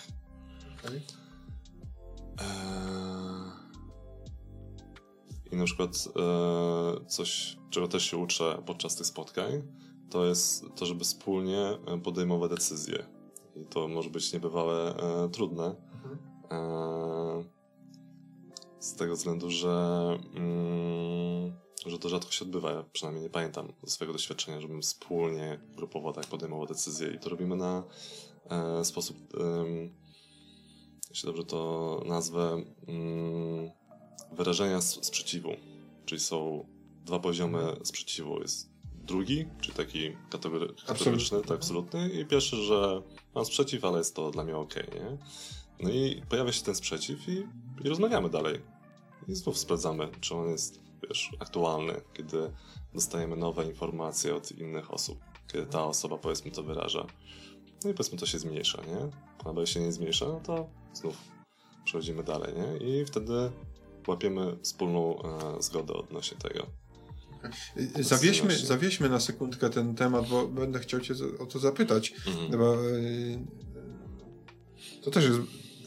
Okay. 0.80 1.02
Eee... 2.40 3.60
I 5.52 5.56
na 5.56 5.66
przykład 5.66 5.90
eee, 6.16 7.06
coś, 7.08 7.58
czego 7.70 7.88
też 7.88 8.04
się 8.04 8.18
uczę 8.18 8.64
podczas 8.66 8.96
tych 8.96 9.06
spotkań, 9.06 9.64
to 10.10 10.26
jest 10.26 10.66
to, 10.76 10.86
żeby 10.86 11.04
wspólnie 11.04 11.78
podejmować 12.04 12.52
decyzje. 12.52 13.06
I 13.56 13.66
to 13.66 13.88
może 13.88 14.10
być 14.10 14.34
niebywale 14.34 14.96
e, 14.96 15.30
trudne. 15.30 15.76
Mhm. 15.94 16.18
Z 18.80 18.96
tego 18.96 19.16
względu, 19.16 19.52
że, 19.52 20.18
mm, 20.36 21.54
że 21.86 22.00
to 22.00 22.10
rzadko 22.10 22.32
się 22.32 22.46
odbywa. 22.46 22.72
Ja 22.72 22.84
przynajmniej 22.94 23.24
nie 23.24 23.30
pamiętam 23.30 23.74
ze 23.84 23.92
swojego 23.92 24.14
doświadczenia, 24.14 24.62
żebym 24.62 24.82
wspólnie, 24.82 25.60
grupowo 25.76 26.14
tak 26.14 26.28
podejmował 26.28 26.66
decyzje 26.66 27.08
i 27.08 27.20
to 27.20 27.30
robimy 27.30 27.56
na 27.56 27.84
e, 28.50 28.86
sposób, 28.86 29.18
e, 29.18 29.66
jeśli 31.10 31.28
dobrze 31.28 31.44
to 31.44 32.02
nazwę, 32.06 32.64
mm, 32.88 33.70
wyrażenia 34.32 34.82
sprzeciwu. 34.82 35.50
Czyli 36.06 36.22
są 36.22 36.66
dwa 37.06 37.20
poziomy 37.20 37.76
sprzeciwu. 37.84 38.42
Jest 38.42 38.70
drugi, 38.96 39.46
czyli 39.62 39.74
taki 39.74 40.18
kategory, 40.30 40.74
kategoryczny, 40.88 41.42
tak, 41.42 41.52
absolutny 41.52 42.10
i 42.10 42.26
pierwszy, 42.26 42.56
że 42.56 43.02
mam 43.36 43.46
sprzeciw, 43.46 43.86
ale 43.86 43.98
jest 43.98 44.16
to 44.16 44.32
dla 44.32 44.44
mnie 44.44 44.58
ok, 44.58 44.76
nie? 44.76 45.18
No 45.80 45.90
i 45.90 46.22
pojawia 46.30 46.52
się 46.52 46.64
ten 46.64 46.76
sprzeciw 46.76 47.30
i, 47.30 47.48
i 47.84 47.90
rozmawiamy 47.90 48.30
dalej. 48.30 48.62
I 49.28 49.36
znów 49.36 49.58
sprawdzamy, 49.58 50.08
czy 50.22 50.36
on 50.36 50.50
jest, 50.50 50.80
wiesz, 51.10 51.30
aktualny, 51.40 52.02
kiedy 52.14 52.52
dostajemy 52.94 53.36
nowe 53.36 53.66
informacje 53.66 54.36
od 54.36 54.52
innych 54.52 54.94
osób, 54.94 55.20
kiedy 55.48 55.66
ta 55.66 55.86
osoba, 55.86 56.18
powiedzmy, 56.18 56.52
to 56.52 56.64
wyraża. 56.64 57.06
No 57.84 57.90
i 57.90 57.94
powiedzmy, 57.94 58.18
to 58.18 58.26
się 58.26 58.40
zmniejsza, 58.40 58.82
nie? 58.82 59.12
A 59.46 59.60
jeśli 59.60 59.74
się 59.74 59.80
nie 59.80 59.92
zmniejsza, 59.92 60.26
no 60.26 60.40
to 60.40 60.70
znów 60.94 61.18
przechodzimy 61.86 62.24
dalej, 62.24 62.54
nie? 62.54 62.88
I 62.88 63.06
wtedy 63.06 63.52
łapiemy 64.08 64.58
wspólną 64.62 65.22
e, 65.22 65.62
zgodę 65.62 65.94
odnośnie 65.94 66.38
tego. 66.38 66.66
Zawieźmy, 68.00 68.58
zawieźmy 68.58 69.10
na 69.10 69.20
sekundkę 69.20 69.70
ten 69.70 69.96
temat, 69.96 70.30
bo 70.30 70.48
będę 70.48 70.80
chciał 70.80 71.00
cię 71.00 71.14
o 71.40 71.46
to 71.46 71.60
zapytać. 71.60 72.14
Mhm. 72.28 72.52
Bo, 72.52 72.88
y, 72.88 73.40
to 75.04 75.12
też 75.12 75.26
jest, 75.26 75.40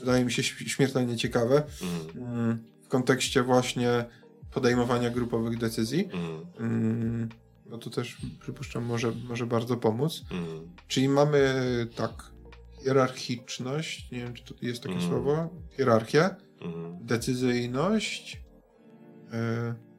wydaje 0.03 0.25
mi 0.25 0.33
się, 0.33 0.43
śmiertelnie 0.43 1.17
ciekawe. 1.17 1.63
Mhm. 1.83 2.29
Mm, 2.29 2.59
w 2.83 2.89
kontekście 2.89 3.43
właśnie 3.43 4.05
podejmowania 4.53 5.11
grupowych 5.11 5.59
decyzji. 5.59 6.09
Mm. 6.59 7.29
No 7.67 7.79
to 7.79 7.91
też, 7.91 8.17
przypuszczam, 8.41 8.85
może, 8.85 9.13
może 9.29 9.47
bardzo 9.47 9.77
pomóc. 9.77 10.25
Mm. 10.31 10.47
Czyli 10.89 11.09
mamy 11.09 11.55
tak, 11.97 12.33
hierarchiczność, 12.85 14.11
nie 14.11 14.19
wiem, 14.19 14.35
czy 14.35 14.45
to 14.45 14.55
jest 14.63 14.83
takie 14.83 14.95
mm. 14.95 15.09
słowo, 15.09 15.49
hierarchię, 15.77 16.31
decyzyjność. 17.01 18.43
Y 19.33 19.93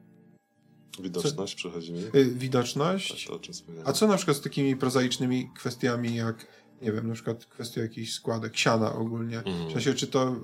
widoczność 1.02 1.52
co, 1.52 1.56
przychodzi 1.56 1.92
mi. 1.92 2.00
Y 2.14 2.34
widoczność. 2.34 3.26
Tak, 3.26 3.40
A 3.84 3.92
co 3.92 4.06
na 4.06 4.16
przykład 4.16 4.36
z 4.36 4.40
takimi 4.40 4.76
prozaicznymi 4.76 5.50
kwestiami, 5.54 6.14
jak, 6.14 6.46
nie 6.82 6.92
wiem, 6.92 7.08
na 7.08 7.14
przykład 7.14 7.44
kwestia 7.44 7.80
jakichś 7.80 8.12
składek, 8.12 8.56
siana 8.56 8.92
ogólnie? 8.92 9.38
Mm. 9.38 9.68
W 9.68 9.72
sensie, 9.72 9.94
czy 9.94 10.06
to 10.06 10.36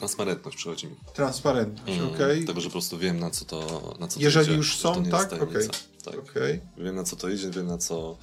Transparentność 0.00 0.56
przychodzi 0.56 0.86
mi. 0.86 0.96
Transparentność, 1.14 1.98
mm, 1.98 2.14
okej. 2.14 2.34
Okay. 2.34 2.44
Tego, 2.44 2.60
że 2.60 2.68
po 2.68 2.72
prostu 2.72 2.98
wiem 2.98 3.20
na 3.20 3.30
co 3.30 3.44
to 3.44 3.94
na 4.00 4.08
co 4.08 4.20
Jeżeli 4.20 4.46
to 4.46 4.52
idzie, 4.52 4.58
już 4.58 4.76
są, 4.76 5.04
tak? 5.04 5.32
Okej. 5.32 5.42
Okay. 5.42 5.68
Tak. 6.04 6.18
Okay. 6.18 6.60
Wiem 6.76 6.96
na 6.96 7.04
co 7.04 7.16
to 7.16 7.28
idzie, 7.28 7.50
wiem 7.50 7.66
na 7.66 7.78
co 7.78 8.16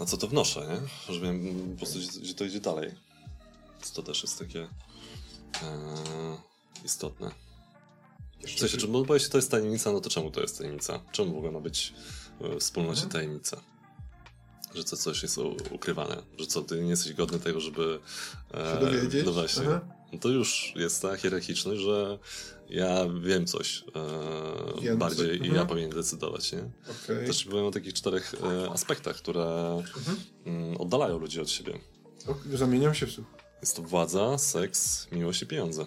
na 0.00 0.06
co 0.06 0.16
to 0.16 0.28
wnoszę, 0.28 0.60
nie? 0.60 1.14
Że 1.14 1.20
wiem 1.20 1.68
po 1.70 1.76
prostu, 1.76 2.20
gdzie 2.20 2.34
to 2.34 2.44
idzie 2.44 2.60
dalej. 2.60 2.94
Więc 3.74 3.92
to 3.92 4.02
też 4.02 4.22
jest 4.22 4.38
takie 4.38 4.62
e, 4.62 4.68
istotne. 6.84 7.30
W 8.46 8.58
sensie, 8.58 8.78
czy, 8.78 8.88
bo 8.88 9.14
jeśli 9.14 9.30
to 9.30 9.38
jest 9.38 9.50
tajemnica, 9.50 9.92
no 9.92 10.00
to 10.00 10.10
czemu 10.10 10.30
to 10.30 10.40
jest 10.40 10.58
tajemnica? 10.58 11.00
Czemu 11.12 11.34
w 11.34 11.36
ogóle 11.36 11.52
ma 11.52 11.60
być 11.60 11.94
w 12.40 12.58
wspólnocie 12.60 13.02
mhm. 13.04 13.12
tajemnica? 13.12 13.60
Że 14.74 14.84
to 14.84 14.96
coś 14.96 15.22
jest 15.22 15.38
ukrywane, 15.70 16.22
że 16.38 16.46
co, 16.46 16.62
ty 16.62 16.82
nie 16.82 16.90
jesteś 16.90 17.12
godny 17.12 17.38
tego, 17.40 17.60
żeby 17.60 18.00
e, 18.54 18.74
się 18.74 18.80
dowiedzieć? 18.80 19.26
No 19.26 19.32
właśnie. 19.32 19.64
No 20.12 20.18
to 20.18 20.28
już 20.28 20.72
jest 20.76 21.02
ta 21.02 21.16
hierarchiczność, 21.16 21.80
że 21.80 22.18
ja 22.68 23.06
wiem 23.22 23.46
coś 23.46 23.84
e, 24.84 24.96
bardziej 24.96 25.36
i 25.36 25.40
ja 25.40 25.48
mhm. 25.48 25.66
powinienem 25.66 25.96
decydować, 25.96 26.52
nie? 26.52 26.70
Okay. 27.04 27.26
Też 27.26 27.46
mówimy 27.46 27.66
o 27.66 27.70
takich 27.70 27.94
czterech 27.94 28.34
e, 28.42 28.70
aspektach, 28.70 29.16
które 29.16 29.74
mhm. 29.96 30.16
m, 30.46 30.76
oddalają 30.76 31.18
ludzi 31.18 31.40
od 31.40 31.50
siebie. 31.50 31.78
zamieniam 32.54 32.94
się 32.94 33.06
w 33.06 33.10
słuch. 33.10 33.26
Jest 33.60 33.76
to 33.76 33.82
władza, 33.82 34.38
seks, 34.38 35.06
miłość 35.12 35.42
i 35.42 35.46
pieniądze. 35.46 35.86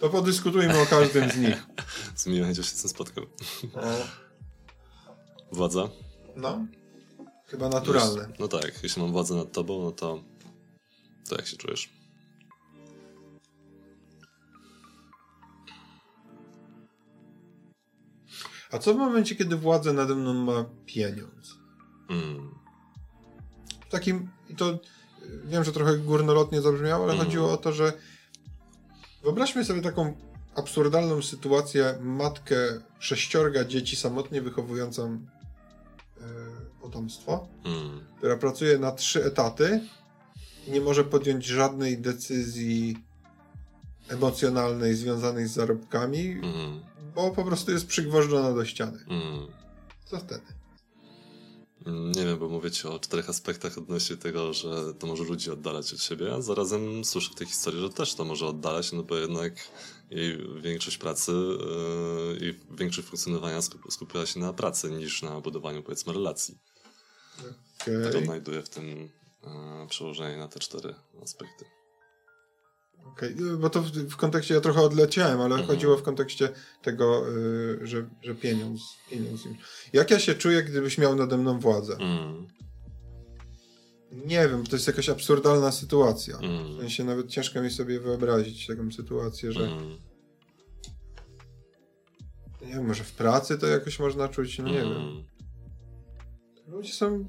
To 0.00 0.08
podyskutujmy 0.08 0.80
o 0.80 0.86
każdym 0.86 1.30
z 1.30 1.36
nich. 1.36 1.66
z 2.16 2.26
miłą 2.26 2.46
chęcią 2.46 2.62
się 2.62 2.68
z 2.68 2.80
tym 2.80 2.90
spotkał. 2.90 3.26
Władza? 5.52 5.88
No. 6.36 6.66
Chyba 7.48 7.68
naturalne. 7.68 8.28
no 8.38 8.48
tak, 8.48 8.82
jeśli 8.82 9.02
mam 9.02 9.12
władzę 9.12 9.34
nad 9.34 9.52
tobą, 9.52 9.82
no 9.82 9.92
to, 9.92 10.22
to 11.28 11.36
jak 11.36 11.46
się 11.46 11.56
czujesz? 11.56 11.98
A 18.70 18.78
co 18.78 18.94
w 18.94 18.96
momencie, 18.96 19.36
kiedy 19.36 19.56
władzę 19.56 19.92
nade 19.92 20.14
mną 20.14 20.34
ma 20.34 20.64
pieniądz? 20.86 21.58
Mm. 22.10 22.54
W 23.86 23.90
takim, 23.90 24.28
i 24.48 24.54
to 24.54 24.78
wiem, 25.44 25.64
że 25.64 25.72
trochę 25.72 25.98
górnolotnie 25.98 26.62
zabrzmiało, 26.62 27.04
ale 27.04 27.12
mm. 27.12 27.26
chodziło 27.26 27.52
o 27.52 27.56
to, 27.56 27.72
że 27.72 27.92
wyobraźmy 29.22 29.64
sobie 29.64 29.82
taką 29.82 30.16
absurdalną 30.54 31.22
sytuację, 31.22 31.98
matkę 32.00 32.56
sześciorga 32.98 33.64
dzieci 33.64 33.96
samotnie 33.96 34.42
wychowującą 34.42 35.26
potomstwo, 36.88 37.48
mm. 37.64 38.00
która 38.18 38.36
pracuje 38.36 38.78
na 38.78 38.92
trzy 38.92 39.24
etaty 39.24 39.80
i 40.66 40.70
nie 40.70 40.80
może 40.80 41.04
podjąć 41.04 41.44
żadnej 41.46 41.98
decyzji 41.98 42.96
emocjonalnej 44.08 44.94
związanej 44.94 45.48
z 45.48 45.52
zarobkami, 45.52 46.30
mm. 46.30 46.80
bo 47.14 47.30
po 47.30 47.44
prostu 47.44 47.72
jest 47.72 47.86
przygwożdżona 47.86 48.52
do 48.52 48.64
ściany. 48.64 48.98
Mm. 49.08 49.46
Co 50.04 50.18
wtedy? 50.18 50.58
Nie 51.86 52.24
wiem, 52.24 52.38
bo 52.38 52.48
mówicie 52.48 52.88
o 52.88 52.98
czterech 52.98 53.30
aspektach 53.30 53.78
odnośnie 53.78 54.16
tego, 54.16 54.52
że 54.52 54.94
to 54.94 55.06
może 55.06 55.24
ludzi 55.24 55.50
oddalać 55.50 55.92
od 55.92 56.02
siebie, 56.02 56.34
a 56.34 56.40
zarazem 56.40 57.04
słyszę 57.04 57.30
w 57.30 57.34
tej 57.34 57.46
historii, 57.46 57.80
że 57.80 57.90
też 57.90 58.14
to 58.14 58.24
może 58.24 58.46
oddalać, 58.46 58.92
no 58.92 59.02
bo 59.02 59.16
jednak 59.16 59.52
jej 60.10 60.38
większość 60.62 60.98
pracy 60.98 61.32
yy, 61.32 62.48
i 62.48 62.76
większość 62.76 63.08
funkcjonowania 63.08 63.60
skupiała 63.90 64.26
się 64.26 64.40
na 64.40 64.52
pracy 64.52 64.90
niż 64.90 65.22
na 65.22 65.40
budowaniu 65.40 65.82
powiedzmy 65.82 66.12
relacji. 66.12 66.58
Okay. 67.82 68.04
Tak 68.04 68.14
odnajduję 68.14 68.62
w 68.62 68.68
tym 68.68 69.08
e, 69.44 69.86
przełożenie 69.88 70.36
na 70.36 70.48
te 70.48 70.60
cztery 70.60 70.94
aspekty. 71.22 71.64
Okej, 73.12 73.34
okay. 73.34 73.56
bo 73.56 73.70
to 73.70 73.82
w, 73.82 73.90
w, 73.90 74.16
kontekście, 74.16 74.54
ja 74.54 74.60
trochę 74.60 74.80
odleciałem, 74.80 75.40
ale 75.40 75.54
mhm. 75.54 75.66
chodziło 75.66 75.96
w 75.96 76.02
kontekście 76.02 76.48
tego, 76.82 77.28
y, 77.28 77.86
że, 77.86 78.08
że 78.22 78.34
pieniądz, 78.34 78.80
pieniądz. 79.10 79.40
Jak 79.92 80.10
ja 80.10 80.18
się 80.18 80.34
czuję, 80.34 80.62
gdybyś 80.62 80.98
miał 80.98 81.16
nade 81.16 81.38
mną 81.38 81.58
władzę? 81.58 81.96
Mm. 81.96 82.46
Nie 84.12 84.48
wiem, 84.48 84.66
to 84.66 84.76
jest 84.76 84.86
jakaś 84.86 85.08
absurdalna 85.08 85.72
sytuacja. 85.72 86.38
Mm. 86.38 86.76
W 86.76 86.80
sensie 86.80 87.04
nawet 87.04 87.28
ciężko 87.28 87.62
mi 87.62 87.70
sobie 87.70 88.00
wyobrazić 88.00 88.66
taką 88.66 88.92
sytuację, 88.92 89.52
że 89.52 89.64
mm. 89.64 89.98
nie 92.60 92.74
wiem, 92.74 92.86
może 92.86 93.04
w 93.04 93.12
pracy 93.12 93.58
to 93.58 93.66
jakoś 93.66 93.98
można 93.98 94.28
czuć, 94.28 94.58
no 94.58 94.68
nie 94.68 94.80
wiem. 94.80 95.24
Ludzie 96.68 96.92
są 96.92 97.24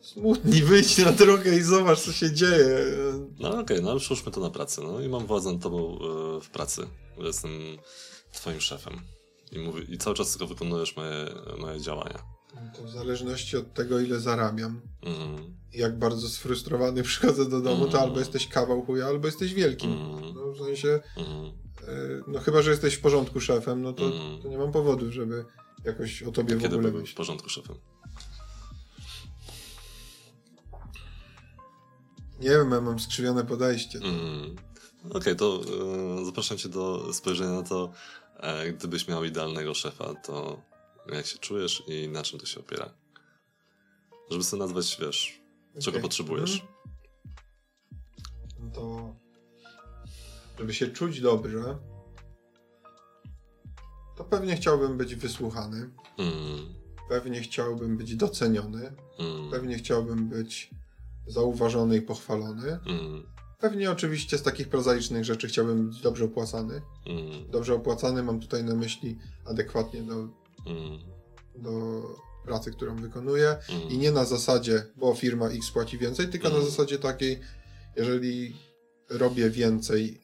smutni, 0.00 0.62
wyjdź 0.70 0.98
na 0.98 1.12
drogę 1.12 1.56
i 1.56 1.62
zobacz, 1.62 2.00
co 2.00 2.12
się 2.12 2.32
dzieje. 2.32 2.78
No 3.38 3.48
okej, 3.48 3.62
okay, 3.62 3.80
no 3.80 3.98
przyłóżmy 3.98 4.32
to 4.32 4.40
na 4.40 4.50
pracę. 4.50 4.82
No 4.82 5.00
i 5.00 5.08
mam 5.08 5.26
władzę 5.26 5.52
nad 5.52 5.62
tobą 5.62 5.98
e, 5.98 6.40
w 6.40 6.50
pracy. 6.50 6.86
Jestem 7.18 7.50
twoim 8.32 8.60
szefem. 8.60 9.00
I, 9.52 9.58
mówi, 9.58 9.94
I 9.94 9.98
cały 9.98 10.16
czas 10.16 10.30
tylko 10.30 10.46
wykonujesz 10.46 10.96
moje, 10.96 11.26
moje 11.58 11.80
działania. 11.80 12.22
To 12.76 12.82
w 12.82 12.90
zależności 12.90 13.56
od 13.56 13.74
tego, 13.74 14.00
ile 14.00 14.20
zarabiam, 14.20 14.80
mm. 15.02 15.56
jak 15.72 15.98
bardzo 15.98 16.28
sfrustrowany 16.28 17.02
przychodzę 17.12 17.48
do 17.48 17.60
domu, 17.60 17.80
mm. 17.80 17.90
to 17.90 18.00
albo 18.00 18.18
jesteś 18.18 18.48
kawał 18.48 18.82
chuja, 18.82 19.06
albo 19.06 19.26
jesteś 19.26 19.54
wielkim. 19.54 19.92
Mm. 19.92 20.34
No, 20.34 20.52
w 20.52 20.58
sensie, 20.58 21.00
mm. 21.16 21.52
no 22.26 22.40
chyba, 22.40 22.62
że 22.62 22.70
jesteś 22.70 22.94
w 22.94 23.00
porządku 23.00 23.40
szefem, 23.40 23.82
no 23.82 23.92
to, 23.92 24.10
to 24.42 24.48
nie 24.48 24.58
mam 24.58 24.72
powodów, 24.72 25.12
żeby 25.12 25.44
jakoś 25.84 26.22
o 26.22 26.32
tobie 26.32 26.56
A 26.56 26.58
w 26.58 26.64
ogóle 26.64 26.90
myśleć. 26.90 27.10
w 27.10 27.14
porządku 27.14 27.48
szefem? 27.48 27.76
Nie 32.40 32.48
wiem, 32.50 32.70
ja 32.70 32.80
mam 32.80 32.98
skrzywione 32.98 33.44
podejście. 33.44 33.98
Mm. 33.98 34.56
Okej, 35.04 35.20
okay, 35.20 35.36
to 35.36 35.60
e, 36.20 36.24
zapraszam 36.24 36.58
cię 36.58 36.68
do 36.68 37.12
spojrzenia 37.12 37.50
na 37.50 37.62
to, 37.62 37.92
e, 38.36 38.72
gdybyś 38.72 39.08
miał 39.08 39.24
idealnego 39.24 39.74
szefa, 39.74 40.14
to 40.14 40.62
jak 41.12 41.26
się 41.26 41.38
czujesz 41.38 41.82
i 41.86 42.08
na 42.08 42.22
czym 42.22 42.40
to 42.40 42.46
się 42.46 42.60
opiera? 42.60 42.90
Żeby 44.30 44.44
sobie 44.44 44.62
nazwać, 44.62 44.96
wiesz, 45.00 45.40
okay. 45.70 45.82
czego 45.82 46.00
potrzebujesz. 46.00 46.60
Mm. 46.60 46.66
No 48.60 48.70
to 48.70 49.14
żeby 50.58 50.74
się 50.74 50.88
czuć 50.88 51.20
dobrze, 51.20 51.78
to 54.16 54.24
pewnie 54.24 54.56
chciałbym 54.56 54.96
być 54.96 55.14
wysłuchany. 55.14 55.90
Mm. 56.18 56.74
Pewnie 57.08 57.40
chciałbym 57.40 57.96
być 57.96 58.16
doceniony. 58.16 58.92
Mm. 59.18 59.50
Pewnie 59.50 59.78
chciałbym 59.78 60.28
być 60.28 60.70
zauważony 61.26 61.96
i 61.96 62.02
pochwalony. 62.02 62.78
Mm. 62.86 63.22
Pewnie 63.60 63.90
oczywiście 63.90 64.38
z 64.38 64.42
takich 64.42 64.68
prozaicznych 64.68 65.24
rzeczy 65.24 65.48
chciałbym 65.48 65.88
być 65.88 66.00
dobrze 66.00 66.24
opłacany. 66.24 66.82
Mm. 67.06 67.50
Dobrze 67.50 67.74
opłacany 67.74 68.22
mam 68.22 68.40
tutaj 68.40 68.64
na 68.64 68.74
myśli 68.74 69.18
adekwatnie 69.44 70.02
do, 70.02 70.14
mm. 70.14 70.98
do 71.54 72.02
pracy, 72.44 72.70
którą 72.70 72.96
wykonuję 72.96 73.56
mm. 73.68 73.88
i 73.88 73.98
nie 73.98 74.12
na 74.12 74.24
zasadzie, 74.24 74.86
bo 74.96 75.14
firma 75.14 75.48
X 75.48 75.70
płaci 75.70 75.98
więcej, 75.98 76.28
tylko 76.28 76.48
na 76.48 76.54
mm. 76.54 76.66
zasadzie 76.66 76.98
takiej, 76.98 77.40
jeżeli 77.96 78.56
robię 79.10 79.50
więcej, 79.50 80.20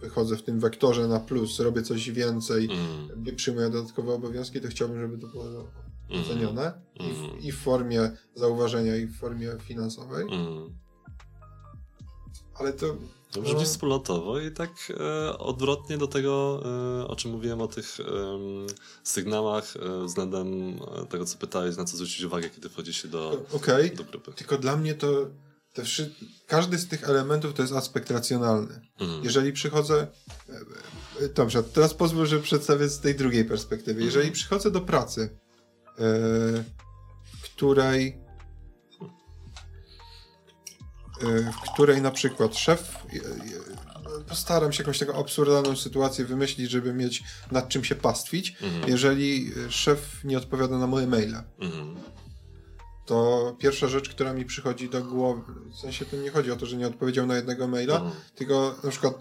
wychodzę 0.00 0.36
w 0.36 0.42
tym 0.42 0.60
wektorze 0.60 1.08
na 1.08 1.20
plus, 1.20 1.60
robię 1.60 1.82
coś 1.82 2.10
więcej, 2.10 2.68
mm. 2.72 3.36
przyjmuję 3.36 3.70
dodatkowe 3.70 4.12
obowiązki, 4.12 4.60
to 4.60 4.68
chciałbym, 4.68 5.00
żeby 5.00 5.18
to 5.18 5.26
było 5.26 5.70
docenione 6.08 6.62
mm. 7.00 7.10
i, 7.10 7.14
w, 7.14 7.18
mhm. 7.18 7.40
i, 7.40 7.52
w, 7.52 7.58
formie 7.58 8.10
zauważenia, 8.34 8.96
i 8.96 9.06
w 9.06 9.18
formie 9.18 9.52
finansowej. 9.60 10.26
Mm. 10.30 10.78
Ale 12.54 12.72
to. 12.72 12.96
To 13.32 13.42
brzmi 13.42 13.54
no... 13.54 13.64
wspólnotowo 13.64 14.40
i 14.40 14.50
tak 14.50 14.70
e, 15.00 15.38
odwrotnie 15.38 15.98
do 15.98 16.06
tego, 16.06 16.62
e, 17.00 17.08
o 17.08 17.16
czym 17.16 17.30
mówiłem 17.30 17.60
o 17.60 17.68
tych 17.68 18.00
e, 18.00 18.04
sygnałach 19.02 19.74
e, 19.76 20.04
względem 20.04 20.78
e, 21.02 21.06
tego, 21.06 21.24
co 21.24 21.38
pytałeś, 21.38 21.76
na 21.76 21.84
co 21.84 21.96
zwrócić 21.96 22.22
uwagę, 22.22 22.50
kiedy 22.50 22.68
wchodzi 22.68 22.94
się 22.94 23.08
do, 23.08 23.44
okay. 23.52 23.90
do 23.90 24.04
grupy. 24.04 24.32
Tylko 24.32 24.58
dla 24.58 24.76
mnie 24.76 24.94
to 24.94 25.26
te 25.72 25.84
wszy... 25.84 26.14
każdy 26.46 26.78
z 26.78 26.88
tych 26.88 27.08
elementów 27.08 27.54
to 27.54 27.62
jest 27.62 27.74
aspekt 27.74 28.10
racjonalny. 28.10 28.80
Mm. 29.00 29.24
Jeżeli 29.24 29.52
przychodzę, 29.52 30.06
Dobrze, 31.34 31.62
teraz 31.62 31.94
pozwól, 31.94 32.26
że 32.26 32.40
przedstawię 32.40 32.88
z 32.88 33.00
tej 33.00 33.14
drugiej 33.14 33.44
perspektywy. 33.44 34.00
Jeżeli 34.00 34.28
mhm. 34.28 34.34
przychodzę 34.34 34.70
do 34.70 34.80
pracy, 34.80 35.38
której 37.42 38.18
yy, 41.22 41.52
w 41.52 41.72
której 41.72 42.02
na 42.02 42.10
przykład 42.10 42.56
szef 42.56 43.06
yy, 43.12 43.22
postaram 44.28 44.72
się 44.72 44.82
jakąś 44.82 44.98
taką 44.98 45.20
absurdalną 45.20 45.76
sytuację 45.76 46.24
wymyślić, 46.24 46.70
żeby 46.70 46.94
mieć 46.94 47.22
nad 47.50 47.68
czym 47.68 47.84
się 47.84 47.94
pastwić, 47.94 48.56
mhm. 48.62 48.90
jeżeli 48.90 49.52
szef 49.68 50.24
nie 50.24 50.38
odpowiada 50.38 50.78
na 50.78 50.86
moje 50.86 51.06
maile. 51.06 51.42
Mhm. 51.58 51.96
To 53.06 53.56
pierwsza 53.58 53.88
rzecz, 53.88 54.08
która 54.08 54.32
mi 54.32 54.44
przychodzi 54.44 54.88
do 54.88 55.04
głowy, 55.04 55.42
w 55.70 55.76
sensie 55.76 56.04
to 56.04 56.16
nie 56.16 56.30
chodzi 56.30 56.50
o 56.50 56.56
to, 56.56 56.66
że 56.66 56.76
nie 56.76 56.86
odpowiedział 56.86 57.26
na 57.26 57.36
jednego 57.36 57.68
maila, 57.68 57.94
mhm. 57.94 58.14
tylko 58.34 58.74
na 58.84 58.90
przykład 58.90 59.14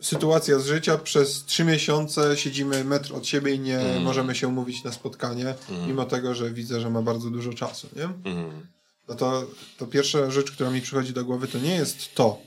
sytuacja 0.00 0.58
z 0.58 0.66
życia, 0.66 0.98
przez 0.98 1.44
trzy 1.44 1.64
miesiące 1.64 2.36
siedzimy 2.36 2.84
metr 2.84 3.14
od 3.14 3.26
siebie 3.26 3.54
i 3.54 3.60
nie 3.60 3.78
mm. 3.78 4.02
możemy 4.02 4.34
się 4.34 4.48
umówić 4.48 4.84
na 4.84 4.92
spotkanie, 4.92 5.54
mm. 5.70 5.86
mimo 5.88 6.04
tego, 6.04 6.34
że 6.34 6.50
widzę, 6.50 6.80
że 6.80 6.90
ma 6.90 7.02
bardzo 7.02 7.30
dużo 7.30 7.52
czasu, 7.52 7.88
nie? 7.96 8.32
Mm. 8.32 8.66
No 9.08 9.14
to, 9.14 9.46
to 9.78 9.86
pierwsza 9.86 10.30
rzecz, 10.30 10.50
która 10.50 10.70
mi 10.70 10.80
przychodzi 10.80 11.12
do 11.12 11.24
głowy, 11.24 11.48
to 11.48 11.58
nie 11.58 11.74
jest 11.74 12.14
to, 12.14 12.38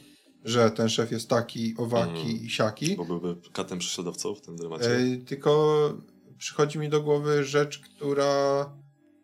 że 0.45 0.71
ten 0.71 0.89
szef 0.89 1.11
jest 1.11 1.29
taki, 1.29 1.75
owaki 1.77 2.21
mm. 2.21 2.41
i 2.41 2.49
siaki. 2.49 2.95
Bo 2.95 3.05
byłby 3.05 3.35
katem 3.53 3.79
prześladowcą 3.79 4.35
w 4.35 4.41
tym 4.41 4.57
dramacie. 4.57 4.95
E, 4.95 5.17
tylko 5.17 5.93
przychodzi 6.37 6.79
mi 6.79 6.89
do 6.89 7.01
głowy 7.01 7.43
rzecz, 7.43 7.79
która 7.79 8.65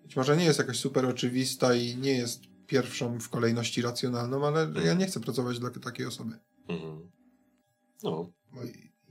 być 0.04 0.16
może 0.16 0.38
nie 0.38 0.46
jest 0.46 0.60
jakaś 0.60 0.80
super 0.80 1.06
oczywista 1.06 1.76
i 1.76 1.98
nie 1.98 2.12
jest 2.12 2.42
pierwszą 2.68 3.20
w 3.20 3.30
kolejności 3.30 3.82
racjonalną, 3.82 4.48
ale 4.48 4.68
ja 4.86 4.94
nie 4.94 5.06
chcę 5.06 5.20
pracować 5.20 5.60
dla 5.60 5.70
takiej 5.70 6.06
osoby. 6.06 6.40
Mhm. 6.68 7.12
No. 8.04 8.30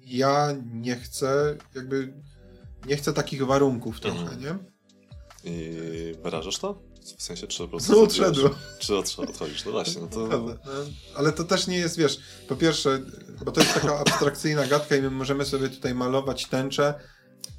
Ja 0.01 0.55
nie 0.73 0.97
chcę, 0.97 1.57
jakby, 1.75 2.13
nie 2.87 2.97
chcę 2.97 3.13
takich 3.13 3.47
warunków 3.47 4.01
trochę, 4.01 4.21
mhm. 4.21 4.41
nie? 4.41 4.59
I 5.45 5.79
wyrażasz 6.23 6.59
to? 6.59 6.83
W 7.19 7.23
sensie, 7.23 7.47
czy 7.47 7.59
po 7.59 7.69
prostu... 7.69 7.93
No 7.93 8.03
odszedłem. 8.03 8.55
Czy 8.79 8.97
odchodzisz? 8.97 9.65
No 9.65 9.73
właśnie, 9.73 10.03
no 10.03 10.07
to... 10.09 10.27
No, 10.27 10.55
ale 11.15 11.33
to 11.33 11.45
też 11.45 11.67
nie 11.67 11.79
jest, 11.79 11.97
wiesz, 11.99 12.19
po 12.49 12.57
pierwsze, 12.57 13.01
bo 13.45 13.53
to 13.53 13.61
jest 13.61 13.75
taka 13.75 13.99
abstrakcyjna 13.99 14.67
gadka 14.67 14.97
i 14.97 15.03
my 15.03 15.11
możemy 15.11 15.45
sobie 15.45 15.69
tutaj 15.69 15.95
malować 15.95 16.47
tęczę, 16.47 16.95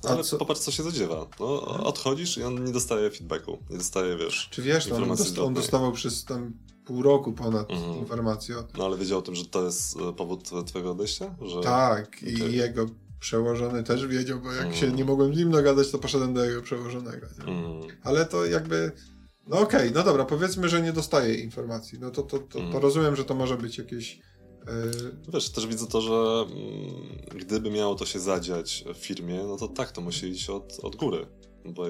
no, 0.04 0.10
ale 0.10 0.24
co? 0.24 0.38
popatrz, 0.38 0.60
co 0.60 0.72
się 0.72 0.84
zadziewa. 0.84 1.28
No, 1.40 1.62
odchodzisz 1.84 2.38
i 2.38 2.44
on 2.44 2.66
nie 2.66 2.72
dostaje 2.72 3.12
feedbacku. 3.12 3.58
Nie 3.70 3.78
dostaje, 3.78 4.18
wiesz. 4.18 4.50
Czy 4.52 4.62
wiesz, 4.62 4.92
on, 4.92 5.08
dosta 5.08 5.42
on 5.42 5.54
dostawał 5.54 5.92
przez 5.92 6.26
tam 6.26 6.54
pół 6.86 7.02
roku 7.02 7.34
ponad 7.34 7.72
mhm. 7.72 7.98
informację 7.98 8.58
o 8.58 8.64
tym. 8.64 8.76
No 8.78 8.86
ale 8.86 8.98
wiedział 8.98 9.20
o 9.20 9.22
tym, 9.22 9.36
że 9.36 9.46
to 9.46 9.64
jest 9.64 9.98
e, 9.98 10.14
powód 10.14 10.50
twojego 10.66 10.92
odejścia? 10.92 11.36
Że... 11.42 11.62
Tak, 11.62 12.08
okay. 12.08 12.50
i 12.50 12.56
jego 12.56 12.86
przełożony 13.20 13.84
też 13.84 14.08
wiedział, 14.08 14.40
bo 14.40 14.52
jak 14.52 14.66
mhm. 14.66 14.76
się 14.76 14.92
nie 14.92 15.06
mogłem 15.06 15.36
z 15.36 15.38
nim 15.38 15.52
dogadać, 15.52 15.92
to 15.92 16.00
poszedłem 16.00 16.34
do 16.34 16.46
jego 16.46 16.62
przełożonego. 16.62 17.28
Mhm. 17.40 17.98
Ale 18.04 18.26
to 18.26 18.46
jakby. 18.46 18.92
No 19.48 19.60
okej, 19.60 19.80
okay, 19.80 19.92
no 19.96 20.04
dobra, 20.04 20.26
powiedzmy, 20.26 20.70
że 20.70 20.82
nie 20.82 20.94
dostaje 20.94 21.36
informacji. 21.36 22.00
No 22.00 22.12
to, 22.12 22.24
to, 22.24 22.40
to, 22.40 22.48
to 22.48 22.60
mhm. 22.60 22.84
rozumiem, 22.84 23.16
że 23.16 23.26
to 23.26 23.36
może 23.36 23.58
być 23.58 23.78
jakieś 23.78 24.20
wiesz, 25.34 25.50
też 25.50 25.68
widzę 25.68 25.88
to, 25.88 26.02
że 26.02 26.46
mm, 26.52 27.02
gdyby 27.36 27.72
miało 27.72 27.96
to 27.96 28.06
się 28.06 28.20
zadziać 28.20 28.84
w 28.94 28.98
firmie, 28.98 29.44
no 29.44 29.58
to 29.58 29.68
tak, 29.68 29.92
to 29.92 30.02
musi 30.02 30.28
iść 30.28 30.50
od, 30.50 30.80
od 30.84 30.96
góry. 30.96 31.28
Bo 31.66 31.86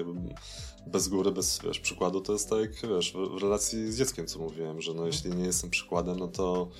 bez 0.86 1.08
góry, 1.08 1.30
bez 1.30 1.60
wiesz, 1.64 1.80
przykładu 1.80 2.20
to 2.20 2.32
jest 2.32 2.50
tak 2.50 2.60
jak 2.60 2.90
wiesz, 2.90 3.12
w 3.12 3.42
relacji 3.42 3.92
z 3.92 3.98
dzieckiem, 3.98 4.26
co 4.26 4.38
mówiłem, 4.38 4.80
że 4.80 4.94
no, 4.94 5.06
jeśli 5.06 5.30
nie 5.30 5.44
jestem 5.44 5.70
przykładem, 5.70 6.18
no 6.18 6.28
to 6.28 6.70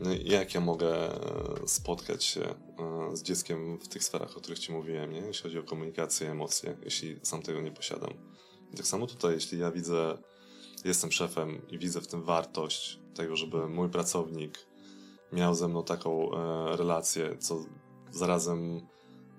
no, 0.00 0.10
jak 0.24 0.54
ja 0.54 0.60
mogę 0.60 1.10
spotkać 1.66 2.24
się 2.24 2.42
e, 2.42 3.16
z 3.16 3.22
dzieckiem 3.22 3.78
w 3.78 3.88
tych 3.88 4.04
sferach, 4.04 4.36
o 4.36 4.40
których 4.40 4.58
ci 4.58 4.72
mówiłem, 4.72 5.12
nie? 5.12 5.20
jeśli 5.20 5.42
chodzi 5.42 5.58
o 5.58 5.62
komunikację, 5.62 6.30
emocje, 6.30 6.76
jeśli 6.82 7.20
sam 7.22 7.42
tego 7.42 7.60
nie 7.60 7.70
posiadam. 7.70 8.10
I 8.72 8.76
tak 8.76 8.86
samo 8.86 9.06
tutaj, 9.06 9.34
jeśli 9.34 9.58
ja 9.58 9.70
widzę, 9.70 10.18
jestem 10.84 11.12
szefem 11.12 11.62
i 11.68 11.78
widzę 11.78 12.00
w 12.00 12.06
tym 12.06 12.22
wartość, 12.22 13.00
tego, 13.18 13.36
żeby 13.36 13.68
mój 13.68 13.88
pracownik 13.88 14.58
miał 15.32 15.54
ze 15.54 15.68
mną 15.68 15.84
taką 15.84 16.32
e, 16.32 16.76
relację, 16.76 17.36
co 17.38 17.64
zarazem 18.10 18.80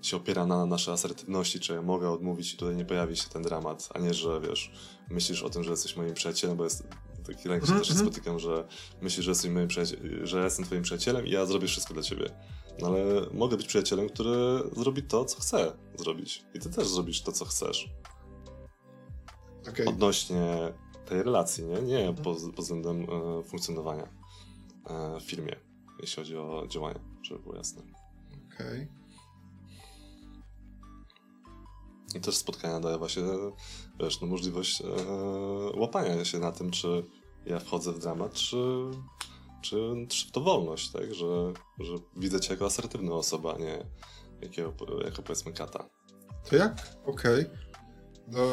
się 0.01 0.17
opiera 0.17 0.45
na 0.45 0.65
naszej 0.65 0.93
asertywności, 0.93 1.59
czy 1.59 1.73
ja 1.73 1.81
mogę 1.81 2.09
odmówić 2.11 2.53
i 2.53 2.57
tutaj 2.57 2.75
nie 2.75 2.85
pojawi 2.85 3.17
się 3.17 3.29
ten 3.29 3.41
dramat, 3.41 3.89
a 3.93 3.99
nie, 3.99 4.13
że 4.13 4.41
wiesz, 4.41 4.71
myślisz 5.09 5.43
o 5.43 5.49
tym, 5.49 5.63
że 5.63 5.71
jesteś 5.71 5.95
moim 5.95 6.13
przyjacielem, 6.13 6.57
bo 6.57 6.63
jest 6.63 6.83
taki 7.27 7.49
lęk, 7.49 7.65
że 7.65 7.71
mm 7.71 7.83
-hmm. 7.83 7.87
też 7.87 7.97
spotykam, 7.97 8.39
że 8.39 8.67
myślisz, 9.01 9.25
że 9.25 9.31
jesteś 9.31 9.51
moim 9.51 9.67
przyjacielem, 9.67 10.27
że 10.27 10.37
ja 10.37 10.43
jestem 10.43 10.65
twoim 10.65 10.81
przyjacielem 10.81 11.27
i 11.27 11.31
ja 11.31 11.45
zrobię 11.45 11.67
wszystko 11.67 11.93
dla 11.93 12.03
ciebie. 12.03 12.29
No 12.79 12.87
ale 12.87 13.03
mogę 13.33 13.57
być 13.57 13.67
przyjacielem, 13.67 14.09
który 14.09 14.35
zrobi 14.77 15.03
to, 15.03 15.25
co 15.25 15.41
chce 15.41 15.73
zrobić. 15.95 16.45
I 16.53 16.59
ty 16.59 16.69
też 16.69 16.87
zrobisz 16.87 17.21
to, 17.21 17.31
co 17.31 17.45
chcesz. 17.45 17.89
Okay. 19.69 19.87
Odnośnie 19.87 20.73
tej 21.09 21.23
relacji, 21.23 21.63
nie? 21.65 21.81
Nie 21.81 22.13
pod, 22.13 22.37
pod 22.55 22.65
względem 22.65 23.03
e, 23.03 23.43
funkcjonowania 23.43 24.07
e, 24.85 25.19
w 25.19 25.23
firmie, 25.23 25.55
jeśli 25.99 26.15
chodzi 26.15 26.37
o 26.37 26.67
działanie, 26.67 26.99
żeby 27.21 27.39
było 27.39 27.55
jasne. 27.55 27.81
Okej. 28.53 28.67
Okay. 28.67 28.99
I 32.15 32.21
też 32.21 32.37
spotkania 32.37 32.79
daje 32.79 32.97
właśnie, 32.97 33.23
wiesz, 33.99 34.21
no 34.21 34.27
możliwość 34.27 34.81
e, 34.81 34.85
łapania 35.79 36.25
się 36.25 36.39
na 36.39 36.51
tym, 36.51 36.71
czy 36.71 37.05
ja 37.45 37.59
wchodzę 37.59 37.91
w 37.91 37.99
dramat, 37.99 38.33
czy, 38.33 38.57
czy, 39.61 40.05
czy 40.09 40.31
to 40.31 40.41
wolność, 40.41 40.91
tak? 40.91 41.13
Że, 41.13 41.53
że 41.79 41.93
widzę 42.17 42.39
cię 42.39 42.53
jako 42.53 42.65
asertywną 42.65 43.13
osobę, 43.13 43.53
a 43.55 43.57
nie 43.57 43.85
jakiego, 44.41 44.73
jako 45.05 45.21
powiedzmy 45.21 45.53
kata. 45.53 45.89
To 46.49 46.55
jak? 46.55 46.97
Okej. 47.05 47.45
Okay 47.45 47.68
no, 48.31 48.47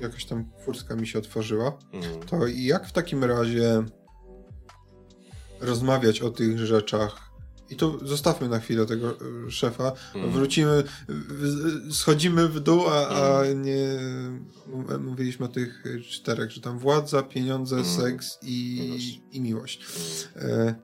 jakaś 0.00 0.24
tam 0.24 0.50
furtka 0.64 0.96
mi 0.96 1.06
się 1.06 1.18
otworzyła. 1.18 1.78
Mm. 1.92 2.20
To 2.20 2.46
jak 2.46 2.88
w 2.88 2.92
takim 2.92 3.24
razie 3.24 3.84
rozmawiać 5.60 6.20
o 6.20 6.30
tych 6.30 6.58
rzeczach? 6.58 7.26
I 7.70 7.76
tu 7.76 8.06
zostawmy 8.06 8.48
na 8.48 8.60
chwilę 8.60 8.86
tego 8.86 9.10
e, 9.10 9.50
szefa. 9.50 9.92
Mm. 10.14 10.30
Wrócimy, 10.30 10.84
schodzimy 11.90 12.48
w 12.48 12.60
dół, 12.60 12.88
a, 12.88 13.08
a, 13.08 13.44
mm. 13.44 13.62
nie 13.62 13.86
mówiliśmy 15.00 15.46
o 15.46 15.48
tych 15.48 15.84
czterech, 16.08 16.50
że 16.50 16.60
tam 16.60 16.78
władza, 16.78 17.22
pieniądze, 17.22 17.76
mm. 17.76 17.88
seks 17.88 18.38
i, 18.42 19.20
i 19.32 19.40
miłość. 19.40 19.86
E, 20.36 20.74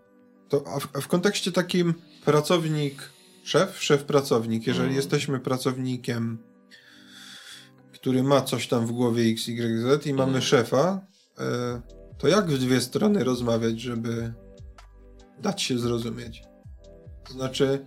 to, 0.48 0.64
a 0.66 0.80
w, 0.80 0.88
a 0.96 1.00
w 1.00 1.08
kontekście 1.08 1.52
takim 1.52 1.94
pracownik, 2.24 3.10
szef, 3.44 3.82
szef 3.82 4.04
pracownik, 4.04 4.66
jeżeli 4.66 4.94
jesteśmy 4.94 5.40
pracownikiem 5.40 6.38
który 8.02 8.22
ma 8.22 8.42
coś 8.42 8.68
tam 8.68 8.86
w 8.86 8.92
głowie 8.92 9.24
XYZ 9.24 10.06
i 10.06 10.14
mamy 10.14 10.26
mhm. 10.26 10.42
szefa, 10.42 11.00
e, 11.38 11.80
to 12.18 12.28
jak 12.28 12.50
w 12.50 12.58
dwie 12.58 12.80
strony 12.80 13.24
rozmawiać, 13.24 13.80
żeby 13.80 14.32
dać 15.38 15.62
się 15.62 15.78
zrozumieć? 15.78 16.42
To 17.26 17.32
znaczy, 17.32 17.86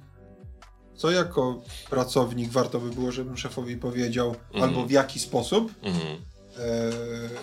co 0.96 1.12
jako 1.12 1.62
pracownik 1.90 2.52
warto 2.52 2.80
by 2.80 2.90
było, 2.90 3.12
żebym 3.12 3.38
szefowi 3.38 3.78
powiedział, 3.78 4.28
mhm. 4.28 4.64
albo 4.64 4.86
w 4.86 4.92
jaki 4.92 5.20
sposób, 5.20 5.72
e, 5.84 6.92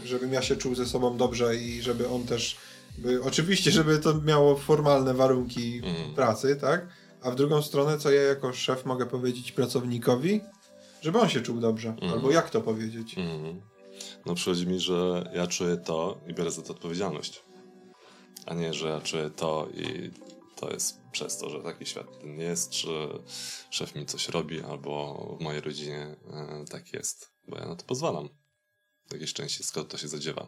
żebym 0.05 0.33
ja 0.33 0.43
się 0.43 0.57
czuł 0.57 0.75
ze 0.75 0.87
sobą 0.87 1.17
dobrze 1.17 1.57
i 1.57 1.83
żeby 1.83 2.09
on 2.09 2.25
też, 2.25 2.57
by, 2.99 3.23
oczywiście, 3.23 3.71
żeby 3.71 3.99
to 3.99 4.15
miało 4.15 4.57
formalne 4.57 5.15
warunki 5.15 5.81
mhm. 5.85 6.15
pracy, 6.15 6.57
tak? 6.57 6.87
A 7.23 7.31
w 7.31 7.35
drugą 7.37 7.63
stronę, 7.63 7.99
co 7.99 8.11
ja 8.11 8.23
jako 8.23 8.53
szef 8.53 8.85
mogę 8.85 9.07
powiedzieć 9.07 9.53
pracownikowi, 9.53 10.41
żeby 11.03 11.21
on 11.21 11.29
się 11.29 11.41
czuł 11.41 11.61
dobrze. 11.61 11.97
Mm. 12.01 12.15
Albo 12.15 12.31
jak 12.31 12.51
to 12.51 12.61
powiedzieć? 12.61 13.19
Mm. 13.19 13.61
No 14.27 14.35
przychodzi 14.35 14.67
mi, 14.67 14.81
że 14.81 15.31
ja 15.35 15.47
czuję 15.47 15.77
to 15.77 16.21
i 16.27 16.35
biorę 16.35 16.51
za 16.51 16.63
to 16.63 16.73
odpowiedzialność. 16.73 17.43
A 18.47 18.55
nie, 18.55 18.75
że 18.75 18.89
ja 18.89 19.01
czuję 19.01 19.31
to 19.31 19.69
i 19.75 20.11
to 20.57 20.71
jest 20.71 21.01
przez 21.13 21.39
to, 21.39 21.51
że 21.51 21.63
taki 21.63 21.87
świat 21.87 22.25
nie 22.25 22.45
jest, 22.45 22.71
czy 22.71 22.89
szef 23.71 23.95
mi 23.95 24.07
coś 24.07 24.29
robi, 24.29 24.63
albo 24.63 25.37
w 25.41 25.43
mojej 25.43 25.61
rodzinie 25.61 26.17
e, 26.33 26.65
tak 26.71 26.93
jest. 26.93 27.33
Bo 27.49 27.59
ja 27.59 27.67
na 27.67 27.77
to 27.77 27.85
pozwalam. 27.85 28.29
Jakieś 29.13 29.33
części, 29.33 29.65
skąd 29.65 29.89
to 29.89 29.99
się 29.99 30.09
zadziewa. 30.09 30.47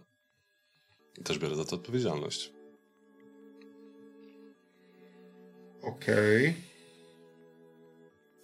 I 1.18 1.22
też 1.22 1.39
biorę 1.39 1.56
za 1.56 1.64
to 1.64 1.76
odpowiedzialność. 1.76 2.52
Okej. 5.82 6.48
Okay 6.48 6.74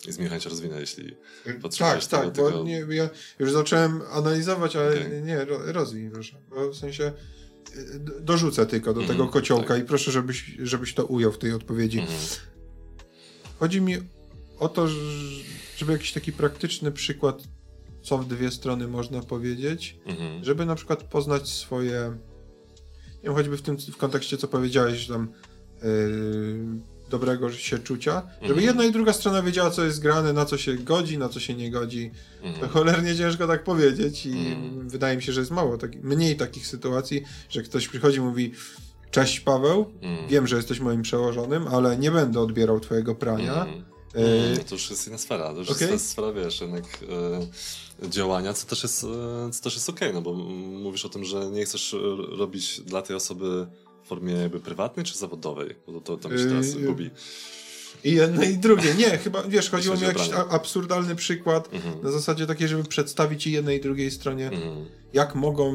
i 0.09 0.13
z 0.13 0.19
chęć 0.19 0.47
rozwinę, 0.47 0.81
jeśli 0.81 1.17
y, 1.47 1.55
potrzebujesz 1.55 2.07
Tak, 2.07 2.25
tak, 2.25 2.35
tego... 2.35 2.51
bo 2.51 2.65
nie, 2.65 2.87
ja 2.91 3.11
już 3.39 3.53
zacząłem 3.53 4.03
analizować, 4.11 4.77
ale 4.77 4.91
okay. 4.91 5.23
nie, 5.23 5.45
rozwij 5.45 6.11
proszę. 6.11 6.37
Bo 6.51 6.71
w 6.71 6.77
sensie 6.77 7.13
y, 7.77 8.21
dorzucę 8.21 8.67
tylko 8.67 8.95
do 8.95 9.01
mm, 9.01 9.09
tego 9.09 9.29
kociołka 9.29 9.75
tak. 9.75 9.83
i 9.83 9.87
proszę, 9.87 10.13
żebyś, 10.13 10.57
żebyś 10.63 10.95
to 10.95 11.07
ujął 11.07 11.33
w 11.33 11.39
tej 11.39 11.53
odpowiedzi. 11.53 11.99
Mm. 11.99 12.11
Chodzi 13.59 13.81
mi 13.81 13.97
o 14.59 14.69
to, 14.69 14.89
żeby 15.77 15.93
jakiś 15.93 16.13
taki 16.13 16.33
praktyczny 16.33 16.93
przykład, 16.93 17.43
co 18.03 18.19
w 18.19 18.29
dwie 18.29 18.51
strony 18.51 18.89
można 18.89 19.21
powiedzieć, 19.21 19.99
mm. 20.05 20.45
żeby 20.45 20.67
na 20.67 20.75
przykład 20.75 21.03
poznać 21.03 21.49
swoje, 21.49 22.17
nie 23.17 23.23
wiem, 23.23 23.35
choćby 23.35 23.57
w 23.57 23.63
tym 23.63 23.79
w 23.79 23.97
kontekście, 23.97 24.37
co 24.37 24.49
powiedziałeś, 24.49 25.07
tam 25.07 25.33
yy, 25.83 26.90
dobrego 27.11 27.53
się 27.53 27.79
czucia, 27.79 28.23
żeby 28.43 28.49
Mhm. 28.55 28.67
jedna 28.67 28.85
i 28.85 28.93
druga 28.93 29.13
strona 29.13 29.43
wiedziała, 29.43 29.71
co 29.71 29.85
jest 29.85 30.01
grane, 30.01 30.33
na 30.33 30.45
co 30.45 30.59
się 30.59 30.75
godzi, 30.75 31.19
na 31.19 31.29
co 31.29 31.41
się 31.41 31.55
nie 31.55 31.71
godzi. 31.71 32.11
To 32.43 32.47
Mhm. 32.49 32.69
cholernie 32.73 33.17
ciężko 33.17 33.47
tak 33.47 33.65
powiedzieć 33.65 34.27
i 34.27 34.31
Mhm. 34.33 34.89
wydaje 34.89 35.17
mi 35.17 35.23
się, 35.23 35.33
że 35.33 35.41
jest 35.41 35.53
mało, 35.53 35.79
tak, 35.79 36.03
mniej 36.03 36.37
takich 36.37 36.67
sytuacji, 36.67 37.23
że 37.49 37.63
ktoś 37.63 37.89
przychodzi 37.89 38.17
i 38.19 38.21
mówi 38.21 38.53
Cześć 39.11 39.41
Paweł, 39.41 39.87
wiem, 40.29 40.47
że 40.47 40.57
jesteś 40.57 40.81
moim 40.81 41.03
przełożonym, 41.03 41.69
ale 41.69 41.99
nie 41.99 42.11
będę 42.11 42.41
odbierał 42.41 42.81
twojego 42.81 43.15
prania. 43.15 43.67
Mm, 44.15 44.65
To 44.69 44.75
już 44.75 44.91
jest 44.91 45.09
inna 45.09 45.19
sfera, 45.19 45.53
to 45.53 45.59
już 45.59 45.71
Okej. 45.71 45.91
jest 45.91 46.09
sfera, 46.11 46.33
wiesz, 46.33 46.61
jednak 46.61 46.85
e, 48.03 48.09
działania, 48.11 48.53
co 48.53 48.67
też 48.67 48.83
jest, 48.83 49.05
e, 49.05 49.51
co 49.53 49.63
też 49.63 49.75
jest 49.75 49.89
okej, 49.89 50.15
no 50.15 50.23
bo 50.23 50.35
mówisz 50.35 51.05
o 51.05 51.09
tym, 51.09 51.25
że 51.25 51.47
nie 51.51 51.65
chcesz 51.65 51.97
robić 52.39 52.81
dla 52.81 53.03
tej 53.03 53.17
osoby 53.17 53.67
formie 54.11 54.33
jakby 54.35 54.61
prywatnej 54.61 55.07
czy 55.07 55.19
zawodowej, 55.19 55.75
bo 55.87 56.01
to, 56.01 56.17
to, 56.17 56.29
mi 56.29 56.39
się 56.39 56.45
teraz 56.47 56.75
Yy, 56.75 56.87
gubi. 56.87 57.11
I 58.05 58.13
jedno 58.15 58.43
i 58.45 58.59
drugie. 58.59 58.95
Nie, 58.95 59.19
chyba, 59.19 59.43
wiesz, 59.43 59.71
chodziło 59.71 59.97
mi 59.97 60.05
o 60.05 60.07
jakiś 60.09 60.29
branie. 60.29 60.45
absurdalny 60.51 61.15
przykład, 61.17 61.75
Mhm. 61.75 62.03
na 62.03 62.11
zasadzie 62.11 62.47
takiej, 62.47 62.69
żeby 62.69 62.85
przedstawić 62.85 63.47
i 63.47 63.53
jednej 63.53 63.79
i 63.79 63.81
drugiej 63.81 64.11
stronie, 64.11 64.47
Mhm. 64.49 64.87
jak 65.13 65.35
mogą 65.35 65.75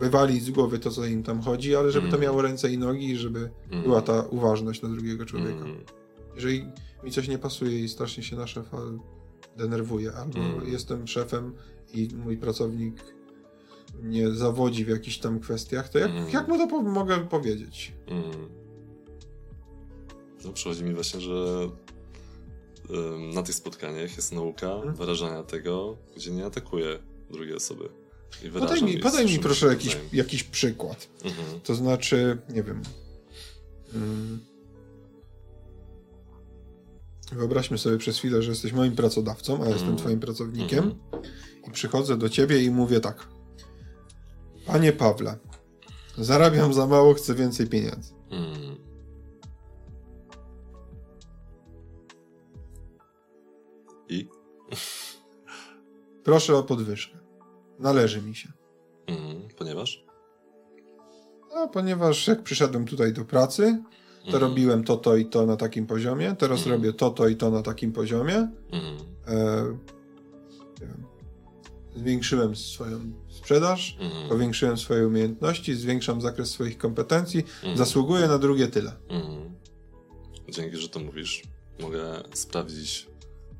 wywalić 0.00 0.42
z 0.44 0.50
głowy 0.50 0.78
to, 0.78 0.90
co 0.90 1.04
im 1.06 1.22
tam 1.22 1.40
chodzi, 1.42 1.76
ale 1.76 1.90
żeby 1.90 2.06
to 2.08 2.16
Mhm. 2.16 2.22
miało 2.22 2.42
ręce 2.42 2.72
i 2.72 2.78
nogi 2.78 3.10
i 3.10 3.16
żeby 3.16 3.50
była 3.82 4.02
ta 4.02 4.22
uważność 4.22 4.82
na 4.82 4.88
drugiego 4.88 5.26
człowieka. 5.26 5.64
Jeżeli 6.34 6.66
mi 7.04 7.10
coś 7.12 7.28
nie 7.28 7.38
pasuje 7.38 7.80
i 7.80 7.88
strasznie 7.88 8.22
się 8.22 8.36
na 8.36 8.46
szefa 8.46 8.78
denerwuje, 9.56 10.12
albo 10.12 10.38
jestem 10.66 11.08
szefem 11.08 11.54
i 11.94 12.08
mój 12.24 12.36
pracownik 12.36 12.94
mnie 14.02 14.30
zawodzi 14.30 14.84
w 14.84 14.88
jakichś 14.88 15.18
tam 15.18 15.40
kwestiach, 15.40 15.88
to 15.88 15.98
jak, 15.98 16.10
Mhm. 16.10 16.30
jak 16.30 16.48
mu 16.48 16.58
to 16.58 16.66
po 16.66 16.82
mogę 16.82 17.26
powiedzieć? 17.28 17.92
Mm. 18.06 18.24
No, 20.44 20.52
przychodzi 20.52 20.84
mi 20.84 20.94
właśnie, 20.94 21.20
że 21.20 21.68
na 23.34 23.42
tych 23.42 23.54
spotkaniach 23.54 24.16
jest 24.16 24.32
nauka 24.32 24.72
Mhm. 24.72 24.94
wyrażania 24.94 25.42
tego, 25.42 25.96
gdzie 26.16 26.30
nie 26.30 26.44
atakuje 26.46 26.98
drugiej 27.30 27.54
osoby. 27.54 27.88
I 28.44 28.50
Podaj 28.50 28.82
mi, 28.82 28.98
podaj 28.98 29.26
mi 29.26 29.38
proszę 29.38 29.66
jakiś, 29.66 29.96
jakiś 30.12 30.42
przykład. 30.44 31.08
Mhm. 31.24 31.60
To 31.60 31.74
znaczy, 31.74 32.38
nie 32.48 32.62
wiem. 32.62 32.82
mm, 33.94 34.40
Wyobraźmy 37.32 37.78
sobie 37.78 37.98
przez 37.98 38.18
chwilę, 38.18 38.42
że 38.42 38.50
jesteś 38.50 38.72
moim 38.72 38.96
pracodawcą, 38.96 39.62
a 39.64 39.68
jestem 39.68 39.86
Mm. 39.88 39.98
twoim 39.98 40.20
pracownikiem 40.20 40.78
Mhm. 40.84 41.22
i 41.68 41.70
przychodzę 41.70 42.16
do 42.16 42.28
ciebie 42.28 42.62
i 42.64 42.70
mówię 42.70 43.00
tak. 43.00 43.26
Panie 44.66 44.92
Pawle, 44.92 45.38
zarabiam 46.18 46.74
za 46.74 46.86
mało, 46.86 47.14
chcę 47.14 47.34
więcej 47.34 47.66
pieniędzy. 47.66 48.14
Mm. 48.30 48.76
I? 54.08 54.28
Proszę 56.24 56.56
o 56.56 56.62
podwyżkę. 56.62 57.18
Należy 57.78 58.22
mi 58.22 58.34
się. 58.34 58.48
Mhm. 59.06 59.48
Ponieważ? 59.58 60.04
No, 61.54 61.68
ponieważ 61.68 62.26
jak 62.28 62.42
przyszedłem 62.42 62.84
tutaj 62.86 63.12
do 63.12 63.24
pracy, 63.24 63.82
to 64.20 64.26
Mhm. 64.32 64.42
robiłem 64.42 64.84
to, 64.84 64.96
to 64.96 65.16
i 65.16 65.26
to 65.26 65.46
na 65.46 65.56
takim 65.56 65.86
poziomie, 65.86 66.34
teraz 66.38 66.66
robię 66.66 66.92
to, 66.92 67.10
to 67.10 67.28
i 67.28 67.36
to 67.36 67.50
na 67.50 67.62
takim 67.62 67.92
poziomie. 67.92 68.34
E, 68.34 69.64
nie 70.80 70.86
wiem, 70.86 71.06
zwiększyłem 71.96 72.56
swoją 72.56 72.98
sprzedaż, 73.44 73.96
Mhm. 74.00 74.28
powiększyłem 74.28 74.78
swoje 74.78 75.06
umiejętności, 75.06 75.74
zwiększam 75.74 76.20
zakres 76.20 76.50
swoich 76.50 76.78
kompetencji, 76.78 77.40
Mhm. 77.40 77.76
zasługuję 77.76 78.28
na 78.28 78.38
drugie 78.38 78.68
tyle. 78.68 78.92
Mhm. 79.08 79.54
Dzięki, 80.48 80.76
że 80.76 80.88
to 80.88 81.00
mówisz, 81.00 81.42
mogę 81.80 82.22
sprawdzić 82.34 83.06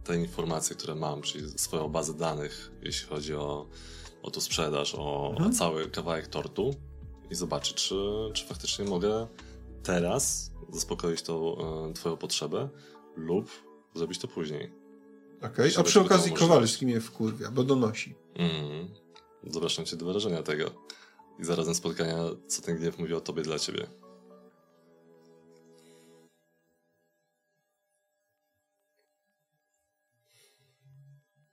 te 0.04 0.16
informacje, 0.16 0.76
które 0.76 0.94
mam, 0.94 1.22
czyli 1.22 1.58
swoją 1.58 1.88
bazę 1.88 2.14
danych, 2.14 2.72
jeśli 2.82 3.08
chodzi 3.08 3.34
o, 3.34 3.66
o 4.22 4.30
tą 4.30 4.40
sprzedaż, 4.40 4.94
o, 4.98 5.28
Mhm. 5.30 5.50
o 5.50 5.54
cały 5.54 5.90
kawałek 5.90 6.26
tortu 6.26 6.74
i 7.30 7.34
zobaczyć, 7.34 7.74
czy, 7.74 7.94
czy 8.32 8.44
faktycznie 8.46 8.84
mogę 8.84 9.26
teraz 9.82 10.50
zaspokoić 10.72 11.22
tą 11.22 11.56
e, 11.58 11.92
twoją 11.92 12.16
potrzebę 12.16 12.68
lub 13.16 13.50
zrobić 13.94 14.18
to 14.18 14.28
później. 14.28 14.72
Okay? 15.42 15.70
A 15.78 15.82
przy 15.82 16.00
okazji. 16.00 16.32
Kowalski 16.32 16.86
mnie 16.86 17.00
wkurwia, 17.00 17.50
bo 17.50 17.64
donosi. 17.64 18.14
Mhm. 18.34 18.88
Zapraszam 19.46 19.84
cię 19.84 19.96
do 19.96 20.06
wyrażenia 20.06 20.42
tego 20.42 20.86
i 21.38 21.44
zarazem 21.44 21.74
spotkania, 21.74 22.16
co 22.48 22.62
ten 22.62 22.76
gniew 22.78 22.98
mówi 22.98 23.14
o 23.14 23.20
tobie 23.20 23.42
dla 23.42 23.58
ciebie. 23.58 23.86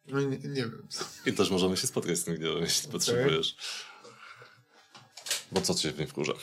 No, 0.08 0.22
nie, 0.22 0.38
nie 0.38 0.62
wiem. 0.62 0.88
I 1.26 1.34
też 1.34 1.50
możemy 1.52 1.78
się 1.78 1.88
spotkać 1.88 2.18
z 2.18 2.24
tym 2.24 2.36
gniewem, 2.36 2.62
jeśli 2.64 2.92
potrzebujesz. 2.92 3.56
Bo 5.52 5.62
co 5.62 5.74
cię 5.76 5.92
w 5.92 6.00
nim 6.00 6.08
wkurza? 6.08 6.34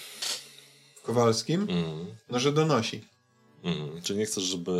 Kowalskim? 1.03 1.63
Mm, 1.71 2.07
No, 2.31 2.39
że 2.41 2.53
donosi. 2.53 3.05
mm. 3.63 4.03
Czyli 4.03 4.19
nie 4.19 4.27
chcesz, 4.27 4.45
żeby 4.45 4.73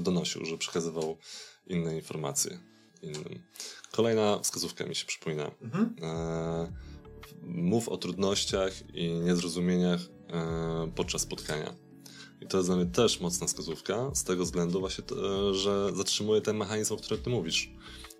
donosił, 0.00 0.44
żeby 0.44 0.58
przekazywał 0.58 1.18
inne 1.66 1.96
informacje 1.96 2.58
innym. 3.02 3.42
Kolejna 3.92 4.38
wskazówka 4.38 4.86
mi 4.86 4.94
się 4.94 5.06
przypomina. 5.06 5.50
Mhm. 5.62 5.94
E, 6.02 6.72
mów 7.42 7.88
o 7.88 7.96
trudnościach 7.96 8.94
i 8.94 9.10
niezrozumieniach 9.10 10.00
e, 10.28 10.92
podczas 10.94 11.22
spotkania. 11.22 11.74
I 12.40 12.46
to 12.46 12.56
jest 12.56 12.68
dla 12.68 12.76
mnie 12.76 12.86
też 12.86 13.20
mocna 13.20 13.46
wskazówka, 13.46 14.10
z 14.14 14.24
tego 14.24 14.44
względu 14.44 14.80
właśnie, 14.80 15.04
e, 15.04 15.54
że 15.54 15.92
zatrzymuje 15.94 16.40
ten 16.40 16.56
mechanizm, 16.56 16.94
o 16.94 16.96
którym 16.96 17.22
ty 17.22 17.30
mówisz. 17.30 17.70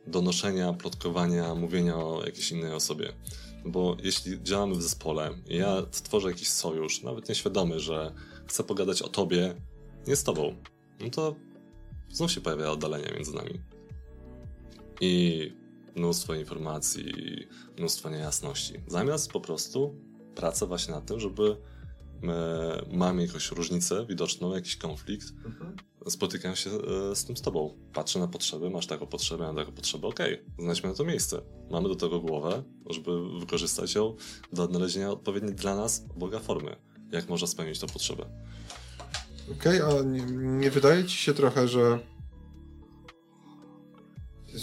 Donoszenia, 0.06 0.72
plotkowania, 0.72 1.54
mówienia 1.54 1.96
o 1.96 2.22
jakiejś 2.26 2.50
innej 2.50 2.72
osobie. 2.72 3.12
Bo 3.64 3.96
jeśli 4.02 4.42
działamy 4.42 4.74
w 4.74 4.82
zespole 4.82 5.30
i 5.48 5.56
ja 5.56 5.82
tworzę 5.92 6.28
jakiś 6.28 6.48
sojusz, 6.48 7.02
nawet 7.02 7.28
nieświadomy, 7.28 7.80
że 7.80 8.14
chcę 8.46 8.64
pogadać 8.64 9.02
o 9.02 9.08
tobie, 9.08 9.54
nie 10.06 10.16
z 10.16 10.24
tobą, 10.24 10.56
no 11.00 11.10
to 11.10 11.34
znów 12.12 12.32
się 12.32 12.40
pojawia 12.40 12.70
oddalenie 12.70 13.12
między 13.14 13.34
nami. 13.34 13.60
I 15.00 15.52
mnóstwo 15.96 16.34
informacji, 16.34 17.12
mnóstwo 17.78 18.10
niejasności. 18.10 18.74
Zamiast 18.86 19.32
po 19.32 19.40
prostu 19.40 19.94
praca 20.34 20.66
właśnie 20.66 20.94
nad 20.94 21.06
tym, 21.06 21.20
żeby 21.20 21.56
e, 22.24 22.86
mamy 22.92 23.26
jakąś 23.26 23.50
różnicę 23.50 24.06
widoczną, 24.06 24.54
jakiś 24.54 24.76
konflikt, 24.76 25.26
Mhm. 25.44 25.76
spotykam 26.08 26.56
się 26.56 26.70
e, 26.70 27.16
z 27.16 27.24
tym 27.24 27.36
z 27.36 27.42
tobą. 27.42 27.74
Patrzę 27.92 28.18
na 28.18 28.28
potrzeby, 28.28 28.70
masz 28.70 28.86
taką 28.86 29.06
potrzebę, 29.06 29.44
mam 29.44 29.56
taką 29.56 29.72
potrzebę, 29.72 30.08
okej, 30.08 30.42
znajdźmy 30.58 30.88
na 30.88 30.94
to 30.94 31.04
miejsce. 31.04 31.40
Mamy 31.70 31.88
do 31.88 31.96
tego 31.96 32.20
głowę, 32.20 32.62
żeby 32.90 33.38
wykorzystać 33.40 33.94
ją 33.94 34.16
do 34.52 34.62
odnalezienia 34.62 35.10
odpowiedniej 35.10 35.54
dla 35.54 35.76
nas 35.76 36.04
Boga 36.16 36.38
formy. 36.38 36.76
Jak 37.12 37.28
można 37.28 37.46
spełnić 37.46 37.78
tą 37.78 37.86
potrzebę. 37.86 38.26
Okej, 39.52 39.80
a 39.82 40.02
nie, 40.02 40.20
nie 40.36 40.70
wydaje 40.70 41.04
ci 41.04 41.16
się 41.16 41.34
trochę, 41.34 41.68
że 41.68 41.98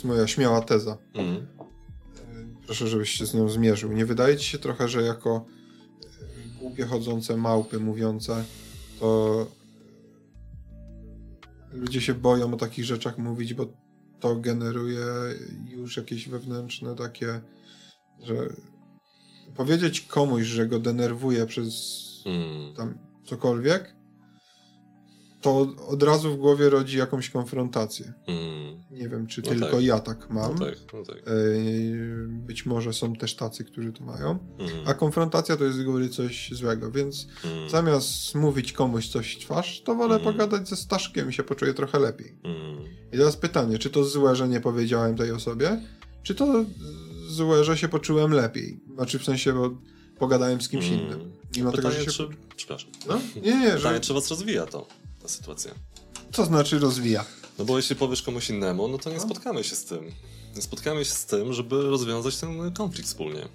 jest 0.06 0.18
moja 0.18 0.28
śmiała 0.28 0.62
teza. 0.62 0.98
Mhm. 1.14 1.36
E, 1.38 2.66
Proszę, 2.66 2.88
żebyś 2.88 3.10
się 3.10 3.26
z 3.26 3.34
nią 3.34 3.50
zmierzył. 3.50 3.92
Nie 3.92 4.06
wydaje 4.06 4.38
ci 4.38 4.46
się 4.46 4.60
trochę, 4.60 4.88
że 4.88 5.02
jako 5.02 5.46
e, 6.04 6.60
głupie 6.60 6.86
chodzące 6.86 7.38
małpy 7.38 7.80
mówiące, 7.80 8.44
to 9.00 9.48
ludzie 11.72 12.02
się 12.02 12.14
boją 12.14 12.54
o 12.54 12.58
takich 12.58 12.86
rzeczach 12.86 13.18
mówić, 13.18 13.54
bo 13.54 13.66
to 14.20 14.36
generuje 14.36 15.06
już 15.70 15.98
jakieś 15.98 16.30
wewnętrzne 16.30 16.96
takie, 16.96 17.42
że 18.24 18.36
powiedzieć 19.56 20.02
komuś, 20.02 20.44
że 20.44 20.68
go 20.68 20.80
denerwuje 20.80 21.46
przez 21.46 22.06
Mhm. 22.26 22.74
tam 22.76 22.98
cokolwiek, 23.26 23.95
to 25.46 25.76
od 25.88 26.04
razu 26.04 26.34
w 26.34 26.38
głowie 26.38 26.70
rodzi 26.70 26.98
jakąś 26.98 27.30
konfrontację. 27.30 28.14
Mhm. 28.28 28.84
Nie 28.92 29.10
wiem, 29.10 29.28
czy 29.28 29.42
No 29.42 29.50
tylko 29.50 29.72
tak. 29.72 29.82
ja 29.84 30.00
tak 30.00 30.30
mam. 30.30 30.56
No 30.56 30.66
tak, 30.66 30.76
no 30.94 31.04
tak. 31.04 31.16
Yy, 31.18 32.28
Być 32.30 32.66
może 32.66 32.94
są 32.94 33.16
też 33.16 33.36
tacy, 33.36 33.64
którzy 33.66 33.94
to 33.94 34.04
mają. 34.04 34.40
Mhm. 34.60 34.82
A 34.88 34.94
konfrontacja 34.94 35.58
to 35.58 35.64
jest 35.66 35.78
z 35.78 35.84
góry 35.84 36.10
coś 36.10 36.50
złego, 36.52 36.92
więc 36.92 37.28
Mhm. 37.44 37.70
zamiast 37.70 38.36
mówić 38.36 38.72
komuś 38.74 39.08
coś 39.08 39.36
w 39.36 39.40
twarz, 39.40 39.82
to 39.82 39.96
wolę 39.96 40.16
Mhm. 40.16 40.34
pogadać 40.34 40.70
ze 40.70 40.76
Staszkiem 40.76 41.30
i 41.30 41.34
się 41.34 41.44
poczuję 41.44 41.74
trochę 41.74 42.00
lepiej. 42.00 42.36
Mhm. 42.44 42.78
I 43.14 43.18
teraz 43.18 43.38
pytanie, 43.38 43.78
czy 43.80 43.90
to 43.90 44.04
złe, 44.04 44.36
że 44.36 44.48
nie 44.48 44.62
powiedziałem 44.62 45.16
tej 45.18 45.32
osobie, 45.32 45.82
czy 46.24 46.36
to 46.36 46.66
złe, 47.28 47.64
że 47.64 47.78
się 47.78 47.88
poczułem 47.88 48.32
lepiej? 48.32 48.80
Znaczy 48.96 49.20
w 49.20 49.24
sensie, 49.24 49.54
bo 49.54 49.70
pogadałem 50.20 50.62
z 50.62 50.70
kimś 50.70 50.88
Mm. 50.88 51.00
innym. 51.00 51.32
Mimo 51.58 51.72
Pytanie, 51.72 51.96
tego, 51.96 52.12
się... 52.12 52.18
czy... 52.18 52.28
Przepraszam. 52.56 52.92
No? 53.08 53.20
Nie, 53.36 53.42
nie, 53.60 53.72
Pytanie, 53.72 53.96
że... 53.96 54.00
czy 54.02 54.14
was 54.14 54.30
rozwija 54.30 54.66
to, 54.66 54.88
ta 55.26 55.30
sytuacja? 55.32 55.72
Co 56.34 56.46
znaczy 56.46 56.80
rozwija? 56.80 57.26
No 57.60 57.66
bo 57.66 57.78
jeśli 57.78 57.96
powiesz 57.96 58.22
komuś 58.22 58.50
innemu, 58.50 58.88
no 58.88 58.98
to 58.98 59.10
nie 59.10 59.16
No. 59.16 59.22
spotkamy 59.24 59.64
się 59.64 59.76
z 59.76 59.86
tym. 59.86 60.12
Nie 60.56 60.62
spotkamy 60.62 61.06
się 61.06 61.12
z 61.12 61.26
tym, 61.26 61.54
żeby 61.54 61.82
rozwiązać 61.84 62.38
ten 62.38 62.74
konflikt 62.74 63.08
wspólnie. 63.10 63.48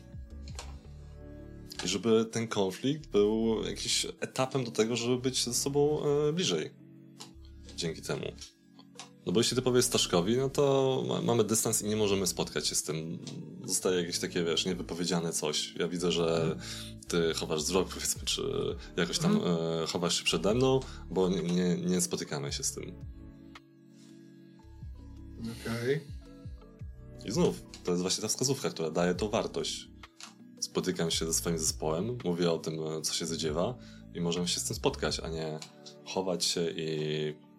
i 1.84 1.88
żeby 1.88 2.24
ten 2.32 2.48
konflikt 2.48 3.10
był 3.10 3.62
jakimś 3.64 4.06
etapem 4.20 4.64
do 4.64 4.70
tego, 4.70 4.96
żeby 4.96 5.18
być 5.18 5.44
ze 5.44 5.54
sobą 5.54 6.02
e, 6.28 6.32
bliżej. 6.32 6.70
Dzięki 7.76 8.02
temu. 8.02 8.32
No 9.26 9.32
bo 9.32 9.40
jeśli 9.40 9.56
ty 9.56 9.62
powiesz 9.62 9.84
Staszkowi, 9.84 10.36
no 10.36 10.50
to 10.50 11.04
ma, 11.08 11.22
mamy 11.22 11.44
dystans 11.44 11.82
i 11.82 11.88
nie 11.88 11.96
możemy 11.96 12.26
spotkać 12.26 12.66
się 12.66 12.74
z 12.74 12.82
tym. 12.82 13.18
Zostaje 13.64 14.00
jakieś 14.00 14.18
takie, 14.18 14.44
wiesz, 14.44 14.66
niewypowiedziane 14.66 15.32
coś. 15.32 15.74
Ja 15.76 15.88
widzę, 15.88 16.12
że 16.12 16.56
ty 17.08 17.34
chowasz 17.34 17.60
wzrok, 17.60 17.88
powiedzmy, 17.88 18.22
czy 18.24 18.42
jakoś 18.96 19.18
tam 19.18 19.36
mm. 19.36 19.48
e, 19.82 19.86
chowasz 19.86 20.18
się 20.18 20.24
przede 20.24 20.54
mną, 20.54 20.80
bo 21.10 21.28
nie, 21.28 21.42
nie, 21.42 21.76
nie 21.76 22.00
spotykamy 22.00 22.52
się 22.52 22.62
z 22.62 22.72
tym. 22.72 22.94
Okej. 25.40 25.96
Okay. 25.96 26.20
I 27.24 27.32
znów, 27.32 27.62
to 27.84 27.90
jest 27.90 28.02
właśnie 28.02 28.22
ta 28.22 28.28
wskazówka, 28.28 28.70
która 28.70 28.90
daje 28.90 29.14
tą 29.14 29.28
wartość. 29.28 29.88
Spotykam 30.60 31.10
się 31.10 31.26
ze 31.26 31.34
swoim 31.34 31.58
zespołem, 31.58 32.18
mówię 32.24 32.50
o 32.50 32.58
tym, 32.58 32.78
co 33.02 33.14
się 33.14 33.26
zadziewa 33.26 33.78
i 34.14 34.20
możemy 34.20 34.48
się 34.48 34.60
z 34.60 34.64
tym 34.64 34.76
spotkać, 34.76 35.20
a 35.20 35.28
nie 35.28 35.58
chować 36.04 36.44
się 36.44 36.70
i 36.70 37.49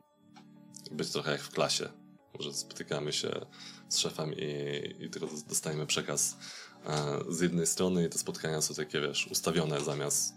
być 0.91 1.09
trochę 1.09 1.31
jak 1.31 1.41
w 1.41 1.49
klasie. 1.49 1.89
Może 2.38 2.53
spotykamy 2.53 3.13
się 3.13 3.45
z 3.89 3.97
szefem 3.97 4.34
i, 4.34 5.05
i 5.05 5.09
tylko 5.09 5.30
dostajemy 5.49 5.85
przekaz 5.85 6.38
e, 6.85 7.19
z 7.30 7.41
jednej 7.41 7.68
strony 7.68 8.05
i 8.05 8.09
te 8.09 8.18
spotkania 8.18 8.61
są 8.61 8.73
takie, 8.73 9.01
wiesz, 9.01 9.27
ustawione 9.31 9.81
zamiast 9.81 10.34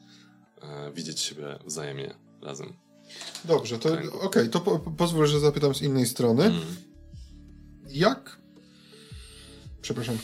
e, 0.62 0.92
widzieć 0.92 1.20
siebie 1.20 1.58
wzajemnie 1.66 2.14
razem. 2.42 2.72
Dobrze, 3.44 3.78
to 3.78 3.92
okej, 3.92 4.10
okay, 4.10 4.48
to 4.48 4.60
po, 4.60 4.78
pozwól, 4.78 5.26
że 5.26 5.40
zapytam 5.40 5.74
z 5.74 5.82
innej 5.82 6.06
strony. 6.06 6.44
Mm. 6.44 6.60
Jak 7.88 8.38
przepraszam, 9.82 10.18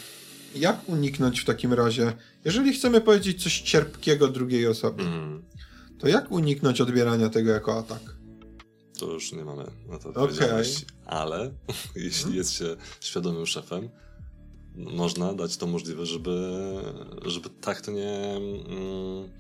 jak 0.55 0.89
uniknąć 0.89 1.41
w 1.41 1.45
takim 1.45 1.73
razie, 1.73 2.13
jeżeli 2.45 2.73
chcemy 2.73 3.01
powiedzieć 3.01 3.43
coś 3.43 3.61
cierpkiego 3.61 4.29
drugiej 4.29 4.67
osobie, 4.67 5.05
mm. 5.05 5.43
to 5.99 6.09
jak 6.09 6.33
uniknąć 6.33 6.81
odbierania 6.81 7.29
tego 7.29 7.51
jako 7.51 7.79
atak? 7.79 8.20
To 9.01 9.07
już 9.07 9.33
nie 9.33 9.45
mamy 9.45 9.65
na 9.89 9.99
to 9.99 10.09
odpowiedzialności. 10.09 10.87
Okay. 10.87 11.19
Ale 11.19 11.53
jeśli 11.97 12.23
hmm? 12.23 12.37
jest 12.37 12.53
się 12.53 12.77
świadomym 13.01 13.47
szefem, 13.47 13.91
można 14.75 15.35
dać 15.35 15.57
to 15.57 15.67
możliwość, 15.67 16.11
żeby, 16.11 16.61
żeby 17.27 17.51
tak 17.61 17.81
to 17.81 17.91
nie, 17.91 18.37
mm, 18.37 19.31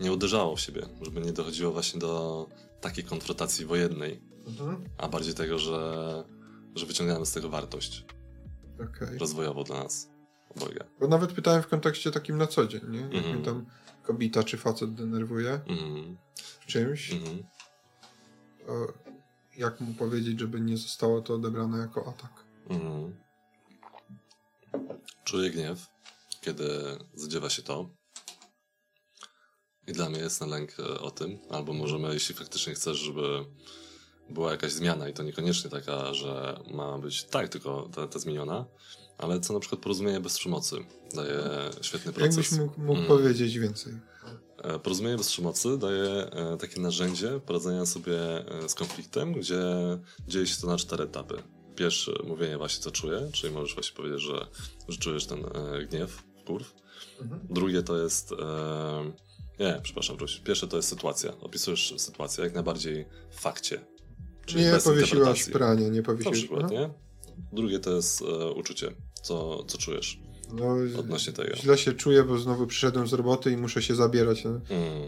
nie 0.00 0.12
uderzało 0.12 0.56
w 0.56 0.60
siebie, 0.60 0.86
żeby 1.02 1.20
nie 1.20 1.32
dochodziło 1.32 1.72
właśnie 1.72 2.00
do 2.00 2.46
takiej 2.80 3.04
konfrontacji 3.04 3.66
wojennej, 3.66 4.20
mhm. 4.46 4.84
a 4.98 5.08
bardziej 5.08 5.34
tego, 5.34 5.58
że, 5.58 6.24
że 6.74 6.86
wyciągamy 6.86 7.26
z 7.26 7.32
tego 7.32 7.48
wartość 7.48 8.04
okay. 8.74 9.18
rozwojowo 9.18 9.64
dla 9.64 9.82
nas 9.82 10.10
obojga. 10.56 10.84
Bo 11.00 11.08
nawet 11.08 11.32
pytałem 11.32 11.62
w 11.62 11.68
kontekście 11.68 12.10
takim 12.10 12.36
na 12.36 12.46
co 12.46 12.66
dzień, 12.66 12.80
nie? 12.88 13.00
Jak 13.00 13.12
mm 13.12 13.24
-hmm. 13.24 13.34
mnie 13.34 13.44
tam 13.44 13.66
kobieta 14.02 14.42
czy 14.42 14.56
facet 14.58 14.94
denerwuje 14.94 15.60
mm 15.66 15.78
-hmm. 15.78 16.14
czymś, 16.66 17.12
mm 17.12 17.24
-hmm. 17.24 17.42
Jak 19.56 19.80
mu 19.80 19.94
powiedzieć, 19.94 20.40
żeby 20.40 20.60
nie 20.60 20.76
zostało 20.76 21.20
to 21.20 21.34
odebrane 21.34 21.78
jako 21.78 22.08
atak? 22.08 22.44
Mhm. 22.68 23.16
Czuję 25.24 25.50
gniew, 25.50 25.86
kiedy 26.40 26.68
zadziewa 27.14 27.50
się 27.50 27.62
to. 27.62 27.90
I 29.86 29.92
dla 29.92 30.10
mnie 30.10 30.18
jest 30.18 30.40
na 30.40 30.46
lęk 30.46 30.80
e, 30.80 31.00
o 31.00 31.10
tym, 31.10 31.38
albo 31.50 31.72
możemy, 31.72 32.14
jeśli 32.14 32.34
faktycznie 32.34 32.74
chcesz, 32.74 32.98
żeby 32.98 33.44
była 34.30 34.50
jakaś 34.50 34.72
zmiana 34.72 35.08
i 35.08 35.12
to 35.12 35.22
niekoniecznie 35.22 35.70
taka, 35.70 36.14
że 36.14 36.60
ma 36.74 36.98
być 36.98 37.24
tak, 37.24 37.48
tylko 37.48 37.88
ta, 37.94 38.08
ta 38.08 38.18
zmieniona, 38.18 38.66
ale 39.18 39.40
co 39.40 39.52
na 39.52 39.60
przykład 39.60 39.80
porozumienie 39.80 40.20
bez 40.20 40.38
przemocy 40.38 40.76
daje 41.14 41.40
świetny 41.80 42.12
proces. 42.12 42.36
Jakbyś 42.36 42.58
mógł, 42.58 42.80
mógł 42.80 42.98
mm. 42.98 43.08
powiedzieć 43.08 43.58
więcej? 43.58 43.92
E, 44.64 44.78
porozumienie 44.78 45.16
bez 45.16 45.28
przemocy 45.28 45.78
daje 45.78 46.30
e, 46.30 46.56
takie 46.56 46.80
narzędzie 46.80 47.40
poradzenia 47.46 47.86
sobie 47.86 48.18
e, 48.18 48.68
z 48.68 48.74
konfliktem, 48.74 49.32
gdzie 49.32 49.62
dzieje 50.28 50.46
się 50.46 50.60
to 50.60 50.66
na 50.66 50.76
cztery 50.76 51.04
etapy. 51.04 51.42
Pierwszy, 51.76 52.14
mówienie 52.26 52.58
właśnie 52.58 52.82
co 52.82 52.90
czuję, 52.90 53.28
czyli 53.32 53.52
możesz 53.52 53.74
właśnie 53.74 53.96
powiedzieć, 53.96 54.20
że, 54.20 54.46
że 54.88 54.98
czujesz 54.98 55.26
ten 55.26 55.44
gniew, 55.90 56.22
wkurw. 56.40 56.74
Mhm. 57.20 57.40
Drugie 57.50 57.82
to 57.82 57.98
jest... 57.98 58.30
Nie, 59.60 59.80
przepraszam, 59.82 60.16
wróć. 60.16 60.40
Pierwsze 60.44 60.68
to 60.68 60.76
jest 60.76 60.88
sytuacja. 60.88 61.32
Opisujesz 61.40 61.94
sytuację 61.96 62.44
jak 62.44 62.54
najbardziej 62.54 63.06
w 63.30 63.40
fakcie. 63.40 63.80
Czyli 64.46 64.64
nie 64.64 64.78
powiesiłaś 64.84 65.50
pranie, 65.50 65.90
nie 65.90 66.02
powiesiłaś. 66.02 66.36
Na 66.36 66.46
przykład, 66.46 66.70
nie? 66.70 66.90
Drugie 67.52 67.78
to 67.80 67.96
jest 67.96 68.22
uczucie, 68.56 68.94
co, 69.22 69.64
co 69.64 69.78
czujesz 69.78 70.20
no, 70.54 70.98
odnośnie 70.98 71.32
tego. 71.32 71.56
Źle 71.56 71.78
się 71.78 71.92
czuję, 71.92 72.22
bo 72.22 72.38
znowu 72.38 72.66
przyszedłem 72.66 73.06
z 73.06 73.12
roboty 73.12 73.50
i 73.50 73.56
muszę 73.56 73.82
się 73.82 73.94
zabierać. 73.94 74.46
Mm. 74.46 74.62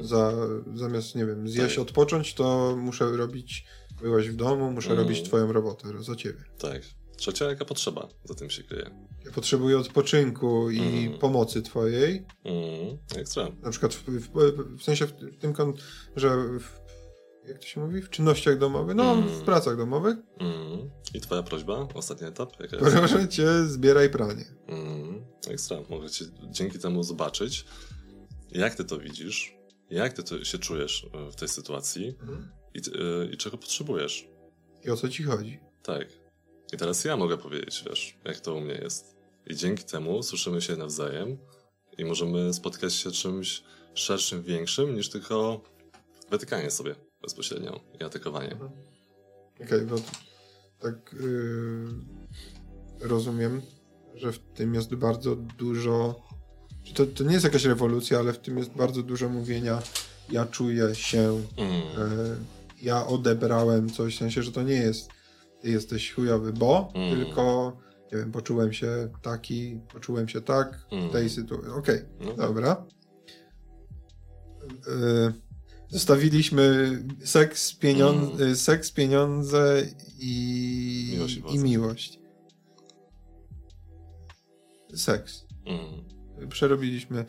Za, 0.04 0.32
zamiast, 0.74 1.14
nie 1.14 1.26
wiem, 1.26 1.48
zjeść, 1.48 1.74
tak. 1.74 1.82
odpocząć, 1.82 2.34
to 2.34 2.76
muszę 2.76 3.16
robić, 3.16 3.64
byłaś 4.02 4.28
w 4.28 4.36
domu, 4.36 4.72
muszę 4.72 4.90
mm. 4.90 5.02
robić 5.02 5.22
twoją 5.22 5.52
robotę 5.52 5.88
za 6.02 6.16
ciebie. 6.16 6.44
Tak. 6.58 6.82
Trzecia, 7.16 7.44
jaka 7.44 7.64
potrzeba 7.64 8.08
za 8.24 8.34
tym 8.34 8.50
się 8.50 8.62
kryje? 8.62 8.90
Ja 9.24 9.32
potrzebuję 9.32 9.78
odpoczynku 9.78 10.70
i 10.70 11.06
mm. 11.06 11.18
pomocy 11.18 11.62
twojej. 11.62 12.26
Mm. 12.44 12.98
Ekstra. 13.16 13.48
Na 13.62 13.70
przykład 13.70 13.94
w, 13.94 14.04
w, 14.04 14.78
w 14.78 14.82
sensie 14.82 15.06
w, 15.06 15.12
tym, 15.40 15.54
że 16.16 16.36
w 16.60 16.86
jak 17.48 17.58
to 17.58 17.66
się 17.66 17.80
mówi, 17.80 18.02
w 18.02 18.10
czynnościach 18.10 18.58
domowych, 18.58 18.96
no 18.96 19.12
mm. 19.12 19.28
w 19.28 19.42
pracach 19.42 19.76
domowych. 19.76 20.16
Mm. 20.38 20.90
I 21.14 21.20
twoja 21.20 21.42
prośba, 21.42 21.88
ostatni 21.94 22.26
etap? 22.26 22.52
Proszę 22.78 23.28
cię, 23.28 23.64
zbieraj 23.64 24.10
pranie. 24.10 24.44
Mm. 24.66 25.05
Ekstra, 25.48 25.76
mogę 25.88 26.10
cię 26.10 26.24
dzięki 26.50 26.78
temu 26.78 27.02
zobaczyć, 27.02 27.64
jak 28.52 28.74
ty 28.74 28.84
to 28.84 28.98
widzisz, 28.98 29.56
jak 29.90 30.12
ty 30.12 30.22
to 30.22 30.44
się 30.44 30.58
czujesz 30.58 31.06
e, 31.14 31.30
w 31.30 31.36
tej 31.36 31.48
sytuacji 31.48 32.14
mm. 32.22 32.48
i, 32.74 32.78
yy, 32.78 33.30
i 33.32 33.36
czego 33.36 33.58
potrzebujesz. 33.58 34.28
I 34.84 34.90
o 34.90 34.96
co 34.96 35.08
ci 35.08 35.22
chodzi. 35.22 35.60
Tak. 35.82 36.08
I 36.72 36.76
teraz 36.76 37.04
ja 37.04 37.16
mogę 37.16 37.38
powiedzieć, 37.38 37.84
wiesz, 37.88 38.18
jak 38.24 38.40
to 38.40 38.54
u 38.54 38.60
mnie 38.60 38.74
jest. 38.74 39.16
I 39.46 39.56
dzięki 39.56 39.84
temu 39.84 40.22
słyszymy 40.22 40.62
się 40.62 40.76
nawzajem 40.76 41.38
i 41.98 42.04
możemy 42.04 42.54
spotkać 42.54 42.94
się 42.94 43.10
czymś 43.10 43.62
szerszym, 43.94 44.42
większym 44.42 44.94
niż 44.94 45.08
tylko 45.08 45.60
wytykanie 46.30 46.70
sobie 46.70 46.94
bezpośrednio 47.22 47.80
i 48.00 48.04
atakowanie. 48.04 48.52
Mhm. 48.52 48.70
Okej, 49.54 49.66
okay, 49.66 49.86
bo 49.86 49.96
tak 50.78 51.14
yy, 51.20 53.08
rozumiem, 53.08 53.62
że 54.16 54.32
w 54.32 54.38
tym 54.38 54.74
jest 54.74 54.94
bardzo 54.94 55.36
dużo. 55.36 56.22
To, 56.94 57.06
to 57.06 57.24
nie 57.24 57.32
jest 57.32 57.44
jakaś 57.44 57.64
rewolucja, 57.64 58.18
ale 58.18 58.32
w 58.32 58.38
tym 58.38 58.58
jest 58.58 58.70
bardzo 58.70 59.02
dużo 59.02 59.28
mówienia. 59.28 59.82
Ja 60.30 60.46
czuję 60.46 60.94
się, 60.94 61.42
mm. 61.56 61.72
yy, 61.72 62.36
ja 62.82 63.06
odebrałem 63.06 63.90
coś, 63.90 64.14
w 64.14 64.18
sensie, 64.18 64.42
że 64.42 64.52
to 64.52 64.62
nie 64.62 64.74
jest 64.74 65.08
ty 65.62 65.70
jesteś 65.70 66.12
chujowy, 66.12 66.52
bo, 66.52 66.92
mm. 66.94 67.16
tylko 67.16 67.76
nie 68.12 68.18
wiem, 68.18 68.32
poczułem 68.32 68.72
się 68.72 69.08
taki, 69.22 69.80
poczułem 69.92 70.28
się 70.28 70.40
tak 70.40 70.86
mm. 70.92 71.08
w 71.08 71.12
tej 71.12 71.30
sytuacji. 71.30 71.70
Okej, 71.70 71.96
okay, 71.96 72.06
no. 72.20 72.34
dobra. 72.34 72.86
Yy, 74.86 75.32
Zostawiliśmy 75.88 76.98
seks, 77.24 77.74
pieniądze, 77.74 78.44
mm. 78.44 78.56
seks 78.56 78.92
pieniądze 78.92 79.82
i 80.18 81.10
miłość. 81.12 81.40
I, 81.52 81.58
miłość. 81.58 82.18
Seks. 84.94 85.46
Mm. 85.66 86.48
Przerobiliśmy 86.48 87.24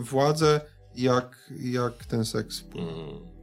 władzę, 0.00 0.60
jak, 0.94 1.52
jak 1.60 2.04
ten 2.04 2.24
seks 2.24 2.58
wpływa. 2.58 2.92
Mm. 2.92 3.36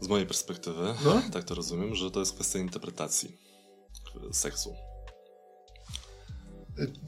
Z 0.00 0.08
mojej 0.08 0.26
perspektywy, 0.26 0.94
no? 1.04 1.22
tak 1.32 1.44
to 1.44 1.54
rozumiem, 1.54 1.94
że 1.94 2.10
to 2.10 2.20
jest 2.20 2.34
kwestia 2.34 2.58
interpretacji 2.58 3.38
seksu. 4.32 4.74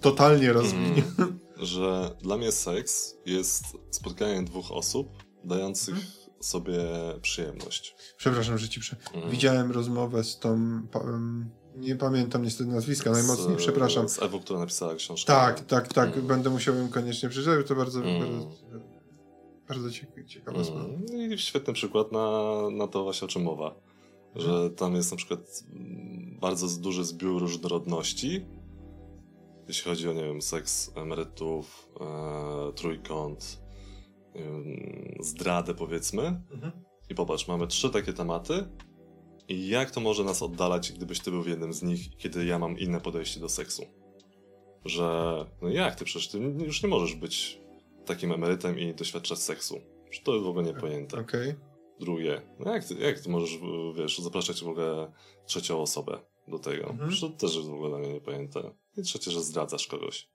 Totalnie 0.00 0.52
rozumiem. 0.52 1.02
Mm 1.18 1.38
że 1.56 2.16
dla 2.22 2.36
mnie 2.36 2.52
seks 2.52 3.14
jest 3.26 3.64
spotkaniem 3.90 4.44
dwóch 4.44 4.72
osób 4.72 5.24
dających 5.44 5.94
hmm. 5.94 6.12
sobie 6.40 6.84
przyjemność. 7.22 7.96
Przepraszam, 8.16 8.58
że 8.58 8.68
ci 8.68 8.80
prze... 8.80 8.96
Hmm. 9.12 9.30
Widziałem 9.30 9.72
rozmowę 9.72 10.24
z 10.24 10.38
tą. 10.38 10.82
Nie 11.76 11.96
pamiętam 11.96 12.42
niestety 12.42 12.70
nazwiska, 12.70 13.10
najmocniej, 13.10 13.56
przepraszam. 13.56 14.08
Z 14.08 14.22
Ewą, 14.22 14.40
która 14.40 14.58
napisała 14.58 14.94
książkę. 14.94 15.26
Tak, 15.26 15.60
tak, 15.60 15.88
tak. 15.92 16.08
Hmm. 16.08 16.26
Będę 16.26 16.50
musiał 16.50 16.74
ją 16.74 16.88
koniecznie 16.88 17.28
przeczytać, 17.28 17.66
to 17.66 17.74
bardzo, 17.74 18.00
mm. 18.00 18.20
bardzo, 18.20 18.50
bardzo 19.68 19.90
ciekawa 20.26 20.64
sprawa. 20.64 20.84
Mm. 20.84 21.32
I 21.32 21.38
świetny 21.38 21.72
przykład 21.72 22.12
na, 22.12 22.52
na 22.70 22.86
to 22.86 23.04
właśnie 23.04 23.24
o 23.24 23.28
czym 23.28 23.42
mowa. 23.42 23.74
Że 24.34 24.50
mhm. 24.50 24.74
tam 24.74 24.94
jest 24.94 25.10
na 25.10 25.16
przykład 25.16 25.64
bardzo 26.40 26.80
duży 26.80 27.04
zbiór 27.04 27.40
różnorodności, 27.40 28.46
jeśli 29.68 29.90
chodzi 29.90 30.08
o, 30.08 30.12
nie 30.12 30.24
wiem, 30.24 30.42
seks 30.42 30.92
emerytów, 30.94 31.88
e, 32.00 32.72
trójkąt, 32.72 33.62
e, 34.34 34.40
zdradę 35.20 35.74
powiedzmy. 35.74 36.22
Mhm. 36.52 36.72
I 37.10 37.14
popatrz, 37.14 37.48
mamy 37.48 37.66
trzy 37.66 37.90
takie 37.90 38.12
tematy 38.12 38.68
i 39.48 39.68
jak 39.68 39.90
to 39.90 40.00
może 40.00 40.24
nas 40.24 40.42
oddalać, 40.42 40.92
gdybyś 40.92 41.20
ty 41.20 41.30
był 41.30 41.42
w 41.42 41.48
jednym 41.48 41.72
z 41.72 41.82
nich, 41.82 42.16
kiedy 42.16 42.44
ja 42.44 42.58
mam 42.58 42.78
inne 42.78 43.00
podejście 43.00 43.40
do 43.40 43.48
seksu? 43.48 43.86
Że, 44.84 45.46
no 45.62 45.68
jak 45.68 45.94
ty, 45.94 46.04
przecież 46.04 46.28
ty 46.28 46.38
już 46.38 46.82
nie 46.82 46.88
możesz 46.88 47.14
być 47.14 47.60
takim 48.06 48.32
emerytem 48.32 48.78
i 48.78 48.94
doświadczać 48.94 49.38
seksu. 49.38 49.80
To 50.24 50.32
jest 50.32 50.44
w 50.44 50.48
ogóle 50.48 50.64
niepojęte. 50.64 51.20
Okay. 51.20 51.56
Drugie, 52.00 52.42
no 52.58 52.72
jak, 52.72 52.84
ty, 52.84 52.94
jak 52.94 53.20
ty 53.20 53.28
możesz, 53.28 53.58
wiesz, 53.96 54.18
zapraszać 54.18 54.62
w 54.62 54.68
ogóle 54.68 55.12
trzecią 55.46 55.82
osobę 55.82 56.20
do 56.48 56.58
tego? 56.58 56.90
Mhm. 56.90 57.10
To 57.20 57.28
też 57.28 57.56
jest 57.56 57.68
w 57.68 57.74
ogóle 57.74 57.88
dla 57.90 57.98
mnie 57.98 58.12
niepojęte. 58.12 58.70
I 58.96 59.02
trzecie, 59.02 59.30
że 59.30 59.42
zdradzasz 59.42 59.86
kogoś. 59.86 60.28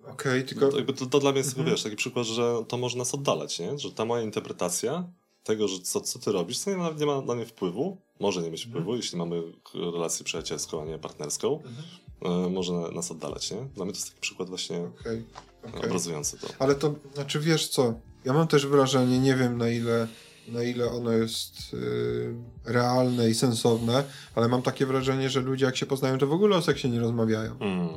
Okej, 0.00 0.12
okay, 0.12 0.42
tylko... 0.42 0.66
No 0.66 0.84
to, 0.86 0.92
to, 0.92 1.06
to, 1.06 1.18
dla 1.20 1.30
mnie 1.30 1.38
jest, 1.38 1.50
mhm. 1.50 1.70
wiesz, 1.70 1.82
taki 1.82 1.96
przykład, 1.96 2.26
że 2.26 2.64
to 2.68 2.76
może 2.76 2.98
nas 2.98 3.14
oddalać, 3.14 3.58
nie? 3.58 3.78
Że 3.78 3.92
ta 3.92 4.04
moja 4.04 4.22
interpretacja 4.22 5.12
tego, 5.44 5.68
że 5.68 5.80
co, 5.80 6.00
co 6.00 6.18
ty 6.18 6.32
robisz, 6.32 6.58
to 6.58 6.70
nie 6.70 6.76
ma, 6.76 6.90
nie 6.90 7.06
ma 7.06 7.20
na 7.20 7.34
mnie 7.34 7.46
wpływu, 7.46 7.96
może 8.20 8.42
nie 8.42 8.50
mieć 8.50 8.64
mhm. 8.64 8.84
wpływu, 8.84 8.96
jeśli 8.96 9.18
mamy 9.18 9.42
relację 9.74 10.24
przyjacielską, 10.24 10.82
a 10.82 10.84
nie 10.84 10.98
partnerską, 10.98 11.62
mhm. 11.62 12.46
e, 12.46 12.50
może 12.50 12.72
nas 12.72 13.10
oddalać, 13.10 13.50
nie? 13.50 13.56
Dla 13.74 13.84
mnie 13.84 13.92
to 13.92 13.98
jest 13.98 14.08
taki 14.08 14.20
przykład 14.20 14.48
właśnie 14.48 14.78
okay. 15.00 15.24
Okay. 15.68 15.82
obrazujący 15.82 16.38
to. 16.38 16.48
Ale 16.58 16.74
to, 16.74 16.94
znaczy 17.14 17.40
wiesz 17.40 17.68
co, 17.68 17.94
ja 18.24 18.32
mam 18.32 18.48
też 18.48 18.66
wrażenie, 18.66 19.18
nie 19.18 19.36
wiem 19.36 19.58
na 19.58 19.68
ile 19.68 20.08
na 20.48 20.62
ile 20.62 20.90
ono 20.90 21.12
jest 21.12 21.74
y, 21.74 22.34
realne 22.64 23.30
i 23.30 23.34
sensowne, 23.34 24.04
ale 24.34 24.48
mam 24.48 24.62
takie 24.62 24.86
wrażenie, 24.86 25.30
że 25.30 25.40
ludzie 25.40 25.64
jak 25.64 25.76
się 25.76 25.86
poznają, 25.86 26.18
to 26.18 26.26
w 26.26 26.32
ogóle 26.32 26.56
o 26.56 26.62
seksie 26.62 26.90
nie 26.90 27.00
rozmawiają. 27.00 27.58
Mm. 27.58 27.88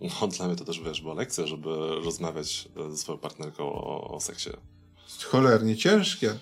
No 0.00 0.28
dla 0.28 0.46
mnie 0.46 0.56
to 0.56 0.64
też, 0.64 0.80
wiesz, 0.80 1.00
była 1.00 1.14
lekcja, 1.14 1.46
żeby 1.46 1.68
rozmawiać 2.04 2.68
ze 2.90 2.96
swoją 2.96 3.18
partnerką 3.18 3.72
o, 3.72 4.14
o 4.14 4.20
seksie. 4.20 4.50
Cholernie 5.30 5.76
ciężkie. 5.76 6.34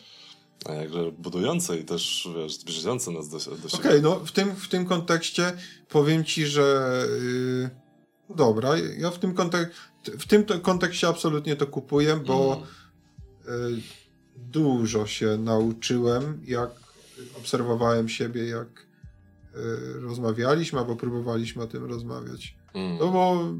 A 0.66 0.72
jakże 0.72 1.12
budujące 1.12 1.78
i 1.78 1.84
też, 1.84 2.28
wiesz, 2.36 2.54
zbliżające 2.54 3.10
nas 3.10 3.28
do, 3.28 3.38
do 3.38 3.40
siebie. 3.40 3.56
Okej, 3.66 3.78
okay, 3.78 4.00
no 4.00 4.20
w 4.20 4.32
tym, 4.32 4.56
w 4.56 4.68
tym 4.68 4.86
kontekście 4.86 5.52
powiem 5.88 6.24
ci, 6.24 6.46
że 6.46 7.06
yy, 7.22 7.70
dobra, 8.36 8.70
ja 8.98 9.10
w 9.10 9.18
tym, 9.18 9.34
kontek 9.34 9.72
w 10.04 10.26
tym 10.26 10.44
kontekście 10.62 11.08
absolutnie 11.08 11.56
to 11.56 11.66
kupuję, 11.66 12.16
bo 12.16 12.62
mm. 13.46 13.74
yy, 13.74 13.82
dużo 14.36 15.06
się 15.06 15.38
nauczyłem, 15.38 16.40
jak 16.46 16.70
obserwowałem 17.38 18.08
siebie, 18.08 18.46
jak 18.46 18.86
yy, 19.54 20.00
rozmawialiśmy 20.00 20.78
albo 20.78 20.96
próbowaliśmy 20.96 21.62
o 21.62 21.66
tym 21.66 21.84
rozmawiać. 21.84 22.56
Mm. 22.74 22.98
No 22.98 23.08
bo 23.08 23.52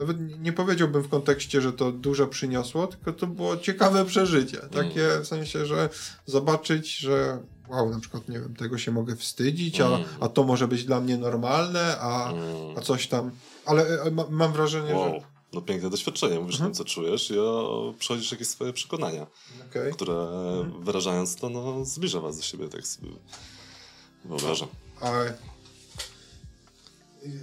nawet 0.00 0.40
nie 0.40 0.52
powiedziałbym 0.52 1.02
w 1.02 1.08
kontekście, 1.08 1.60
że 1.60 1.72
to 1.72 1.92
dużo 1.92 2.26
przyniosło, 2.26 2.86
tylko 2.86 3.12
to 3.12 3.26
było 3.26 3.56
ciekawe 3.56 4.04
przeżycie. 4.04 4.58
Takie 4.58 5.10
mm. 5.10 5.24
w 5.24 5.26
sensie, 5.26 5.66
że 5.66 5.88
zobaczyć, 6.26 6.96
że 6.96 7.38
wow, 7.68 7.90
na 7.90 8.00
przykład, 8.00 8.28
nie 8.28 8.40
wiem, 8.40 8.54
tego 8.54 8.78
się 8.78 8.90
mogę 8.90 9.16
wstydzić, 9.16 9.80
a, 9.80 9.86
mm. 9.86 10.04
a 10.20 10.28
to 10.28 10.44
może 10.44 10.68
być 10.68 10.84
dla 10.84 11.00
mnie 11.00 11.18
normalne, 11.18 11.98
a, 12.00 12.32
mm. 12.32 12.78
a 12.78 12.80
coś 12.80 13.06
tam. 13.06 13.30
Ale 13.66 14.02
e, 14.02 14.10
ma, 14.10 14.24
mam 14.30 14.52
wrażenie, 14.52 14.94
wow. 14.94 15.14
że. 15.14 15.20
No 15.52 15.60
piękne 15.60 15.90
doświadczenie, 15.90 16.40
mówisz 16.40 16.54
mhm. 16.54 16.70
tym, 16.70 16.74
co 16.74 16.84
czujesz 16.84 17.30
i 17.30 17.34
przechodzisz 17.98 18.32
jakieś 18.32 18.48
swoje 18.48 18.72
przekonania, 18.72 19.26
okay. 19.70 19.92
które 19.92 20.12
mhm. 20.12 20.84
wyrażając 20.84 21.36
to, 21.36 21.48
no, 21.48 21.84
zbliża 21.84 22.20
was 22.20 22.36
do 22.36 22.42
siebie, 22.42 22.68
tak 22.68 22.86
sobie 22.86 23.08
wyobrażam. 24.24 24.68
Ale 25.00 25.34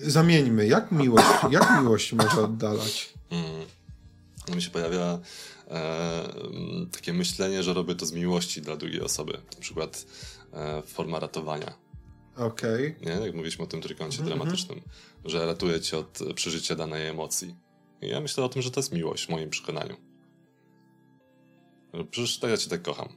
zamieńmy, 0.02 0.68
jak 0.68 0.92
miłość, 0.92 1.28
jak 1.52 1.82
miłość 1.82 2.14
może 2.14 2.42
oddalać? 2.42 3.14
Mm. 3.30 3.66
Mi 4.56 4.62
się 4.62 4.72
pojawia 4.72 5.20
e, 5.68 6.30
takie 6.92 7.14
myślenie, 7.14 7.64
że 7.64 7.74
robię 7.74 7.96
to 7.96 8.06
z 8.06 8.12
miłości 8.12 8.62
dla 8.62 8.78
drugiej 8.78 9.02
osoby. 9.02 9.34
Na 9.34 9.60
przykład 9.60 10.06
e, 10.54 10.82
forma 10.82 11.20
ratowania. 11.20 11.74
Okej. 12.36 12.96
Okay. 13.02 13.16
Nie? 13.16 13.26
Jak 13.26 13.36
mówiliśmy 13.36 13.64
o 13.64 13.68
tym 13.68 13.82
trójkącie 13.82 14.22
mm 14.22 14.26
-hmm. 14.26 14.38
dramatycznym, 14.38 14.82
że 15.26 15.46
ratuje 15.46 15.82
cię 15.82 15.98
od 15.98 16.20
przeżycia 16.36 16.76
danej 16.76 17.08
emocji. 17.08 17.56
I 18.02 18.08
ja 18.08 18.22
myślę 18.22 18.44
o 18.44 18.50
tym, 18.50 18.62
że 18.62 18.72
to 18.72 18.80
jest 18.80 18.92
miłość 18.92 19.26
w 19.26 19.30
moim 19.30 19.50
przekonaniu. 19.50 19.96
Przecież 22.12 22.40
tak 22.40 22.50
ja 22.50 22.58
cię 22.58 22.70
tak 22.70 22.82
kocham. 22.82 23.10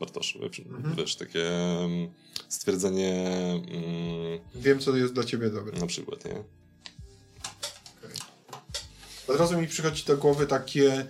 Bartosz. 0.00 0.36
Mhm. 0.36 0.94
Wiesz, 0.96 1.16
takie 1.16 1.50
stwierdzenie... 2.48 3.24
Mm, 3.68 4.38
Wiem, 4.54 4.80
co 4.80 4.96
jest 4.96 5.12
dla 5.12 5.24
ciebie 5.24 5.50
dobre. 5.50 5.80
Na 5.80 5.86
przykład, 5.86 6.24
nie? 6.24 6.44
Od 9.28 9.36
razu 9.36 9.60
mi 9.60 9.66
przychodzi 9.66 10.04
do 10.04 10.16
głowy 10.16 10.46
takie... 10.46 11.06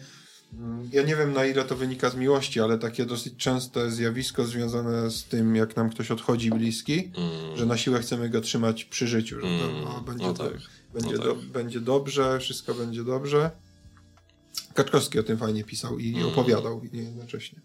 Mm, 0.58 0.88
ja 0.92 1.02
nie 1.02 1.16
wiem, 1.16 1.32
na 1.32 1.44
ile 1.44 1.64
to 1.64 1.76
wynika 1.76 2.10
z 2.10 2.14
miłości, 2.14 2.60
ale 2.60 2.78
takie 2.78 3.06
dosyć 3.06 3.36
częste 3.36 3.90
zjawisko 3.90 4.44
związane 4.44 5.10
z 5.10 5.24
tym, 5.24 5.56
jak 5.56 5.76
nam 5.76 5.90
ktoś 5.90 6.10
odchodzi 6.10 6.50
bliski, 6.50 7.12
mm. 7.16 7.56
że 7.56 7.66
na 7.66 7.76
siłę 7.76 8.00
chcemy 8.00 8.28
go 8.28 8.40
trzymać 8.40 8.84
przy 8.84 9.08
życiu, 9.08 9.36
że 9.36 9.42
to, 9.42 9.70
mm. 9.70 9.84
no, 9.84 10.00
będzie, 10.00 10.26
no 10.26 10.34
tak. 10.34 10.52
będzie, 10.94 11.16
no 11.16 11.24
do, 11.24 11.34
tak. 11.34 11.44
będzie 11.44 11.80
dobrze, 11.80 12.38
wszystko 12.40 12.74
będzie 12.74 13.04
dobrze. 13.04 13.50
Kaczkowski 14.74 15.18
o 15.18 15.22
tym 15.22 15.38
fajnie 15.38 15.64
pisał 15.64 15.98
i 15.98 16.14
mm. 16.14 16.28
opowiadał 16.28 16.80
jednocześnie. 16.92 17.60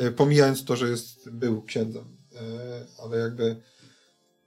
Mm. 0.00 0.14
Pomijając 0.14 0.64
to, 0.64 0.76
że 0.76 0.88
jest, 0.88 1.30
był 1.30 1.62
księdzem, 1.62 2.04
e, 2.04 2.17
ale 3.02 3.18
jakby 3.18 3.56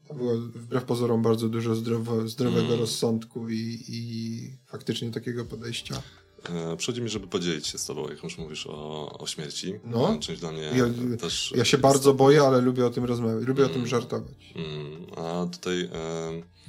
to 0.08 0.14
było 0.14 0.38
wbrew 0.38 0.84
pozorom 0.84 1.22
bardzo 1.22 1.50
dużo 1.50 1.76
zdrowo, 1.76 2.28
zdrowego 2.28 2.68
mm. 2.68 2.80
rozsądku 2.80 3.50
i, 3.50 3.84
i 3.88 4.58
faktycznie 4.68 5.12
takiego 5.12 5.46
podejścia. 5.46 6.02
E, 6.50 6.78
przychodzi 6.78 7.02
mi, 7.02 7.10
żeby 7.10 7.28
podzielić 7.28 7.68
się 7.68 7.78
z 7.78 7.86
tobą, 7.86 8.10
jak 8.10 8.24
już 8.24 8.38
mówisz 8.38 8.68
o, 8.68 9.10
o 9.20 9.28
śmierci. 9.28 9.74
No, 9.86 10.18
czymś 10.20 10.40
dla 10.40 10.52
mnie 10.52 10.62
ja, 10.62 11.18
też... 11.18 11.54
Ja 11.56 11.66
się 11.66 11.78
bardzo 11.78 12.14
boję, 12.14 12.42
ale 12.42 12.62
lubię 12.62 12.86
o 12.86 12.90
tym 12.90 13.06
rozmawiać, 13.06 13.48
lubię 13.48 13.64
mm. 13.64 13.72
o 13.72 13.78
tym 13.80 13.88
żartować. 13.88 14.54
Mm. 14.56 15.06
A 15.18 15.46
tutaj... 15.52 15.90
E 15.94 16.62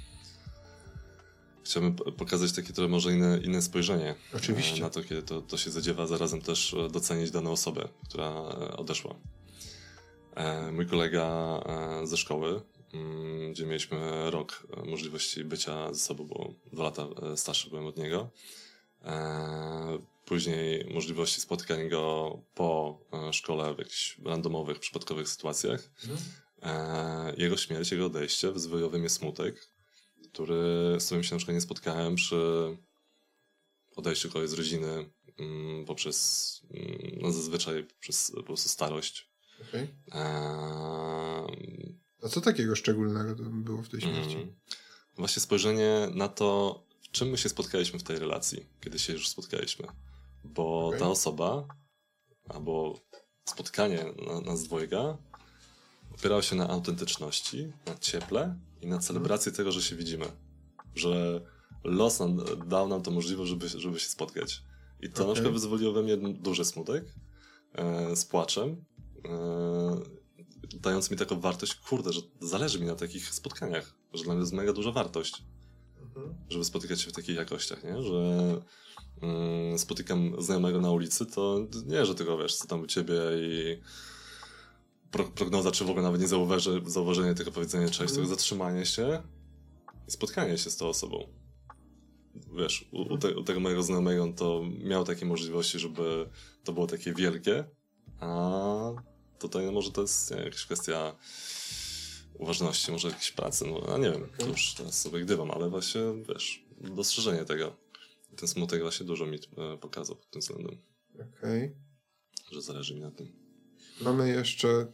chciałbym 1.65 1.95
pokazać 1.95 2.53
takie 2.53 2.73
trochę 2.73 2.89
może 2.89 3.13
inne, 3.13 3.39
inne 3.45 3.63
spojrzenie 3.63 4.15
Oczywiście. 4.37 4.81
na 4.81 4.91
to, 4.91 5.03
kiedy 5.03 5.23
to, 5.23 5.43
to 5.43 5.57
się 5.57 5.71
zadziewa, 5.71 6.07
zarazem 6.07 6.41
też 6.41 6.75
e, 6.75 6.89
docenić 6.89 7.31
daną 7.31 7.53
osobę, 7.53 7.89
która 8.09 8.29
e, 8.29 8.77
odeszła. 8.77 9.15
E, 10.35 10.73
mój 10.73 10.87
kolega 10.87 11.61
ze 12.05 12.17
szkoły, 12.17 12.61
mm, 12.95 13.53
gdzie 13.53 13.67
mieliśmy 13.67 14.31
rok 14.31 14.67
możliwości 14.87 15.45
bycia 15.45 15.95
ze 15.95 16.01
sobą, 16.01 16.25
bo 16.25 16.55
dwa 16.73 16.85
lata 16.85 17.09
starszy 17.37 17.71
byłem 17.71 17.87
od 17.87 17.97
niego. 17.97 18.31
Później 20.25 20.91
możliwości 20.95 21.41
spotkania 21.41 21.89
go 21.89 22.39
po 22.55 23.01
szkole 23.33 23.75
w 23.75 23.79
jakichś 23.79 24.19
randomowych, 24.19 24.79
przypadkowych 24.79 25.29
sytuacjach. 25.29 25.91
Mhm. 26.05 27.35
Jego 27.37 27.57
śmierć, 27.57 27.93
jego 27.93 28.07
odejście 28.07 28.53
wyzwoliło 28.53 28.91
we 28.91 28.99
mnie 28.99 29.09
smutek, 29.09 29.69
który, 30.33 30.97
z 30.99 31.07
którym 31.07 31.25
się 31.25 31.35
na 31.35 31.39
przykład 31.39 31.55
nie 31.55 31.61
spotkałem 31.61 32.15
przy 32.15 32.37
odejściu 33.97 34.31
kogoś 34.31 34.49
z 34.49 34.53
rodziny 34.53 35.11
mm, 35.39 35.85
poprzez, 35.85 36.61
mm, 36.71 37.19
no 37.21 37.33
zazwyczaj 37.33 37.87
przez 38.01 38.33
po 38.35 38.43
prostu 38.43 38.69
starość. 38.69 39.32
Okay. 39.69 39.89
A 42.23 42.29
co 42.29 42.41
takiego 42.41 42.77
szczególnego 42.77 43.35
było 43.51 43.83
w 43.83 43.89
tej 43.89 44.01
śmierci? 44.01 44.37
Mm, 44.37 44.55
właśnie 45.17 45.43
spojrzenie 45.43 46.09
na 46.15 46.29
to, 46.29 46.83
w 47.03 47.11
czym 47.11 47.29
my 47.29 47.39
się 47.39 47.49
spotkaliśmy 47.49 47.99
w 47.99 48.03
tej 48.03 48.19
relacji, 48.19 48.67
kiedy 48.81 48.99
się 48.99 49.13
już 49.13 49.29
spotkaliśmy. 49.29 49.87
Bo 50.45 50.87
okay. 50.87 51.01
ta 51.01 51.09
osoba, 51.09 51.67
albo 52.49 53.01
spotkanie 53.45 54.05
na, 54.27 54.41
nas 54.41 54.65
dwojga 54.65 55.19
opierało 56.15 56.43
się 56.43 56.57
na 56.57 56.69
autentyczności, 56.69 57.73
na 57.87 57.99
cieple 57.99 58.57
i 58.81 58.87
na 58.87 58.99
celebrację 58.99 59.51
mhm. 59.51 59.57
tego, 59.57 59.73
że 59.73 59.83
się 59.83 59.97
widzimy. 59.97 60.27
Że 60.95 61.41
los 61.85 62.21
nam, 62.21 62.45
dał 62.67 62.89
nam 62.89 63.03
to 63.03 63.11
możliwość, 63.11 63.51
żeby, 63.51 63.69
żeby 63.69 64.01
się 64.01 64.09
spotkać. 64.09 64.63
I 65.01 65.09
to 65.09 65.15
okay. 65.15 65.27
na 65.27 65.33
przykład 65.33 65.55
wyzwoliło 65.55 65.93
we 65.93 66.03
mnie 66.03 66.17
duży 66.17 66.65
smutek 66.65 67.05
e, 67.73 68.17
z 68.17 68.25
płaczem, 68.25 68.85
e, 69.25 70.23
dając 70.81 71.11
mi 71.11 71.17
taką 71.17 71.41
wartość, 71.41 71.75
kurde, 71.75 72.13
że 72.13 72.21
zależy 72.41 72.81
mi 72.81 72.87
na 72.87 72.95
takich 72.95 73.35
spotkaniach, 73.35 73.95
że 74.13 74.25
dla 74.25 74.35
mnie 74.35 74.41
jest 74.41 74.53
mega 74.53 74.73
duża 74.73 74.93
wartość, 74.93 75.43
mhm. 76.01 76.35
żeby 76.49 76.65
spotykać 76.65 77.01
się 77.01 77.11
w 77.11 77.13
takich 77.13 77.37
jakościach, 77.37 77.85
nie? 77.85 78.03
Że 78.03 78.61
mm, 79.23 79.79
spotykam 79.79 80.43
znajomego 80.43 80.81
na 80.81 80.91
ulicy, 80.91 81.27
to 81.27 81.67
nie, 81.87 82.07
że 82.07 82.15
tylko 82.15 82.39
wiesz, 82.39 82.57
co 82.57 82.67
tam 82.67 82.81
u 82.81 82.87
ciebie 82.87 83.15
i 83.37 83.79
pro, 85.11 85.25
prognoza, 85.25 85.71
czy 85.71 85.85
w 85.85 85.91
ogóle 85.91 86.03
nawet 86.03 86.21
nie 86.21 86.29
zauważy, 86.29 86.83
zauważenie 86.87 87.35
tego 87.35 87.53
powiedzenia 87.53 87.87
cześć, 87.87 88.01
mm. 88.01 88.15
tylko 88.15 88.29
zatrzymanie 88.29 88.87
się 88.87 89.23
i 90.09 90.11
spotkanie 90.11 90.59
się 90.59 90.71
z 90.71 90.77
tą 90.77 90.89
osobą. 90.89 91.29
Wiesz, 92.59 92.89
u, 92.93 93.15
u, 93.15 93.19
te, 93.19 93.37
u, 93.37 93.43
tego 93.43 93.61
mojego 93.61 93.83
znajomego 93.83 94.23
on 94.23 94.35
to 94.35 94.63
miał 94.85 95.05
takie 95.05 95.27
możliwości, 95.27 95.79
żeby 95.79 96.29
to 96.65 96.73
było 96.73 96.87
takie 96.87 97.15
wielkie, 97.15 97.65
a 98.21 98.93
tutaj 99.43 99.67
no 99.67 99.73
może 99.73 99.93
to 99.93 100.03
jest 100.03 100.31
jakaś 100.31 100.65
kwestia 100.65 101.17
uważności, 102.35 102.93
może 102.93 103.09
jakiejś 103.09 103.31
pracy, 103.31 103.65
no 103.67 103.95
a 103.95 103.99
nie 103.99 104.11
wiem, 104.11 104.29
to 104.39 104.47
już 104.47 104.75
teraz 104.75 105.01
sobie 105.01 105.21
gdybam, 105.21 105.51
ale 105.51 105.71
właśnie, 105.71 106.01
wiesz, 106.29 106.65
dostrzeżenie 106.81 107.45
tego. 107.45 107.77
Ten 108.37 108.49
smutek 108.49 108.83
właśnie 108.83 109.07
dużo 109.07 109.27
mi 109.27 109.39
e, 109.39 109.79
pokazał 109.79 110.17
pod 110.17 110.31
tym 110.31 110.41
względem. 110.41 110.79
Okej. 111.15 111.65
Okay. 111.65 111.77
Że 112.53 112.63
zależy 112.63 112.95
mi 112.95 113.01
na 113.01 113.11
tym. 113.11 113.33
Mamy 114.01 114.29
jeszcze 114.29 114.87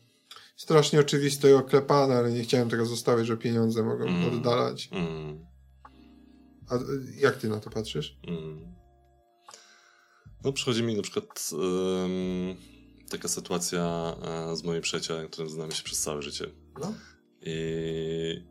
strasznie 0.56 1.00
oczywiste 1.00 1.50
i 1.50 1.52
oklepane, 1.52 2.16
ale 2.16 2.32
nie 2.32 2.42
chciałem 2.42 2.70
tego 2.70 2.86
zostawić, 2.86 3.26
że 3.26 3.36
pieniądze 3.36 3.82
mogą 3.82 4.04
mm. 4.04 4.34
oddalać. 4.34 4.88
Mm. 4.92 5.46
A 6.68 6.74
jak 7.16 7.36
ty 7.36 7.48
na 7.48 7.60
to 7.60 7.70
patrzysz? 7.70 8.18
Mm. 8.26 8.74
No 10.44 10.52
przychodzi 10.52 10.82
mi 10.82 10.96
na 10.96 11.02
przykład 11.02 11.50
um, 11.52 12.56
taka 13.08 13.28
sytuacja 13.28 14.14
e, 14.22 14.56
z 14.56 14.62
moim 14.62 14.82
przyjacielem, 14.82 15.28
którym 15.28 15.50
znamy 15.50 15.72
się 15.72 15.82
przez 15.82 16.00
całe 16.00 16.22
życie. 16.22 16.46
No. 16.80 16.94
I 17.42 18.44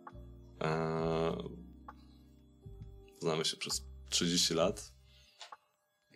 e, 0.62 1.38
znamy 3.20 3.46
się 3.46 3.58
przez 3.58 3.84
30 4.10 4.54
lat. 4.54 4.92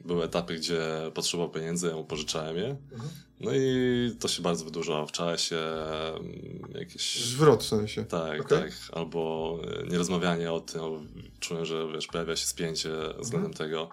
Były 0.06 0.24
etapy, 0.24 0.56
gdzie 0.56 0.82
potrzebował 1.14 1.52
pieniędzy, 1.52 1.88
ja 1.88 1.96
mu 1.96 2.06
pożyczałem 2.06 2.58
je. 2.58 2.70
Mhm. 2.92 3.10
No 3.40 3.52
i 3.54 4.16
to 4.20 4.28
się 4.28 4.42
bardzo 4.42 4.66
wydłużało 4.66 5.08
w 5.08 5.12
czasie. 5.12 5.60
Mm, 6.20 6.74
jakieś... 6.74 7.26
Zwrot 7.26 7.64
w 7.64 7.68
sensie. 7.68 8.06
Tak, 8.06 8.42
okay. 8.42 8.60
tak. 8.60 8.72
Albo 8.92 9.60
e, 9.64 9.88
nierozmawianie 9.88 10.52
o 10.52 10.60
tym. 10.60 10.82
Czułem, 11.40 11.66
że 11.66 11.88
wiesz, 11.94 12.08
pojawia 12.08 12.36
się 12.36 12.46
spięcie 12.46 12.90
względem 13.20 13.52
mhm. 13.52 13.54
tego. 13.54 13.90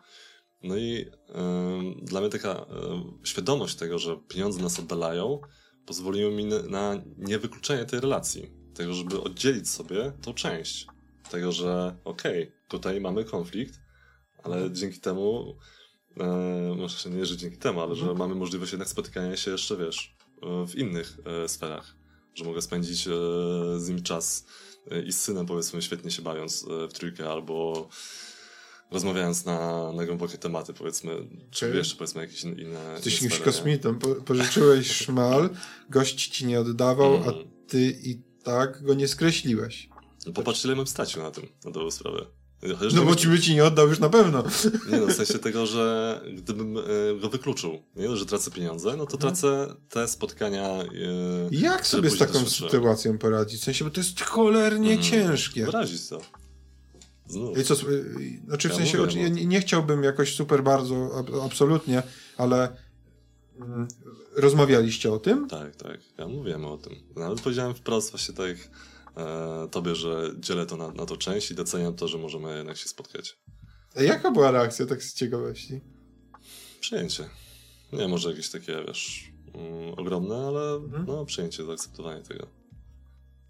No 0.62 0.76
i 0.76 1.00
y, 1.00 2.04
dla 2.04 2.20
mnie 2.20 2.30
taka 2.30 2.52
y, 2.52 3.26
świadomość 3.26 3.76
tego, 3.76 3.98
że 3.98 4.16
pieniądze 4.28 4.62
nas 4.62 4.78
oddalają, 4.78 5.40
pozwoliło 5.86 6.30
mi 6.30 6.44
na 6.44 7.02
niewykluczenie 7.18 7.84
tej 7.84 8.00
relacji. 8.00 8.50
Tego, 8.74 8.94
żeby 8.94 9.20
oddzielić 9.20 9.70
sobie 9.70 10.12
tą 10.22 10.34
część. 10.34 10.86
Tego, 11.30 11.52
że 11.52 11.96
okej, 12.04 12.42
okay, 12.42 12.58
tutaj 12.68 13.00
mamy 13.00 13.24
konflikt, 13.24 13.80
ale 14.42 14.56
mhm. 14.56 14.74
dzięki 14.74 15.00
temu, 15.00 15.56
e, 16.20 16.74
może 16.76 17.10
nie, 17.10 17.26
że 17.26 17.36
dzięki 17.36 17.58
temu, 17.58 17.80
ale 17.80 17.94
że 17.94 18.00
mhm. 18.00 18.18
mamy 18.18 18.34
możliwość 18.34 18.72
jednak 18.72 18.88
spotykania 18.88 19.36
się 19.36 19.50
jeszcze, 19.50 19.76
wiesz, 19.76 20.16
w 20.66 20.74
innych 20.74 21.18
e, 21.44 21.48
sferach. 21.48 21.96
Że 22.34 22.44
mogę 22.44 22.62
spędzić 22.62 23.06
e, 23.06 23.10
z 23.76 23.88
nim 23.88 24.02
czas 24.02 24.46
e, 24.90 25.02
i 25.02 25.12
z 25.12 25.20
synem, 25.20 25.46
powiedzmy, 25.46 25.82
świetnie 25.82 26.10
się 26.10 26.22
bawiąc 26.22 26.66
e, 26.70 26.88
w 26.88 26.92
trójkę, 26.92 27.30
albo 27.30 27.88
rozmawiając 28.90 29.44
na, 29.44 29.92
na 29.92 30.06
głębokie 30.06 30.38
tematy, 30.38 30.74
powiedzmy, 30.74 31.28
czy 31.50 31.66
okay. 31.66 31.78
jeszcze 31.78 31.96
powiedzmy 31.96 32.20
jakieś 32.20 32.44
inne. 32.44 32.92
Jesteś 32.94 33.22
jakimś 33.22 33.40
kosmitą, 33.40 33.98
po, 33.98 34.14
pożyczyłeś 34.14 34.90
szmal, 35.04 35.50
gość 35.90 36.28
ci 36.28 36.46
nie 36.46 36.60
oddawał, 36.60 37.16
mm. 37.16 37.28
a 37.28 37.32
ty 37.68 37.98
i 38.02 38.18
tak 38.42 38.82
go 38.82 38.94
nie 38.94 39.08
skreśliłeś. 39.08 39.88
No, 40.26 40.32
popatrz, 40.32 40.64
ile 40.64 40.76
bym 40.76 40.86
stracił 40.86 41.22
na 41.22 41.30
tym, 41.30 41.46
na 41.64 41.70
tą 41.70 41.90
sprawę. 41.90 42.26
Chociaż 42.78 42.94
no 42.94 43.04
bo 43.04 43.16
ci 43.16 43.28
by 43.28 43.40
ci 43.40 43.54
nie 43.54 43.64
oddał 43.64 43.88
już 43.88 43.98
na 43.98 44.08
pewno. 44.08 44.44
Nie 44.90 44.98
no, 44.98 45.06
w 45.06 45.12
sensie 45.12 45.38
tego, 45.48 45.66
że 45.66 46.20
gdybym 46.36 46.78
e, 46.78 46.82
go 47.20 47.28
wykluczył, 47.28 47.82
nie? 47.96 48.16
że 48.16 48.26
tracę 48.26 48.50
pieniądze, 48.50 48.96
no 48.96 49.06
to 49.06 49.14
mhm. 49.14 49.20
tracę 49.20 49.74
te 49.88 50.08
spotkania. 50.08 50.68
E, 50.68 50.86
Jak 51.50 51.86
sobie 51.86 52.10
z 52.10 52.18
taką 52.18 52.46
sytuacją 52.46 53.18
poradzić? 53.18 53.60
W 53.60 53.64
sensie, 53.64 53.84
bo 53.84 53.90
to 53.90 54.00
jest 54.00 54.20
cholernie 54.20 54.92
mm, 54.92 55.02
ciężkie. 55.02 55.64
Wyrazić 55.64 56.08
to. 56.08 56.20
I 57.60 57.64
co, 57.64 57.74
znaczy 58.46 58.68
w 58.68 58.72
ja 58.72 58.76
sensie, 58.78 58.98
mówię, 58.98 59.22
ja 59.22 59.28
no. 59.28 59.34
nie, 59.34 59.46
nie, 59.46 59.60
chciałbym 59.60 60.02
jakoś 60.02 60.34
super 60.34 60.62
bardzo, 60.62 61.24
absolutnie, 61.44 62.02
ale 62.36 62.76
mm, 63.60 63.88
rozmawialiście 64.36 65.12
o 65.12 65.18
tym? 65.18 65.48
Tak, 65.48 65.76
tak, 65.76 66.00
ja 66.18 66.28
mówiłem 66.28 66.64
o 66.64 66.78
tym. 66.78 66.96
Nawet 67.16 67.40
powiedziałem 67.40 67.74
wprost 67.74 68.10
właśnie 68.10 68.34
tak 68.34 68.56
e, 69.16 69.68
tobie, 69.70 69.94
że 69.94 70.34
dzielę 70.38 70.66
to 70.66 70.76
na, 70.76 70.90
na 70.90 71.06
to 71.06 71.16
część 71.16 71.50
i 71.50 71.54
doceniam 71.54 71.94
to, 71.94 72.08
że 72.08 72.18
możemy 72.18 72.56
jednak 72.56 72.76
się 72.76 72.88
spotkać. 72.88 73.38
A 73.96 74.02
jaka 74.02 74.30
była 74.30 74.50
reakcja 74.50 74.86
tak 74.86 75.02
z 75.02 75.14
ciekawości? 75.14 75.80
Przyjęcie. 76.80 77.28
Nie 77.92 78.08
może 78.08 78.30
jakieś 78.30 78.50
takie, 78.50 78.84
wiesz, 78.86 79.32
mm, 79.54 79.94
ogromne, 79.96 80.36
ale 80.36 80.74
mhm. 80.74 81.04
no, 81.06 81.24
przyjęcie, 81.24 81.64
zaakceptowanie 81.64 82.22
tego. 82.22 82.57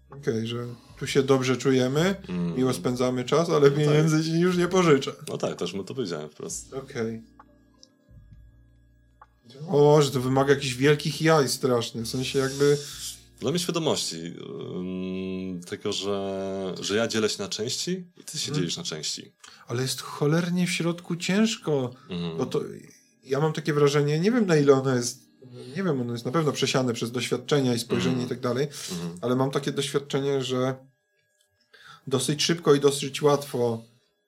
Okej, 0.09 0.19
okay, 0.19 0.47
że 0.47 0.65
tu 0.99 1.07
się 1.07 1.23
dobrze 1.23 1.57
czujemy, 1.57 2.15
mm. 2.29 2.57
miło 2.57 2.73
spędzamy 2.73 3.23
czas, 3.23 3.49
ale 3.49 3.69
no 3.69 3.77
pieniędzy 3.77 4.17
tak. 4.17 4.25
ci 4.25 4.39
już 4.39 4.57
nie 4.57 4.67
pożyczę. 4.67 5.11
No 5.27 5.37
tak, 5.37 5.55
też 5.55 5.73
mu 5.73 5.83
to 5.83 5.93
powiedziałem 5.93 6.29
wprost. 6.29 6.73
Okej. 6.73 7.21
Okay. 7.21 7.39
O, 9.67 10.01
że 10.01 10.11
to 10.11 10.21
wymaga 10.21 10.53
jakichś 10.53 10.73
wielkich 10.73 11.21
jaj 11.21 11.49
strasznie, 11.49 12.01
w 12.01 12.07
sensie 12.07 12.39
jakby... 12.39 12.77
Dla 13.39 13.51
mnie 13.51 13.59
świadomości 13.59 14.33
um, 14.73 15.61
tego, 15.61 15.93
że, 15.93 16.75
że 16.81 16.95
ja 16.95 17.07
dzielę 17.07 17.29
się 17.29 17.43
na 17.43 17.49
części 17.49 17.91
i 18.17 18.23
ty 18.23 18.37
się 18.37 18.45
hmm. 18.45 18.55
dzielisz 18.55 18.77
na 18.77 18.83
części. 18.83 19.31
Ale 19.67 19.81
jest 19.81 20.01
cholernie 20.01 20.67
w 20.67 20.71
środku 20.71 21.15
ciężko, 21.15 21.93
mm. 22.09 22.37
bo 22.37 22.45
to 22.45 22.61
ja 23.23 23.39
mam 23.39 23.53
takie 23.53 23.73
wrażenie, 23.73 24.19
nie 24.19 24.31
wiem 24.31 24.45
na 24.45 24.55
ile 24.55 24.73
ono 24.73 24.95
jest 24.95 25.28
nie 25.51 25.83
wiem, 25.83 26.01
ono 26.01 26.13
jest 26.13 26.25
na 26.25 26.31
pewno 26.31 26.51
przesiane 26.51 26.93
przez 26.93 27.11
doświadczenia 27.11 27.73
i 27.73 27.79
spojrzenie 27.79 28.15
mm. 28.15 28.25
i 28.25 28.29
tak 28.29 28.39
dalej, 28.39 28.67
mm. 28.91 29.17
ale 29.21 29.35
mam 29.35 29.51
takie 29.51 29.71
doświadczenie, 29.71 30.43
że 30.43 30.75
dosyć 32.07 32.43
szybko 32.43 32.75
i 32.75 32.79
dosyć 32.79 33.21
łatwo 33.21 33.83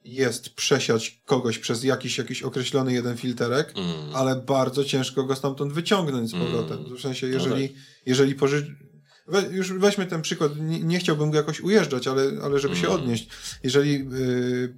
jest 0.05 0.49
przesiać 0.49 1.21
kogoś 1.25 1.57
przez 1.57 1.83
jakiś, 1.83 2.17
jakiś 2.17 2.43
określony 2.43 2.93
jeden 2.93 3.17
filterek, 3.17 3.73
mm. 3.75 4.15
ale 4.15 4.35
bardzo 4.35 4.85
ciężko 4.85 5.23
go 5.23 5.35
stamtąd 5.35 5.73
wyciągnąć 5.73 6.29
z 6.29 6.33
powrotem. 6.33 6.77
Mm. 6.77 6.97
W 6.97 7.01
sensie, 7.01 7.27
jeżeli, 7.27 7.63
no 7.63 7.67
tak. 7.67 7.83
jeżeli 8.05 8.35
poży... 8.35 8.75
We, 9.27 9.41
już 9.41 9.73
weźmy 9.73 10.05
ten 10.05 10.21
przykład, 10.21 10.51
nie, 10.59 10.79
nie, 10.79 10.99
chciałbym 10.99 11.31
go 11.31 11.37
jakoś 11.37 11.59
ujeżdżać, 11.59 12.07
ale, 12.07 12.31
ale 12.43 12.59
żeby 12.59 12.75
się 12.75 12.87
mm. 12.87 12.99
odnieść. 12.99 13.29
Jeżeli 13.63 13.91
yy, 13.91 14.77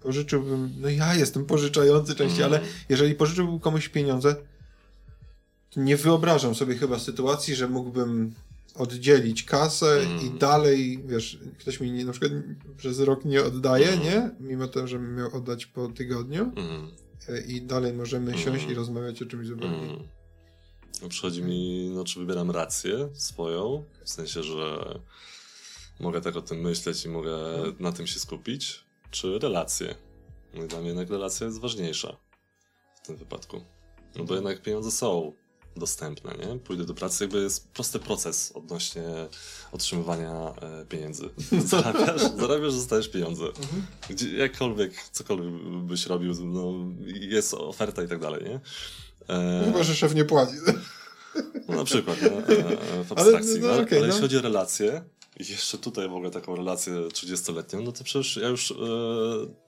pożyczyłbym, 0.00 0.70
no 0.80 0.88
ja 0.88 1.14
jestem 1.14 1.44
pożyczający 1.44 2.14
częściej, 2.14 2.44
ale 2.44 2.58
mm. 2.58 2.70
jeżeli 2.88 3.14
pożyczyłbym 3.14 3.60
komuś 3.60 3.88
pieniądze, 3.88 4.36
nie 5.76 5.96
wyobrażam 5.96 6.54
sobie 6.54 6.74
chyba 6.74 6.98
sytuacji, 6.98 7.54
że 7.54 7.68
mógłbym 7.68 8.34
oddzielić 8.74 9.44
kasę 9.44 10.00
mm. 10.00 10.20
i 10.20 10.38
dalej, 10.38 11.02
wiesz, 11.06 11.38
ktoś 11.58 11.80
mi 11.80 11.92
nie, 11.92 12.04
na 12.04 12.12
przykład 12.12 12.32
przez 12.76 13.00
rok 13.00 13.24
nie 13.24 13.42
oddaje, 13.44 13.88
mm. 13.88 14.04
nie? 14.04 14.30
Mimo 14.40 14.68
to, 14.68 14.86
że 14.86 14.98
miał 14.98 15.36
oddać 15.36 15.66
po 15.66 15.88
tygodniu 15.88 16.52
mm. 16.56 16.90
i 17.46 17.62
dalej 17.62 17.92
możemy 17.92 18.38
siąść 18.38 18.66
i 18.68 18.74
rozmawiać 18.74 19.22
o 19.22 19.26
czymś 19.26 19.46
zupełnie. 19.46 19.96
No, 21.02 21.08
przychodzi 21.08 21.42
mi, 21.42 21.90
no 21.94 22.04
czy 22.04 22.20
wybieram 22.20 22.50
rację 22.50 23.08
swoją, 23.14 23.84
w 24.04 24.10
sensie, 24.10 24.42
że 24.42 25.00
mogę 26.00 26.20
tak 26.20 26.36
o 26.36 26.42
tym 26.42 26.60
myśleć 26.60 27.04
i 27.04 27.08
mogę 27.08 27.36
na 27.80 27.92
tym 27.92 28.06
się 28.06 28.20
skupić, 28.20 28.84
czy 29.10 29.38
relacje. 29.38 29.94
No 30.54 30.64
i 30.64 30.68
dla 30.68 30.78
mnie 30.78 30.88
jednak 30.88 31.10
relacja 31.10 31.46
jest 31.46 31.60
ważniejsza 31.60 32.16
w 32.94 33.06
tym 33.06 33.16
wypadku. 33.16 33.64
No 34.16 34.24
bo 34.24 34.34
jednak 34.34 34.62
pieniądze 34.62 34.90
są 34.90 35.32
dostępne, 35.76 36.34
nie? 36.34 36.58
Pójdę 36.58 36.84
do 36.84 36.94
pracy, 36.94 37.24
jakby 37.24 37.42
jest 37.42 37.68
prosty 37.68 37.98
proces 37.98 38.52
odnośnie 38.54 39.02
otrzymywania 39.72 40.32
e, 40.32 40.84
pieniędzy. 40.88 41.28
Zarabiasz, 41.66 42.22
zarabiasz, 42.38 42.74
dostajesz 42.74 43.08
pieniądze. 43.08 43.44
Mhm. 43.44 43.86
Gdzie, 44.10 44.36
jakkolwiek, 44.36 45.08
cokolwiek 45.12 45.52
byś 45.86 46.06
robił, 46.06 46.34
no, 46.44 46.72
jest 47.06 47.54
oferta 47.54 48.02
i 48.02 48.08
tak 48.08 48.18
dalej, 48.18 48.44
nie? 48.44 48.60
E... 49.34 49.64
Chyba, 49.64 49.82
że 49.82 49.94
szef 49.94 50.14
nie 50.14 50.24
płaci. 50.24 50.54
No, 51.68 51.76
na 51.76 51.84
przykład, 51.84 52.22
nie? 52.22 52.30
E, 52.30 53.04
w 53.04 53.12
abstrakcji. 53.12 53.52
Ale, 53.52 53.60
no, 53.60 53.66
no, 53.66 53.82
okay, 53.82 53.98
ale 53.98 54.00
no. 54.00 54.06
jeśli 54.06 54.20
chodzi 54.20 54.38
o 54.38 54.42
relacje, 54.42 55.02
jeszcze 55.40 55.78
tutaj 55.78 56.08
w 56.08 56.12
ogóle 56.12 56.30
taką 56.30 56.56
relację 56.56 56.92
30-letnią, 56.92 57.82
no 57.82 57.92
to 57.92 58.04
przecież 58.04 58.36
ja 58.36 58.48
już 58.48 58.70
e, 58.70 58.74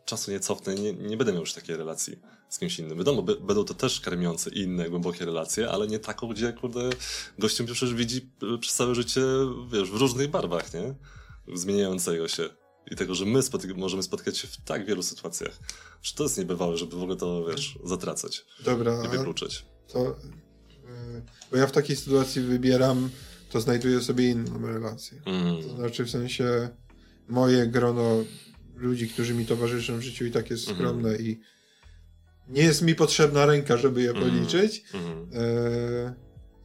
czasu 0.04 0.30
nie 0.30 0.40
cofnę, 0.40 0.74
nie, 0.74 0.92
nie 0.92 1.16
będę 1.16 1.32
miał 1.32 1.40
już 1.40 1.52
takiej 1.52 1.76
relacji 1.76 2.18
z 2.48 2.58
kimś 2.58 2.78
innym. 2.78 2.98
Wiadomo, 2.98 3.22
będą 3.22 3.64
to 3.64 3.74
też 3.74 4.00
karmiące 4.00 4.50
inne, 4.50 4.90
głębokie 4.90 5.24
relacje, 5.24 5.70
ale 5.70 5.86
nie 5.86 5.98
taką, 5.98 6.28
gdzie 6.28 6.52
kurde 6.52 6.90
gościem 7.38 7.66
przecież 7.66 7.94
widzi 7.94 8.30
e, 8.54 8.58
przez 8.58 8.74
całe 8.74 8.94
życie, 8.94 9.20
wiesz, 9.72 9.90
w 9.90 9.96
różnych 9.96 10.30
barwach, 10.30 10.74
nie? 10.74 10.94
Zmieniającego 11.54 12.28
się. 12.28 12.48
I 12.90 12.96
tego, 12.96 13.14
że 13.14 13.24
my 13.24 13.42
spotyka 13.42 13.74
możemy 13.74 14.02
spotkać 14.02 14.38
się 14.38 14.48
w 14.48 14.56
tak 14.56 14.86
wielu 14.86 15.02
sytuacjach. 15.02 15.58
Że 16.02 16.14
to 16.14 16.22
jest 16.22 16.38
niebywałe, 16.38 16.76
żeby 16.76 16.96
w 16.96 17.02
ogóle 17.02 17.16
to, 17.16 17.44
wiesz, 17.44 17.78
zatracać. 17.84 18.44
Dobra. 18.64 19.04
I 19.04 19.08
wykluczyć. 19.08 19.64
To, 19.88 19.98
yy, 19.98 21.22
bo 21.50 21.56
ja 21.56 21.66
w 21.66 21.72
takiej 21.72 21.96
sytuacji 21.96 22.42
wybieram 22.42 23.10
to 23.54 23.60
znajduję 23.60 24.00
sobie 24.00 24.30
inną 24.30 24.66
relację. 24.66 25.20
Mm. 25.26 25.62
To 25.62 25.76
znaczy 25.76 26.04
w 26.04 26.10
sensie 26.10 26.68
moje 27.28 27.66
grono 27.66 28.24
ludzi, 28.76 29.08
którzy 29.08 29.34
mi 29.34 29.46
towarzyszą 29.46 29.98
w 29.98 30.02
życiu 30.02 30.24
i 30.24 30.30
tak 30.30 30.50
jest 30.50 30.68
mhm. 30.68 30.78
skromne 30.78 31.08
mm. 31.08 31.26
i 31.26 31.40
nie 32.48 32.62
jest 32.62 32.82
mi 32.82 32.94
potrzebna 32.94 33.46
ręka, 33.46 33.76
żeby 33.76 34.02
je 34.02 34.10
mhm. 34.10 34.30
policzyć. 34.30 34.84
Mm. 34.94 35.28
E, 35.34 36.14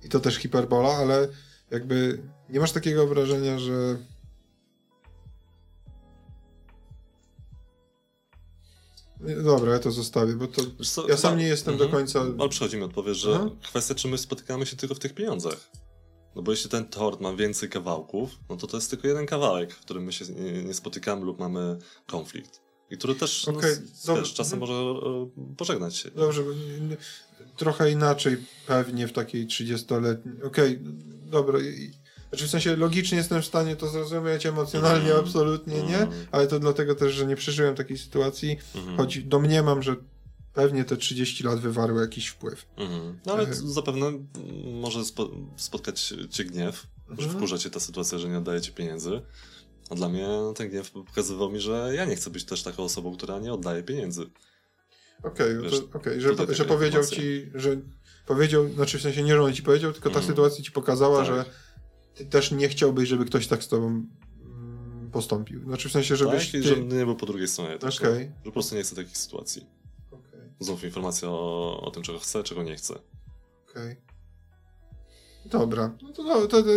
I 0.03 0.09
to 0.09 0.19
też 0.19 0.35
hiperbola, 0.35 0.89
ale 0.89 1.27
jakby 1.71 2.21
nie 2.49 2.59
masz 2.59 2.71
takiego 2.71 3.07
wrażenia, 3.07 3.59
że 3.59 3.97
Dobra, 9.43 9.73
ja 9.73 9.79
to 9.79 9.91
zostawię, 9.91 10.33
bo 10.33 10.47
to 10.47 10.61
co, 10.83 11.07
ja 11.07 11.17
sam 11.17 11.37
nie 11.37 11.47
jestem 11.47 11.77
do 11.77 11.85
mhm. 11.85 12.01
końca... 12.01 12.25
Ale 12.39 12.49
przychodzi 12.49 12.77
mi 12.77 12.83
odpowiedź, 12.83 13.17
że 13.17 13.35
Aha. 13.35 13.49
kwestia, 13.63 13.95
czy 13.95 14.07
my 14.07 14.17
spotykamy 14.17 14.65
się 14.65 14.75
tylko 14.75 14.95
w 14.95 14.99
tych 14.99 15.13
pieniądzach. 15.13 15.69
No 16.39 16.43
bo 16.43 16.51
jeśli 16.51 16.69
ten 16.69 16.85
tort 16.85 17.21
ma 17.21 17.33
więcej 17.33 17.69
kawałków, 17.69 18.29
no 18.49 18.57
to 18.57 18.67
to 18.67 18.77
jest 18.77 18.89
tylko 18.89 19.07
jeden 19.07 19.25
kawałek, 19.25 19.73
w 19.73 19.79
którym 19.79 20.03
my 20.03 20.13
się 20.13 20.25
nie, 20.25 20.63
nie 20.63 20.73
spotykamy 20.73 21.25
lub 21.25 21.39
mamy 21.39 21.77
konflikt. 22.07 22.61
I 22.89 22.97
który 22.97 23.15
też 23.15 23.47
okay, 23.47 23.81
no, 24.07 24.15
wiesz, 24.15 24.33
czasem 24.33 24.59
może 24.59 24.73
e, 24.73 25.29
pożegnać 25.57 25.95
się. 25.95 26.11
Dobrze, 26.11 26.43
trochę 27.57 27.91
inaczej 27.91 28.37
pewnie 28.67 29.07
w 29.07 29.13
takiej 29.13 29.47
30-letniej. 29.47 30.43
Okej, 30.43 30.71
okay, 30.71 30.79
dobra. 31.25 31.59
Znaczy 32.29 32.47
w 32.47 32.49
sensie 32.49 32.75
logicznie 32.75 33.17
jestem 33.17 33.41
w 33.41 33.45
stanie 33.45 33.75
to 33.75 33.87
zrozumieć, 33.87 34.45
emocjonalnie 34.45 35.11
mm. 35.11 35.25
absolutnie 35.25 35.83
nie, 35.83 35.97
mm. 35.97 36.25
ale 36.31 36.47
to 36.47 36.59
dlatego 36.59 36.95
też, 36.95 37.13
że 37.13 37.25
nie 37.25 37.35
przeżyłem 37.35 37.75
takiej 37.75 37.97
sytuacji, 37.97 38.57
mm. 38.75 38.97
choć 38.97 39.23
domniemam, 39.23 39.83
że 39.83 39.95
pewnie 40.53 40.83
te 40.83 40.97
30 40.97 41.43
lat 41.43 41.59
wywarły 41.59 42.01
jakiś 42.01 42.27
wpływ. 42.27 42.65
Mhm. 42.77 43.19
No 43.25 43.33
ale 43.33 43.47
e... 43.47 43.53
zapewne 43.53 44.11
może 44.81 45.05
spo 45.05 45.29
spotkać 45.57 46.13
cię 46.29 46.43
gniew, 46.43 46.87
mhm. 47.09 47.29
że 47.29 47.37
wkurza 47.37 47.57
cię 47.57 47.69
ta 47.69 47.79
sytuacja, 47.79 48.17
że 48.17 48.29
nie 48.29 48.37
oddaje 48.37 48.61
ci 48.61 48.71
pieniędzy. 48.71 49.21
A 49.89 49.95
dla 49.95 50.09
mnie 50.09 50.27
ten 50.55 50.69
gniew 50.69 50.91
pokazywał 50.91 51.51
mi, 51.51 51.59
że 51.59 51.91
ja 51.95 52.05
nie 52.05 52.15
chcę 52.15 52.29
być 52.29 52.45
też 52.45 52.63
taką 52.63 52.83
osobą, 52.83 53.15
która 53.15 53.39
nie 53.39 53.53
oddaje 53.53 53.83
pieniędzy. 53.83 54.25
Okej, 55.23 55.57
okay, 55.57 55.79
okay, 55.93 56.21
że, 56.21 56.55
że 56.55 56.65
powiedział 56.65 57.05
ci, 57.05 57.51
że 57.55 57.77
powiedział, 58.25 58.69
znaczy 58.73 58.97
w 58.97 59.01
sensie 59.01 59.23
nie, 59.23 59.33
że 59.33 59.41
on 59.41 59.53
ci 59.53 59.63
powiedział, 59.63 59.93
tylko 59.93 60.09
ta 60.09 60.19
mm. 60.19 60.27
sytuacja 60.27 60.63
ci 60.63 60.71
pokazała, 60.71 61.17
tak. 61.17 61.27
że 61.27 61.45
ty 62.15 62.25
też 62.25 62.51
nie 62.51 62.69
chciałbyś, 62.69 63.09
żeby 63.09 63.25
ktoś 63.25 63.47
tak 63.47 63.63
z 63.63 63.67
tobą 63.67 63.87
mm, 63.87 65.09
postąpił. 65.11 65.63
Znaczy 65.63 65.89
w 65.89 65.91
sensie, 65.91 66.15
żebyś... 66.15 66.51
Tak, 66.51 66.61
ty... 66.61 66.63
że 66.63 66.77
nie 66.77 67.05
był 67.05 67.15
po 67.15 67.25
drugiej 67.25 67.47
stronie 67.47 67.79
też, 67.79 67.97
okay. 67.97 68.19
że 68.19 68.43
po 68.43 68.51
prostu 68.51 68.75
nie 68.75 68.83
chcę 68.83 68.95
takich 68.95 69.17
sytuacji. 69.17 69.65
Znów 70.59 70.83
informacja 70.83 71.29
o, 71.29 71.81
o 71.81 71.91
tym, 71.91 72.03
czego 72.03 72.19
chcę, 72.19 72.43
czego 72.43 72.63
nie 72.63 72.75
chcę. 72.75 72.93
Okej. 73.69 73.91
Okay. 73.91 74.09
Dobra, 75.45 75.97
no 76.01 76.13
to, 76.13 76.23
to, 76.23 76.47
to, 76.47 76.63
to 76.63 76.69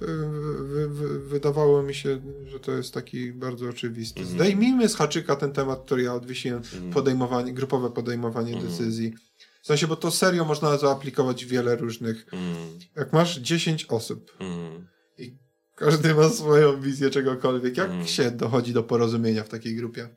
wy, 0.00 0.88
wy, 0.88 1.20
wydawało 1.20 1.82
mi 1.82 1.94
się, 1.94 2.20
że 2.46 2.60
to 2.60 2.72
jest 2.72 2.94
taki 2.94 3.32
bardzo 3.32 3.68
oczywisty. 3.68 4.20
Mm. 4.20 4.32
Zdejmijmy 4.32 4.88
z 4.88 4.96
haczyka 4.96 5.36
ten 5.36 5.52
temat, 5.52 5.84
który 5.84 6.02
ja 6.02 6.14
odwiesiłem, 6.14 6.62
mm. 6.76 6.92
podejmowanie, 6.92 7.52
grupowe 7.52 7.90
podejmowanie 7.90 8.52
mm. 8.52 8.66
decyzji. 8.66 9.14
W 9.62 9.66
sensie, 9.66 9.86
bo 9.86 9.96
to 9.96 10.10
serio 10.10 10.44
można 10.44 10.78
zaaplikować 10.78 11.44
wiele 11.44 11.76
różnych. 11.76 12.26
Mm. 12.32 12.56
Jak 12.96 13.12
masz 13.12 13.38
10 13.38 13.84
osób 13.84 14.36
mm. 14.38 14.88
i 15.18 15.38
każdy 15.74 16.14
ma 16.14 16.28
swoją 16.28 16.80
wizję 16.80 17.10
czegokolwiek, 17.10 17.76
jak 17.76 17.90
mm. 17.90 18.06
się 18.06 18.30
dochodzi 18.30 18.72
do 18.72 18.82
porozumienia 18.82 19.44
w 19.44 19.48
takiej 19.48 19.76
grupie? 19.76 20.08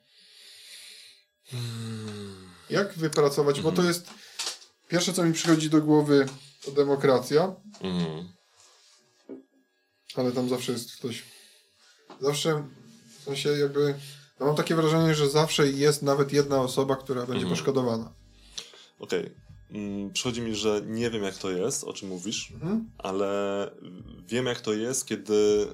Jak 2.69 2.93
wypracować, 2.93 3.61
bo 3.61 3.71
to 3.71 3.83
jest 3.83 4.09
pierwsze, 4.87 5.13
co 5.13 5.23
mi 5.23 5.33
przychodzi 5.33 5.69
do 5.69 5.81
głowy, 5.81 6.25
to 6.65 6.71
demokracja. 6.71 7.55
Ale 10.15 10.31
tam 10.31 10.49
zawsze 10.49 10.71
jest 10.71 10.95
ktoś. 10.95 11.23
Zawsze, 12.21 12.67
w 13.19 13.23
sensie 13.23 13.49
jakby, 13.49 13.95
ja 14.39 14.45
mam 14.45 14.55
takie 14.55 14.75
wrażenie, 14.75 15.15
że 15.15 15.29
zawsze 15.29 15.67
jest 15.67 16.01
nawet 16.01 16.33
jedna 16.33 16.61
osoba, 16.61 16.95
która 16.95 17.25
będzie 17.25 17.45
poszkodowana. 17.45 18.13
Okej. 18.99 19.19
Okay. 19.19 19.49
Mm, 19.71 20.11
przychodzi 20.13 20.41
mi, 20.41 20.55
że 20.55 20.81
nie 20.85 21.09
wiem 21.09 21.23
jak 21.23 21.37
to 21.37 21.51
jest, 21.51 21.83
o 21.83 21.93
czym 21.93 22.09
mówisz, 22.09 22.51
mhm. 22.51 22.91
ale 22.97 23.71
wiem 24.27 24.45
jak 24.45 24.61
to 24.61 24.73
jest, 24.73 25.05
kiedy 25.05 25.67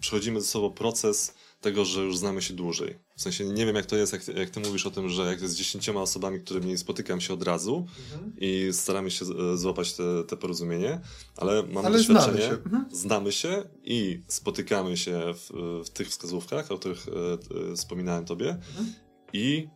przechodzimy 0.00 0.40
ze 0.40 0.46
sobą 0.46 0.70
proces 0.70 1.34
tego, 1.60 1.84
że 1.84 2.00
już 2.00 2.18
znamy 2.18 2.42
się 2.42 2.54
dłużej. 2.54 2.98
W 3.16 3.22
sensie 3.22 3.44
nie 3.44 3.66
wiem 3.66 3.76
jak 3.76 3.86
to 3.86 3.96
jest, 3.96 4.12
jak 4.12 4.24
ty, 4.24 4.32
jak 4.32 4.50
ty 4.50 4.60
mówisz 4.60 4.86
o 4.86 4.90
tym, 4.90 5.08
że 5.08 5.22
jak 5.22 5.42
jest 5.42 5.54
z 5.54 5.56
dziesięcioma 5.56 6.00
osobami, 6.00 6.40
którymi 6.40 6.78
spotykam 6.78 7.20
się 7.20 7.34
od 7.34 7.42
razu 7.42 7.86
mhm. 8.12 8.32
i 8.38 8.68
staramy 8.72 9.10
się 9.10 9.24
złapać 9.54 9.92
te, 9.92 10.24
te 10.24 10.36
porozumienie, 10.36 11.00
ale 11.36 11.62
mam 11.62 11.86
ale 11.86 11.98
doświadczenie, 11.98 12.42
znamy 12.42 12.42
się. 12.42 12.62
Mhm. 12.64 12.84
znamy 12.92 13.32
się 13.32 13.62
i 13.84 14.22
spotykamy 14.28 14.96
się 14.96 15.34
w, 15.34 15.50
w 15.86 15.90
tych 15.90 16.08
wskazówkach, 16.08 16.70
o 16.70 16.78
których 16.78 17.06
e, 17.08 17.70
e, 17.72 17.76
wspominałem 17.76 18.24
tobie 18.24 18.48
mhm. 18.50 18.92
i 19.32 19.68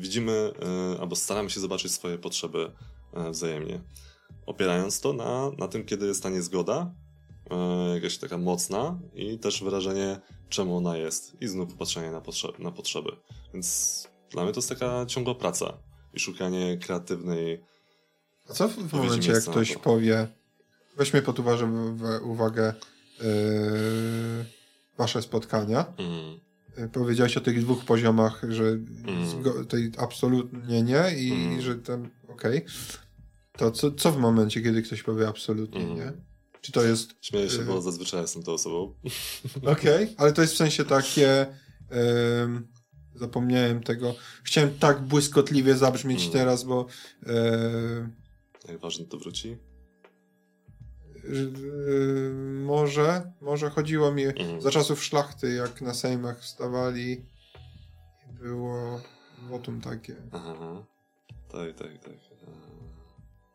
widzimy 0.00 0.52
e, 0.96 1.00
albo 1.00 1.16
staramy 1.16 1.50
się 1.50 1.60
zobaczyć 1.60 1.92
swoje 1.92 2.18
potrzeby 2.18 2.72
e, 3.14 3.30
wzajemnie. 3.30 3.80
Opierając 4.46 5.00
to 5.00 5.12
na, 5.12 5.50
na 5.58 5.68
tym, 5.68 5.84
kiedy 5.84 6.06
jest 6.06 6.22
ta 6.22 6.30
niezgoda, 6.30 6.74
e, 6.82 7.09
jakaś 7.94 8.18
taka 8.18 8.38
mocna 8.38 8.98
i 9.14 9.38
też 9.38 9.62
wyrażenie, 9.64 10.20
czemu 10.48 10.76
ona 10.76 10.96
jest 10.96 11.36
i 11.40 11.48
znów 11.48 11.72
popatrzenie 11.72 12.10
na, 12.10 12.20
potrze 12.20 12.48
na 12.58 12.72
potrzeby. 12.72 13.10
Więc 13.52 14.08
dla 14.30 14.44
mnie 14.44 14.52
to 14.52 14.58
jest 14.58 14.68
taka 14.68 15.06
ciągła 15.06 15.34
praca 15.34 15.78
i 16.14 16.20
szukanie 16.20 16.78
kreatywnej. 16.78 17.64
A 18.48 18.52
co 18.52 18.68
w, 18.68 18.72
w 18.72 18.92
momencie, 18.92 19.32
jak 19.32 19.42
ktoś 19.42 19.76
powie, 19.76 20.28
weźmy 20.96 21.22
pod 21.22 21.38
uwagę, 21.38 21.66
w, 21.96 22.26
uwagę 22.26 22.74
yy, 23.20 23.26
wasze 24.98 25.22
spotkania. 25.22 25.92
Mm 25.98 26.40
powiedziałeś 26.92 27.36
o 27.36 27.40
tych 27.40 27.60
dwóch 27.60 27.84
poziomach, 27.84 28.42
że 28.48 28.64
mm. 28.64 29.66
tej 29.68 29.92
absolutnie 29.98 30.82
nie 30.82 31.04
i, 31.18 31.32
mm. 31.32 31.60
że 31.60 31.76
tam 31.76 32.10
okej. 32.28 32.58
Okay. 32.58 32.70
To 33.52 33.70
co, 33.70 33.90
co 33.90 34.12
w 34.12 34.18
momencie, 34.18 34.62
kiedy 34.62 34.82
ktoś 34.82 35.02
powie 35.02 35.28
absolutnie 35.28 35.80
mm. 35.80 35.96
nie? 35.96 36.12
Czy 36.60 36.72
to 36.72 36.84
jest... 36.84 37.10
Śmieję 37.20 37.50
się, 37.50 37.60
y 37.60 37.64
bo 37.64 37.82
zazwyczaj 37.82 38.20
jestem 38.20 38.42
tą 38.42 38.52
osobą. 38.52 38.82
Okej, 39.62 40.04
okay. 40.04 40.14
ale 40.16 40.32
to 40.32 40.42
jest 40.42 40.54
w 40.54 40.56
sensie 40.56 40.84
takie... 40.84 41.46
Y 41.92 42.80
zapomniałem 43.14 43.82
tego. 43.82 44.14
Chciałem 44.44 44.78
tak 44.78 45.00
błyskotliwie 45.00 45.76
zabrzmieć 45.76 46.20
mm. 46.20 46.32
teraz, 46.32 46.64
bo... 46.64 46.86
Jak 48.68 48.78
ważne 48.80 49.04
to 49.04 49.18
wróci? 49.18 49.56
Yy, 51.24 52.32
może, 52.64 53.32
może 53.40 53.70
chodziło 53.70 54.12
mi 54.12 54.24
mhm. 54.24 54.60
za 54.60 54.70
czasów 54.70 55.04
szlachty, 55.04 55.54
jak 55.54 55.80
na 55.80 55.94
sejmach 55.94 56.40
wstawali 56.40 57.12
i 57.12 57.22
było 58.42 59.00
wotum 59.48 59.80
takie. 59.80 60.16
Aha, 60.32 60.86
tak, 61.48 61.74
tak, 61.74 61.98
tak. 62.04 62.12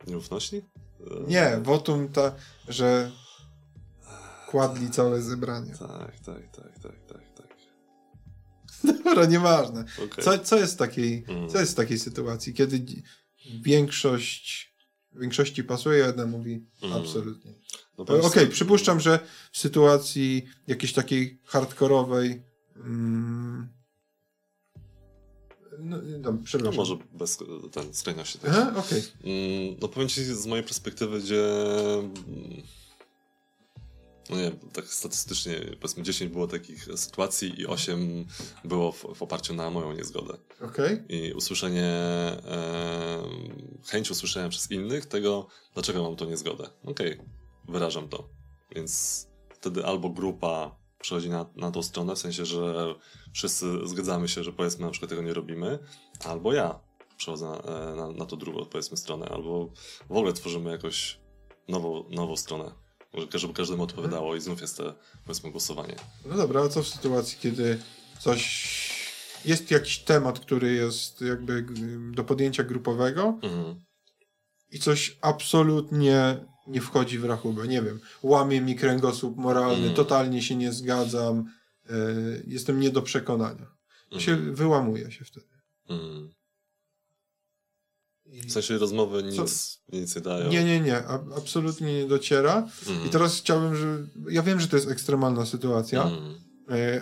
Nieufności? 0.06 0.62
Nie, 1.26 1.60
wotum 1.62 2.08
ta, 2.08 2.34
że 2.68 3.10
kładli 4.48 4.90
całe 4.90 5.22
zebranie. 5.22 5.72
Tak, 5.78 6.20
tak, 6.20 6.56
tak, 6.56 6.78
tak, 6.82 7.06
tak, 7.06 7.34
tak. 7.36 7.56
Dobra, 9.04 9.26
nieważne. 9.26 9.84
Okay. 10.04 10.24
Co, 10.24 10.38
co, 10.38 10.56
jest 10.56 10.78
takiej, 10.78 11.24
mm. 11.28 11.48
co 11.48 11.60
jest 11.60 11.72
w 11.72 11.76
takiej 11.76 11.98
sytuacji, 11.98 12.54
kiedy 12.54 12.84
większość 13.62 14.76
w 15.16 15.20
większości 15.20 15.64
pasuje, 15.64 16.04
a 16.04 16.06
jedna 16.06 16.26
mówi 16.26 16.66
mm. 16.82 16.96
absolutnie. 16.96 17.52
No 17.98 18.04
Okej, 18.04 18.20
okay, 18.20 18.46
przypuszczam, 18.46 19.00
że 19.00 19.18
w 19.52 19.58
sytuacji 19.58 20.46
jakiejś 20.66 20.92
takiej 20.92 21.40
hardkorowej 21.44 22.42
mm, 22.76 23.68
no, 25.78 25.96
no, 26.18 26.38
no, 26.62 26.72
może 26.72 26.96
bez 27.12 27.38
ten, 27.72 27.94
skrajności 27.94 28.38
też. 28.38 28.50
Aha, 28.50 28.72
okay. 28.76 29.02
Mm, 29.24 29.76
no 29.80 29.88
powiem 29.88 30.08
ci 30.08 30.24
z 30.24 30.46
mojej 30.46 30.64
perspektywy, 30.64 31.20
gdzie 31.20 31.44
mm, 31.98 32.62
no 34.30 34.36
nie 34.36 34.50
tak 34.72 34.84
statystycznie 34.84 35.60
powiedzmy 35.80 36.02
10 36.02 36.32
było 36.32 36.46
takich 36.46 36.88
sytuacji 36.96 37.60
i 37.60 37.66
8 37.66 38.26
było 38.64 38.92
w, 38.92 39.06
w 39.14 39.22
oparciu 39.22 39.54
na 39.54 39.70
moją 39.70 39.92
niezgodę. 39.92 40.34
Okay. 40.60 41.04
I 41.08 41.32
usłyszenie, 41.32 41.84
e, 41.84 43.22
chęć 43.86 44.10
usłyszenia 44.10 44.48
przez 44.48 44.70
innych 44.70 45.06
tego, 45.06 45.46
dlaczego 45.74 46.02
mam 46.02 46.16
tą 46.16 46.24
niezgodę. 46.24 46.68
Okej, 46.84 47.12
okay, 47.12 47.26
wyrażam 47.68 48.08
to. 48.08 48.28
Więc 48.74 49.26
wtedy 49.50 49.86
albo 49.86 50.10
grupa 50.10 50.85
przechodzi 51.06 51.30
na, 51.30 51.46
na 51.56 51.70
tą 51.70 51.82
stronę, 51.82 52.14
w 52.14 52.18
sensie, 52.18 52.46
że 52.46 52.94
wszyscy 53.32 53.66
zgadzamy 53.84 54.28
się, 54.28 54.44
że 54.44 54.52
powiedzmy 54.52 54.84
na 54.84 54.90
przykład 54.90 55.08
tego 55.08 55.22
nie 55.22 55.34
robimy, 55.34 55.78
albo 56.24 56.52
ja 56.52 56.80
przechodzę 57.16 57.46
na, 57.46 57.56
e, 57.56 57.96
na, 57.96 58.12
na 58.12 58.26
tą 58.26 58.36
drugą, 58.36 58.64
powiedzmy, 58.64 58.96
stronę, 58.96 59.28
albo 59.28 59.70
w 60.08 60.12
ogóle 60.12 60.32
tworzymy 60.32 60.70
jakąś 60.70 61.18
nową, 61.68 62.04
nową 62.10 62.36
stronę 62.36 62.70
żeby 63.34 63.54
każdemu 63.54 63.82
odpowiadało 63.82 64.36
i 64.36 64.40
znów 64.40 64.60
jest 64.60 64.76
to, 64.76 64.94
powiedzmy, 65.24 65.50
głosowanie. 65.50 65.96
No 66.24 66.36
dobra, 66.36 66.62
a 66.62 66.68
co 66.68 66.82
w 66.82 66.88
sytuacji, 66.88 67.38
kiedy 67.40 67.78
coś... 68.20 68.96
Jest 69.44 69.70
jakiś 69.70 69.98
temat, 69.98 70.40
który 70.40 70.74
jest 70.74 71.20
jakby 71.20 71.66
do 72.12 72.24
podjęcia 72.24 72.64
grupowego 72.64 73.38
mhm. 73.42 73.84
i 74.70 74.78
coś 74.78 75.18
absolutnie 75.20 76.46
nie 76.66 76.80
wchodzi 76.80 77.18
w 77.18 77.24
rachubę. 77.24 77.68
Nie 77.68 77.82
wiem, 77.82 78.00
łamie 78.22 78.60
mi 78.60 78.76
kręgosłup 78.76 79.36
moralny, 79.36 79.76
mhm. 79.76 79.94
totalnie 79.94 80.42
się 80.42 80.56
nie 80.56 80.72
zgadzam, 80.72 81.50
y, 81.90 82.44
jestem 82.46 82.80
nie 82.80 82.90
do 82.90 83.02
przekonania. 83.02 83.66
Mhm. 84.04 84.20
Się 84.20 84.36
wyłamuje 84.36 85.12
się 85.12 85.24
wtedy. 85.24 85.46
Mhm. 85.88 86.36
W 88.26 88.52
sensie 88.52 88.78
rozmowy 88.78 89.22
nic, 89.22 89.78
nic 89.92 90.16
nie 90.16 90.22
dają. 90.22 90.50
Nie, 90.50 90.64
nie, 90.64 90.80
nie. 90.80 90.96
A, 90.96 91.20
absolutnie 91.36 91.94
nie 91.94 92.08
dociera. 92.08 92.68
Mm. 92.86 93.06
I 93.06 93.08
teraz 93.08 93.38
chciałbym, 93.38 93.76
że. 93.76 94.06
Ja 94.30 94.42
wiem, 94.42 94.60
że 94.60 94.68
to 94.68 94.76
jest 94.76 94.88
ekstremalna 94.88 95.46
sytuacja, 95.46 96.02
mm. 96.02 96.34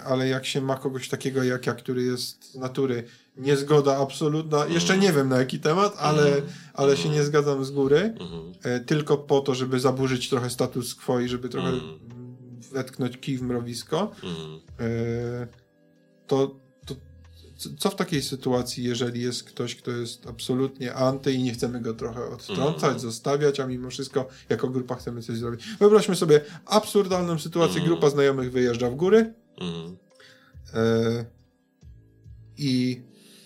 Ale 0.05 0.29
jak 0.29 0.47
się 0.47 0.61
ma 0.61 0.77
kogoś 0.77 1.09
takiego 1.09 1.43
jak 1.43 1.67
ja, 1.67 1.75
który 1.75 2.03
jest 2.03 2.45
z 2.45 2.55
natury 2.55 3.05
niezgoda 3.37 3.97
absolutna, 3.97 4.67
jeszcze 4.67 4.99
nie 4.99 5.13
wiem 5.13 5.29
na 5.29 5.39
jaki 5.39 5.61
temat, 5.61 5.95
ale, 5.99 6.43
ale 6.75 6.97
się 6.97 7.09
nie 7.09 7.25
zgadzam 7.25 7.65
z 7.65 7.71
góry, 7.71 7.99
mm. 7.99 8.85
tylko 8.85 9.17
po 9.17 9.41
to, 9.41 9.55
żeby 9.55 9.81
zaburzyć 9.81 10.29
trochę 10.29 10.51
status 10.51 10.95
quo 10.95 11.21
i 11.21 11.29
żeby 11.29 11.49
trochę 11.49 11.73
wetknąć 12.73 13.19
kij 13.19 13.39
w 13.39 13.43
mrowisko, 13.43 14.11
to 16.27 16.65
co 17.79 17.91
w 17.91 17.97
takiej 17.97 18.23
sytuacji, 18.23 18.85
jeżeli 18.85 19.23
jest 19.23 19.45
ktoś, 19.45 19.77
kto 19.77 19.91
jest 19.91 20.27
absolutnie 20.27 20.95
anty 20.95 21.33
i 21.33 21.43
nie 21.43 21.53
chcemy 21.53 21.81
go 21.81 21.95
trochę 21.95 22.25
odtrącać, 22.25 23.01
zostawiać, 23.01 23.61
a 23.61 23.67
mimo 23.67 23.91
wszystko 23.91 24.29
jako 24.49 24.69
grupa 24.69 24.95
chcemy 24.95 25.23
coś 25.23 25.37
zrobić. 25.37 25.65
Wyobraźmy 25.79 26.17
sobie 26.17 26.41
absurdalną 26.67 27.39
sytuację, 27.39 27.81
grupa 27.81 28.11
znajomych 28.11 28.53
wyjeżdża 28.53 28.91
w 28.91 28.95
góry 28.95 29.35
mm. 29.61 29.97
e, 30.75 31.25
i 32.59 33.01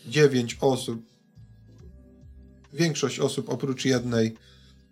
dziewięć 0.09 0.59
osób, 0.60 1.02
większość 2.72 3.20
osób 3.20 3.48
oprócz 3.48 3.85
jednej 3.85 4.35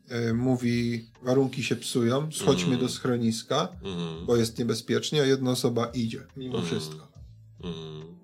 e, 0.08 0.32
mówi, 0.32 1.06
warunki 1.22 1.64
się 1.64 1.76
psują, 1.76 2.32
schodźmy 2.32 2.68
mm. 2.74 2.80
do 2.80 2.88
schroniska, 2.88 3.68
mm. 3.82 4.26
bo 4.26 4.36
jest 4.36 4.58
niebezpiecznie, 4.58 5.22
a 5.22 5.24
jedna 5.24 5.50
osoba 5.50 5.86
idzie 5.86 6.26
mimo 6.36 6.58
mm. 6.58 6.66
wszystko. 6.66 7.08
Mm. 7.64 8.15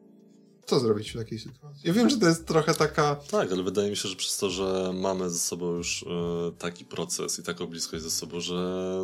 Co 0.67 0.81
zrobić 0.81 1.11
w 1.11 1.17
takiej 1.17 1.39
sytuacji? 1.39 1.81
Ja 1.85 1.93
wiem, 1.93 2.11
że 2.11 2.19
to 2.19 2.27
jest 2.29 2.47
trochę 2.47 2.75
taka. 2.75 3.15
Tak, 3.15 3.53
ale 3.53 3.63
wydaje 3.63 3.91
mi 3.91 3.97
się, 3.97 4.09
że 4.09 4.17
przez 4.17 4.37
to, 4.37 4.51
że 4.51 4.93
mamy 4.95 5.31
ze 5.31 5.39
sobą 5.39 5.77
już 5.77 6.03
y, 6.03 6.07
taki 6.59 6.85
proces 6.85 7.39
i 7.39 7.43
taką 7.43 7.67
bliskość 7.67 8.03
ze 8.03 8.11
sobą, 8.11 8.41
że 8.41 8.55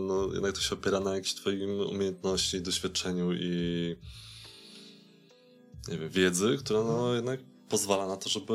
no, 0.00 0.28
jednak 0.32 0.52
to 0.52 0.60
się 0.60 0.74
opiera 0.74 1.00
na 1.00 1.14
jakiejś 1.14 1.34
Twoim 1.34 1.80
umiejętności, 1.80 2.60
doświadczeniu 2.60 3.32
i 3.32 3.96
nie 5.88 5.98
wiem, 5.98 6.10
wiedzy, 6.10 6.56
która 6.60 6.82
no, 6.82 7.14
jednak 7.14 7.40
pozwala 7.68 8.06
na 8.06 8.16
to, 8.16 8.28
żeby 8.28 8.54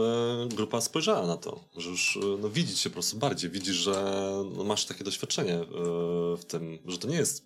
grupa 0.56 0.82
spojrzała 0.82 1.28
na 1.28 1.38
to, 1.38 1.64
że 1.78 1.90
już 1.90 2.20
no, 2.40 2.50
widzieć 2.50 2.80
się 2.80 2.90
po 2.90 2.94
prostu 2.94 3.18
bardziej, 3.18 3.50
widzisz, 3.50 3.76
że 3.76 4.24
no, 4.56 4.64
masz 4.64 4.86
takie 4.86 5.04
doświadczenie 5.04 5.62
y, 5.62 5.66
w 6.38 6.46
tym, 6.48 6.80
że 6.86 6.98
to 6.98 7.08
nie 7.08 7.18
jest, 7.18 7.40
y, 7.40 7.44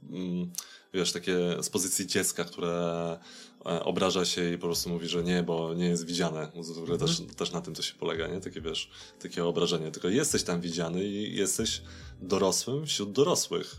wiesz, 0.93 1.11
takie 1.11 1.63
z 1.63 1.69
pozycji 1.69 2.07
dziecka, 2.07 2.43
które 2.43 3.17
E, 3.56 3.56
obraża 3.67 4.25
się 4.25 4.53
i 4.53 4.57
po 4.57 4.67
prostu 4.67 4.89
mówi, 4.89 5.07
że 5.07 5.23
nie, 5.23 5.43
bo 5.43 5.73
nie 5.73 5.85
jest 5.85 6.05
widziane. 6.05 6.51
W 6.55 6.77
ogóle 6.77 6.93
mhm. 6.93 6.99
też, 6.99 7.21
też 7.35 7.51
na 7.51 7.61
tym 7.61 7.73
to 7.73 7.81
się 7.81 7.95
polega, 7.95 8.27
nie? 8.27 8.41
Takie 8.41 8.61
wiesz, 8.61 8.91
takie 9.19 9.45
obrażenie. 9.45 9.91
Tylko 9.91 10.09
jesteś 10.09 10.43
tam 10.43 10.61
widziany 10.61 11.03
i 11.03 11.35
jesteś 11.35 11.81
dorosłym 12.21 12.85
wśród 12.85 13.11
dorosłych. 13.11 13.75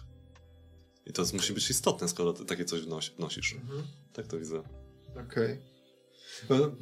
I 1.06 1.12
to 1.12 1.24
musi 1.32 1.52
być 1.52 1.70
istotne, 1.70 2.08
skoro 2.08 2.32
ty 2.32 2.44
takie 2.44 2.64
coś 2.64 2.80
wnosi, 2.80 3.12
wnosisz. 3.18 3.54
Mhm. 3.54 3.82
Tak 4.12 4.26
to 4.26 4.38
widzę. 4.38 4.62
Okej. 5.10 5.58
Okay. 6.44 6.72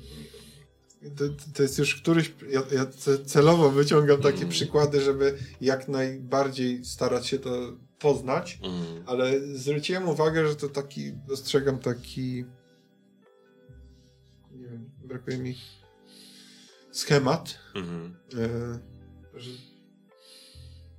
To, 1.16 1.24
to, 1.54 1.62
jest 1.62 1.78
już 1.78 1.94
któryś. 1.94 2.32
Ja, 2.50 2.62
ja 2.72 2.86
celowo 3.26 3.70
wyciągam 3.70 4.22
takie 4.22 4.38
mm. 4.38 4.48
przykłady, 4.48 5.00
żeby 5.00 5.38
jak 5.60 5.88
najbardziej 5.88 6.84
starać 6.84 7.26
się 7.26 7.38
to 7.38 7.72
poznać, 7.98 8.58
mm. 8.62 9.04
ale 9.06 9.40
zwróciłem 9.40 10.08
uwagę, 10.08 10.48
że 10.48 10.56
to 10.56 10.68
taki, 10.68 11.12
dostrzegam 11.12 11.78
taki 11.78 12.44
brakuje 15.16 15.38
mi 15.38 15.54
schemat, 16.92 17.58
mhm. 17.74 18.16
e, 18.34 18.78
że, 19.34 19.50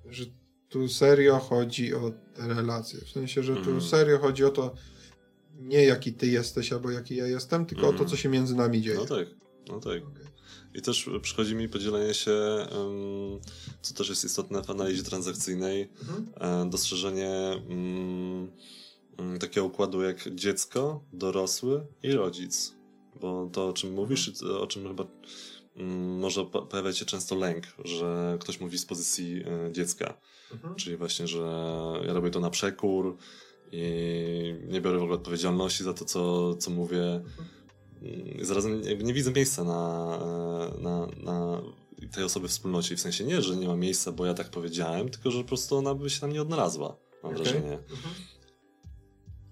że 0.05 0.25
tu 0.69 0.89
serio 0.89 1.39
chodzi 1.39 1.95
o 1.95 2.11
relacje. 2.37 3.01
W 3.01 3.09
sensie, 3.09 3.43
że 3.43 3.53
tu 3.53 3.59
mhm. 3.59 3.81
serio 3.81 4.19
chodzi 4.19 4.45
o 4.45 4.49
to, 4.49 4.73
nie 5.55 5.83
jaki 5.83 6.13
ty 6.13 6.27
jesteś 6.27 6.73
albo 6.73 6.91
jaki 6.91 7.15
ja 7.15 7.27
jestem, 7.27 7.65
tylko 7.65 7.83
o 7.83 7.91
to, 7.91 7.91
mhm. 7.91 8.09
co 8.09 8.15
się 8.15 8.29
między 8.29 8.55
nami 8.55 8.81
dzieje. 8.81 8.97
No 8.97 9.05
tak, 9.05 9.27
no 9.67 9.79
tak. 9.79 10.03
Okay. 10.03 10.27
I 10.73 10.81
też 10.81 11.09
przychodzi 11.21 11.55
mi 11.55 11.69
podzielenie 11.69 12.13
się, 12.13 12.31
um, 12.31 13.39
co 13.81 13.93
też 13.93 14.09
jest 14.09 14.25
istotne 14.25 14.63
w 14.63 14.69
analizie 14.69 15.03
transakcyjnej, 15.03 15.89
mhm. 16.01 16.69
dostrzeżenie 16.69 17.61
um, 17.69 18.51
takiego 19.39 19.65
układu 19.65 20.01
jak 20.01 20.35
dziecko, 20.35 21.03
dorosły 21.13 21.87
i 22.03 22.11
rodzic. 22.11 22.76
Bo 23.21 23.49
to, 23.53 23.67
o 23.67 23.73
czym 23.73 23.93
mówisz, 23.93 24.31
o 24.59 24.67
czym 24.67 24.87
chyba 24.87 25.05
mm, 25.75 26.19
może 26.19 26.45
pojawiać 26.45 26.97
się 26.97 27.05
często 27.05 27.35
lęk, 27.35 27.65
że 27.85 28.37
ktoś 28.41 28.59
mówi 28.59 28.77
z 28.77 28.85
pozycji 28.85 29.43
e, 29.45 29.71
dziecka. 29.71 30.17
Mhm. 30.53 30.75
Czyli 30.75 30.97
właśnie, 30.97 31.27
że 31.27 31.39
ja 32.07 32.13
robię 32.13 32.29
to 32.29 32.39
na 32.39 32.49
przekór 32.49 33.17
i 33.71 34.55
nie 34.67 34.81
biorę 34.81 34.99
w 34.99 35.01
ogóle 35.01 35.17
odpowiedzialności 35.17 35.83
za 35.83 35.93
to, 35.93 36.05
co, 36.05 36.55
co 36.55 36.71
mówię. 36.71 37.03
Mhm. 37.03 38.45
Zarazem 38.45 38.81
jakby 38.83 39.03
nie 39.03 39.13
widzę 39.13 39.31
miejsca 39.31 39.63
na, 39.63 40.19
e, 40.77 40.81
na, 40.81 41.07
na 41.23 41.61
tej 42.11 42.23
osoby 42.23 42.47
w 42.47 42.51
wspólnocie. 42.51 42.95
W 42.95 43.01
sensie 43.01 43.23
nie, 43.23 43.41
że 43.41 43.55
nie 43.55 43.67
ma 43.67 43.75
miejsca, 43.75 44.11
bo 44.11 44.25
ja 44.25 44.33
tak 44.33 44.49
powiedziałem, 44.49 45.09
tylko 45.09 45.31
że 45.31 45.41
po 45.41 45.47
prostu 45.47 45.77
ona 45.77 45.95
by 45.95 46.09
się 46.09 46.21
tam 46.21 46.33
nie 46.33 46.41
odnalazła, 46.41 46.97
mam 47.23 47.33
okay. 47.33 47.43
wrażenie. 47.43 47.73
Mhm. 47.73 48.13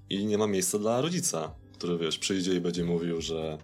I 0.10 0.26
nie 0.26 0.38
ma 0.38 0.48
miejsca 0.48 0.80
dla 0.80 1.02
rodzica 1.02 1.56
który 1.78 1.98
wiesz, 1.98 2.18
przyjdzie 2.18 2.54
i 2.54 2.62
będzie 2.62 2.84
mówił, 2.84 3.22
że 3.22 3.58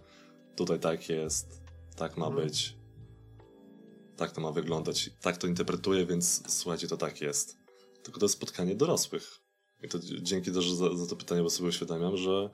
tutaj 0.55 0.79
tak 0.79 1.09
jest, 1.09 1.61
tak 1.95 2.17
ma 2.17 2.27
mhm. 2.27 2.45
być, 2.45 2.75
tak 4.17 4.31
to 4.31 4.41
ma 4.41 4.51
wyglądać, 4.51 5.09
tak 5.21 5.37
to 5.37 5.47
interpretuję, 5.47 6.05
więc 6.05 6.43
słuchajcie, 6.47 6.87
to 6.87 6.97
tak 6.97 7.21
jest. 7.21 7.57
Tylko 8.03 8.19
to 8.19 8.25
jest 8.25 8.35
spotkanie 8.35 8.75
dorosłych. 8.75 9.39
I 9.83 9.87
to 9.87 9.99
dzięki 10.21 10.51
też 10.51 10.71
za, 10.71 10.95
za 10.95 11.07
to 11.07 11.15
pytanie, 11.15 11.43
bo 11.43 11.49
sobie 11.49 11.69
uświadamiam, 11.69 12.17
że 12.17 12.49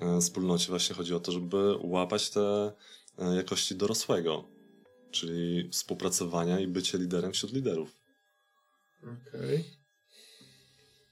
e, 0.00 0.20
wspólnocie 0.20 0.66
właśnie 0.68 0.94
chodzi 0.94 1.14
o 1.14 1.20
to, 1.20 1.32
żeby 1.32 1.76
łapać 1.80 2.30
te 2.30 2.72
e, 3.18 3.36
jakości 3.36 3.74
dorosłego, 3.74 4.44
czyli 5.10 5.68
współpracowania 5.72 6.60
i 6.60 6.66
bycie 6.66 6.98
liderem 6.98 7.32
wśród 7.32 7.52
liderów. 7.52 7.94
Okej. 9.02 9.64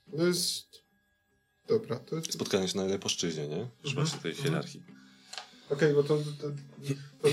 Okay. 0.09 0.19
To 0.19 0.27
jest 0.27 0.88
Dobra. 1.69 1.97
To... 1.97 2.23
Spotkanie 2.31 2.69
się 2.69 2.77
na 2.77 2.83
jednej 2.83 2.99
płaszczyźnie, 2.99 3.49
nie? 3.49 3.59
Już 3.59 3.91
mhm. 3.91 4.07
właśnie 4.07 4.21
tej 4.21 4.31
mhm. 4.31 4.49
hierarchii. 4.49 4.83
Okej, 5.71 5.93
okay, 5.93 5.95
bo 5.95 6.03
to, 6.03 6.19
to, 6.41 6.49
to, 7.23 7.29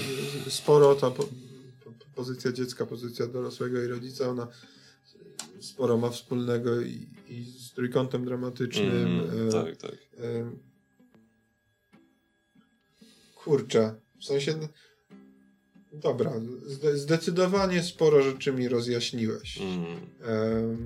sporo 0.51 0.95
ta 0.95 1.11
po, 1.11 1.27
pozycja 2.15 2.51
dziecka, 2.51 2.85
pozycja 2.85 3.27
dorosłego 3.27 3.83
i 3.83 3.87
rodzica, 3.87 4.29
ona 4.29 4.47
sporo 5.59 5.97
ma 5.97 6.09
wspólnego 6.09 6.81
i, 6.81 7.07
i 7.29 7.43
z 7.43 7.71
trójkątem 7.71 8.25
dramatycznym. 8.25 8.91
Mm, 8.91 9.47
e, 9.47 9.51
tak, 9.51 9.77
tak. 9.77 9.91
E, 9.91 10.51
kurczę, 13.35 13.95
w 14.19 14.25
sensie 14.25 14.67
dobra, 15.93 16.33
zdecydowanie 16.93 17.83
sporo 17.83 18.23
rzeczy 18.23 18.51
mi 18.51 18.67
rozjaśniłeś. 18.67 19.61
Mm. 19.61 19.85
E, 20.23 20.77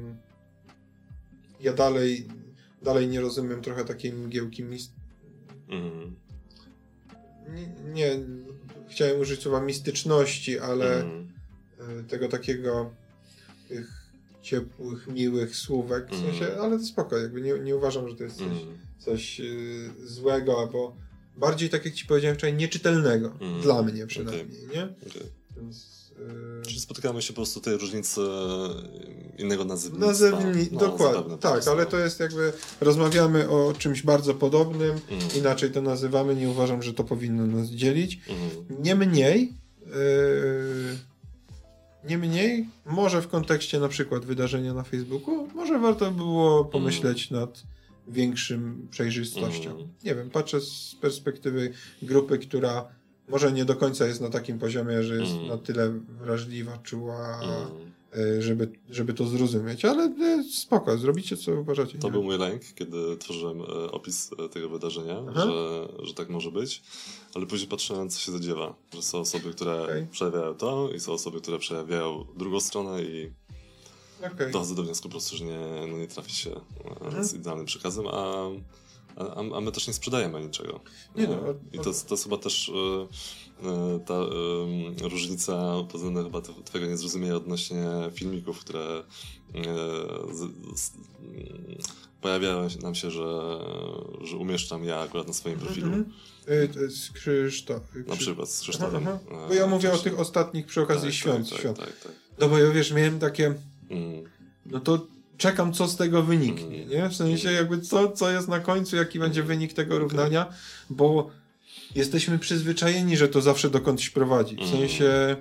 ja 1.61 1.73
dalej 1.73 2.27
dalej 2.81 3.07
nie 3.07 3.22
rozumiem 3.22 3.61
trochę 3.61 3.85
takiej 3.85 4.14
mgiełki 4.14 4.64
mist... 4.64 4.91
Mm. 5.69 6.15
Nie, 7.53 7.68
nie, 7.93 8.19
chciałem 8.89 9.19
użyć 9.19 9.41
słowa 9.41 9.61
mistyczności, 9.61 10.60
ale 10.60 11.01
mm. 11.01 11.27
tego 12.07 12.27
takiego 12.27 12.91
tych 13.68 13.99
ciepłych, 14.41 15.07
miłych 15.07 15.56
słówek, 15.56 16.07
w 16.11 16.19
sensie, 16.19 16.45
mm. 16.47 16.61
ale 16.61 16.77
to 16.77 16.85
spoko, 16.85 17.18
jakby 17.18 17.41
nie, 17.41 17.60
nie 17.60 17.76
uważam, 17.76 18.10
że 18.10 18.15
to 18.15 18.23
jest 18.23 18.38
coś, 18.38 18.47
coś 18.97 19.39
y, 19.39 19.89
złego, 20.03 20.60
albo 20.60 20.95
bardziej 21.38 21.69
tak 21.69 21.85
jak 21.85 21.93
ci 21.93 22.06
powiedziałem 22.06 22.38
wczoraj, 22.38 22.56
nieczytelnego, 22.56 23.38
dla 23.61 23.84
mnie 23.84 24.07
przynajmniej, 24.07 24.65
okay. 24.65 24.76
nie? 24.76 24.84
Okay. 24.84 25.30
Więc 25.57 25.98
Yy, 26.19 26.61
Czyli 26.65 26.79
spotykamy 26.79 27.21
się 27.21 27.33
po 27.33 27.35
prostu 27.35 27.61
tej 27.61 27.77
różnicy 27.77 28.21
yy, 28.21 29.43
innego 29.43 29.65
nazewnictwa. 29.65 30.07
Nazewni... 30.07 30.67
No, 30.71 30.79
dokładnie, 30.79 31.37
tak, 31.37 31.67
ale 31.67 31.85
to 31.85 31.97
jest 31.99 32.19
jakby, 32.19 32.53
rozmawiamy 32.81 33.49
o 33.49 33.73
czymś 33.77 34.03
bardzo 34.03 34.33
podobnym, 34.33 34.99
mm. 35.09 35.23
inaczej 35.37 35.71
to 35.71 35.81
nazywamy, 35.81 36.35
nie 36.35 36.49
uważam, 36.49 36.83
że 36.83 36.93
to 36.93 37.03
powinno 37.03 37.45
nas 37.45 37.67
dzielić. 37.67 38.19
Mm. 38.27 38.83
Niemniej, 38.83 39.53
yy, 39.85 40.97
niemniej, 42.09 42.69
może 42.85 43.21
w 43.21 43.27
kontekście 43.27 43.79
na 43.79 43.87
przykład 43.87 44.25
wydarzenia 44.25 44.73
na 44.73 44.83
Facebooku, 44.83 45.47
może 45.55 45.79
warto 45.79 46.11
było 46.11 46.65
pomyśleć 46.65 47.31
mm. 47.31 47.41
nad 47.41 47.63
większym 48.07 48.87
przejrzystością. 48.91 49.87
Nie 50.03 50.15
wiem, 50.15 50.29
patrzę 50.29 50.61
z 50.61 50.95
perspektywy 51.01 51.73
grupy, 52.01 52.39
która 52.39 52.98
może 53.30 53.51
nie 53.51 53.65
do 53.65 53.76
końca 53.76 54.07
jest 54.07 54.22
na 54.22 54.30
takim 54.30 54.60
poziomie, 54.60 55.03
że 55.03 55.15
jest 55.15 55.31
mm. 55.31 55.47
na 55.47 55.57
tyle 55.57 55.89
wrażliwa, 56.22 56.77
czuła, 56.77 57.41
mm. 57.41 58.41
żeby, 58.41 58.72
żeby 58.89 59.14
to 59.14 59.27
zrozumieć, 59.27 59.85
ale 59.85 60.03
e, 60.03 60.43
spoko, 60.53 60.97
zrobicie 60.97 61.38
co 61.38 61.51
uważacie. 61.51 61.97
To 61.97 62.07
nie? 62.07 62.11
był 62.11 62.23
mój 62.23 62.38
lęk, 62.38 62.61
kiedy 62.76 63.18
tworzyłem 63.18 63.61
e, 63.61 63.65
opis 63.91 64.30
tego 64.51 64.69
wydarzenia, 64.69 65.23
że, 65.35 65.88
że 66.06 66.14
tak 66.14 66.30
może 66.30 66.51
być, 66.51 66.84
ale 67.35 67.45
później 67.45 67.69
patrzyłem, 67.69 68.10
co 68.10 68.19
się 68.19 68.31
zadziewa, 68.31 68.76
że 68.93 69.01
są 69.01 69.19
osoby, 69.19 69.53
które 69.53 69.84
okay. 69.84 70.07
przejawiają 70.11 70.56
to 70.56 70.89
i 70.95 70.99
są 70.99 71.11
osoby, 71.11 71.41
które 71.41 71.60
przejawiają 71.60 72.26
drugą 72.38 72.60
stronę 72.60 73.03
i 73.03 73.31
okay. 74.34 74.51
dochodzę 74.51 74.76
do 74.76 74.84
wniosku 74.84 75.03
po 75.03 75.11
prostu, 75.11 75.38
że 75.38 75.45
nie, 75.45 75.88
no 75.91 75.97
nie 75.97 76.07
trafi 76.07 76.31
się 76.31 76.61
z 77.22 77.34
idealnym 77.34 77.65
przekazem, 77.65 78.07
a 78.07 78.49
a, 79.19 79.57
a 79.57 79.61
my 79.61 79.71
też 79.71 79.87
nie 79.87 79.93
sprzedajemy 79.93 80.41
niczego. 80.41 80.79
Nie 81.15 81.27
no, 81.27 81.35
I 81.73 81.77
to, 81.77 81.83
to 81.83 81.89
jest 81.89 82.23
chyba 82.23 82.37
też 82.37 82.69
y, 82.69 82.71
ta 84.05 84.13
y, 85.05 85.09
różnica, 85.09 85.73
poza 85.91 86.23
chyba 86.23 86.41
twojego 86.41 86.91
niezrozumienia 86.91 87.35
odnośnie 87.35 87.85
filmików, 88.13 88.59
które 88.59 89.03
y, 89.55 89.63
z, 90.33 90.39
z, 90.79 90.91
pojawiają 92.21 92.67
nam 92.81 92.95
się, 92.95 93.11
że, 93.11 93.59
że 94.23 94.37
umieszczam 94.37 94.83
ja 94.83 94.99
akurat 94.99 95.27
na 95.27 95.33
swoim 95.33 95.59
profilu. 95.59 95.87
Mm 95.87 96.03
-hmm. 96.03 96.89
Z 96.89 97.11
Krzysztof. 97.11 97.81
Na 98.07 98.15
przykład 98.15 98.49
z 98.49 98.61
Krzysztofem. 98.61 99.07
Aha, 99.07 99.19
aha. 99.31 99.45
Bo 99.47 99.53
ja 99.53 99.67
mówię 99.67 99.91
o 99.91 99.97
tych 99.97 100.19
ostatnich 100.19 100.65
przy 100.65 100.81
okazji 100.81 101.07
tak, 101.07 101.13
świąt. 101.13 101.49
Tak, 101.49 101.59
świąt. 101.59 101.77
Tak, 101.79 101.87
tak, 101.87 101.99
tak. 101.99 102.11
No 102.39 102.49
bo 102.49 102.57
ja 102.57 102.71
wiesz, 102.71 102.91
miałem 102.91 103.19
takie. 103.19 103.53
Mm. 103.89 104.23
No 104.65 104.79
to 104.79 105.07
czekam, 105.40 105.74
co 105.74 105.88
z 105.88 105.95
tego 105.95 106.24
wyniknie, 106.24 106.84
mm. 106.84 106.90
nie? 106.90 107.10
W 107.10 107.16
sensie 107.16 107.52
jakby 107.52 107.82
co, 107.82 108.11
co 108.11 108.32
jest 108.32 108.48
na 108.48 108.60
końcu, 108.60 108.95
jaki 108.95 109.20
będzie 109.20 109.44
wynik 109.44 109.74
tego 109.74 109.99
równania, 109.99 110.53
bo 110.90 111.30
jesteśmy 111.95 112.40
przyzwyczajeni, 112.40 113.18
że 113.18 113.28
to 113.28 113.41
zawsze 113.41 113.70
dokądś 113.70 114.10
prowadzi. 114.10 114.56
W 114.56 114.70
sensie 114.70 115.36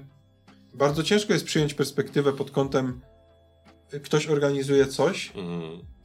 bardzo 0.75 1.03
ciężko 1.03 1.33
jest 1.33 1.45
przyjąć 1.45 1.75
perspektywę 1.75 2.33
pod 2.33 2.51
kątem 2.51 3.01
ktoś 4.03 4.27
organizuje 4.27 4.87
coś 4.87 5.33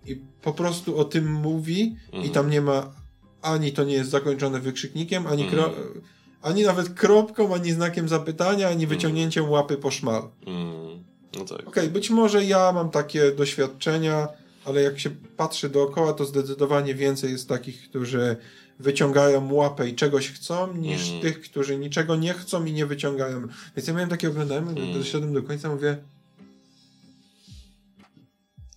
i 0.06 0.16
po 0.42 0.54
prostu 0.54 0.98
o 0.98 1.06
tym 1.06 1.34
mówi 1.34 1.96
i 2.24 2.30
tam 2.30 2.50
nie 2.50 2.62
ma 2.62 2.94
ani 3.42 3.72
to 3.72 3.84
nie 3.84 3.94
jest 3.94 4.10
zakończone 4.10 4.60
wykrzyknikiem, 4.60 5.28
ani, 5.28 5.48
ani 6.42 6.64
nawet 6.64 6.90
kropką, 6.90 7.56
ani 7.56 7.72
znakiem 7.72 8.10
zapytania, 8.10 8.70
ani 8.70 8.88
wyciągnięciem 8.88 9.50
łapy 9.50 9.78
po 9.78 9.92
szmal. 9.92 10.30
No 11.38 11.46
tak. 11.46 11.60
Okej, 11.60 11.68
okay, 11.68 11.90
być 11.90 12.10
może 12.10 12.46
ja 12.46 12.72
mam 12.72 12.90
takie 12.90 13.32
doświadczenia, 13.32 14.28
ale 14.66 14.82
jak 14.82 15.00
się 15.00 15.10
patrzy 15.38 15.70
dookoła, 15.70 16.14
to 16.14 16.26
zdecydowanie 16.26 16.96
więcej 16.96 17.32
jest 17.32 17.50
takich, 17.50 17.90
którzy 17.90 18.36
wyciągają 18.80 19.54
łapę 19.54 19.90
i 19.90 19.96
czegoś 19.96 20.32
chcą, 20.32 20.74
niż 20.74 21.10
mm. 21.10 21.22
tych, 21.22 21.42
którzy 21.42 21.78
niczego 21.78 22.16
nie 22.16 22.34
chcą 22.34 22.66
i 22.66 22.74
nie 22.74 22.86
wyciągają. 22.86 23.48
Więc 23.76 23.88
ja 23.88 23.94
miałem 23.94 24.10
takie 24.10 24.30
oglądałem, 24.30 24.70
mm. 24.70 24.94
doszedłem 24.94 25.34
do 25.34 25.44
końca, 25.44 25.70
mówię 25.70 25.98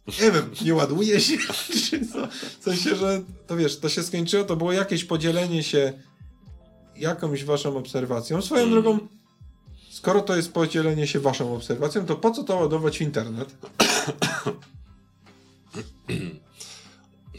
nie 0.06 0.32
wiem, 0.32 0.50
nie 0.64 0.74
ładuje 0.74 1.20
się, 1.20 1.38
czy 1.90 2.06
co? 2.06 2.26
W 2.60 2.64
sensie, 2.64 2.96
że 2.96 3.22
to 3.46 3.56
wiesz, 3.56 3.78
to 3.78 3.88
się 3.88 4.02
skończyło, 4.02 4.44
to 4.44 4.56
było 4.56 4.72
jakieś 4.72 5.04
podzielenie 5.04 5.62
się 5.62 5.92
jakąś 6.96 7.44
waszą 7.44 7.76
obserwacją. 7.76 8.42
Swoją 8.42 8.62
mm. 8.62 8.72
drogą 8.72 8.98
Skoro 9.96 10.20
to 10.20 10.36
jest 10.36 10.52
podzielenie 10.52 11.06
się 11.06 11.20
waszą 11.20 11.54
obserwacją, 11.54 12.06
to 12.06 12.16
po 12.16 12.30
co 12.30 12.44
to 12.44 12.56
ładować 12.56 12.98
w 12.98 13.00
internet? 13.00 13.56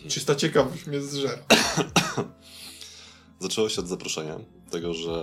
Czysta 0.08 0.36
ciekawość 0.36 0.86
mnie 0.86 1.02
zżera. 1.02 1.44
Zaczęło 3.40 3.70
się 3.70 3.82
od 3.82 3.88
zaproszenia. 3.88 4.40
Tego, 4.72 4.94
że 4.94 5.14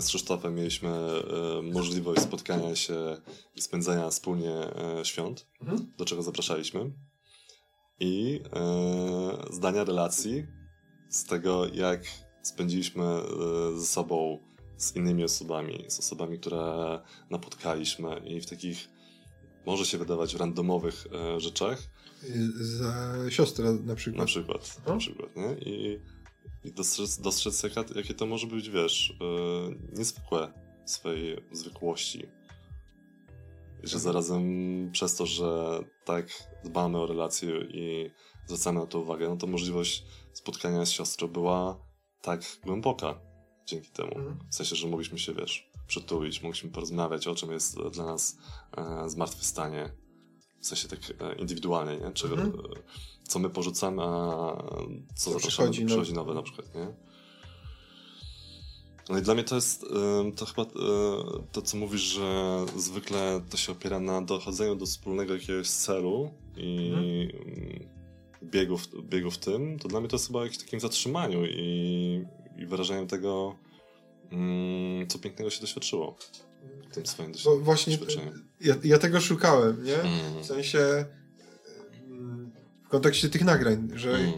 z 0.00 0.06
Krzysztofem 0.06 0.54
mieliśmy 0.54 0.88
e, 0.88 1.62
możliwość 1.62 2.22
spotkania 2.22 2.76
się 2.76 3.16
i 3.56 3.60
spędzania 3.60 4.10
wspólnie 4.10 4.52
e, 4.52 5.04
świąt, 5.04 5.46
mhm. 5.60 5.92
do 5.98 6.04
czego 6.04 6.22
zapraszaliśmy. 6.22 6.92
I 8.00 8.40
e, 8.52 9.52
zdania 9.52 9.84
relacji 9.84 10.46
z 11.08 11.24
tego, 11.24 11.66
jak 11.66 12.00
spędziliśmy 12.42 13.04
ze 13.76 13.86
sobą 13.86 14.47
z 14.78 14.96
innymi 14.96 15.24
osobami, 15.24 15.84
z 15.88 15.98
osobami, 15.98 16.38
które 16.38 17.00
napotkaliśmy 17.30 18.22
i 18.24 18.40
w 18.40 18.46
takich, 18.46 18.88
może 19.66 19.86
się 19.86 19.98
wydawać, 19.98 20.34
randomowych 20.34 21.06
e, 21.12 21.40
rzeczach. 21.40 21.82
Za 22.54 23.16
siostrę 23.30 23.72
na 23.72 23.94
przykład. 23.94 24.20
Na 24.20 24.26
przykład, 24.26 24.80
na 24.86 24.96
przykład, 24.96 25.36
nie? 25.36 25.72
I, 25.72 26.00
i 26.64 26.72
dostrzec, 26.72 27.20
dostrzec 27.20 27.62
jaka, 27.62 27.84
jakie 27.94 28.14
to 28.14 28.26
może 28.26 28.46
być, 28.46 28.70
wiesz, 28.70 29.18
e, 29.20 29.98
niezwykłe 29.98 30.52
w 30.86 30.90
swojej 30.90 31.36
zwykłości. 31.52 32.18
I 33.84 33.86
że 33.88 33.96
mhm. 33.96 34.00
zarazem 34.00 34.42
przez 34.92 35.16
to, 35.16 35.26
że 35.26 35.80
tak 36.04 36.26
dbamy 36.64 36.98
o 36.98 37.06
relacje 37.06 37.50
i 37.60 38.10
zwracamy 38.46 38.80
na 38.80 38.86
to 38.86 39.00
uwagę, 39.00 39.28
no 39.28 39.36
to 39.36 39.46
możliwość 39.46 40.04
spotkania 40.32 40.86
z 40.86 40.90
siostrą 40.90 41.28
była 41.28 41.88
tak 42.22 42.40
głęboka 42.64 43.27
dzięki 43.68 43.90
temu. 43.90 44.16
Mhm. 44.16 44.38
W 44.50 44.54
sensie, 44.54 44.76
że 44.76 44.88
mogliśmy 44.88 45.18
się, 45.18 45.34
wiesz, 45.34 45.70
przytulić, 45.86 46.42
mogliśmy 46.42 46.70
porozmawiać 46.70 47.26
o 47.26 47.34
czym 47.34 47.50
jest 47.52 47.78
dla 47.92 48.04
nas 48.04 48.38
e, 48.76 49.08
zmartwychwstanie. 49.08 49.90
W 50.60 50.66
sensie 50.66 50.88
tak 50.88 50.98
e, 51.20 51.34
indywidualnie, 51.34 51.96
nie? 51.98 52.12
Czy, 52.12 52.26
mhm. 52.26 52.48
e, 52.48 52.52
co 53.28 53.38
my 53.38 53.50
porzucamy, 53.50 54.02
a 54.02 54.06
co 55.14 55.30
zapraszamy, 55.30 55.40
przychodzi, 55.40 55.86
przychodzi 55.86 56.14
nowe 56.14 56.34
na 56.34 56.42
przykład, 56.42 56.74
nie? 56.74 56.94
No 59.08 59.18
i 59.18 59.22
dla 59.22 59.34
mnie 59.34 59.44
to 59.44 59.54
jest 59.54 59.84
e, 59.84 60.32
to 60.36 60.46
chyba 60.46 60.62
e, 60.62 60.66
to, 61.52 61.62
co 61.62 61.76
mówisz, 61.76 62.00
że 62.00 62.66
zwykle 62.76 63.40
to 63.50 63.56
się 63.56 63.72
opiera 63.72 64.00
na 64.00 64.22
dochodzeniu 64.22 64.76
do 64.76 64.86
wspólnego 64.86 65.34
jakiegoś 65.34 65.68
celu 65.68 66.30
i 66.56 66.88
mhm. 66.88 67.88
biegu, 68.42 68.78
w, 68.78 68.88
biegu 69.02 69.30
w 69.30 69.38
tym, 69.38 69.78
to 69.78 69.88
dla 69.88 70.00
mnie 70.00 70.08
to 70.08 70.16
jest 70.16 70.26
chyba 70.26 70.42
jakimś 70.42 70.58
takim 70.58 70.80
zatrzymaniu 70.80 71.44
i 71.46 72.24
i 72.58 72.66
wyrażeniem 72.66 73.06
tego, 73.06 73.56
mm, 74.32 75.08
co 75.08 75.18
pięknego 75.18 75.50
się 75.50 75.60
doświadczyło 75.60 76.16
w 76.90 76.94
tym 76.94 77.06
swoim 77.06 77.32
doświadczeniu. 77.32 77.64
Właśnie 77.64 77.98
ja, 78.60 78.74
ja, 78.84 78.98
tego 78.98 79.20
szukałem, 79.20 79.84
nie? 79.84 80.00
Mm. 80.00 80.42
W 80.42 80.46
sensie 80.46 81.04
mm, 82.06 82.50
w 82.84 82.88
kontekście 82.88 83.28
tych 83.28 83.44
nagrań, 83.44 83.88
że 83.94 84.10
mm. 84.10 84.32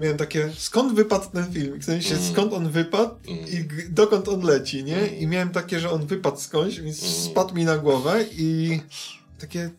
miałem 0.00 0.16
takie, 0.16 0.52
skąd 0.58 0.94
wypadł 0.94 1.30
ten 1.30 1.52
film? 1.52 1.80
W 1.80 1.84
sensie, 1.84 2.14
mm. 2.14 2.32
skąd 2.32 2.52
on 2.52 2.70
wypadł 2.70 3.14
mm. 3.28 3.48
i 3.48 3.68
dokąd 3.90 4.28
on 4.28 4.42
leci, 4.42 4.84
nie? 4.84 4.98
Mm. 4.98 5.16
I 5.16 5.26
miałem 5.26 5.50
takie, 5.50 5.80
że 5.80 5.90
on 5.90 6.06
wypadł 6.06 6.40
skądś, 6.40 6.80
więc 6.80 7.02
spadł 7.02 7.54
mi 7.54 7.64
na 7.64 7.78
głowę 7.78 8.24
i 8.32 8.80
takie, 9.38 9.70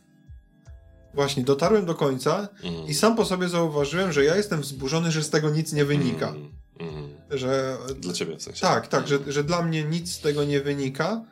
Właśnie, 1.13 1.43
dotarłem 1.43 1.85
do 1.85 1.95
końca 1.95 2.47
mm. 2.63 2.87
i 2.87 2.93
sam 2.93 3.15
po 3.15 3.25
sobie 3.25 3.49
zauważyłem, 3.49 4.11
że 4.11 4.25
ja 4.25 4.35
jestem 4.35 4.61
wzburzony, 4.61 5.11
że 5.11 5.23
z 5.23 5.29
tego 5.29 5.49
nic 5.49 5.73
nie 5.73 5.85
wynika. 5.85 6.29
Mm. 6.29 6.51
Mm. 6.79 7.09
Że, 7.31 7.77
dla 7.99 8.13
ciebie 8.13 8.37
w 8.37 8.41
sensie. 8.41 8.61
Tak, 8.61 8.87
tak, 8.87 9.07
że, 9.07 9.19
że 9.27 9.43
dla 9.43 9.61
mnie 9.61 9.83
nic 9.83 10.11
z 10.11 10.19
tego 10.19 10.43
nie 10.43 10.61
wynika. 10.61 11.25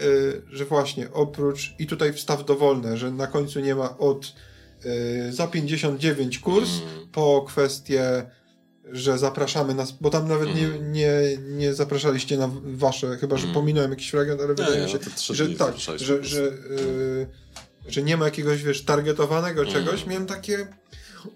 Yy, 0.00 0.42
że 0.50 0.64
właśnie 0.64 1.12
oprócz, 1.12 1.74
i 1.78 1.86
tutaj 1.86 2.12
wstaw 2.12 2.44
dowolne, 2.44 2.96
że 2.96 3.10
na 3.10 3.26
końcu 3.26 3.60
nie 3.60 3.74
ma 3.74 3.98
od 3.98 4.34
yy, 4.84 5.32
za 5.32 5.46
59 5.46 6.38
kurs 6.38 6.70
mm. 6.70 7.08
po 7.12 7.44
kwestię, 7.48 8.26
że 8.92 9.18
zapraszamy 9.18 9.74
nas, 9.74 9.92
bo 9.92 10.10
tam 10.10 10.28
nawet 10.28 10.54
nie, 10.54 10.66
mm. 10.66 10.92
nie, 10.92 11.12
nie 11.48 11.74
zapraszaliście 11.74 12.36
na 12.36 12.50
wasze, 12.64 13.16
chyba 13.16 13.36
że 13.36 13.42
mm. 13.42 13.54
pominąłem 13.54 13.90
jakiś 13.90 14.10
fragment, 14.10 14.40
ale 14.40 14.48
wydaje 14.48 14.84
mi 14.84 14.90
się, 14.90 14.98
no 15.28 15.34
że 15.34 15.48
tak, 15.48 15.74
że, 15.96 16.24
że 16.24 16.42
yy, 16.42 17.26
że 17.88 18.02
nie 18.02 18.16
ma 18.16 18.24
jakiegoś, 18.24 18.62
wiesz, 18.62 18.84
targetowanego 18.84 19.62
mm. 19.62 19.74
czegoś, 19.74 20.06
miałem 20.06 20.26
takie, 20.26 20.66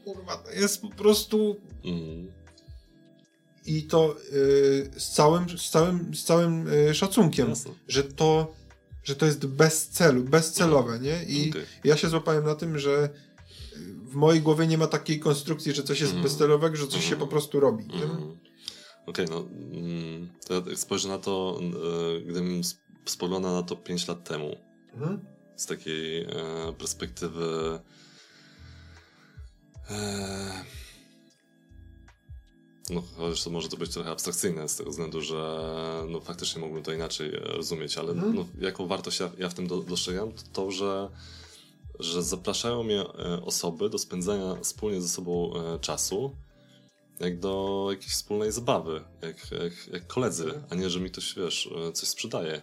kurwa, 0.05 0.43
jest 0.57 0.83
po 0.83 0.89
prostu... 0.89 1.57
Mm. 1.85 2.33
I 3.67 3.83
to 3.83 4.17
y, 4.33 4.91
z 4.97 5.11
całym, 5.11 5.59
z 5.59 5.71
całym, 5.71 6.15
z 6.15 6.25
całym 6.25 6.69
y, 6.69 6.95
szacunkiem, 6.95 7.49
Jasne. 7.49 7.73
że 7.89 8.05
to, 8.05 8.55
że 9.05 9.17
to 9.17 9.27
jest 9.27 9.47
bez 9.47 9.89
celu, 9.89 10.23
bezcelowe, 10.23 10.93
mm. 10.93 11.03
nie? 11.03 11.25
I 11.25 11.51
okay. 11.51 11.67
ja 11.85 11.97
się 11.97 12.09
złapałem 12.09 12.45
na 12.45 12.55
tym, 12.55 12.79
że 12.79 13.09
w 14.05 14.15
mojej 14.15 14.43
głowie 14.43 14.67
nie 14.67 14.79
ma 14.79 14.87
takiej 14.87 15.21
konstrukcji, 15.21 15.73
że 15.73 15.83
coś 15.83 16.01
jest 16.01 16.13
mm. 16.13 16.23
bezcelowego, 16.23 16.77
że 16.77 16.87
coś 16.87 17.09
się 17.09 17.17
po 17.17 17.27
prostu 17.27 17.61
robi. 17.61 17.85
Mm. 17.85 18.39
Okej, 19.07 19.25
okay, 19.25 19.27
no 19.31 19.49
to 20.47 20.71
jak 20.71 20.79
spojrzę 20.79 21.09
na 21.09 21.19
to, 21.19 21.61
y, 22.19 22.21
gdybym 22.21 22.61
spoglądał 23.05 23.53
na 23.53 23.63
to 23.63 23.77
5 23.77 24.09
lat 24.09 24.25
temu, 24.25 24.57
mhm 24.95 25.36
z 25.57 25.67
takiej 25.67 26.23
e, 26.23 26.29
perspektywy 26.79 27.79
e, 29.91 30.65
no, 32.91 33.03
chociaż 33.17 33.45
to 33.45 33.51
może 33.51 33.69
to 33.69 33.77
być 33.77 33.91
trochę 33.93 34.11
abstrakcyjne 34.11 34.69
z 34.69 34.77
tego 34.77 34.91
względu, 34.91 35.23
że 35.23 35.63
no, 36.09 36.21
faktycznie 36.21 36.61
mógłbym 36.61 36.83
to 36.83 36.93
inaczej 36.93 37.35
e, 37.35 37.39
rozumieć, 37.41 37.99
ale 37.99 38.13
mm. 38.13 38.35
no, 38.35 38.47
jaką 38.61 38.87
wartość 38.87 39.21
ja, 39.21 39.31
ja 39.39 39.49
w 39.49 39.55
tym 39.55 39.67
do, 39.67 39.81
dostrzegam, 39.81 40.33
to, 40.33 40.43
to 40.53 40.71
że, 40.71 41.11
że 41.99 42.23
zapraszają 42.23 42.83
mnie 42.83 43.01
e, 43.01 43.43
osoby 43.43 43.91
do 43.91 43.99
spędzania 43.99 44.57
wspólnie 44.63 45.03
ze 45.03 45.09
sobą 45.09 45.53
e, 45.55 45.79
czasu, 45.79 46.37
jak 47.21 47.41
do 47.41 47.87
jakiejś 47.91 48.13
wspólnej 48.13 48.53
zabawy, 48.53 49.05
jak, 49.23 49.51
jak, 49.51 49.89
jak 49.93 50.07
koledzy, 50.07 50.63
a 50.71 50.75
nie, 50.75 50.91
że 50.91 51.01
mi 51.01 51.11
ktoś, 51.11 51.35
wiesz, 51.35 51.71
coś 51.95 52.09
sprzedaje, 52.09 52.63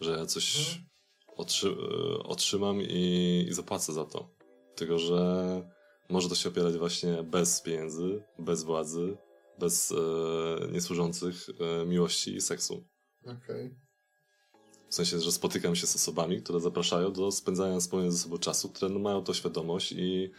że 0.00 0.10
ja 0.10 0.26
coś... 0.26 0.76
Mm 0.76 0.95
otrzy 1.36 1.76
otrzymam 2.24 2.82
i, 2.82 3.46
i 3.48 3.54
zapłacę 3.54 3.92
za 3.92 4.04
to. 4.04 4.28
Tylko, 4.74 4.98
że 4.98 5.62
może 6.08 6.28
to 6.28 6.34
się 6.34 6.48
opierać 6.48 6.76
właśnie 6.76 7.22
bez 7.22 7.60
pieniędzy, 7.60 8.22
bez 8.38 8.64
władzy, 8.64 9.16
bez 9.58 9.92
e, 9.92 10.68
niesłużących 10.72 11.46
e, 11.60 11.86
miłości 11.86 12.36
i 12.36 12.40
seksu. 12.40 12.84
Okej. 13.22 13.36
Okay. 13.36 13.86
W 14.88 14.94
sensie, 14.94 15.20
że 15.20 15.32
spotykam 15.32 15.76
się 15.76 15.86
z 15.86 15.96
osobami, 15.96 16.42
które 16.42 16.60
zapraszają 16.60 17.12
do 17.12 17.32
spędzania 17.32 17.80
wspólnie 17.80 18.12
ze 18.12 18.18
sobą 18.18 18.38
czasu, 18.38 18.68
które 18.68 18.92
no, 18.92 18.98
mają 18.98 19.24
to 19.24 19.34
świadomość 19.34 19.92
i, 19.92 20.30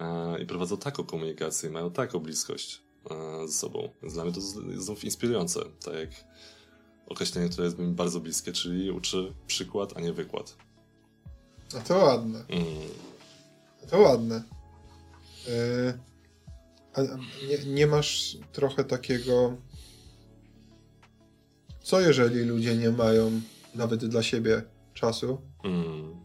e, 0.00 0.42
i 0.42 0.46
prowadzą 0.46 0.76
taką 0.76 1.04
komunikację, 1.04 1.70
mają 1.70 1.90
taką 1.90 2.18
bliskość 2.18 2.82
e, 3.10 3.48
ze 3.48 3.52
sobą. 3.52 3.90
Więc 4.02 4.14
dla 4.14 4.24
mnie 4.24 4.32
to 4.32 4.40
jest 4.40 4.56
znów 4.84 5.04
inspirujące. 5.04 5.60
Tak 5.84 5.94
jak 5.94 6.10
określenie, 7.06 7.48
które 7.48 7.64
jest 7.64 7.78
mi 7.78 7.86
bardzo 7.86 8.20
bliskie, 8.20 8.52
czyli 8.52 8.90
uczy 8.90 9.32
przykład, 9.46 9.92
a 9.96 10.00
nie 10.00 10.12
wykład. 10.12 10.56
A 11.78 11.80
to 11.80 11.98
ładne. 11.98 12.44
Mm. 12.48 12.66
A 13.84 13.86
to 13.86 13.98
ładne. 13.98 14.42
Yy, 15.46 15.98
a 16.94 17.02
nie, 17.48 17.74
nie 17.74 17.86
masz 17.86 18.38
trochę 18.52 18.84
takiego. 18.84 19.56
Co 21.82 22.00
jeżeli 22.00 22.44
ludzie 22.44 22.76
nie 22.76 22.90
mają 22.90 23.40
nawet 23.74 24.06
dla 24.06 24.22
siebie 24.22 24.62
czasu? 24.94 25.40
Mm. 25.64 26.16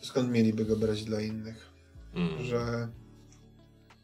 To 0.00 0.06
skąd 0.06 0.30
mieliby 0.30 0.64
go 0.64 0.76
brać 0.76 1.04
dla 1.04 1.20
innych? 1.20 1.70
Mm. 2.14 2.44
Że 2.44 2.88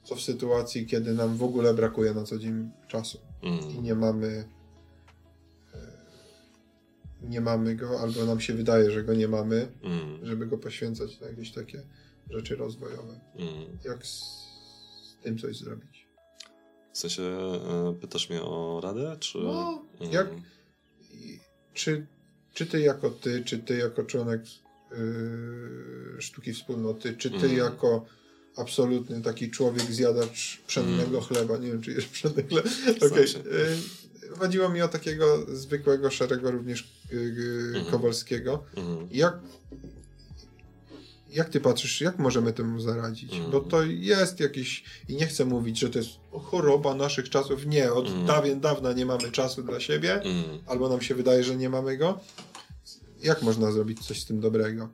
co 0.05 0.15
w 0.15 0.21
sytuacji, 0.21 0.87
kiedy 0.87 1.15
nam 1.15 1.37
w 1.37 1.43
ogóle 1.43 1.75
brakuje 1.75 2.15
na 2.15 2.25
co 2.25 2.39
dzień 2.39 2.71
czasu 2.89 3.19
mm. 3.43 3.71
i 3.71 3.81
nie 3.81 3.95
mamy 3.95 4.49
nie 7.29 7.41
mamy 7.41 7.77
go, 7.77 8.01
albo 8.01 8.25
nam 8.25 8.41
się 8.41 8.55
wydaje, 8.55 8.91
że 8.91 9.05
go 9.05 9.15
nie 9.15 9.29
mamy, 9.29 9.69
mm. 9.83 10.27
żeby 10.27 10.47
go 10.47 10.59
poświęcać 10.59 11.21
na 11.21 11.27
jakieś 11.27 11.53
takie 11.53 11.83
rzeczy 12.31 12.57
rozwojowe. 12.57 13.21
Mm. 13.39 13.79
Jak 13.85 14.07
z, 14.07 14.11
z, 15.03 15.17
tym 15.23 15.39
coś 15.39 15.57
zrobić? 15.57 16.07
W 16.93 16.99
sensie 16.99 17.23
e, 17.23 17.95
pytasz 18.01 18.31
mnie 18.31 18.43
o 18.43 18.81
radę, 18.83 19.17
czy... 19.21 19.39
No, 19.39 19.83
mm. 20.01 20.13
jak... 20.13 20.27
Czy, 21.75 22.07
czy 22.55 22.67
ty 22.67 22.81
jako 22.81 23.11
ty, 23.11 23.45
czy 23.45 23.59
ty 23.59 23.77
jako 23.77 24.05
członek 24.05 24.41
yy, 24.91 26.23
sztuki 26.23 26.53
wspólnoty, 26.53 27.17
czy 27.17 27.31
ty 27.31 27.47
mm. 27.47 27.57
jako 27.57 28.07
absolutny 28.57 29.23
taki 29.23 29.51
człowiek 29.51 29.83
zjadacz 29.83 30.61
pszennego 30.67 31.19
mm. 31.19 31.21
chleba, 31.21 31.57
nie 31.57 31.67
wiem 31.67 31.83
czy 31.83 31.93
jest 31.93 32.09
pszenny 32.09 32.43
chleb, 32.43 32.67
okay. 32.97 33.23
Yy, 33.23 33.77
chodziło 34.39 34.69
mi 34.69 34.83
o 34.83 34.89
takiego 34.89 35.47
zwykłego, 35.49 36.11
szarego 36.11 36.51
również 36.51 36.89
yy, 37.13 37.85
Kowalskiego. 37.91 38.65
Mhm. 38.77 39.09
Jak, 39.11 39.39
jak 41.31 41.49
ty 41.49 41.61
patrzysz, 41.61 42.01
jak 42.01 42.19
możemy 42.19 42.53
temu 42.53 42.81
zaradzić? 42.81 43.33
Mhm. 43.33 43.51
Bo 43.51 43.61
to 43.61 43.83
jest 43.83 44.41
jakiś, 44.41 44.85
i 45.09 45.17
nie 45.17 45.27
chcę 45.27 45.45
mówić, 45.45 45.79
że 45.79 45.91
to 45.91 45.99
jest 45.99 46.11
choroba 46.33 46.95
naszych 46.95 47.31
czasów. 47.31 47.67
Nie, 47.67 47.93
od 47.93 48.07
mhm. 48.07 48.27
dawien 48.27 48.61
dawna 48.61 48.93
nie 48.93 49.07
mamy 49.07 49.33
czasu 49.33 49.63
dla 49.63 49.81
siebie, 49.81 50.23
albo 50.67 50.89
nam 50.89 51.01
się 51.01 51.15
wydaje, 51.15 51.45
że 51.45 51.57
nie 51.57 51.69
mamy 51.69 51.97
go. 51.97 52.21
Jak 53.23 53.43
można 53.43 53.73
zrobić 53.73 54.07
coś 54.07 54.23
z 54.23 54.27
tym 54.27 54.41
dobrego? 54.41 54.89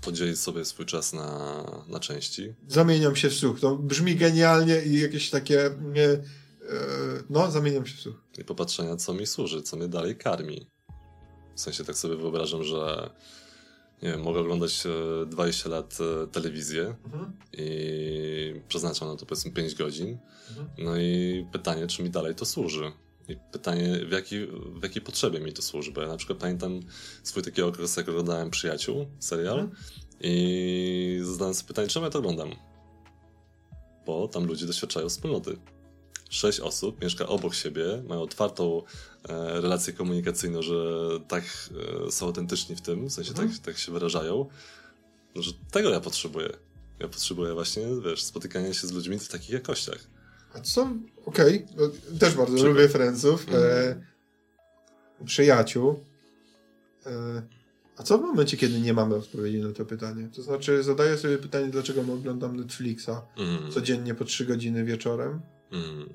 Podzielić 0.00 0.40
sobie 0.40 0.64
swój 0.64 0.86
czas 0.86 1.12
na, 1.12 1.64
na 1.88 2.00
części. 2.00 2.54
Zamieniam 2.68 3.16
się 3.16 3.30
w 3.30 3.34
słuch. 3.34 3.60
To 3.60 3.76
brzmi 3.76 4.16
genialnie 4.16 4.82
i 4.82 5.00
jakieś 5.00 5.30
takie. 5.30 5.70
Nie, 5.94 6.08
no, 7.30 7.50
zamieniam 7.50 7.86
się 7.86 7.96
w 7.96 8.00
słuch. 8.00 8.14
I 8.38 8.44
popatrzenia, 8.44 8.96
co 8.96 9.14
mi 9.14 9.26
służy, 9.26 9.62
co 9.62 9.76
mnie 9.76 9.88
dalej 9.88 10.16
karmi. 10.16 10.70
W 11.54 11.60
sensie 11.60 11.84
tak 11.84 11.96
sobie 11.96 12.16
wyobrażam, 12.16 12.64
że 12.64 13.10
nie 14.02 14.10
wiem, 14.10 14.22
mogę 14.22 14.40
oglądać 14.40 14.82
20 15.26 15.68
e, 15.68 15.72
lat 15.72 15.98
e, 16.00 16.26
telewizję 16.26 16.94
mhm. 17.04 17.32
i 17.52 18.60
przeznaczam 18.68 19.08
na 19.08 19.16
to 19.16 19.26
powiedzmy 19.26 19.50
5 19.50 19.74
godzin. 19.74 20.18
Mhm. 20.48 20.68
No 20.78 20.96
i 20.98 21.46
pytanie, 21.52 21.86
czy 21.86 22.02
mi 22.02 22.10
dalej 22.10 22.34
to 22.34 22.44
służy. 22.46 22.92
I 23.28 23.36
pytanie, 23.52 23.98
w 24.08 24.12
jakiej, 24.12 24.46
w 24.74 24.82
jakiej 24.82 25.02
potrzebie 25.02 25.40
mi 25.40 25.52
to 25.52 25.62
służy. 25.62 25.92
Bo 25.92 26.02
ja 26.02 26.08
na 26.08 26.16
przykład 26.16 26.38
pamiętam 26.38 26.80
swój 27.22 27.42
taki 27.42 27.62
okres, 27.62 27.96
jak 27.96 28.08
oglądałem 28.08 28.50
Przyjaciół, 28.50 29.06
serial 29.18 29.58
mhm. 29.58 29.76
i 30.20 31.20
zadałem 31.22 31.54
sobie 31.54 31.68
pytanie, 31.68 31.88
czemu 31.88 32.04
ja 32.04 32.10
to 32.10 32.18
oglądam. 32.18 32.50
Bo 34.06 34.28
tam 34.28 34.46
ludzie 34.46 34.66
doświadczają 34.66 35.08
wspólnoty 35.08 35.56
sześć 36.30 36.60
osób 36.60 37.02
mieszka 37.02 37.26
obok 37.26 37.54
siebie, 37.54 38.02
mają 38.08 38.22
otwartą 38.22 38.82
e, 39.28 39.60
relację 39.60 39.92
komunikacyjną, 39.92 40.62
że 40.62 40.74
tak 41.28 41.44
e, 42.06 42.12
są 42.12 42.26
autentyczni 42.26 42.76
w 42.76 42.80
tym, 42.80 43.06
w 43.06 43.12
sensie 43.12 43.30
mhm. 43.30 43.48
tak, 43.48 43.58
tak 43.58 43.78
się 43.78 43.92
wyrażają, 43.92 44.46
że 45.36 45.52
tego 45.70 45.90
ja 45.90 46.00
potrzebuję. 46.00 46.48
Ja 46.98 47.08
potrzebuję 47.08 47.54
właśnie, 47.54 47.82
wiesz, 48.04 48.22
spotykania 48.22 48.74
się 48.74 48.86
z 48.86 48.92
ludźmi 48.92 49.18
w 49.18 49.28
takich 49.28 49.50
jakościach. 49.50 49.98
A 50.54 50.60
co? 50.60 50.90
Okej, 51.26 51.66
okay. 51.74 52.18
Też 52.18 52.34
bardzo 52.34 52.54
Przykład. 52.54 52.76
lubię 52.76 52.88
Franców, 52.88 53.48
mhm. 53.48 53.64
e, 55.20 55.24
przyjaciół. 55.24 56.04
E, 57.06 57.42
a 57.96 58.02
co 58.02 58.18
w 58.18 58.20
momencie, 58.20 58.56
kiedy 58.56 58.80
nie 58.80 58.92
mamy 58.94 59.14
odpowiedzi 59.14 59.58
na 59.58 59.72
to 59.72 59.84
pytanie? 59.84 60.28
To 60.34 60.42
znaczy, 60.42 60.82
zadaję 60.82 61.18
sobie 61.18 61.38
pytanie, 61.38 61.68
dlaczego 61.68 62.02
my 62.02 62.12
oglądam 62.12 62.56
Netflixa 62.56 63.10
mhm. 63.38 63.72
codziennie 63.72 64.14
po 64.14 64.24
trzy 64.24 64.44
godziny 64.44 64.84
wieczorem, 64.84 65.40
Mm. 65.72 66.08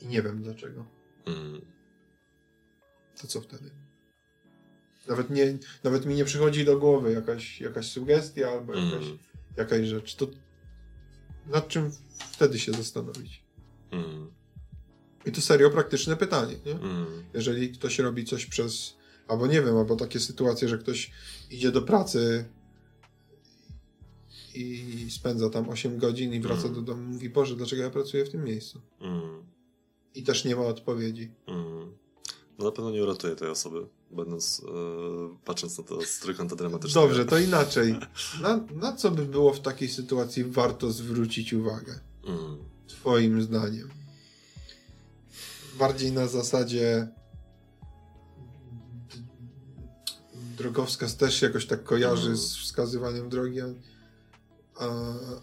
I 0.00 0.06
nie 0.06 0.22
wiem 0.22 0.42
dlaczego. 0.42 0.86
Mm. 1.26 1.60
To 3.20 3.26
co 3.26 3.40
wtedy? 3.40 3.70
Nawet, 5.08 5.30
nie, 5.30 5.58
nawet 5.84 6.06
mi 6.06 6.14
nie 6.14 6.24
przychodzi 6.24 6.64
do 6.64 6.78
głowy 6.78 7.12
jakaś, 7.12 7.60
jakaś 7.60 7.86
sugestia 7.86 8.48
albo 8.48 8.72
mm. 8.72 8.84
jakaś, 8.90 9.06
mm. 9.06 9.18
jakaś 9.56 9.86
rzecz. 9.86 10.14
To 10.14 10.26
nad 11.46 11.68
czym 11.68 11.90
wtedy 12.32 12.58
się 12.58 12.72
zastanowić? 12.72 13.44
Mm. 13.90 14.30
I 15.26 15.32
to 15.32 15.40
serio 15.40 15.70
praktyczne 15.70 16.16
pytanie, 16.16 16.54
nie? 16.66 16.72
Mm. 16.72 17.24
Jeżeli 17.34 17.72
ktoś 17.72 17.98
robi 17.98 18.24
coś 18.24 18.46
przez, 18.46 18.96
albo 19.28 19.46
nie 19.46 19.62
wiem, 19.62 19.76
albo 19.76 19.96
takie 19.96 20.20
sytuacje, 20.20 20.68
że 20.68 20.78
ktoś 20.78 21.10
idzie 21.50 21.72
do 21.72 21.82
pracy 21.82 22.44
i 24.54 25.10
spędza 25.10 25.50
tam 25.50 25.68
8 25.68 25.98
godzin 25.98 26.34
i 26.34 26.40
wraca 26.40 26.62
mm. 26.62 26.74
do 26.74 26.82
domu 26.82 27.02
mówi, 27.02 27.30
Boże, 27.30 27.56
dlaczego 27.56 27.82
ja 27.82 27.90
pracuję 27.90 28.24
w 28.24 28.30
tym 28.30 28.44
miejscu? 28.44 28.80
Mm. 29.00 29.42
I 30.14 30.22
też 30.22 30.44
nie 30.44 30.56
ma 30.56 30.62
odpowiedzi. 30.62 31.30
Mm. 31.46 31.92
No 32.58 32.64
na 32.64 32.70
pewno 32.70 32.90
nie 32.90 33.02
uratuje 33.02 33.36
tej 33.36 33.48
osoby, 33.48 33.86
będąc, 34.10 34.62
yy, 34.64 35.36
patrząc 35.44 35.78
na 35.78 35.84
to 35.84 36.02
z 36.02 36.18
trójkąta 36.18 36.56
dramatycznego. 36.56 37.06
Dobrze, 37.06 37.24
to 37.24 37.38
inaczej. 37.48 37.96
Na, 38.40 38.60
na 38.74 38.92
co 38.92 39.10
by 39.10 39.26
było 39.26 39.52
w 39.52 39.60
takiej 39.60 39.88
sytuacji 39.88 40.44
warto 40.44 40.92
zwrócić 40.92 41.52
uwagę? 41.52 42.00
Mm. 42.26 42.58
Twoim 42.86 43.42
zdaniem. 43.42 43.88
Bardziej 45.78 46.12
na 46.12 46.26
zasadzie 46.26 47.08
drogowskaz 50.56 51.16
też 51.16 51.42
jakoś 51.42 51.66
tak 51.66 51.84
kojarzy 51.84 52.26
mm. 52.26 52.36
z 52.36 52.56
wskazywaniem 52.56 53.28
drogi, 53.28 53.60
a, 54.80 54.86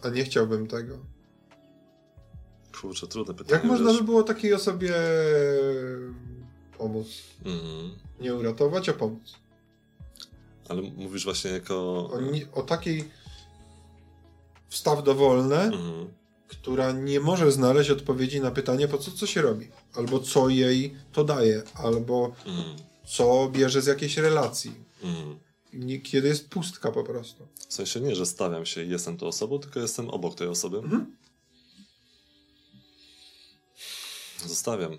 a 0.08 0.10
nie 0.10 0.24
chciałbym 0.24 0.68
tego. 0.68 0.98
Kurczę, 2.82 3.08
trudne 3.08 3.34
pytanie. 3.34 3.53
Jak 3.53 3.64
można 3.64 3.94
by 3.94 4.03
było 4.03 4.24
takiej 4.24 4.53
osobie 4.53 4.94
pomóc? 6.78 7.08
Mm. 7.45 7.91
Nie 8.20 8.36
uratować, 8.36 8.90
a 8.90 8.94
pomóc. 8.94 9.36
Ale 10.70 10.82
mówisz 10.82 11.24
właśnie 11.26 11.52
jako... 11.52 11.76
O, 11.76 12.20
o 12.53 12.62
takiej 12.62 13.12
wstaw 14.70 15.03
dowolne, 15.03 15.64
mm. 15.64 16.08
która 16.48 16.91
nie 16.91 17.20
może 17.20 17.52
znaleźć 17.52 17.90
odpowiedzi 17.90 18.41
na 18.41 18.52
pytanie, 18.52 18.88
po 18.88 18.98
co 18.98 19.12
co 19.12 19.28
się 19.28 19.41
robi. 19.41 19.68
Albo 19.94 20.20
co 20.20 20.49
jej 20.49 20.95
to 21.12 21.24
daje. 21.24 21.64
Albo 21.74 22.36
mm. 22.45 22.64
co 23.06 23.49
bierze 23.52 23.82
z 23.82 23.86
jakiejś 23.86 24.18
relacji. 24.18 24.74
Mm 25.03 25.51
kiedy 26.03 26.27
jest 26.27 26.49
pustka 26.49 26.91
po 26.91 27.03
prostu. 27.03 27.48
W 27.69 27.73
sensie 27.73 28.02
nie, 28.02 28.15
że 28.15 28.26
stawiam 28.26 28.65
się 28.65 28.84
i 28.84 28.89
jestem 28.89 29.18
tą 29.18 29.27
osobą, 29.27 29.60
tylko 29.60 29.80
jestem 29.80 30.10
obok 30.10 30.35
tej 30.35 30.48
osoby. 30.48 30.77
Mhm. 30.77 31.18
Zostawiam. 34.45 34.98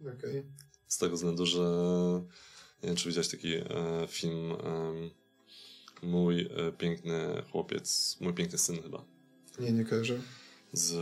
Okej. 0.00 0.14
Okay. 0.18 0.44
Z 0.88 0.98
tego 0.98 1.16
względu, 1.16 1.46
że 1.46 1.60
nie 2.82 2.88
wiem, 2.88 2.96
czy 2.96 3.08
widziałeś 3.08 3.28
taki 3.28 3.54
e, 3.54 3.64
film 4.08 4.52
e, 4.52 5.10
Mój 6.02 6.40
e, 6.40 6.72
piękny 6.72 7.42
chłopiec, 7.52 8.16
mój 8.20 8.34
piękny 8.34 8.58
syn 8.58 8.82
chyba. 8.82 9.04
Nie, 9.58 9.72
nie 9.72 9.84
kojarzę. 9.84 10.20
Z 10.72 10.92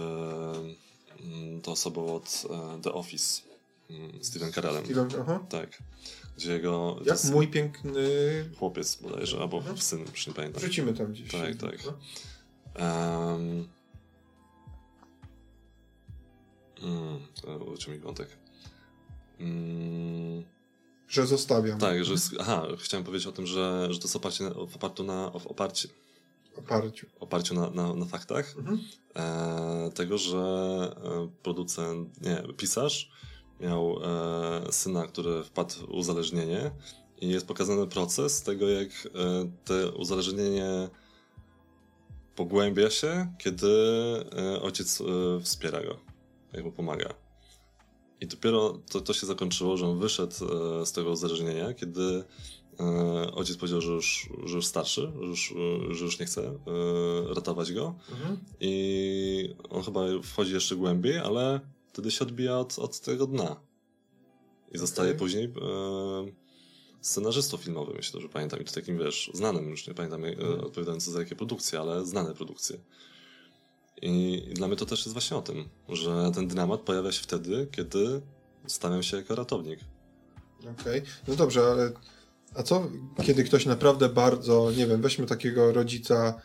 mm, 1.21 1.61
tą 1.61 1.73
osobą 1.73 2.15
od 2.15 2.43
e, 2.51 2.83
The 2.83 2.93
Office. 2.93 3.43
Mm, 3.91 4.25
Steven 4.25 4.53
Carellem. 4.53 4.85
Steven, 4.85 5.09
aha. 5.21 5.47
Tak 5.49 5.83
gdzie 6.37 6.53
jego... 6.53 7.01
Jak 7.07 7.25
mój 7.25 7.49
piękny... 7.49 8.01
Chłopiec 8.59 8.97
bodajże, 8.97 9.39
albo 9.41 9.57
mhm. 9.57 9.79
syn, 9.79 10.01
już 10.01 10.27
nie 10.27 10.35
pamiętam. 10.35 10.63
Wrzucimy 10.63 10.95
tam 10.95 11.13
gdzieś. 11.13 11.31
Tak, 11.31 11.57
tak. 11.57 11.79
Um, 12.81 13.69
mm, 16.83 17.21
mi 17.89 17.99
wątek. 17.99 18.29
Mm, 19.41 20.45
że 21.09 21.27
zostawiam. 21.27 21.79
Tak, 21.79 22.05
że... 22.05 22.15
Aha, 22.41 22.67
chciałem 22.79 23.05
powiedzieć 23.05 23.27
o 23.27 23.33
tym, 23.33 23.47
że, 23.47 23.87
że 23.91 23.99
to 23.99 24.05
jest 24.05 24.17
oparcie 24.17 24.45
na, 24.45 24.55
oparciu 24.55 25.05
na... 25.05 25.33
Oparcie, 25.33 25.89
oparciu. 26.57 27.07
Oparciu 27.21 27.55
na, 27.55 27.71
na, 27.71 27.95
na 27.95 28.07
faktach. 28.07 28.55
Mhm. 28.59 28.81
E, 29.17 29.91
tego, 29.95 30.19
że 30.19 30.39
e, 31.05 31.29
producent, 31.43 32.21
nie, 32.21 32.43
pisarz 32.57 33.11
miał 33.61 33.99
e, 34.03 34.73
syna, 34.73 35.07
który 35.07 35.45
wpadł 35.45 35.75
w 35.75 35.91
uzależnienie 35.91 36.71
i 37.21 37.29
jest 37.29 37.47
pokazany 37.47 37.87
proces 37.87 38.43
tego, 38.43 38.69
jak 38.69 38.89
e, 38.89 39.11
to 39.65 39.75
uzależnienie 39.97 40.89
pogłębia 42.37 42.91
się, 42.91 43.33
kiedy 43.39 43.69
e, 44.37 44.63
ojciec 44.63 45.01
e, 45.01 45.05
wspiera 45.41 45.83
go, 45.83 45.97
jakby 46.53 46.73
pomaga. 46.73 47.15
I 48.21 48.27
dopiero 48.27 48.79
to, 48.91 49.01
to 49.01 49.13
się 49.13 49.27
zakończyło, 49.27 49.77
że 49.77 49.87
on 49.87 49.99
wyszedł 49.99 50.35
e, 50.35 50.87
z 50.87 50.93
tego 50.93 51.11
uzależnienia, 51.11 51.75
kiedy 51.75 52.25
e, 52.81 53.33
ojciec 53.35 53.57
powiedział, 53.57 53.81
że 53.81 53.93
już, 53.93 54.29
że 54.45 54.57
już 54.57 54.67
starszy, 54.67 55.13
że 55.21 55.27
już, 55.27 55.55
że 55.91 56.05
już 56.05 56.19
nie 56.21 56.27
chce 56.27 56.59
ratować 57.35 57.73
go. 57.73 57.95
Mhm. 58.11 58.39
I 58.61 59.55
on 59.71 59.83
chyba 59.83 60.01
wchodzi 60.23 60.53
jeszcze 60.53 60.77
głębiej, 60.77 61.19
ale 61.19 61.61
wtedy 61.95 62.11
się 62.11 62.25
odbija 62.25 62.59
od, 62.59 62.79
od 62.79 63.01
tego 63.01 63.27
dna. 63.27 63.57
I 64.73 64.79
zostaje 64.79 65.11
Okej. 65.11 65.19
później 65.19 65.45
e, 65.45 65.51
scenarzystą 67.01 67.57
filmowym, 67.57 67.97
myślę, 67.97 68.21
że 68.21 68.29
pamiętam. 68.29 68.61
I 68.61 68.65
to 68.65 68.73
takim, 68.73 68.99
wiesz, 68.99 69.31
znanym, 69.35 69.71
już 69.71 69.87
nie 69.87 69.95
pamiętam 69.95 70.25
e, 70.25 70.37
odpowiadający 70.61 71.11
za 71.11 71.19
jakie 71.19 71.37
produkcje, 71.37 71.81
ale 71.81 72.07
znane 72.07 72.35
produkcje. 72.35 72.79
I, 74.03 74.43
I 74.51 74.55
dla 74.55 74.69
mnie 74.69 74.77
to 74.77 74.87
też 74.87 74.99
jest 75.01 75.13
właśnie 75.13 75.37
o 75.37 75.43
tym, 75.43 75.69
że 75.89 76.31
ten 76.35 76.49
dynamat 76.49 76.81
pojawia 76.81 77.13
się 77.13 77.23
wtedy, 77.23 77.69
kiedy 77.71 78.23
stawiam 78.67 79.03
się 79.03 79.17
jako 79.17 79.35
ratownik. 79.35 79.81
Okej, 80.81 81.03
no 81.29 81.35
dobrze, 81.35 81.67
ale 81.67 81.93
a 82.55 82.63
co 82.63 82.91
kiedy 83.25 83.45
ktoś 83.45 83.67
naprawdę 83.67 84.09
bardzo, 84.09 84.71
nie 84.77 84.87
wiem, 84.87 85.03
weźmy 85.03 85.27
takiego 85.27 85.73
rodzica 85.73 86.41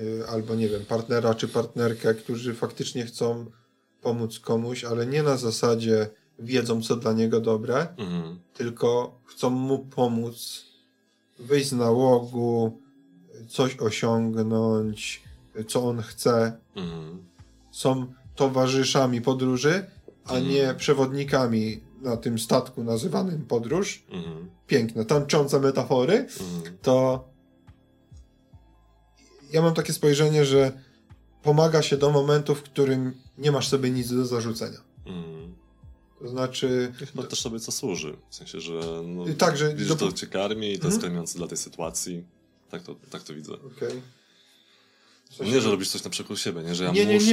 y, 0.00 0.28
albo 0.28 0.54
nie 0.54 0.68
wiem, 0.68 0.84
partnera 0.84 1.34
czy 1.34 1.48
partnerkę, 1.48 2.14
którzy 2.14 2.54
faktycznie 2.54 3.06
chcą 3.06 3.46
pomóc 4.06 4.38
komuś, 4.38 4.84
ale 4.84 5.06
nie 5.06 5.22
na 5.22 5.36
zasadzie 5.36 6.08
wiedzą, 6.38 6.82
co 6.82 6.96
dla 6.96 7.12
niego 7.12 7.40
dobre, 7.40 7.88
Mhm. 7.96 8.38
tylko 8.54 9.18
chcą 9.24 9.50
mu 9.50 9.78
pomóc 9.78 10.64
wyjść 11.38 11.68
z 11.68 11.72
nałogu, 11.72 12.80
coś 13.48 13.76
osiągnąć, 13.76 15.22
co 15.68 15.88
on 15.88 16.02
chce. 16.02 16.58
Mhm. 16.76 17.24
Są 17.70 18.06
towarzyszami 18.36 19.20
podróży, 19.20 19.86
a 20.24 20.32
Mhm. 20.34 20.48
nie 20.50 20.74
przewodnikami 20.74 21.80
na 22.02 22.16
tym 22.16 22.38
statku 22.38 22.84
nazywanym 22.84 23.46
podróż. 23.46 24.04
Mhm. 24.10 24.50
Piękne, 24.66 25.04
tańczące 25.04 25.60
metafory, 25.60 26.14
Mhm. 26.14 26.78
to 26.82 27.24
ja 29.52 29.62
mam 29.62 29.74
takie 29.74 29.92
spojrzenie, 29.92 30.44
że 30.44 30.72
pomaga 31.46 31.82
się 31.82 31.96
do 31.96 32.10
momentu, 32.10 32.54
w 32.54 32.62
którym 32.62 33.14
nie 33.38 33.52
masz 33.52 33.68
sobie 33.68 33.90
nic 33.90 34.08
do 34.14 34.26
zarzucenia. 34.26 34.78
Mhm. 35.06 35.54
To 36.20 36.28
znaczy, 36.28 36.92
Chyba 37.12 37.22
też 37.22 37.40
sobie 37.40 37.60
co 37.60 37.72
służy. 37.72 38.16
W 38.30 38.34
sensie, 38.34 38.60
że 38.60 38.72
no, 39.06 39.24
tak, 39.38 39.56
że 39.56 39.74
widzisz, 39.74 39.88
dopó- 39.88 39.98
to 40.10 40.12
cię 40.12 40.26
karmi 40.26 40.66
i 40.72 40.78
to 40.78 40.84
Mhm. 40.84 40.92
jest 40.92 41.02
karmiące 41.02 41.38
dla 41.38 41.46
tej 41.46 41.58
sytuacji. 41.58 42.24
Tak 42.70 42.82
to, 42.82 42.94
tak 43.10 43.22
to 43.22 43.34
widzę. 43.34 43.52
Okej. 43.52 44.02
W 45.40 45.40
Nie, 45.46 45.60
że 45.60 45.70
robisz 45.70 45.88
coś 45.90 46.04
na 46.04 46.10
przekór 46.10 46.38
siebie, 46.38 46.62
nie, 46.62 46.74
że 46.74 46.84
ja 46.84 46.90
nie, 46.92 47.06
nie, 47.06 47.14
muszę, 47.14 47.26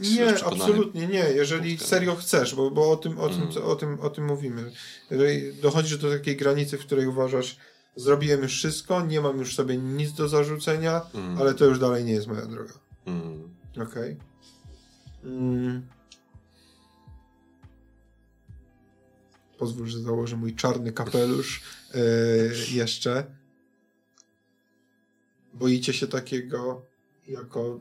nie, 0.00 0.10
nie, 0.10 0.32
przekonanie. 0.32 0.62
absolutnie 0.62 1.06
nie. 1.06 1.24
Jeżeli 1.34 1.78
serio 1.78 2.16
chcesz, 2.16 2.54
bo, 2.54 2.70
bo 2.70 2.90
o, 2.90 2.96
tym, 2.96 3.18
o, 3.18 3.28
tym, 3.28 3.40
Mm. 3.40 3.52
co- 3.52 3.64
o, 3.66 3.76
tym, 3.76 4.00
o 4.00 4.10
tym 4.10 4.24
mówimy. 4.26 4.72
Jeżeli 5.10 5.54
dochodzisz 5.54 5.98
do 5.98 6.10
takiej 6.10 6.36
granicy, 6.36 6.78
w 6.78 6.80
której 6.80 7.06
uważasz, 7.06 7.56
zrobiłem 7.96 8.42
już 8.42 8.52
wszystko, 8.52 9.06
nie 9.06 9.20
mam 9.20 9.38
już 9.38 9.54
sobie 9.54 9.76
nic 9.76 10.12
do 10.12 10.28
zarzucenia, 10.28 11.02
Mm. 11.14 11.38
ale 11.38 11.54
to 11.54 11.64
już 11.64 11.78
dalej 11.78 12.04
nie 12.04 12.12
jest 12.12 12.26
moja 12.26 12.46
droga. 12.46 12.72
Mm. 13.06 13.48
Okej. 13.78 14.16
Mm. 15.24 15.86
Pozwól, 19.58 19.86
że 19.86 19.98
założę 19.98 20.36
mój 20.36 20.54
czarny 20.54 20.92
kapelusz 20.92 21.62
yy, 21.94 22.52
jeszcze. 22.70 23.24
Boicie 25.54 25.92
się 25.92 26.06
takiego 26.06 26.82
jako... 27.28 27.80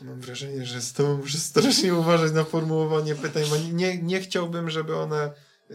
Mam 0.00 0.20
wrażenie, 0.20 0.66
że 0.66 0.80
z 0.80 0.92
tobą 0.92 1.16
muszę 1.16 1.38
strasznie 1.38 1.94
uważać 1.94 2.32
na 2.32 2.44
formułowanie 2.44 3.14
pytań, 3.14 3.42
bo 3.50 3.56
nie, 3.56 4.02
nie 4.02 4.20
chciałbym, 4.20 4.70
żeby 4.70 4.96
one 4.96 5.32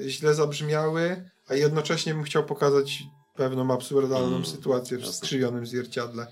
źle 0.07 0.33
zabrzmiały, 0.33 1.29
a 1.47 1.53
jednocześnie 1.55 2.13
bym 2.13 2.23
chciał 2.23 2.45
pokazać 2.45 3.03
pewną 3.35 3.73
absurdalną 3.73 4.27
Mm, 4.35 4.45
sytuację 4.45 4.97
w 4.97 4.99
jasne. 4.99 5.13
skrzywionym 5.15 5.65
zwierciadle. 5.65 6.27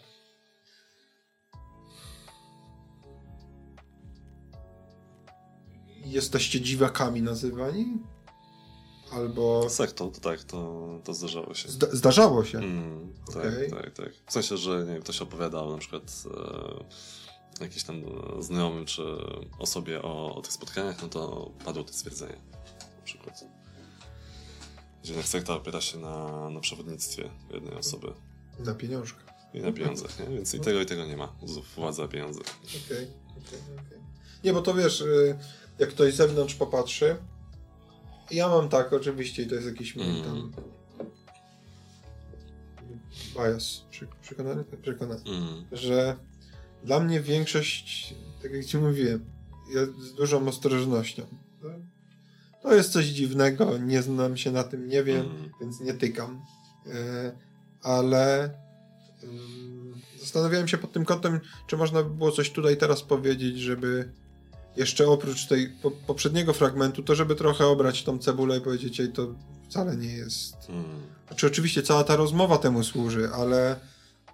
Jesteście 6.11 6.61
dziwakami 6.61 7.21
nazywani? 7.21 7.97
Albo 9.11 9.69
Sektą, 9.69 10.11
to 10.11 10.19
tak, 10.19 10.43
to, 10.43 10.87
to 11.03 11.13
zdarzało 11.13 11.53
się. 11.53 11.69
zda- 11.69 11.95
zdarzało 11.95 12.45
się. 12.45 12.57
Mm, 12.57 13.13
tak, 13.33 13.35
Okej. 13.37 13.69
tak, 13.71 13.93
tak. 13.93 14.09
W 14.27 14.33
sensie, 14.33 14.57
że 14.57 14.79
nie 14.85 14.93
wiem, 14.93 15.01
ktoś 15.01 15.21
opowiadał 15.21 15.71
na 15.71 15.77
przykład 15.77 16.23
e, 17.59 17.63
jakiś 17.63 17.83
tam 17.83 18.01
znajomym 18.39 18.85
czy 18.85 19.01
osobie 19.59 20.01
o, 20.01 20.35
o 20.35 20.41
tych 20.41 20.51
spotkaniach, 20.51 21.01
no 21.01 21.07
to 21.07 21.51
padło 21.65 21.83
to 21.83 21.93
stwierdzenie 21.93 22.37
na 22.99 23.03
przykład. 23.05 23.45
Gdzie 25.03 25.23
sekta 25.23 25.55
opiera 25.55 25.81
się 25.81 25.97
na, 25.97 26.49
na 26.49 26.59
przewodnictwie 26.59 27.29
jednej 27.53 27.73
osoby 27.75 28.07
Na 28.59 28.73
pieniążka. 28.75 29.19
i 29.53 29.59
na 29.61 29.71
pieniądzach, 29.71 30.19
nie? 30.19 30.25
Więc 30.35 30.53
i 30.53 30.59
tego 30.59 30.81
i 30.81 30.85
tego 30.85 31.05
nie 31.05 31.17
ma. 31.17 31.35
Władza, 31.75 32.07
pieniądze. 32.07 32.39
Okej, 32.85 33.07
okej, 33.31 33.59
okej. 33.87 33.99
Nie, 34.43 34.53
bo 34.53 34.61
to 34.61 34.73
wiesz, 34.73 35.01
y, 35.01 35.37
jak 35.79 35.89
ktoś 35.89 36.13
z 36.13 36.17
zewnątrz 36.17 36.55
popatrzy, 36.55 37.15
ja 38.31 38.47
mam 38.49 38.69
tak, 38.69 38.93
oczywiście, 38.93 39.43
i 39.43 39.47
to 39.47 39.55
jest 39.55 39.67
jakiś 39.67 39.95
mój 39.95 40.05
Mm. 40.05 40.23
tam 40.23 40.51
bias, 43.35 43.83
przekonany, 44.21 44.63
przekonany, 44.81 45.21
Mm, 45.25 45.65
że 45.71 46.15
dla 46.83 46.99
mnie 46.99 47.21
większość, 47.21 48.15
tak 48.43 48.53
jak 48.53 48.65
ci 48.65 48.77
mówiłem, 48.77 49.25
ja 49.75 49.85
z 49.85 50.13
dużą 50.13 50.47
ostrożnością. 50.47 51.23
To, 52.61 52.75
jest 52.75 52.91
coś 52.91 53.05
dziwnego, 53.05 53.77
nie 53.77 54.01
znam 54.01 54.37
się 54.37 54.51
na 54.51 54.63
tym, 54.63 54.87
nie 54.87 55.03
wiem, 55.03 55.25
Mm. 55.25 55.49
więc 55.61 55.79
nie 55.79 55.93
tykam. 55.93 56.41
E, 56.87 57.31
ale 57.81 58.49
ym, 59.23 59.95
zastanawiałem 60.19 60.67
się 60.67 60.77
pod 60.77 60.91
tym 60.91 61.05
kątem, 61.05 61.39
czy 61.67 61.77
można 61.77 62.03
by 62.03 62.09
było 62.09 62.31
coś 62.31 62.51
tutaj 62.51 62.77
teraz 62.77 63.03
powiedzieć, 63.03 63.59
żeby 63.59 64.11
jeszcze 64.77 65.07
oprócz 65.07 65.47
tej 65.47 65.69
po, 65.69 65.91
poprzedniego 65.91 66.53
fragmentu, 66.53 67.03
to 67.03 67.15
żeby 67.15 67.35
trochę 67.35 67.65
obrać 67.65 68.03
tą 68.03 68.19
cebulę 68.19 68.57
i 68.57 68.61
powiedzieć, 68.61 68.99
ej, 68.99 69.11
to 69.11 69.35
wcale 69.69 69.97
nie 69.97 70.13
jest 70.13 70.69
mm, 70.69 70.85
znaczy 71.27 71.47
oczywiście 71.47 71.83
cała 71.83 72.03
ta 72.03 72.15
rozmowa 72.15 72.57
temu 72.57 72.83
służy, 72.83 73.29
ale 73.33 73.79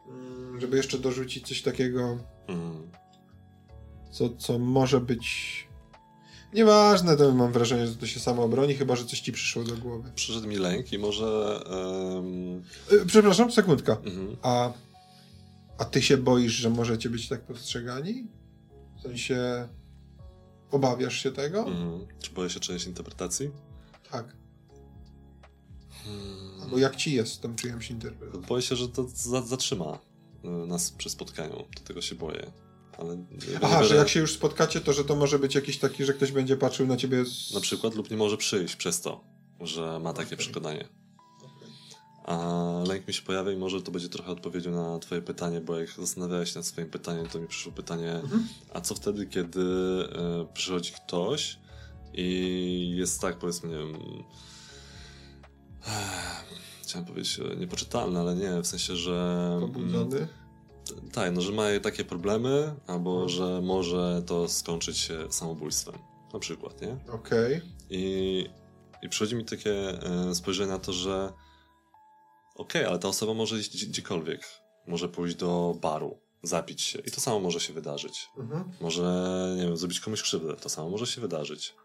mm, 0.10 0.62
żeby 0.62 0.78
jeszcze 0.78 1.00
dorzucić 1.00 1.48
coś 1.48 1.62
takiego, 1.62 2.18
mm. 2.48 2.92
co, 4.12 4.30
co 4.30 4.60
może 4.60 5.02
być 5.02 5.68
nieważne, 6.54 7.18
to 7.18 7.32
mam 7.32 7.52
wrażenie, 7.52 7.88
że 7.88 7.96
to 7.96 8.08
się 8.08 8.20
samo 8.20 8.44
obroni, 8.44 8.74
chyba, 8.74 8.96
że 8.96 9.06
coś 9.06 9.20
ci 9.20 9.32
przyszło 9.32 9.64
do 9.64 9.78
głowy. 9.78 10.12
Przyszedł 10.16 10.48
mi 10.48 10.56
lęk 10.56 10.94
i 10.94 10.98
może... 10.98 11.60
Y, 12.92 13.06
przepraszam, 13.06 13.52
sekundka. 13.52 13.98
mhm. 14.06 14.38
A, 14.42 14.74
a 15.78 15.86
ty 15.86 16.02
się 16.02 16.18
boisz, 16.18 16.54
że 16.54 16.70
możecie 16.70 17.10
być 17.10 17.30
tak 17.30 17.42
postrzegani? 17.42 18.28
W 18.98 19.02
sensie 19.02 19.68
obawiasz 20.74 21.24
się 21.24 21.32
tego? 21.32 21.60
Mhm. 21.60 22.08
Czy 22.22 22.32
boję 22.32 22.50
się 22.50 22.60
czyjejś 22.60 22.86
interpretacji? 22.86 23.52
Tak. 24.12 24.36
Hmm. 26.04 26.62
Albo 26.62 26.78
jak 26.78 26.96
ci 26.96 27.14
jest 27.14 27.34
z 27.34 27.40
tą 27.40 27.56
czyjąś 27.56 27.90
interpretacją? 27.92 28.42
Boję 28.42 28.62
się, 28.62 28.76
że 28.76 28.90
to 28.90 29.08
za 29.16 29.42
zatrzyma 29.42 30.00
y, 30.46 30.48
nas 30.68 30.92
przy 30.92 31.10
spotkaniu. 31.10 31.66
Do 31.76 31.82
tego 31.84 32.02
się 32.02 32.16
boję. 32.16 32.52
Ale 32.98 33.26
Aha, 33.62 33.80
biorę- 33.82 33.88
że 33.88 33.96
jak 33.96 34.10
się 34.10 34.20
już 34.20 34.34
spotkacie, 34.34 34.82
to 34.82 34.94
że 34.94 35.04
to 35.06 35.16
może 35.16 35.40
być 35.40 35.56
jakiś 35.56 35.78
taki, 35.80 36.06
że 36.06 36.14
ktoś 36.14 36.32
będzie 36.32 36.58
patrzył 36.58 36.88
na 36.88 36.98
ciebie 36.98 37.26
z... 37.26 37.54
Na 37.54 37.60
przykład 37.60 37.96
lub 37.96 38.12
nie 38.12 38.18
może 38.18 38.38
przyjść 38.38 38.76
przez 38.76 39.02
to, 39.02 39.24
że 39.62 40.00
ma 40.00 40.14
takie 40.14 40.28
Okej. 40.28 40.38
przekonanie. 40.38 40.90
A 42.24 42.38
lęk 42.88 43.08
mi 43.08 43.14
się 43.14 43.22
pojawia 43.22 43.52
i 43.52 43.58
może 43.58 43.82
to 43.82 43.92
będzie 43.92 44.10
trochę 44.10 44.32
odpowiedzią 44.32 44.72
na 44.72 45.00
twoje 45.00 45.22
pytanie, 45.22 45.62
bo 45.62 45.80
jak 45.80 45.90
zastanawiałeś 45.90 46.54
się 46.54 46.60
nad 46.60 46.66
swoim 46.66 46.90
pytaniem, 46.90 47.28
to 47.28 47.40
mi 47.40 47.48
przyszło 47.48 47.72
pytanie, 47.72 48.12
Mhm. 48.14 48.48
a 48.74 48.82
co 48.82 48.96
wtedy, 48.96 49.26
kiedy 49.26 49.62
e, 49.62 50.54
przychodzi 50.54 50.92
ktoś 50.92 51.60
i 52.14 52.94
jest 52.98 53.22
tak, 53.22 53.38
powiedzmy, 53.40 53.70
nie 53.70 53.78
wiem, 53.78 53.94
chciałem 56.84 57.06
powiedzieć 57.06 57.40
e, 57.40 57.56
niepoczytalny, 57.56 58.20
ale 58.20 58.36
nie, 58.36 58.62
w 58.62 58.68
sensie, 58.68 58.96
że... 58.96 59.50
mm, 59.58 59.72
Pobudzony? 59.72 60.28
tak, 61.14 61.34
no, 61.36 61.42
że 61.42 61.52
ma 61.52 61.64
takie 61.84 62.06
problemy, 62.06 62.74
albo 62.88 63.12
Mhm. 63.12 63.30
że 63.30 63.62
może 63.62 64.24
to 64.26 64.48
skończyć 64.48 64.98
się 64.98 65.28
samobójstwem. 65.30 65.96
Na 66.34 66.40
przykład, 66.40 66.82
nie? 66.82 66.98
Okej. 67.14 67.62
I, 67.90 68.46
i 69.02 69.10
przychodzi 69.10 69.36
mi 69.36 69.46
takie 69.46 70.04
e, 70.04 70.36
spojrzenie 70.36 70.72
na 70.72 70.80
to, 70.80 70.94
że 70.94 71.34
okej, 72.56 72.86
ale 72.86 73.00
ta 73.00 73.08
osoba 73.08 73.34
może 73.34 73.60
iść 73.60 73.74
gdzie- 73.74 73.88
gdziekolwiek. 73.88 74.42
Może 74.88 75.10
pójść 75.10 75.36
do 75.36 75.78
baru, 75.82 76.20
zapić 76.44 76.82
się 76.82 77.00
i 77.00 77.12
to 77.12 77.22
samo 77.22 77.40
może 77.40 77.60
się 77.60 77.74
wydarzyć. 77.74 78.30
Mhm. 78.38 78.64
Może, 78.82 79.04
nie 79.58 79.64
wiem, 79.64 79.78
zrobić 79.78 80.00
komuś 80.00 80.22
krzywdę, 80.22 80.56
to 80.56 80.70
samo 80.70 80.90
może 80.90 81.08
się 81.08 81.22
wydarzyć. 81.22 81.76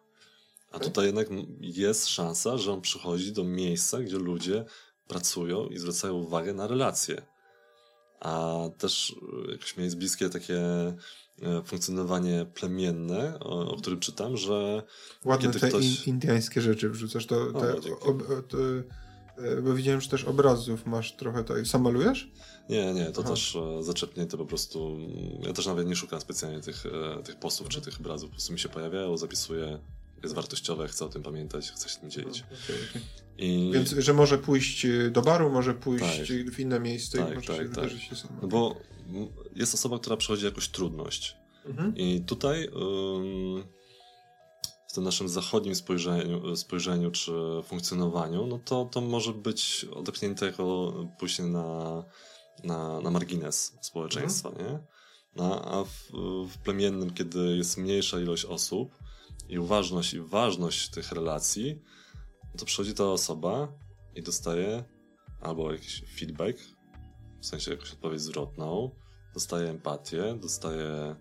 A 0.70 0.76
okay. 0.76 0.88
tutaj 0.88 1.06
jednak 1.06 1.28
jest 1.60 2.08
szansa, 2.08 2.56
że 2.56 2.72
on 2.72 2.80
przychodzi 2.80 3.32
do 3.32 3.44
miejsca, 3.44 3.98
gdzie 3.98 4.18
ludzie 4.18 4.64
pracują 5.08 5.66
i 5.66 5.78
zwracają 5.78 6.14
uwagę 6.14 6.54
na 6.54 6.66
relacje. 6.66 7.22
A 8.20 8.58
też 8.78 9.16
e, 9.48 9.52
jakoś 9.52 9.76
mi 9.76 9.84
jest 9.84 9.96
bliskie 9.96 10.28
takie 10.28 10.58
e, 11.42 11.62
funkcjonowanie 11.64 12.46
plemienne, 12.54 13.38
o, 13.40 13.70
o 13.70 13.76
którym 13.76 14.00
czytam, 14.00 14.36
że 14.36 14.82
Ładne 15.24 15.50
te 15.50 15.68
ktoś... 15.68 16.06
in, 16.06 16.14
indiańskie 16.14 16.60
rzeczy 16.60 16.90
wrzucasz, 16.90 17.26
to, 17.26 17.52
te, 17.52 17.74
o, 17.74 17.80
to, 18.42 18.58
bo 19.62 19.74
widziałem, 19.74 20.00
że 20.00 20.08
też 20.08 20.24
obrazów 20.24 20.86
masz 20.86 21.16
trochę 21.16 21.44
tutaj. 21.44 21.66
Sam 21.66 21.82
malujesz? 21.82 22.30
Nie, 22.68 22.94
nie, 22.94 23.06
to 23.06 23.20
Aha. 23.20 23.30
też 23.30 23.58
zaczepnięte 23.80 24.36
po 24.36 24.46
prostu. 24.46 24.98
Ja 25.42 25.52
też 25.52 25.66
nawet 25.66 25.86
nie 25.86 25.96
szukam 25.96 26.20
specjalnie 26.20 26.60
tych, 26.60 26.84
tych 27.24 27.36
postów 27.36 27.68
czy 27.68 27.80
tych 27.80 28.00
obrazów. 28.00 28.30
Po 28.30 28.34
prostu 28.34 28.52
mi 28.52 28.58
się 28.58 28.68
pojawiają, 28.68 29.16
zapisuję 29.16 29.78
jest 30.22 30.34
wartościowe, 30.34 30.88
chcę 30.88 31.04
o 31.04 31.08
tym 31.08 31.22
pamiętać, 31.22 31.70
chcę 31.70 31.88
się 31.88 32.00
tym 32.00 32.10
dzielić. 32.10 32.44
Okay, 32.44 32.76
okay. 32.90 33.02
I... 33.38 33.70
Więc, 33.74 33.90
że 33.90 34.14
może 34.14 34.38
pójść 34.38 34.84
y, 34.84 35.10
do 35.10 35.22
baru, 35.22 35.50
może 35.50 35.74
pójść 35.74 36.18
tak. 36.18 36.50
w 36.50 36.60
inne 36.60 36.80
miejsce 36.80 37.18
tak, 37.18 37.32
i 37.32 37.34
może 37.34 37.56
tak, 37.56 37.68
się 37.68 37.74
tak. 37.74 37.90
się 37.90 38.16
samo. 38.16 38.38
No 38.42 38.48
bo 38.48 38.76
jest 39.56 39.74
osoba, 39.74 39.98
która 39.98 40.16
przechodzi 40.16 40.44
jakąś 40.44 40.68
trudność. 40.68 41.36
Mhm. 41.66 41.96
I 41.96 42.20
tutaj 42.20 42.68
w 44.88 44.92
tym 44.92 45.04
naszym 45.04 45.28
zachodnim 45.28 45.74
spojrzeniu, 45.74 46.56
spojrzeniu 46.56 47.10
czy 47.10 47.32
funkcjonowaniu, 47.64 48.46
no 48.46 48.58
to, 48.64 48.84
to 48.84 49.00
może 49.00 49.32
być 49.32 49.86
odepchnięte 49.96 50.46
jako 50.46 50.92
pójście 51.18 51.42
na, 51.42 52.04
na, 52.64 53.00
na 53.00 53.10
margines 53.10 53.78
społeczeństwa, 53.80 54.48
mhm. 54.48 54.72
nie? 54.72 54.78
No, 55.36 55.64
a 55.64 55.84
w, 55.84 56.10
w 56.48 56.58
plemiennym, 56.58 57.14
kiedy 57.14 57.56
jest 57.56 57.78
mniejsza 57.78 58.20
ilość 58.20 58.44
osób, 58.44 58.94
i 59.48 59.58
uważność 59.58 60.14
i 60.14 60.20
ważność 60.20 60.90
tych 60.90 61.12
relacji, 61.12 61.82
to 62.58 62.64
przychodzi 62.64 62.94
ta 62.94 63.04
osoba 63.04 63.72
i 64.14 64.22
dostaje 64.22 64.84
albo 65.40 65.72
jakiś 65.72 66.04
feedback, 66.18 66.58
w 67.40 67.46
sensie 67.46 67.70
jakąś 67.70 67.92
odpowiedź 67.92 68.20
zwrotną, 68.20 68.90
dostaje 69.34 69.70
empatię, 69.70 70.38
dostaje 70.40 71.16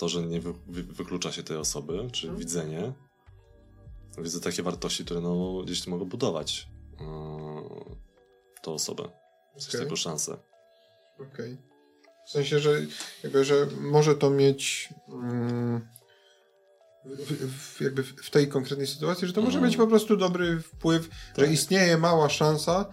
to, 0.00 0.08
że 0.08 0.22
nie 0.22 0.40
wy, 0.40 0.52
wy, 0.66 0.82
wyklucza 0.82 1.32
się 1.32 1.42
tej 1.42 1.56
osoby, 1.56 2.08
czyli 2.12 2.28
hmm. 2.28 2.38
widzenie. 2.38 2.92
Widzę 4.18 4.40
takie 4.40 4.62
wartości, 4.62 5.04
które 5.04 5.20
no, 5.20 5.62
gdzieś 5.64 5.86
mogą 5.86 6.04
budować 6.04 6.68
yy, 7.00 7.06
tą 8.62 8.74
osobę. 8.74 9.08
Coś 9.58 9.68
okay. 9.68 9.80
taką 9.80 9.96
szansę. 9.96 10.36
Okej. 11.14 11.28
Okay. 11.28 11.56
W 12.26 12.30
sensie, 12.30 12.58
że 12.58 12.80
jakby, 13.22 13.44
że 13.44 13.66
może 13.80 14.14
to 14.16 14.30
mieć... 14.30 14.88
Mm, 15.08 15.88
w, 17.04 17.76
w, 17.76 17.80
jakby 17.80 18.02
w 18.02 18.30
tej 18.30 18.48
konkretnej 18.48 18.86
sytuacji, 18.86 19.26
że 19.26 19.32
to 19.32 19.40
może 19.40 19.58
mhm. 19.58 19.70
mieć 19.70 19.76
po 19.76 19.86
prostu 19.86 20.16
dobry 20.16 20.60
wpływ, 20.60 21.08
tak. 21.08 21.44
że 21.44 21.52
istnieje 21.52 21.98
mała 21.98 22.28
szansa, 22.28 22.90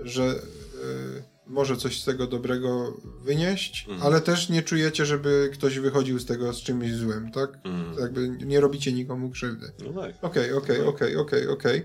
że 0.00 0.24
y, 0.24 1.33
może 1.46 1.76
coś 1.76 2.00
z 2.00 2.04
tego 2.04 2.26
dobrego 2.26 3.00
wynieść, 3.20 3.86
mhm. 3.88 4.06
ale 4.06 4.20
też 4.20 4.48
nie 4.48 4.62
czujecie, 4.62 5.06
żeby 5.06 5.50
ktoś 5.52 5.78
wychodził 5.78 6.18
z 6.18 6.26
tego 6.26 6.52
z 6.52 6.62
czymś 6.62 6.92
złym, 6.92 7.30
tak? 7.32 7.50
Mhm. 7.64 7.98
Jakby 8.00 8.28
nie 8.28 8.60
robicie 8.60 8.92
nikomu 8.92 9.30
krzywdy. 9.30 9.72
No 9.84 10.02
tak. 10.02 10.14
Okej, 10.22 10.52
okej, 10.52 10.78
no 10.78 10.84
tak. 10.84 10.94
okej, 10.94 11.16
okej, 11.16 11.48
okej. 11.48 11.84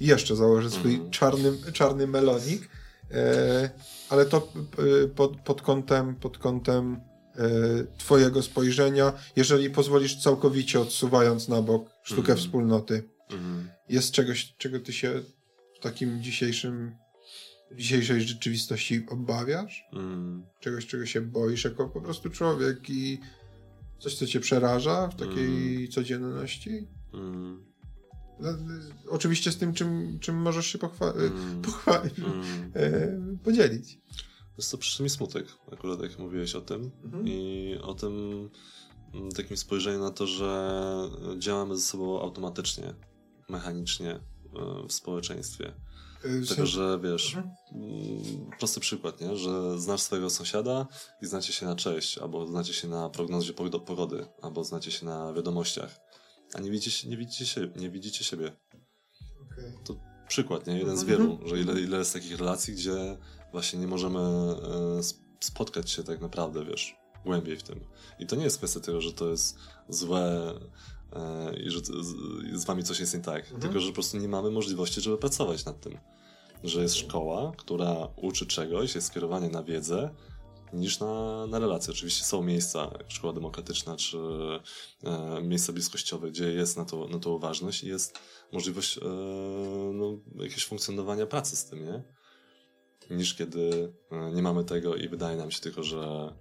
Jeszcze 0.00 0.36
założę 0.36 0.70
swój 0.70 0.94
mhm. 0.94 1.10
czarny, 1.10 1.52
czarny 1.72 2.06
melonik, 2.06 2.68
e, 3.10 3.70
ale 4.10 4.26
to 4.26 4.52
e, 5.04 5.08
pod, 5.08 5.40
pod 5.40 5.62
kątem, 5.62 6.16
pod 6.16 6.38
kątem 6.38 7.00
E, 7.38 7.98
twojego 7.98 8.42
spojrzenia, 8.42 9.12
jeżeli 9.36 9.70
pozwolisz 9.70 10.22
całkowicie 10.22 10.80
odsuwając 10.80 11.48
na 11.48 11.62
bok 11.62 11.90
sztukę 12.02 12.32
mm. 12.32 12.38
wspólnoty. 12.38 13.04
Mm. 13.30 13.68
Jest 13.88 14.12
czegoś, 14.12 14.54
czego 14.58 14.80
ty 14.80 14.92
się 14.92 15.22
w 15.74 15.82
takim 15.82 16.22
dzisiejszym 16.22 16.96
dzisiejszej 17.76 18.20
rzeczywistości 18.20 19.06
obawiasz? 19.08 19.88
Mm. 19.92 20.46
Czegoś, 20.60 20.86
czego 20.86 21.06
się 21.06 21.20
boisz 21.20 21.64
jako 21.64 21.88
po 21.88 22.00
prostu 22.00 22.30
człowiek 22.30 22.90
i 22.90 23.20
coś, 23.98 24.14
co 24.14 24.26
cię 24.26 24.40
przeraża 24.40 25.08
w 25.08 25.16
takiej 25.16 25.76
mm. 25.76 25.88
codzienności? 25.88 26.88
Mm. 27.14 27.64
No, 28.40 28.48
oczywiście 29.08 29.52
z 29.52 29.56
tym, 29.56 29.74
czym, 29.74 30.18
czym 30.20 30.36
możesz 30.36 30.66
się 30.66 30.78
pochwa- 30.78 31.16
mm. 31.16 31.62
pochwalić, 31.62 32.14
e, 32.74 33.18
podzielić. 33.44 33.98
Jest 34.58 34.70
to 34.70 34.78
przyszły 34.78 35.04
mi 35.04 35.10
smutek, 35.10 35.46
akurat 35.72 36.02
jak 36.02 36.18
mówiłeś 36.18 36.54
o 36.54 36.60
tym. 36.60 36.90
Mhm. 37.04 37.28
I 37.28 37.74
o 37.82 37.94
tym 37.94 38.48
mm, 39.14 39.32
takim 39.32 39.56
spojrzeniu 39.56 39.98
na 39.98 40.10
to, 40.10 40.26
że 40.26 40.80
działamy 41.38 41.76
ze 41.76 41.82
sobą 41.82 42.20
automatycznie, 42.20 42.94
mechanicznie 43.48 44.20
w 44.88 44.92
społeczeństwie. 44.92 45.72
Yy, 46.28 46.46
Tego, 46.46 46.66
że 46.66 47.00
wiesz, 47.02 47.34
mhm. 47.34 47.54
Mm, 47.72 48.50
prosty 48.58 48.80
przykład, 48.80 49.20
nie? 49.20 49.36
że 49.36 49.80
znasz 49.80 50.02
swojego 50.02 50.30
sąsiada 50.30 50.86
i 51.22 51.26
znacie 51.26 51.52
się 51.52 51.66
na 51.66 51.76
cześć, 51.76 52.18
albo 52.18 52.46
znacie 52.46 52.72
się 52.72 52.88
na 52.88 53.10
prognozie 53.10 53.52
pogody, 53.86 54.26
albo 54.42 54.64
znacie 54.64 54.90
się 54.90 55.06
na 55.06 55.32
wiadomościach, 55.32 56.00
a 56.54 56.60
nie 56.60 56.70
widzicie, 56.70 57.08
nie 57.08 57.16
widzicie, 57.16 57.46
siebie, 57.46 57.80
nie 57.80 57.90
widzicie 57.90 58.24
siebie. 58.24 58.56
Okay. 59.52 59.72
To 59.84 59.96
przykład, 60.28 60.66
nie? 60.66 60.78
Jeden 60.78 60.96
z 60.96 61.02
mhm. 61.02 61.18
wielu, 61.18 61.48
że 61.48 61.60
ile, 61.60 61.80
ile 61.80 61.98
jest 61.98 62.12
takich 62.12 62.38
relacji, 62.38 62.74
gdzie 62.74 63.18
właśnie 63.52 63.78
nie 63.78 63.86
możemy 63.86 64.20
e, 64.20 65.00
spotkać 65.40 65.90
się 65.90 66.02
tak 66.02 66.20
naprawdę, 66.20 66.64
wiesz, 66.64 66.96
głębiej 67.24 67.56
w 67.56 67.62
tym. 67.62 67.80
I 68.18 68.26
to 68.26 68.36
nie 68.36 68.44
jest 68.44 68.58
kwestia 68.58 68.80
tego, 68.80 69.00
że 69.00 69.12
to 69.12 69.28
jest 69.28 69.58
złe 69.88 70.54
e, 71.12 71.56
i 71.56 71.70
że 71.70 71.80
z 72.52 72.64
wami 72.64 72.84
coś 72.84 73.00
jest 73.00 73.14
nie 73.14 73.20
tak, 73.20 73.44
mhm. 73.44 73.60
tylko 73.60 73.80
że 73.80 73.88
po 73.88 73.94
prostu 73.94 74.18
nie 74.18 74.28
mamy 74.28 74.50
możliwości, 74.50 75.00
żeby 75.00 75.18
pracować 75.18 75.64
nad 75.64 75.80
tym. 75.80 75.98
Że 76.64 76.82
jest 76.82 76.96
szkoła, 76.96 77.52
która 77.56 78.08
uczy 78.16 78.46
czegoś, 78.46 78.94
jest 78.94 79.06
skierowanie 79.06 79.48
na 79.48 79.62
wiedzę, 79.62 80.10
niż 80.72 81.00
na, 81.00 81.46
na 81.46 81.58
relacje. 81.58 81.92
Oczywiście 81.92 82.24
są 82.24 82.42
miejsca, 82.42 82.90
jak 82.98 83.10
szkoła 83.10 83.32
demokratyczna, 83.32 83.96
czy 83.96 84.18
e, 85.04 85.42
miejsca 85.42 85.72
bliskościowe, 85.72 86.30
gdzie 86.30 86.52
jest 86.52 86.76
na 86.76 86.84
to, 86.84 87.08
na 87.08 87.18
to 87.18 87.30
uważność 87.30 87.84
i 87.84 87.88
jest 87.88 88.18
możliwość 88.52 88.98
e, 88.98 89.00
no, 89.94 90.18
jakiegoś 90.34 90.66
funkcjonowania 90.66 91.26
pracy 91.26 91.56
z 91.56 91.64
tym, 91.64 91.84
nie? 91.84 92.02
niż 93.10 93.34
kiedy 93.34 93.92
e, 94.10 94.32
nie 94.32 94.42
mamy 94.42 94.64
tego 94.64 94.96
i 94.96 95.08
wydaje 95.08 95.36
nam 95.36 95.50
się 95.50 95.60
tylko, 95.60 95.82
że, 95.82 96.34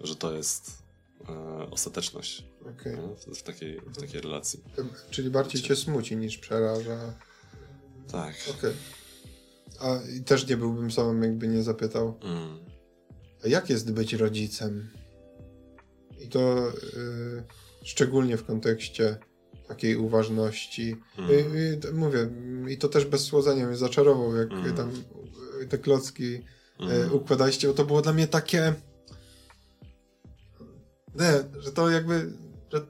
że 0.00 0.16
to 0.16 0.34
jest 0.34 0.82
e, 1.28 1.70
ostateczność 1.70 2.44
okay. 2.60 2.96
w, 3.16 3.38
w, 3.38 3.42
takiej, 3.42 3.80
w 3.80 4.00
takiej 4.00 4.20
relacji. 4.20 4.64
Czyli 5.10 5.30
bardziej 5.30 5.62
cię 5.62 5.76
smuci 5.76 6.16
niż 6.16 6.38
przeraża. 6.38 7.14
Tak. 8.12 8.34
Okay. 8.58 8.74
A 9.80 9.98
i 10.18 10.22
też 10.22 10.48
nie 10.48 10.56
byłbym 10.56 10.90
samym, 10.90 11.22
jakby 11.22 11.48
nie 11.48 11.62
zapytał. 11.62 12.18
Mm. 12.22 12.58
A 13.44 13.48
jak 13.48 13.70
jest 13.70 13.92
być 13.92 14.12
rodzicem? 14.12 14.90
I 16.20 16.28
to 16.28 16.68
y, 16.68 17.42
szczególnie 17.84 18.36
w 18.36 18.44
kontekście 18.44 19.16
takiej 19.68 19.96
uważności. 19.96 20.96
Mm. 21.18 21.30
I, 21.30 21.88
i, 21.88 21.94
mówię, 21.94 22.30
i 22.68 22.78
to 22.78 22.88
też 22.88 23.04
bez 23.04 23.24
słodzenia 23.24 23.66
mnie 23.66 23.76
zaczarował, 23.76 24.36
jak 24.36 24.52
mm. 24.52 24.76
tam 24.76 24.92
te 25.68 25.78
klocki 25.78 26.40
mm. 26.80 27.12
układaliście, 27.14 27.68
bo 27.68 27.74
to 27.74 27.84
było 27.84 28.02
dla 28.02 28.12
mnie 28.12 28.28
takie 28.28 28.74
nie, 31.14 31.60
że 31.62 31.72
to 31.72 31.90
jakby 31.90 32.32
że, 32.72 32.86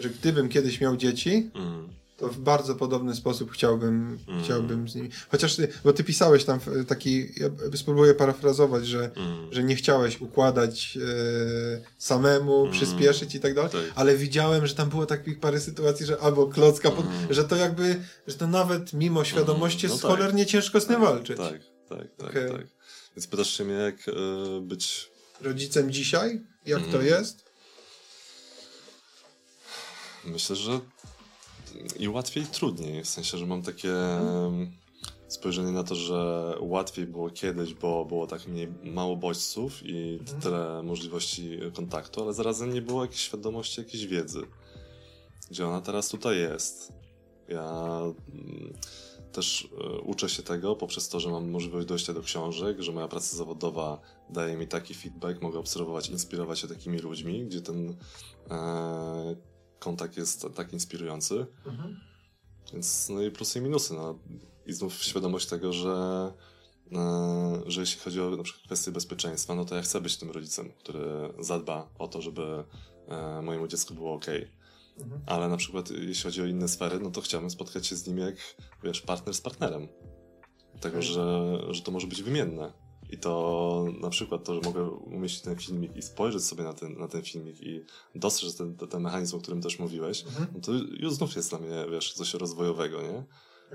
że 0.00 0.10
gdybym 0.10 0.48
kiedyś 0.48 0.80
miał 0.80 0.96
dzieci, 0.96 1.50
mm 1.54 1.99
to 2.20 2.28
w 2.28 2.38
bardzo 2.38 2.74
podobny 2.74 3.14
sposób 3.14 3.52
chciałbym, 3.52 4.18
mm. 4.28 4.44
chciałbym 4.44 4.88
z 4.88 4.94
nimi. 4.94 5.08
Chociaż 5.28 5.56
ty, 5.56 5.68
bo 5.84 5.92
ty 5.92 6.04
pisałeś 6.04 6.44
tam 6.44 6.60
taki, 6.88 7.40
ja 7.40 7.48
spróbuję 7.76 8.14
parafrazować, 8.14 8.86
że, 8.86 9.10
mm. 9.16 9.52
że 9.52 9.62
nie 9.62 9.76
chciałeś 9.76 10.20
układać 10.20 10.96
e, 10.96 11.80
samemu, 11.98 12.60
mm. 12.60 12.72
przyspieszyć 12.72 13.34
i 13.34 13.40
tak 13.40 13.54
dalej, 13.54 13.70
tak. 13.70 13.80
ale 13.94 14.16
widziałem, 14.16 14.66
że 14.66 14.74
tam 14.74 14.88
było 14.88 15.06
takich 15.06 15.40
parę 15.40 15.60
sytuacji, 15.60 16.06
że 16.06 16.20
albo 16.20 16.46
klocka, 16.46 16.90
pod, 16.90 17.06
mm. 17.06 17.34
że 17.34 17.44
to 17.44 17.56
jakby, 17.56 18.00
że 18.26 18.34
to 18.34 18.46
nawet 18.46 18.92
mimo 18.92 19.24
świadomości 19.24 19.86
mm. 19.86 19.98
no 19.98 20.08
tak. 20.08 20.16
cholernie 20.16 20.46
ciężko 20.46 20.80
z 20.80 20.86
tym 20.86 21.00
walczyć. 21.00 21.36
Tak, 21.36 21.60
tak, 21.88 22.16
tak, 22.16 22.30
okay. 22.30 22.50
tak. 22.50 22.66
Więc 23.16 23.26
pytasz 23.26 23.56
się 23.56 23.64
mnie, 23.64 23.74
jak 23.74 24.08
e, 24.08 24.12
być 24.60 25.10
rodzicem 25.40 25.90
dzisiaj? 25.90 26.40
Jak 26.66 26.86
to 26.86 27.02
jest? 27.02 27.50
Myślę, 30.24 30.56
że 30.56 30.80
i 31.98 32.08
łatwiej 32.08 32.42
i 32.42 32.46
trudniej. 32.46 33.04
W 33.04 33.08
sensie, 33.08 33.38
że 33.38 33.46
mam 33.46 33.62
takie 33.62 33.94
spojrzenie 35.28 35.72
na 35.72 35.84
to, 35.84 35.94
że 35.94 36.54
łatwiej 36.60 37.06
było 37.06 37.30
kiedyś, 37.30 37.74
bo 37.74 38.04
było 38.04 38.26
tak 38.26 38.46
mniej, 38.46 38.68
mało 38.82 39.16
bodźców 39.16 39.86
i 39.86 40.18
mhm. 40.20 40.40
tyle 40.40 40.82
możliwości 40.82 41.58
kontaktu, 41.74 42.22
ale 42.22 42.32
zarazem 42.32 42.74
nie 42.74 42.82
było 42.82 43.02
jakiejś 43.02 43.20
świadomości, 43.20 43.80
jakiejś 43.80 44.06
wiedzy. 44.06 44.42
Gdzie 45.50 45.66
ona 45.66 45.80
teraz 45.80 46.08
tutaj 46.08 46.38
jest. 46.38 46.92
Ja 47.48 48.00
mm, 48.34 48.74
też 49.32 49.68
e, 49.80 50.00
uczę 50.00 50.28
się 50.28 50.42
tego 50.42 50.76
poprzez 50.76 51.08
to, 51.08 51.20
że 51.20 51.30
mam 51.30 51.50
możliwość 51.50 51.86
dojścia 51.86 52.12
do 52.12 52.22
książek, 52.22 52.82
że 52.82 52.92
moja 52.92 53.08
praca 53.08 53.36
zawodowa 53.36 54.00
daje 54.30 54.56
mi 54.56 54.68
taki 54.68 54.94
feedback, 54.94 55.42
mogę 55.42 55.58
obserwować, 55.58 56.08
inspirować 56.08 56.58
się 56.58 56.68
takimi 56.68 56.98
ludźmi, 56.98 57.44
gdzie 57.44 57.60
ten 57.60 57.96
e, 58.50 59.36
kontakt 59.80 60.16
jest 60.16 60.46
tak 60.54 60.72
inspirujący. 60.72 61.46
Mhm. 61.66 62.00
Więc 62.72 63.08
no 63.08 63.22
i 63.22 63.30
plusy 63.30 63.58
i 63.58 63.62
minusy. 63.62 63.94
No. 63.94 64.18
I 64.66 64.72
znów 64.72 64.94
świadomość 64.94 65.46
tego, 65.46 65.72
że, 65.72 66.32
e, 66.92 67.62
że 67.66 67.80
jeśli 67.80 68.00
chodzi 68.00 68.20
o 68.20 68.30
na 68.36 68.42
przykład 68.42 68.66
kwestie 68.66 68.92
bezpieczeństwa, 68.92 69.54
no 69.54 69.64
to 69.64 69.74
ja 69.74 69.82
chcę 69.82 70.00
być 70.00 70.16
tym 70.16 70.30
rodzicem, 70.30 70.72
który 70.78 71.32
zadba 71.38 71.88
o 71.98 72.08
to, 72.08 72.22
żeby 72.22 72.64
e, 73.08 73.42
mojemu 73.42 73.68
dziecku 73.68 73.94
było 73.94 74.14
ok. 74.14 74.26
Mhm. 74.98 75.20
Ale 75.26 75.48
na 75.48 75.56
przykład 75.56 75.90
jeśli 75.90 76.24
chodzi 76.24 76.42
o 76.42 76.46
inne 76.46 76.68
sfery, 76.68 77.00
no 77.00 77.10
to 77.10 77.20
chciałbym 77.20 77.50
spotkać 77.50 77.86
się 77.86 77.96
z 77.96 78.06
nim 78.06 78.18
jak, 78.18 78.36
wiesz, 78.82 79.00
partner 79.00 79.34
z 79.34 79.40
partnerem. 79.40 79.88
Tego, 80.80 80.98
mhm. 80.98 81.02
że, 81.02 81.58
że 81.74 81.82
to 81.82 81.90
może 81.90 82.06
być 82.06 82.22
wymienne. 82.22 82.72
I 83.12 83.18
to 83.18 83.86
na 84.00 84.10
przykład 84.10 84.44
to, 84.44 84.54
że 84.54 84.60
mogę 84.60 84.90
umieścić 84.90 85.40
ten 85.40 85.56
filmik 85.56 85.96
i 85.96 86.02
spojrzeć 86.02 86.44
sobie 86.44 86.64
na 86.64 86.72
ten, 86.72 86.98
na 86.98 87.08
ten 87.08 87.22
filmik 87.22 87.62
i 87.62 87.84
dostrzec 88.14 88.56
ten, 88.56 88.76
ten, 88.76 89.02
mechanizm, 89.02 89.36
o 89.36 89.40
którym 89.40 89.62
też 89.62 89.78
mówiłeś, 89.78 90.24
mhm. 90.24 90.46
no 90.54 90.60
to 90.60 90.72
już 90.72 91.12
znów 91.12 91.36
jest 91.36 91.50
dla 91.50 91.58
mnie, 91.58 91.86
wiesz, 91.90 92.12
coś 92.12 92.34
rozwojowego, 92.34 93.02
nie? 93.02 93.24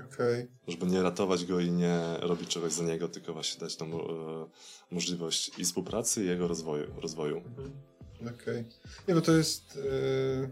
Okay. 0.04 0.48
Żeby 0.68 0.86
nie 0.86 1.02
ratować 1.02 1.44
go 1.44 1.60
i 1.60 1.70
nie 1.70 2.00
robić 2.20 2.48
czegoś 2.48 2.72
za 2.72 2.84
niego, 2.84 3.08
tylko 3.08 3.32
właśnie 3.32 3.60
dać 3.60 3.76
tą 3.76 3.86
e, 3.86 4.46
możliwość 4.90 5.58
i 5.58 5.64
współpracy, 5.64 6.24
i 6.24 6.26
jego 6.26 6.48
rozwoju. 6.48 6.86
rozwoju. 7.00 7.36
Mhm. 7.36 7.72
Okej. 8.20 8.34
Okay. 8.34 8.64
Nie, 9.08 9.14
bo 9.14 9.20
to 9.20 9.32
jest... 9.32 9.78
E, 9.78 10.50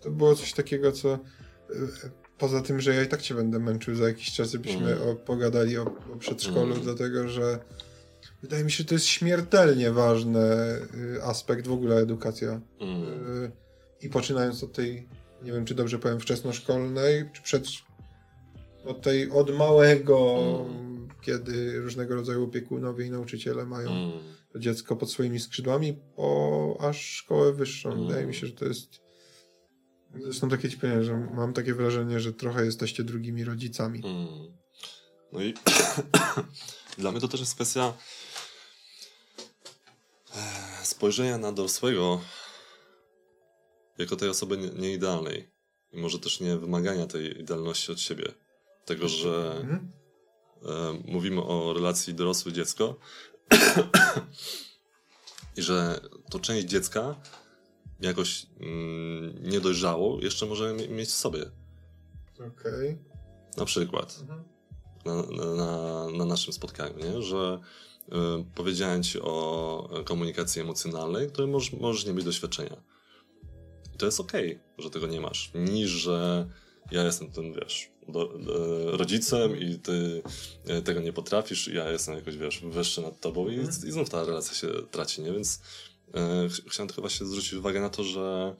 to 0.00 0.10
było 0.10 0.34
coś 0.34 0.52
takiego, 0.52 0.92
co 0.92 1.12
e, 1.12 1.18
poza 2.38 2.60
tym, 2.60 2.80
że 2.80 2.94
ja 2.94 3.02
i 3.02 3.08
tak 3.08 3.22
cię 3.22 3.34
będę 3.34 3.58
męczył 3.58 3.94
za 3.94 4.08
jakiś 4.08 4.32
czas, 4.32 4.50
żebyśmy 4.50 4.92
mm. 4.92 5.16
pogadali 5.16 5.78
o, 5.78 5.82
o 6.14 6.16
przedszkolu, 6.18 6.72
mm. 6.72 6.80
dlatego 6.80 7.28
że 7.28 7.58
wydaje 8.42 8.64
mi 8.64 8.70
się, 8.70 8.76
że 8.78 8.84
to 8.84 8.94
jest 8.94 9.06
śmiertelnie 9.06 9.90
ważny 9.90 10.40
y, 11.16 11.22
aspekt 11.22 11.66
w 11.66 11.72
ogóle 11.72 11.96
edukacja. 11.96 12.60
Mm. 12.80 13.02
Y, 13.44 13.50
I 14.00 14.08
poczynając 14.08 14.64
od 14.64 14.72
tej, 14.72 15.08
nie 15.42 15.52
wiem 15.52 15.64
czy 15.64 15.74
dobrze 15.74 15.98
powiem, 15.98 16.20
wczesnoszkolnej, 16.20 17.24
czy 17.32 17.42
przed 17.42 17.66
od 18.84 19.02
tej 19.02 19.30
od 19.30 19.56
małego, 19.56 20.38
mm. 20.70 21.08
kiedy 21.20 21.80
różnego 21.80 22.14
rodzaju 22.14 22.44
opiekunowie 22.44 23.06
i 23.06 23.10
nauczyciele 23.10 23.66
mają 23.66 23.90
mm. 23.90 24.12
dziecko 24.56 24.96
pod 24.96 25.10
swoimi 25.10 25.40
skrzydłami, 25.40 25.98
po 26.16 26.76
aż 26.80 27.06
szkołę 27.06 27.52
wyższą. 27.52 28.06
Wydaje 28.06 28.26
mi 28.26 28.34
się, 28.34 28.46
że 28.46 28.52
to 28.52 28.64
jest 28.64 29.07
Zresztą 30.14 30.48
takie 30.48 30.70
ci 30.70 30.78
powiem, 30.78 31.04
że 31.04 31.28
mam 31.34 31.52
takie 31.52 31.74
wrażenie, 31.74 32.20
że 32.20 32.32
trochę 32.32 32.64
jesteście 32.64 33.04
drugimi 33.04 33.44
rodzicami. 33.44 34.02
Mm. 34.04 34.56
No 35.32 35.42
i 35.42 35.54
dla 36.98 37.12
mnie 37.12 37.20
to 37.20 37.28
też 37.28 37.40
jest 37.40 37.54
kwestia 37.54 37.92
e, 40.36 40.84
spojrzenia 40.84 41.38
na 41.38 41.52
dorosłego 41.52 42.20
jako 43.98 44.16
tej 44.16 44.28
osoby 44.28 44.56
nieidealnej. 44.56 45.50
I 45.92 45.98
może 45.98 46.18
też 46.18 46.40
nie 46.40 46.56
wymagania 46.56 47.06
tej 47.06 47.40
idealności 47.40 47.92
od 47.92 48.00
siebie. 48.00 48.32
Tego, 48.84 49.08
że 49.08 49.56
mhm. 49.60 49.92
e, 50.64 51.02
mówimy 51.04 51.42
o 51.42 51.72
relacji 51.72 52.14
dorosły-dziecko 52.14 52.96
i 55.56 55.62
że 55.62 56.00
to 56.30 56.40
część 56.40 56.66
dziecka 56.66 57.20
jakoś 58.00 58.46
mm, 58.60 59.50
niedojrzało, 59.50 60.20
jeszcze 60.20 60.46
możemy 60.46 60.88
mieć 60.88 61.08
w 61.08 61.12
sobie. 61.12 61.50
Okej. 62.34 62.48
Okay. 62.48 62.98
Na 63.56 63.64
przykład. 63.64 64.18
Mhm. 64.20 64.44
Na, 65.04 65.22
na, 65.54 66.18
na, 66.18 66.24
naszym 66.24 66.52
spotkaniu, 66.52 66.98
nie? 66.98 67.22
że 67.22 67.60
y, 68.08 68.12
powiedziałem 68.54 69.02
ci 69.02 69.20
o 69.20 70.02
komunikacji 70.04 70.62
emocjonalnej, 70.62 71.28
której 71.28 71.50
możesz, 71.50 71.72
możesz 71.72 72.06
nie 72.06 72.12
mieć 72.12 72.24
doświadczenia. 72.24 72.76
I 73.94 73.98
to 73.98 74.06
jest 74.06 74.20
okej, 74.20 74.46
okay, 74.46 74.84
że 74.84 74.90
tego 74.90 75.06
nie 75.06 75.20
masz. 75.20 75.50
Niż, 75.54 75.90
że 75.90 76.48
ja 76.90 77.04
jestem 77.04 77.30
tym, 77.30 77.54
wiesz, 77.54 77.90
do, 78.08 78.38
do, 78.38 78.96
rodzicem 78.96 79.60
i 79.60 79.78
ty 79.78 80.22
y, 80.78 80.82
tego 80.82 81.00
nie 81.00 81.12
potrafisz, 81.12 81.68
ja 81.68 81.90
jestem 81.90 82.14
jakoś, 82.14 82.36
wiesz, 82.36 82.60
wyższy 82.60 83.02
nad 83.02 83.20
tobą 83.20 83.48
i, 83.48 83.58
mhm. 83.58 83.88
i 83.88 83.92
znów 83.92 84.10
ta 84.10 84.24
relacja 84.24 84.54
się 84.54 84.68
traci, 84.90 85.22
nie? 85.22 85.32
Więc 85.32 85.60
E, 86.14 86.48
chciałem 86.68 86.88
tylko 86.88 87.02
właśnie 87.02 87.26
zwrócić 87.26 87.52
uwagę 87.52 87.80
na 87.80 87.90
to, 87.90 88.04
że, 88.04 88.56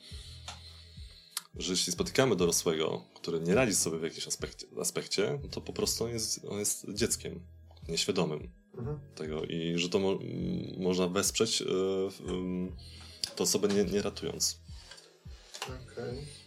że 1.56 1.72
jeśli 1.72 1.92
spotykamy 1.92 2.36
dorosłego, 2.36 3.04
który 3.14 3.40
nie 3.40 3.54
radzi 3.54 3.74
sobie 3.74 3.98
w 3.98 4.02
jakimś 4.02 4.26
aspekcie, 4.26 4.66
aspekcie 4.80 5.40
to 5.50 5.60
po 5.60 5.72
prostu 5.72 6.04
on 6.04 6.10
jest, 6.10 6.44
on 6.44 6.58
jest 6.58 6.86
dzieckiem, 6.92 7.40
nieświadomym 7.88 8.50
mhm. 8.78 9.00
tego 9.14 9.44
i 9.44 9.78
że 9.78 9.88
to 9.88 9.98
mo 9.98 10.18
można 10.78 11.08
wesprzeć 11.08 11.60
yy, 11.60 11.66
yy, 12.26 12.72
tę 13.36 13.42
osobę 13.42 13.68
nie, 13.68 13.84
nie 13.84 14.02
ratując. 14.02 14.60
Okej. 15.62 15.78
Okay. 16.14 16.38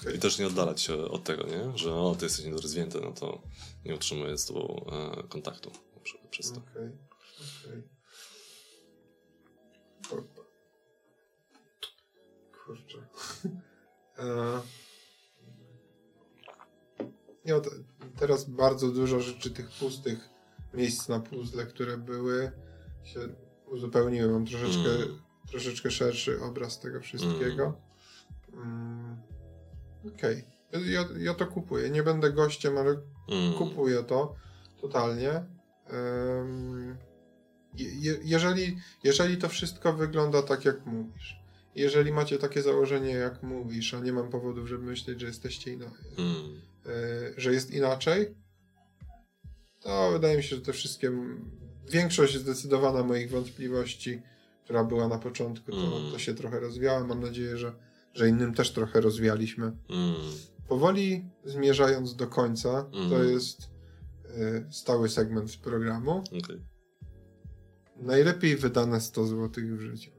Okay, 0.00 0.14
I 0.14 0.18
też 0.18 0.38
nie 0.38 0.46
oddalać 0.46 0.80
się 0.80 0.94
od 0.96 1.24
tego, 1.24 1.46
nie? 1.46 1.78
że 1.78 1.94
o, 1.94 2.16
ty 2.18 2.26
jesteś 2.26 2.44
niedorozwinięty, 2.44 3.00
no 3.00 3.12
to 3.12 3.42
nie 3.84 3.94
utrzymuję 3.94 4.38
z 4.38 4.46
tobą 4.46 4.86
e, 4.92 5.22
kontaktu 5.28 5.70
przez 6.30 6.52
to. 6.52 6.58
Okay. 6.58 6.92
Okay. 7.66 7.93
Kurczę. 12.66 12.98
E... 14.18 14.60
Nie, 17.44 17.54
teraz 18.18 18.44
bardzo 18.44 18.88
dużo 18.88 19.20
rzeczy 19.20 19.50
tych 19.50 19.70
pustych 19.70 20.28
miejsc 20.74 21.08
na 21.08 21.20
puzzle, 21.20 21.66
które 21.66 21.98
były, 21.98 22.52
się 23.02 23.20
uzupełniły. 23.66 24.32
Mam 24.32 24.46
troszeczkę, 24.46 24.90
mm. 24.90 25.20
troszeczkę 25.50 25.90
szerszy 25.90 26.42
obraz 26.42 26.80
tego 26.80 27.00
wszystkiego. 27.00 27.80
Mm. 28.52 29.16
Okej. 30.16 30.44
Okay. 30.68 30.90
Ja, 30.90 31.08
ja 31.18 31.34
to 31.34 31.46
kupuję. 31.46 31.90
Nie 31.90 32.02
będę 32.02 32.32
gościem, 32.32 32.78
ale 32.78 32.90
mm. 33.28 33.54
kupuję 33.58 34.02
to 34.02 34.34
totalnie. 34.80 35.44
Um, 35.92 36.96
je, 37.74 38.18
jeżeli, 38.22 38.76
jeżeli 39.04 39.36
to 39.36 39.48
wszystko 39.48 39.92
wygląda 39.92 40.42
tak, 40.42 40.64
jak 40.64 40.86
mówisz, 40.86 41.43
jeżeli 41.74 42.12
macie 42.12 42.38
takie 42.38 42.62
założenie, 42.62 43.10
jak 43.10 43.42
mówisz, 43.42 43.94
a 43.94 44.00
nie 44.00 44.12
mam 44.12 44.30
powodów, 44.30 44.68
żeby 44.68 44.84
myśleć, 44.84 45.20
że 45.20 45.26
jesteście 45.26 45.72
inaczej, 45.72 46.04
mm. 46.18 46.60
y, 46.86 47.34
że 47.36 47.52
jest 47.52 47.70
inaczej, 47.70 48.34
to 49.80 50.10
wydaje 50.12 50.36
mi 50.36 50.42
się, 50.42 50.56
że 50.56 50.62
te 50.62 50.72
wszystkie, 50.72 51.12
większość 51.90 52.38
zdecydowana 52.38 53.02
moich 53.02 53.30
wątpliwości, 53.30 54.22
która 54.64 54.84
była 54.84 55.08
na 55.08 55.18
początku, 55.18 55.70
to, 55.70 55.96
mm. 55.96 56.12
to 56.12 56.18
się 56.18 56.34
trochę 56.34 56.60
rozwiała. 56.60 57.04
Mam 57.06 57.20
nadzieję, 57.20 57.58
że, 57.58 57.72
że 58.14 58.28
innym 58.28 58.54
też 58.54 58.72
trochę 58.72 59.00
rozwialiśmy. 59.00 59.64
Mm. 59.64 60.14
Powoli 60.68 61.24
zmierzając 61.44 62.16
do 62.16 62.26
końca, 62.26 62.82
to 62.92 63.08
hmm. 63.08 63.30
jest 63.30 63.70
y, 64.26 64.66
stały 64.70 65.08
segment 65.08 65.56
programu. 65.56 66.24
Okay. 66.44 66.62
Najlepiej 67.96 68.56
wydane 68.56 69.00
100 69.00 69.26
zł 69.26 69.64
w 69.76 69.80
życiu. 69.80 70.10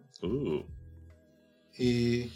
I 1.79 2.29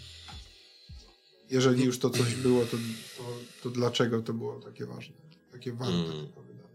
jeżeli 1.50 1.84
już 1.84 2.00
to 2.00 2.10
coś 2.10 2.36
było, 2.36 2.66
to, 2.66 2.78
to, 3.18 3.24
to, 3.64 3.70
dlaczego 3.70 4.22
to 4.22 4.34
było 4.34 4.60
takie 4.60 4.86
ważne? 4.86 5.16
Takie 5.52 5.74
warte 5.74 5.94
mm. 5.94 6.28
wydane? 6.48 6.70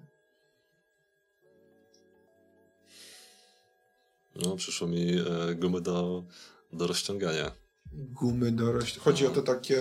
No, 4.37 4.57
przyszło 4.57 4.89
mi 4.89 5.19
e, 5.19 5.55
gumy 5.55 5.81
do, 5.81 6.25
do 6.73 6.87
rozciągania. 6.87 7.53
Gumy 7.93 8.53
do 8.53 8.73
rozciągania. 8.73 9.05
Chodzi 9.05 9.25
no. 9.25 9.31
o 9.31 9.35
to 9.35 9.43
takie, 9.43 9.75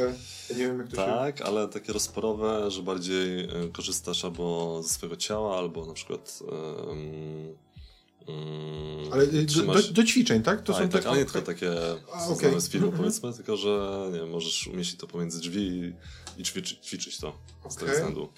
ja 0.50 0.56
nie 0.58 0.68
wiem 0.68 0.80
jak 0.80 0.88
to 0.88 0.96
Tak, 0.96 1.38
się... 1.38 1.44
ale 1.44 1.68
takie 1.68 1.94
rozporowe, 1.94 2.72
że 2.72 2.84
bardziej 2.84 3.44
e, 3.44 3.50
korzystasz 3.74 4.26
albo 4.26 4.80
ze 4.84 4.90
swojego 4.90 5.16
ciała, 5.16 5.58
albo 5.58 5.86
na 5.86 5.94
przykład... 5.94 6.40
Mm, 6.92 7.56
ale 9.12 9.24
y, 9.24 9.46
do, 9.46 9.74
do, 9.74 9.82
do, 9.92 10.04
ćwiczeń, 10.04 10.44
tak? 10.44 10.62
To 10.62 10.76
A, 10.76 10.80
są 10.80 10.90
tak, 10.90 11.06
ale 11.06 11.18
nie 11.18 11.26
tylko 11.26 11.42
takie 11.42 11.72
A, 12.14 12.28
okay. 12.28 12.62
z 12.62 12.70
filmu, 12.70 12.88
mm 12.88 12.98
-hmm. 12.98 13.02
powiedzmy, 13.02 13.34
tylko 13.34 13.58
że 13.58 14.10
nie, 14.14 14.26
możesz 14.26 14.68
umieścić 14.68 15.00
to 15.00 15.08
pomiędzy 15.08 15.40
drzwi 15.40 15.62
i, 15.62 15.94
i 16.42 16.44
ćwiczyć, 16.44 16.88
ćwiczyć 16.88 17.18
to 17.18 17.28
okay. 17.60 17.72
z 17.72 17.76
tego 17.76 17.92
względu. 17.92 18.30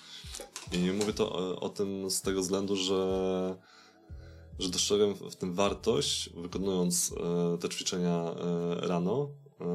I 0.72 0.91
mówię 0.91 1.14
to 1.14 1.31
o, 1.31 1.59
o, 1.59 1.69
tym 1.69 2.11
z 2.11 2.22
tego 2.22 2.41
względu, 2.41 2.75
że, 2.75 3.57
że 4.59 4.69
dostrzegam 4.69 5.14
w 5.14 5.35
tym 5.35 5.53
wartość, 5.53 6.30
wykonując 6.35 7.14
e, 7.53 7.57
te 7.57 7.69
ćwiczenia 7.69 8.31
e, 8.31 8.88
rano, 8.88 9.30
e, 9.61 9.65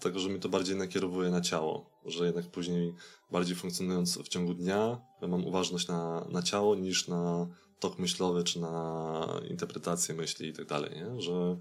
tego, 0.00 0.18
że 0.18 0.28
mi 0.28 0.40
to 0.40 0.48
bardziej 0.48 0.76
nakierowuje 0.76 1.30
na 1.30 1.40
ciało, 1.40 1.90
że 2.06 2.26
jednak 2.26 2.46
później 2.46 2.94
bardziej 3.30 3.56
funkcjonując 3.56 4.18
w 4.18 4.28
ciągu 4.28 4.54
dnia, 4.54 5.00
mam 5.22 5.46
uważność 5.46 5.88
na, 5.88 6.26
na 6.30 6.42
ciało 6.42 6.74
niż 6.74 7.08
na 7.08 7.46
tok 7.80 7.98
myślowy, 7.98 8.44
czy 8.44 8.60
na 8.60 9.40
interpretację 9.50 10.14
myśli 10.14 10.48
i 10.48 10.52
tak 10.52 10.66
dalej, 10.66 10.90
nie? 10.96 11.20
że 11.22 11.56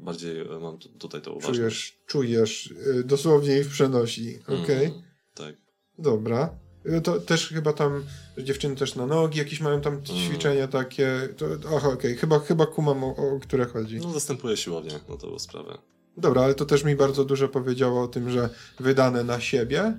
bardziej 0.00 0.40
e, 0.40 0.58
mam 0.60 0.78
tutaj 0.78 1.22
to 1.22 1.32
uważność. 1.32 1.56
Czujesz, 1.56 1.98
czujesz 2.06 2.66
y, 2.66 3.04
dosłownie 3.04 3.64
w 3.64 3.68
przenosi, 3.68 4.38
okej? 4.42 4.62
Okay. 4.62 4.84
Mm, 4.84 5.02
tak. 5.34 5.54
Dobra. 5.98 6.58
Y, 6.86 7.00
to 7.00 7.20
też 7.20 7.48
chyba 7.48 7.72
tam 7.72 8.04
dziewczyny 8.38 8.76
też 8.76 8.94
na 8.94 9.06
nogi 9.06 9.38
jakieś 9.38 9.60
mają 9.60 9.80
tam 9.80 9.92
mm. 9.92 10.04
ćwiczenia 10.04 10.68
takie. 10.68 11.28
To, 11.36 11.46
okej, 11.76 11.92
okay. 11.92 12.14
chyba, 12.14 12.38
chyba 12.38 12.66
kumam 12.66 13.04
o, 13.04 13.16
o 13.16 13.40
które 13.40 13.64
chodzi. 13.64 14.00
No 14.00 14.12
zastępuje 14.12 14.56
siłownię 14.56 15.00
na 15.08 15.16
tą 15.16 15.38
sprawę. 15.38 15.78
Dobra, 16.16 16.42
ale 16.42 16.54
to 16.54 16.64
też 16.64 16.84
mi 16.84 16.96
bardzo 16.96 17.24
dużo 17.24 17.48
powiedziało 17.48 18.02
o 18.02 18.08
tym, 18.08 18.30
że 18.30 18.48
wydane 18.80 19.24
na 19.24 19.40
siebie 19.40 19.80
mm. 19.80 19.98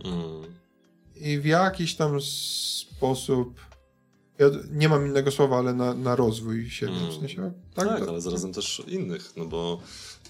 i 1.15 1.39
w 1.39 1.45
jakiś 1.45 1.95
tam 1.95 2.21
sposób 2.21 3.59
ja 4.39 4.47
nie 4.71 4.89
mam 4.89 5.07
innego 5.07 5.31
słowa, 5.31 5.57
ale 5.57 5.73
na, 5.73 5.93
na 5.93 6.15
rozwój 6.15 6.69
siebie. 6.69 6.93
Mm. 6.93 7.11
W 7.11 7.19
sensie, 7.19 7.51
tak, 7.75 7.87
tak 7.87 8.07
ale 8.07 8.21
zarazem 8.21 8.53
też 8.53 8.83
innych, 8.87 9.33
no 9.37 9.45
bo 9.45 9.81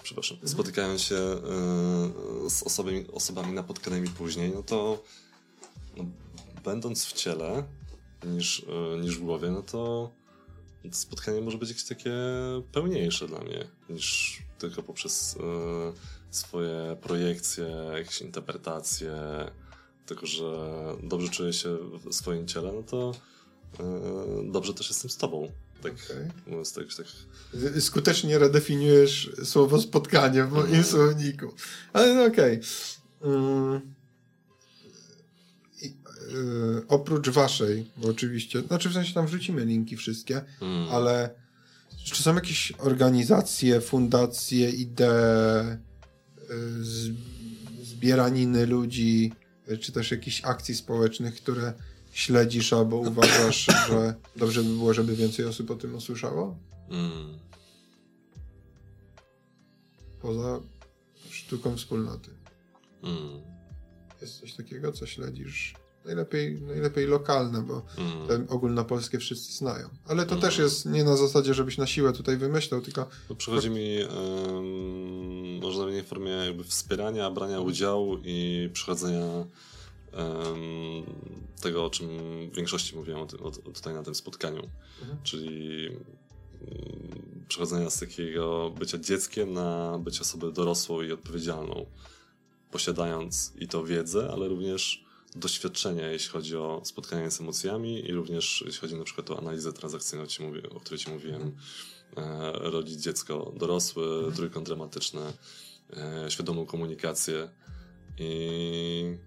przepraszam, 0.03 0.35
mhm. 0.35 0.51
spotykają 0.53 0.97
się 0.97 1.15
y, 1.15 2.49
z 2.49 2.63
osobami, 2.63 3.05
osobami 3.11 3.53
napotkanymi 3.53 4.07
później, 4.09 4.51
no 4.55 4.63
to 4.63 5.03
no, 5.97 6.05
będąc 6.63 7.05
w 7.05 7.13
ciele 7.13 7.63
niż, 8.23 8.59
y, 8.59 8.97
niż 9.01 9.17
w 9.17 9.23
głowie, 9.23 9.51
no 9.51 9.61
to 9.61 10.11
spotkanie 10.91 11.41
może 11.41 11.57
być 11.57 11.69
jakieś 11.69 11.83
takie 11.83 12.13
pełniejsze 12.71 13.27
dla 13.27 13.39
mnie 13.39 13.67
niż 13.89 14.37
tylko 14.59 14.83
poprzez 14.83 15.35
y, 15.35 15.39
swoje 16.31 16.97
projekcje, 17.01 17.67
jakieś 17.97 18.21
interpretacje, 18.21 19.13
tylko 20.05 20.25
że 20.25 20.67
dobrze 21.03 21.29
czuję 21.29 21.53
się 21.53 21.77
w 21.77 22.13
swoim 22.13 22.47
ciele, 22.47 22.71
no 22.71 22.83
to 22.83 23.11
dobrze 24.51 24.73
też 24.73 24.89
jestem 24.89 25.11
z 25.11 25.17
tobą. 25.17 25.51
Tak, 25.83 25.93
okay. 25.93 26.31
mówiąc 26.47 26.73
tak, 26.73 26.85
tak. 26.97 27.05
Skutecznie 27.81 28.39
redefiniujesz 28.39 29.31
słowo 29.43 29.81
spotkanie 29.81 30.43
w 30.43 30.51
moim 30.51 30.73
mm. 30.73 30.83
słowniku. 30.83 31.53
Ale 31.93 32.13
no 32.13 32.25
okej. 32.25 32.59
Okay. 33.21 33.33
Mm. 33.33 33.81
Yy, 36.33 36.83
oprócz 36.87 37.29
waszej, 37.29 37.85
bo 37.97 38.07
oczywiście, 38.07 38.61
znaczy 38.61 38.89
w 38.89 38.93
sensie 38.93 39.13
tam 39.13 39.27
wrzucimy 39.27 39.65
linki 39.65 39.97
wszystkie, 39.97 40.41
mm. 40.61 40.89
ale 40.91 41.29
czy 42.03 42.23
są 42.23 42.35
jakieś 42.35 42.71
organizacje, 42.71 43.81
fundacje, 43.81 44.69
idee, 44.69 45.03
yy, 46.49 47.85
zbieraniny 47.85 48.65
ludzi, 48.65 49.33
czy 49.81 49.91
też 49.91 50.11
jakichś 50.11 50.41
akcji 50.43 50.75
społecznych, 50.75 51.35
które 51.35 51.73
śledzisz 52.15 52.73
albo 52.73 52.95
uważasz, 52.95 53.65
że 53.89 54.15
dobrze 54.35 54.63
by 54.63 54.69
było, 54.69 54.93
żeby 54.93 55.15
więcej 55.15 55.45
osób 55.45 55.71
o 55.71 55.75
tym 55.75 55.95
usłyszało? 55.95 56.57
Mm. 56.89 57.39
Poza 60.21 60.59
sztuką 61.29 61.77
wspólnoty. 61.77 62.29
Mm. 63.03 63.41
Jest 64.21 64.39
coś 64.39 64.53
takiego, 64.53 64.91
co 64.91 65.05
śledzisz? 65.05 65.75
Najlepiej, 66.05 66.61
najlepiej 66.61 67.07
lokalne, 67.07 67.61
bo 67.61 67.85
mm. 67.97 68.27
te 68.27 68.53
ogólnopolskie 68.53 69.19
wszyscy 69.19 69.53
znają. 69.53 69.89
Ale 70.07 70.25
to 70.25 70.31
mm. 70.31 70.41
też 70.41 70.57
jest 70.57 70.85
nie 70.85 71.03
na 71.03 71.17
zasadzie, 71.17 71.53
żebyś 71.53 71.77
na 71.77 71.87
siłę 71.87 72.13
tutaj 72.13 72.37
wymyślał, 72.37 72.81
tylko... 72.81 73.09
Przychodzi 73.37 73.69
mi, 73.69 73.97
um, 74.03 75.61
można 75.61 75.83
powiedzieć, 75.83 76.05
w 76.05 76.09
formie 76.09 76.31
jakby 76.31 76.63
wspierania, 76.63 77.31
brania 77.31 77.59
udziału 77.59 78.17
i 78.23 78.69
przechodzenia 78.73 79.25
um, 79.25 79.45
tego, 81.61 81.85
o 81.85 81.89
czym 81.89 82.07
w 82.51 82.55
większości 82.55 82.95
mówiłem 82.95 83.19
o, 83.19 83.23
o, 83.23 83.51
tutaj 83.51 83.93
na 83.93 84.03
tym 84.03 84.15
spotkaniu. 84.15 84.69
Mhm. 85.01 85.19
Czyli 85.23 85.89
um, 85.89 87.45
przechodzenia 87.47 87.89
z 87.89 87.99
takiego 87.99 88.71
bycia 88.79 88.97
dzieckiem 88.97 89.53
na 89.53 89.99
bycie 89.99 90.21
osobą 90.21 90.51
dorosłą 90.51 91.01
i 91.01 91.11
odpowiedzialną. 91.11 91.85
Posiadając 92.71 93.53
i 93.59 93.67
to 93.67 93.83
wiedzę, 93.83 94.29
ale 94.31 94.47
również 94.47 95.05
doświadczenia, 95.35 96.07
jeśli 96.07 96.31
chodzi 96.31 96.57
o 96.57 96.81
spotkanie 96.83 97.31
z 97.31 97.41
emocjami 97.41 98.09
i 98.09 98.13
również 98.13 98.63
jeśli 98.65 98.81
chodzi 98.81 98.95
na 98.95 99.03
przykład 99.03 99.31
o 99.31 99.37
analizę 99.37 99.73
transakcyjną, 99.73 100.25
o 100.75 100.79
której 100.79 100.99
Ci 100.99 101.09
mówiłem, 101.09 101.55
e, 102.17 102.51
rodzić 102.51 103.01
dziecko 103.01 103.53
dorosły, 103.57 104.03
mhm. 104.15 104.33
trójkąt 104.33 104.65
dramatyczny, 104.65 105.21
e, 105.97 106.31
świadomą 106.31 106.65
komunikację 106.65 107.49
i 108.17 109.17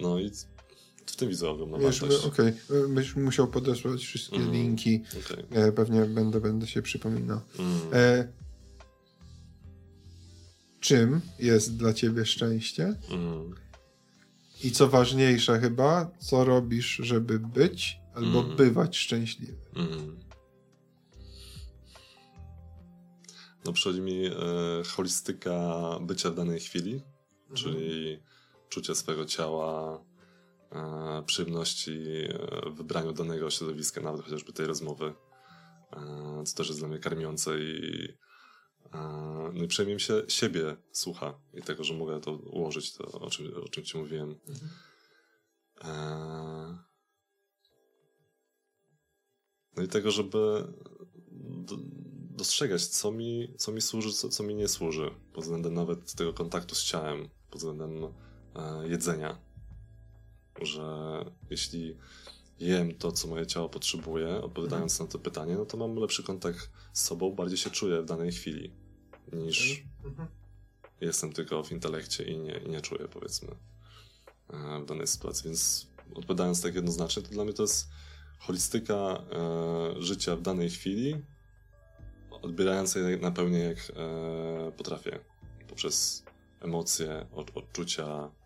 no 0.00 0.18
i 0.18 0.30
w 1.06 1.16
tym 1.16 1.28
widzę 1.28 1.50
ogromną 1.50 1.78
Wiesz, 1.78 2.00
wartość. 2.00 2.24
Okej, 2.24 2.52
okay. 2.68 2.88
byś 2.88 3.16
musiał 3.16 3.48
podesłać 3.48 4.04
wszystkie 4.04 4.36
mm. 4.36 4.52
linki. 4.52 5.02
Okay. 5.26 5.62
E, 5.62 5.72
pewnie 5.72 6.04
będę, 6.04 6.40
będę 6.40 6.66
się 6.66 6.82
przypominał. 6.82 7.40
Mm. 7.58 7.80
E, 7.92 8.28
czym 10.80 11.20
jest 11.38 11.76
dla 11.76 11.92
ciebie 11.92 12.26
szczęście? 12.26 12.94
Mm. 13.10 13.54
I 14.64 14.70
co 14.70 14.88
ważniejsze 14.88 15.60
chyba, 15.60 16.10
co 16.18 16.44
robisz, 16.44 16.96
żeby 17.02 17.38
być 17.38 17.98
albo 18.14 18.40
mm. 18.40 18.56
bywać 18.56 18.96
szczęśliwy. 18.96 19.56
Mm. 19.76 20.16
No 23.64 23.72
przychodzi 23.72 24.00
mi 24.00 24.26
e, 24.26 24.32
holistyka 24.86 25.80
bycia 26.00 26.30
w 26.30 26.34
danej 26.34 26.60
chwili, 26.60 27.02
czyli 27.54 28.18
czucie 28.76 28.94
swojego 28.94 29.24
ciała, 29.24 30.04
e, 30.72 31.22
przyjemności 31.26 31.92
e, 32.28 32.70
w 32.70 32.74
wybraniu 32.74 33.12
danego 33.12 33.50
środowiska, 33.50 34.00
nawet 34.00 34.24
chociażby 34.24 34.52
tej 34.52 34.66
rozmowy, 34.66 35.14
e, 35.92 36.42
co 36.44 36.56
też 36.56 36.68
jest 36.68 36.80
dla 36.80 36.88
mnie 36.88 36.98
karmiące 36.98 37.58
i 37.58 38.08
no 39.54 39.64
i 39.64 39.68
przynajmniej 39.68 40.00
się 40.00 40.22
siebie 40.28 40.76
słucha 40.92 41.40
i 41.54 41.62
tego, 41.62 41.84
że 41.84 41.94
mogę 41.94 42.20
to 42.20 42.32
ułożyć, 42.32 42.92
to, 42.92 43.04
o, 43.20 43.30
czym, 43.30 43.54
o 43.64 43.68
czym 43.68 43.84
ci 43.84 43.98
mówiłem. 43.98 44.40
Mhm. 44.48 44.70
E... 45.84 46.78
No 49.76 49.82
i 49.82 49.88
tego, 49.88 50.10
żeby 50.10 50.72
dostrzegać, 52.30 52.86
co 52.86 53.12
mi, 53.12 53.54
co 53.58 53.72
mi 53.72 53.80
służy, 53.80 54.12
co, 54.12 54.28
co 54.28 54.42
mi 54.42 54.54
nie 54.54 54.68
służy, 54.68 55.10
pod 55.32 55.44
względem 55.44 55.74
nawet 55.74 56.14
tego 56.14 56.32
kontaktu 56.32 56.74
z 56.74 56.84
ciałem, 56.84 57.28
pod 57.50 57.58
względem 57.58 58.04
e, 58.04 58.25
jedzenia. 58.84 59.38
Że 60.62 60.84
jeśli 61.50 61.96
jem 62.60 62.94
to, 62.94 63.12
co 63.12 63.28
moje 63.28 63.46
ciało 63.46 63.68
potrzebuje, 63.68 64.28
odpowiadając 64.42 64.92
mhm. 64.92 65.08
na 65.08 65.12
to 65.12 65.18
pytanie, 65.18 65.54
no 65.56 65.64
to 65.64 65.76
mam 65.76 65.96
lepszy 65.96 66.22
kontakt 66.22 66.70
z 66.92 67.04
sobą, 67.04 67.34
bardziej 67.34 67.58
się 67.58 67.70
czuję 67.70 68.02
w 68.02 68.04
danej 68.04 68.32
chwili 68.32 68.72
niż 69.32 69.84
mhm. 70.04 70.28
jestem 71.00 71.32
tylko 71.32 71.62
w 71.62 71.72
intelekcie 71.72 72.24
i 72.24 72.38
nie, 72.38 72.58
i 72.58 72.68
nie 72.68 72.80
czuję, 72.80 73.08
powiedzmy, 73.08 73.48
e, 74.50 74.80
w 74.82 74.86
danej 74.86 75.06
sytuacji. 75.06 75.44
Więc 75.44 75.86
odpowiadając 76.14 76.62
tak 76.62 76.74
jednoznacznie, 76.74 77.22
to 77.22 77.28
dla 77.28 77.44
mnie 77.44 77.52
to 77.52 77.62
jest 77.62 77.88
holistyka 78.38 78.94
e, 78.94 80.02
życia 80.02 80.36
w 80.36 80.42
danej 80.42 80.70
chwili, 80.70 81.22
odbierając 82.42 82.94
je 82.94 83.16
na 83.16 83.30
pełni 83.30 83.60
jak 83.60 83.78
e, 83.78 84.72
potrafię, 84.72 85.18
poprzez 85.68 86.24
emocje, 86.60 87.26
od, 87.32 87.56
odczucia, 87.56 88.06
e, 88.06 88.45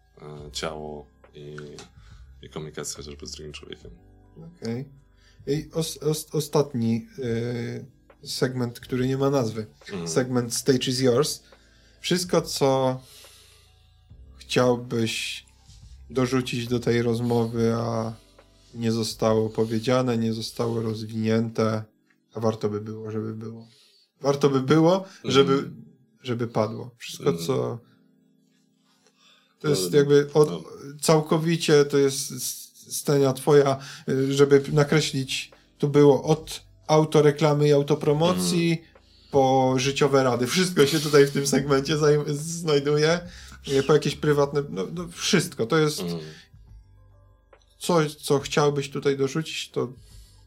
ciało 0.52 1.06
i, 1.34 1.56
i 2.42 2.48
komunikację 2.48 2.96
chociażby 2.96 3.26
z 3.26 3.30
drugim 3.30 3.52
człowiekiem. 3.52 3.90
Okej. 4.36 4.80
Okay. 4.80 5.00
I 5.46 5.70
os, 5.72 5.96
os, 5.96 6.34
ostatni 6.34 7.06
y, 7.18 8.28
segment, 8.28 8.80
który 8.80 9.08
nie 9.08 9.16
ma 9.16 9.30
nazwy. 9.30 9.66
Mm. 9.92 10.08
Segment 10.08 10.54
Stage 10.54 10.90
is 10.90 11.00
Yours. 11.00 11.42
Wszystko, 12.00 12.42
co 12.42 13.00
chciałbyś 14.36 15.46
dorzucić 16.10 16.68
do 16.68 16.80
tej 16.80 17.02
rozmowy, 17.02 17.74
a 17.74 18.14
nie 18.74 18.92
zostało 18.92 19.50
powiedziane, 19.50 20.18
nie 20.18 20.32
zostało 20.32 20.82
rozwinięte, 20.82 21.84
a 22.34 22.40
warto 22.40 22.68
by 22.68 22.80
było, 22.80 23.10
żeby 23.10 23.34
było. 23.34 23.66
Warto 24.20 24.50
by 24.50 24.60
było, 24.60 25.04
żeby, 25.24 25.52
mm. 25.52 25.84
żeby 26.22 26.48
padło. 26.48 26.90
Wszystko, 26.98 27.30
mm. 27.30 27.42
co. 27.46 27.78
To 29.60 29.68
jest 29.68 29.92
jakby 29.92 30.30
od, 30.34 30.50
no. 30.50 30.62
całkowicie 31.00 31.84
to 31.84 31.98
jest 31.98 32.32
stania 32.92 33.32
twoja, 33.32 33.78
żeby 34.30 34.62
nakreślić, 34.72 35.50
tu 35.78 35.88
było 35.88 36.22
od 36.22 36.62
autoreklamy 36.86 37.68
i 37.68 37.72
autopromocji 37.72 38.72
mm. 38.72 38.84
po 39.30 39.74
życiowe 39.76 40.24
rady. 40.24 40.46
Wszystko 40.46 40.86
się 40.86 41.00
tutaj 41.00 41.26
w 41.26 41.30
tym 41.30 41.46
segmencie 41.46 41.96
znajduje. 42.30 43.20
Po 43.86 43.92
jakieś 43.92 44.16
prywatne, 44.16 44.62
no, 44.70 44.86
no 44.94 45.08
wszystko. 45.08 45.66
To 45.66 45.78
jest 45.78 46.00
mm. 46.00 46.18
coś, 47.78 48.14
co 48.14 48.38
chciałbyś 48.38 48.90
tutaj 48.90 49.16
dorzucić, 49.16 49.70
to 49.70 49.92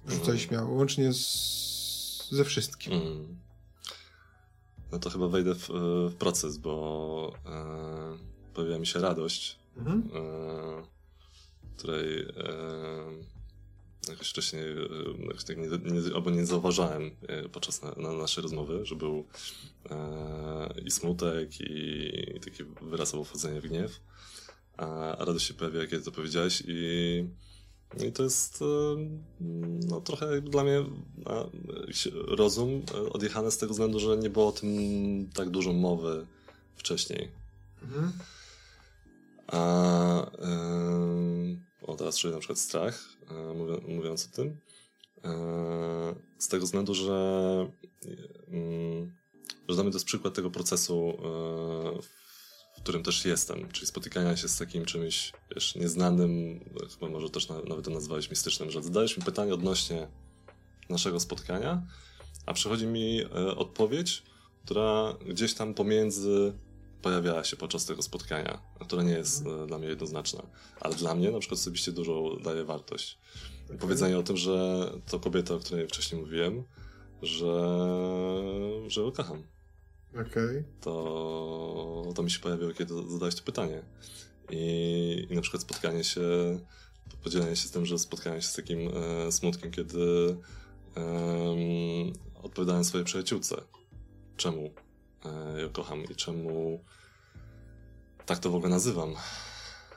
rzucaj 0.08 0.30
mm. 0.30 0.40
śmiało, 0.40 0.76
łącznie 0.76 1.14
z, 1.14 2.30
ze 2.32 2.46
wszystkim. 2.46 2.94
Mm. 2.94 3.38
No 4.92 5.00
to 5.00 5.10
chyba 5.10 5.28
wejdę 5.28 5.56
w, 5.56 5.70
w 6.10 6.14
proces, 6.14 6.58
bo 6.58 7.34
e, 7.46 8.33
pojawiła 8.54 8.80
mi 8.80 8.88
się 8.88 9.00
radość, 9.00 9.60
mhm. 9.78 10.10
e, 10.16 10.84
której 11.78 12.20
e, 12.22 13.34
jakoś 14.10 14.30
wcześniej 14.30 14.64
e, 14.64 15.26
jakoś 15.28 15.44
tak 15.44 15.58
nie, 15.58 15.68
nie, 15.68 16.16
albo 16.16 16.30
nie 16.30 16.46
zauważałem 16.46 17.12
e, 17.28 17.50
podczas 17.50 17.82
na, 17.82 17.92
na 17.98 18.14
naszej 18.14 18.42
rozmowy, 18.42 18.86
że 18.86 18.96
był 18.96 19.26
e, 19.90 20.74
i 20.86 20.92
smutek, 20.92 21.62
i, 21.62 22.36
i 22.36 22.40
taki 22.40 22.64
wyraz 22.82 23.16
wchodzenie 23.26 23.62
w 23.62 23.68
gniew. 23.68 24.00
a, 24.78 25.18
a 25.18 25.26
radość 25.26 25.48
się 25.48 25.54
pojawia, 25.54 25.88
kiedy 25.88 26.04
to 26.04 26.12
powiedziałeś 26.12 26.64
i, 26.68 27.26
i 28.08 28.12
to 28.12 28.24
jest 28.24 28.62
e, 28.62 28.66
no, 29.90 30.02
trochę 30.02 30.42
dla 30.42 30.64
mnie 30.64 30.86
rozum 32.28 32.82
odjechany 33.12 33.52
z 33.52 33.58
tego 33.58 33.74
względu, 33.74 34.00
że 34.00 34.18
nie 34.18 34.30
było 34.30 34.48
o 34.48 34.52
tym 34.52 34.70
tak 35.34 35.50
dużo 35.50 35.74
mowy 35.74 36.26
wcześniej. 36.76 37.30
Mhm. 37.84 38.12
A 39.48 40.32
o, 41.82 41.96
teraz 41.96 42.18
czuję 42.18 42.34
na 42.34 42.40
przykład 42.40 42.60
strach, 42.60 43.06
mówiąc 43.88 44.30
o 44.32 44.36
tym. 44.36 44.58
Z 46.38 46.48
tego 46.48 46.66
względu, 46.66 46.94
że, 46.94 47.72
że 49.70 49.76
dla 49.76 49.84
mnie 49.84 49.92
to 49.92 49.98
jest 49.98 50.06
przykład 50.06 50.34
tego 50.34 50.52
procesu, 50.52 51.18
w 52.78 52.82
którym 52.82 53.04
też 53.04 53.26
jestem, 53.26 53.72
czyli 53.72 53.88
spotykania 53.88 54.38
się 54.38 54.48
z 54.48 54.58
takim 54.58 54.86
czymś 54.86 55.32
wiesz, 55.56 55.76
nieznanym, 55.76 56.60
chyba 56.94 57.12
może 57.12 57.30
też 57.30 57.50
nawet 57.50 57.86
to 57.86 57.92
nazwałeś 57.92 58.30
mistycznym, 58.30 58.72
że 58.72 58.84
zadajesz 58.84 59.18
mi 59.18 59.24
pytanie 59.24 59.54
odnośnie 59.54 60.08
naszego 60.90 61.20
spotkania, 61.20 61.82
a 62.46 62.54
przychodzi 62.54 62.88
mi 62.88 63.22
e, 63.22 63.56
odpowiedź, 63.56 64.24
która 64.66 65.18
gdzieś 65.28 65.54
tam 65.54 65.74
pomiędzy 65.74 66.54
pojawiała 67.04 67.44
się 67.44 67.58
podczas 67.58 67.86
tego 67.86 68.02
spotkania, 68.02 68.62
która 68.80 69.04
nie 69.04 69.12
jest 69.12 69.46
e, 69.46 69.68
dla 69.68 69.78
mnie 69.80 69.88
jednoznaczna. 69.88 70.44
Ale 70.80 70.96
dla 70.96 71.16
mnie 71.16 71.32
na 71.32 71.40
przykład 71.40 71.60
osobiście 71.60 71.92
dużo 71.92 72.38
daje 72.44 72.64
wartość. 72.64 73.18
Okay. 73.66 73.78
Powiedzenie 73.78 74.18
o 74.18 74.24
tym, 74.24 74.38
że 74.38 74.86
to 75.08 75.20
kobieta, 75.20 75.54
o 75.54 75.60
której 75.60 75.88
wcześniej 75.88 76.22
mówiłem, 76.22 76.64
że, 77.22 77.70
że 78.88 79.02
ją 79.02 79.12
kocham. 79.12 79.44
Okay. 80.12 80.64
To, 80.82 82.12
to 82.16 82.24
mi 82.24 82.32
się 82.32 82.40
pojawiło, 82.40 82.74
kiedy 82.74 82.94
zadałeś 83.12 83.36
to 83.36 83.44
pytanie. 83.44 83.84
I, 84.52 85.28
I 85.30 85.36
na 85.36 85.42
przykład 85.42 85.64
spotkanie 85.64 86.04
się, 86.04 86.22
podzielenie 87.24 87.56
się 87.56 87.68
z 87.68 87.72
tym, 87.72 87.86
że 87.86 88.00
spotkanie 88.00 88.42
się 88.42 88.48
z 88.48 88.54
takim 88.54 88.80
e, 89.28 89.32
smutkiem, 89.32 89.72
kiedy 89.72 90.38
e, 90.98 91.04
odpowiadałem 92.44 92.84
swojej 92.84 93.06
przyjaciółce. 93.06 93.56
Czemu 94.38 94.72
e, 95.26 95.62
ją 95.62 95.70
kocham 95.70 96.04
i 96.04 96.16
czemu 96.16 96.80
tak 98.26 98.40
to 98.40 98.50
w 98.50 98.56
ogóle 98.56 98.70
nazywam. 98.70 99.16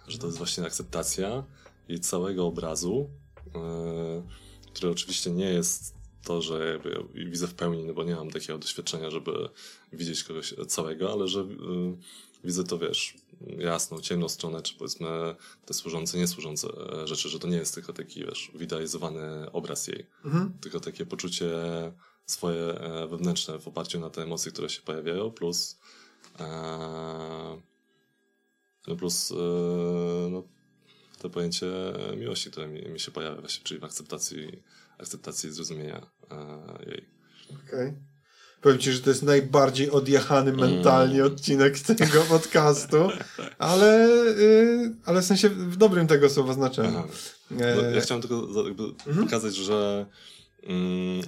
Że 0.09 0.19
to 0.19 0.27
jest 0.27 0.39
właśnie 0.39 0.65
akceptacja 0.65 1.45
jej 1.89 2.01
całego 2.01 2.47
obrazu, 2.47 3.11
yy, 3.55 4.23
który 4.73 4.93
oczywiście 4.93 5.31
nie 5.31 5.45
jest 5.45 5.95
to, 6.23 6.43
że 6.43 6.67
jakby 6.73 7.05
widzę 7.15 7.47
w 7.47 7.55
pełni, 7.55 7.85
no 7.85 7.95
bo 7.95 8.05
nie 8.05 8.15
mam 8.15 8.31
takiego 8.31 8.59
doświadczenia, 8.59 9.11
żeby 9.11 9.49
widzieć 9.93 10.25
kogoś 10.25 10.55
całego, 10.69 11.13
ale 11.13 11.29
że 11.29 11.41
yy, 11.41 11.97
widzę 12.45 12.65
to, 12.65 12.79
wiesz, 12.79 13.15
jasną, 13.59 14.01
ciemną 14.01 14.29
stronę, 14.29 14.63
czy 14.63 14.75
powiedzmy 14.75 15.07
te 15.67 15.75
służące, 15.75 16.19
niesłużące 16.19 16.69
e, 17.03 17.07
rzeczy, 17.07 17.29
że 17.29 17.39
to 17.39 17.49
nie 17.49 17.57
jest 17.57 17.75
tylko 17.75 17.93
taki, 17.93 18.25
wiesz, 18.25 18.51
wyidealizowany 18.55 19.53
obraz 19.53 19.89
jej, 19.89 20.07
mhm. 20.25 20.59
tylko 20.61 20.81
takie 20.81 21.07
poczucie 21.07 21.53
swoje 22.27 22.63
e, 22.63 23.07
wewnętrzne 23.07 23.59
w 23.59 23.69
oparciu 23.69 24.01
na 24.01 24.11
te 24.11 24.23
emocje, 24.23 24.53
które 24.53 24.69
się 24.69 24.83
pojawiają, 24.83 25.31
plus 25.31 25.79
e, 26.41 27.57
no 28.87 28.97
plus 28.97 29.31
yy, 29.31 30.31
no, 30.31 30.43
to 31.19 31.31
pojęcie 31.31 31.67
miłości, 32.17 32.51
które 32.51 32.69
mi, 32.69 32.83
mi, 32.83 33.01
się 33.01 33.11
pojawia 33.11 33.41
właśnie, 33.41 33.65
czyli 33.65 33.81
w 33.81 33.85
akceptacji, 33.85 34.63
akceptacji 34.99 35.53
zrozumienia 35.53 36.07
yy, 36.31 36.91
jej. 36.91 37.09
Okej. 37.49 37.89
Okay. 37.89 37.97
Powiem 38.61 38.79
ci, 38.79 38.93
że 38.93 39.01
to 39.01 39.11
jest 39.11 39.23
najbardziej 39.23 39.91
odjechany 39.91 40.51
mm. 40.51 40.71
mentalnie 40.71 41.21
mm. 41.21 41.33
odcinek 41.33 41.79
tego 41.81 42.23
podcastu, 42.37 43.09
ale, 43.59 44.09
yy, 44.39 44.97
ale 45.05 45.23
w 45.23 45.25
sensie 45.25 45.49
w 45.49 45.77
dobrym 45.77 46.07
tego 46.07 46.31
słowa 46.31 46.53
znaczeniu. 46.53 47.03
No, 47.51 47.65
ja 47.95 48.01
chciałem 48.01 48.23
tylko 48.23 48.63
jakby 48.67 48.85
mhm. 48.85 49.27
pokazać, 49.27 49.55
że, 49.55 49.97
mm, 49.99 50.07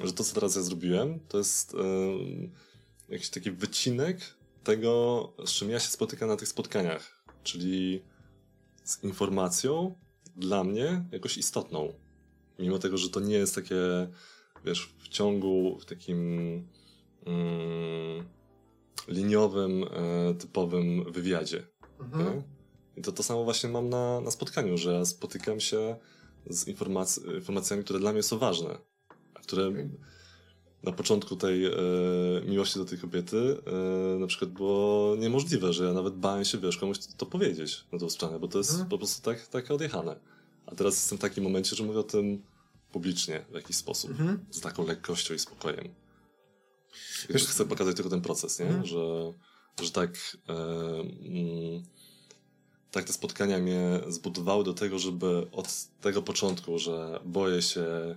że 0.05 0.13
to, 0.13 0.25
co 0.25 0.35
teraz 0.35 0.57
ja 0.57 0.63
zrobiłem, 0.63 1.21
to 1.29 1.39
jest 1.39 1.77
jakiś 3.09 3.31
taki 3.31 3.51
wycinek 3.51 4.21
tego, 4.65 5.33
z 5.47 5.51
czym 5.51 5.71
ja 5.71 5.81
się 5.81 5.89
spotykam 5.89 6.29
na 6.29 6.37
tych 6.37 6.49
spotkaniach 6.49 7.19
czyli 7.49 8.03
z 8.85 9.05
informacją 9.05 9.95
dla 10.37 10.65
mnie 10.65 11.05
jakoś 11.13 11.39
istotną. 11.39 11.93
Mimo 12.59 12.79
tego, 12.79 12.99
że 12.99 13.11
to 13.11 13.21
nie 13.21 13.35
jest 13.35 13.55
takie, 13.55 13.77
wiesz, 14.65 14.95
w 14.99 15.09
ciągu, 15.09 15.79
w 15.79 15.85
takim 15.85 16.19
mm, 17.27 18.29
liniowym, 19.09 19.85
e, 19.85 20.35
typowym 20.35 21.13
wywiadzie. 21.13 21.67
Mhm. 22.01 22.43
I 22.97 23.03
to 23.03 23.13
to 23.13 23.23
samo 23.23 23.45
właśnie 23.45 23.69
mam 23.69 23.89
na, 23.89 24.21
na 24.21 24.31
spotkaniu, 24.31 24.79
że 24.79 25.07
spotykam 25.07 25.61
się 25.61 25.97
z 26.51 26.67
informac- 26.69 27.35
informacjami, 27.35 27.85
które 27.85 27.99
dla 27.99 28.13
mnie 28.13 28.23
są 28.23 28.39
ważne, 28.39 28.79
które 29.49 29.73
na 30.83 30.93
początku 30.93 31.37
tej 31.37 31.67
e, 31.67 31.71
miłości 32.47 32.79
do 32.79 32.85
tej 32.85 32.99
kobiety 32.99 33.57
e, 34.17 34.19
na 34.19 34.27
przykład 34.27 34.51
było 34.51 35.17
niemożliwe, 35.17 35.73
że 35.73 35.85
ja 35.85 35.93
nawet 35.93 36.15
bałem 36.15 36.45
się, 36.45 36.59
wiesz, 36.59 36.77
komuś 36.77 36.99
to, 37.17 37.27
powiedzieć 37.27 37.85
na 37.93 37.99
tą 37.99 38.11
stronę, 38.11 38.39
bo 38.39 38.49
to 38.49 38.59
jest 38.59 38.71
mhm. 38.71 38.89
po 38.89 38.99
prostu 38.99 39.23
tak, 39.23 39.47
tak 39.47 39.71
odjechane. 39.71 40.17
A 40.67 40.75
teraz 40.75 40.95
jestem 40.95 41.19
w 41.19 41.21
takim 41.21 41.45
momencie, 41.45 41.77
że 41.77 41.85
mówię 41.85 41.99
o 41.99 42.03
tym 42.03 42.43
publicznie 42.93 43.45
w 43.51 43.55
jakiś 43.55 43.77
sposób, 43.77 44.11
mhm. 44.11 44.45
z 44.51 44.61
taką 44.61 44.87
lekkością 44.87 45.35
i 45.35 45.39
spokojem. 45.39 45.89
Wiesz, 47.31 47.47
chcę 47.47 47.65
pokazać 47.65 47.97
tylko 47.97 48.11
ten 48.11 48.21
proces, 48.21 48.59
nie? 48.59 48.67
Mhm. 48.67 48.87
Że, 48.87 49.33
że 49.83 49.91
tak, 49.91 50.37
e, 50.49 50.55
mm, 50.55 51.83
tak 52.91 53.05
te 53.05 53.13
spotkania 53.13 53.59
mnie 53.59 54.01
zbudowały 54.09 54.65
do 54.65 54.75
tego, 54.75 54.99
żeby 54.99 55.47
od 55.53 55.69
tego 56.01 56.23
początku, 56.23 56.79
że 56.79 57.21
boję 57.25 57.63
się 57.63 58.17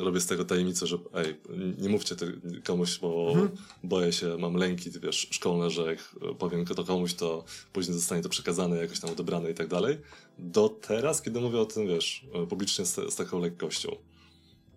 robię 0.00 0.20
z 0.20 0.26
tego 0.26 0.44
tajemnicę, 0.44 0.86
że 0.86 0.98
ej, 1.14 1.40
nie 1.78 1.88
mówcie 1.88 2.16
komuś, 2.64 2.98
bo 2.98 3.28
mhm. 3.28 3.50
boję 3.84 4.12
się, 4.12 4.36
mam 4.38 4.54
lęki, 4.54 4.90
wiesz, 4.90 5.28
szkolne, 5.30 5.70
że 5.70 5.82
jak 5.82 5.98
powiem 6.38 6.64
to 6.64 6.84
komuś, 6.84 7.14
to 7.14 7.44
później 7.72 7.94
zostanie 7.94 8.22
to 8.22 8.28
przekazane, 8.28 8.76
jakoś 8.76 9.00
tam 9.00 9.10
odebrane 9.10 9.50
i 9.50 9.54
tak 9.54 9.68
dalej. 9.68 9.98
Do 10.38 10.68
teraz, 10.68 11.22
kiedy 11.22 11.40
mówię 11.40 11.58
o 11.58 11.66
tym, 11.66 11.86
wiesz, 11.86 12.26
publicznie 12.48 12.86
z, 12.86 12.94
z 12.94 13.16
taką 13.16 13.38
lekkością. 13.38 13.96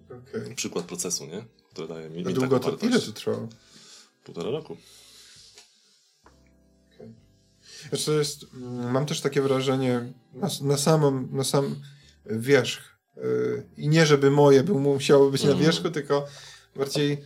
Okay. 0.06 0.56
Przykład 0.56 0.86
procesu, 0.86 1.26
nie? 1.26 1.45
Który 1.70 1.88
daje 1.88 2.10
mi, 2.10 2.24
mi 2.24 2.34
długo 2.34 2.60
to, 2.60 2.78
Ile 2.86 3.00
to 3.00 3.12
trwało? 3.12 3.48
Półtora 4.24 4.52
roku. 4.52 4.78
Okay. 6.95 7.14
Znaczy 7.90 8.12
jest, 8.12 8.45
mam 8.92 9.06
też 9.06 9.22
takie 9.22 9.42
wrażenie, 9.42 10.14
na, 10.34 10.50
na, 10.62 10.78
samą, 10.78 11.28
na 11.32 11.44
sam 11.44 11.76
wierzch 12.26 12.93
i 13.77 13.90
nie, 13.90 14.06
żeby 14.06 14.32
moje 14.32 14.64
by 14.64 14.74
musiało 14.74 15.30
być 15.32 15.43
na 15.43 15.51
mhm. 15.51 15.66
wierzchu, 15.66 15.90
tylko 15.90 16.25
bardziej 16.75 17.17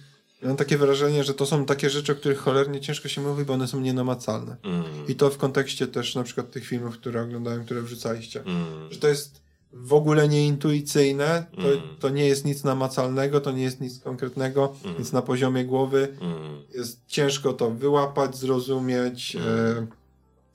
mam 0.41 0.55
takie 0.55 0.77
wrażenie, 0.77 1.23
że 1.23 1.33
to 1.33 1.45
są 1.45 1.65
takie 1.65 1.89
rzeczy, 1.89 2.11
o 2.11 2.15
których 2.15 2.37
cholernie 2.37 2.81
ciężko 2.81 3.07
się 3.07 3.21
mówi, 3.21 3.45
bo 3.45 3.53
one 3.53 3.67
są 3.67 3.79
nienamacalne. 3.79 4.55
Mm. 4.63 4.83
I 5.07 5.15
to 5.15 5.29
w 5.29 5.37
kontekście 5.37 5.87
też 5.87 6.15
na 6.15 6.23
przykład 6.23 6.51
tych 6.51 6.65
filmów, 6.65 6.97
które 6.97 7.21
oglądałem, 7.21 7.65
które 7.65 7.81
wrzucaliście. 7.81 8.41
Mm. 8.41 8.91
Że 8.91 8.99
to 8.99 9.07
jest 9.07 9.41
w 9.73 9.93
ogóle 9.93 10.27
nieintuicyjne, 10.27 11.45
to, 11.55 11.61
to 11.99 12.09
nie 12.09 12.27
jest 12.27 12.45
nic 12.45 12.63
namacalnego, 12.63 13.41
to 13.41 13.51
nie 13.51 13.63
jest 13.63 13.81
nic 13.81 13.99
konkretnego, 13.99 14.75
mm. 14.83 14.97
więc 14.97 15.11
na 15.11 15.21
poziomie 15.21 15.65
głowy 15.65 16.17
mm. 16.21 16.63
jest 16.73 17.01
ciężko 17.07 17.53
to 17.53 17.71
wyłapać, 17.71 18.37
zrozumieć. 18.37 19.35
E, 19.35 19.87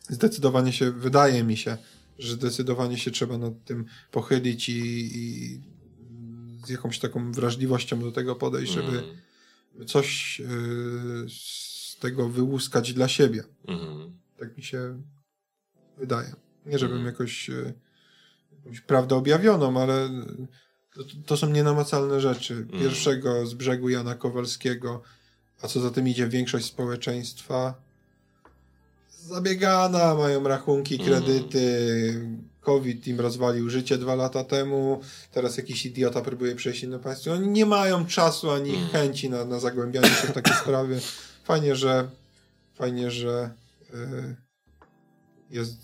zdecydowanie 0.08 0.72
się, 0.72 0.90
wydaje 0.90 1.44
mi 1.44 1.56
się, 1.56 1.76
że 2.22 2.34
zdecydowanie 2.34 2.98
się 2.98 3.10
trzeba 3.10 3.38
nad 3.38 3.64
tym 3.64 3.84
pochylić 4.10 4.68
i, 4.68 5.10
i 5.16 5.60
z 6.66 6.68
jakąś 6.68 6.98
taką 6.98 7.32
wrażliwością 7.32 8.00
do 8.00 8.12
tego 8.12 8.36
podejść, 8.36 8.72
żeby 8.72 8.98
mm. 8.98 9.86
coś 9.86 10.40
y, 10.40 10.44
z 11.28 11.96
tego 12.00 12.28
wyłuskać 12.28 12.92
dla 12.92 13.08
siebie. 13.08 13.44
Mm. 13.68 14.18
Tak 14.38 14.56
mi 14.56 14.62
się 14.62 15.02
wydaje. 15.98 16.34
Nie, 16.66 16.78
żebym 16.78 16.96
mm. 16.96 17.06
jakoś 17.06 17.50
y, 17.50 17.74
jakąś 18.64 18.80
prawdę 18.80 19.16
objawioną, 19.16 19.80
ale 19.80 20.10
to, 20.94 21.02
to, 21.26 21.36
są 21.36 21.50
nienamacalne 21.50 22.20
rzeczy. 22.20 22.54
Mhm. 22.54 22.82
Pierwszego 22.82 23.46
z 23.46 23.54
brzegu 23.54 23.88
Jana 23.88 24.14
Kowalskiego, 24.14 25.02
a 25.62 25.68
co 25.68 25.80
za 25.80 25.90
tym 25.90 26.08
idzie 26.08 26.28
większość 26.28 26.66
społeczeństwa 26.66 27.82
zabiegana, 29.22 30.14
mają 30.14 30.48
rachunki, 30.48 30.94
mhm. 30.94 31.10
kredyty. 31.10 32.42
COVID 32.62 33.08
im 33.08 33.20
rozwalił 33.20 33.70
życie 33.70 33.98
dwa 33.98 34.14
lata 34.14 34.44
temu, 34.44 35.00
teraz 35.32 35.56
jakiś 35.56 35.86
idiota 35.86 36.20
próbuje 36.20 36.54
przejść 36.54 36.82
inne 36.82 36.98
państwo. 36.98 37.32
Oni 37.32 37.48
nie 37.48 37.66
mają 37.66 38.06
czasu 38.06 38.50
ani 38.50 38.76
mm. 38.76 38.88
chęci 38.88 39.30
na, 39.30 39.44
na 39.44 39.60
zagłębianie 39.60 40.08
się 40.08 40.26
w 40.26 40.32
takie 40.32 40.54
sprawy. 40.62 41.00
Fajnie, 41.44 41.76
że 41.76 42.10
fajnie, 42.74 43.10
że 43.10 43.50
y, 43.94 44.36
jest, 45.50 45.76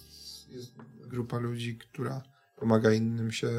jest 0.48 0.72
grupa 1.06 1.38
ludzi, 1.38 1.78
która 1.78 2.22
pomaga 2.56 2.92
innym 2.92 3.32
się 3.32 3.50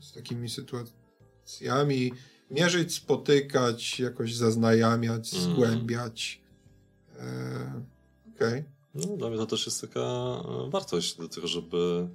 z 0.00 0.12
takimi 0.12 0.50
sytuacjami 0.50 2.12
mierzyć, 2.50 2.94
spotykać, 2.94 4.00
jakoś 4.00 4.34
zaznajamiać, 4.34 5.34
mm. 5.34 5.44
zgłębiać. 5.44 6.42
Y, 7.14 7.18
Okej. 8.34 8.60
Okay. 8.60 8.73
No, 8.94 9.16
dla 9.16 9.28
mnie 9.28 9.38
to 9.38 9.46
też 9.46 9.66
jest 9.66 9.80
taka 9.80 10.00
e, 10.00 10.70
wartość 10.70 11.16
do 11.16 11.28
tego, 11.28 11.46
żeby 11.46 12.08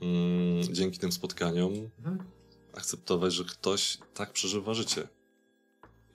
mm, 0.00 0.62
dzięki 0.74 0.98
tym 0.98 1.12
spotkaniom 1.12 1.72
mhm. 1.98 2.18
akceptować, 2.72 3.32
że 3.32 3.44
ktoś 3.44 3.98
tak 4.14 4.32
przeżywa 4.32 4.74
życie. 4.74 5.08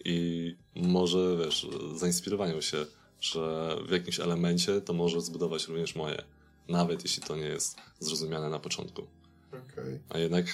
I 0.05 0.55
może, 0.75 1.37
wiesz, 1.45 1.67
zainspirowaniu 1.95 2.61
się, 2.61 2.85
że 3.21 3.75
w 3.87 3.91
jakimś 3.91 4.19
elemencie 4.19 4.81
to 4.81 4.93
może 4.93 5.21
zbudować 5.21 5.67
również 5.67 5.95
moje. 5.95 6.23
Nawet 6.67 7.03
jeśli 7.03 7.23
to 7.23 7.35
nie 7.35 7.45
jest 7.45 7.77
zrozumiane 7.99 8.49
na 8.49 8.59
początku. 8.59 9.07
Okay. 9.47 10.03
A 10.09 10.17
jednak 10.17 10.45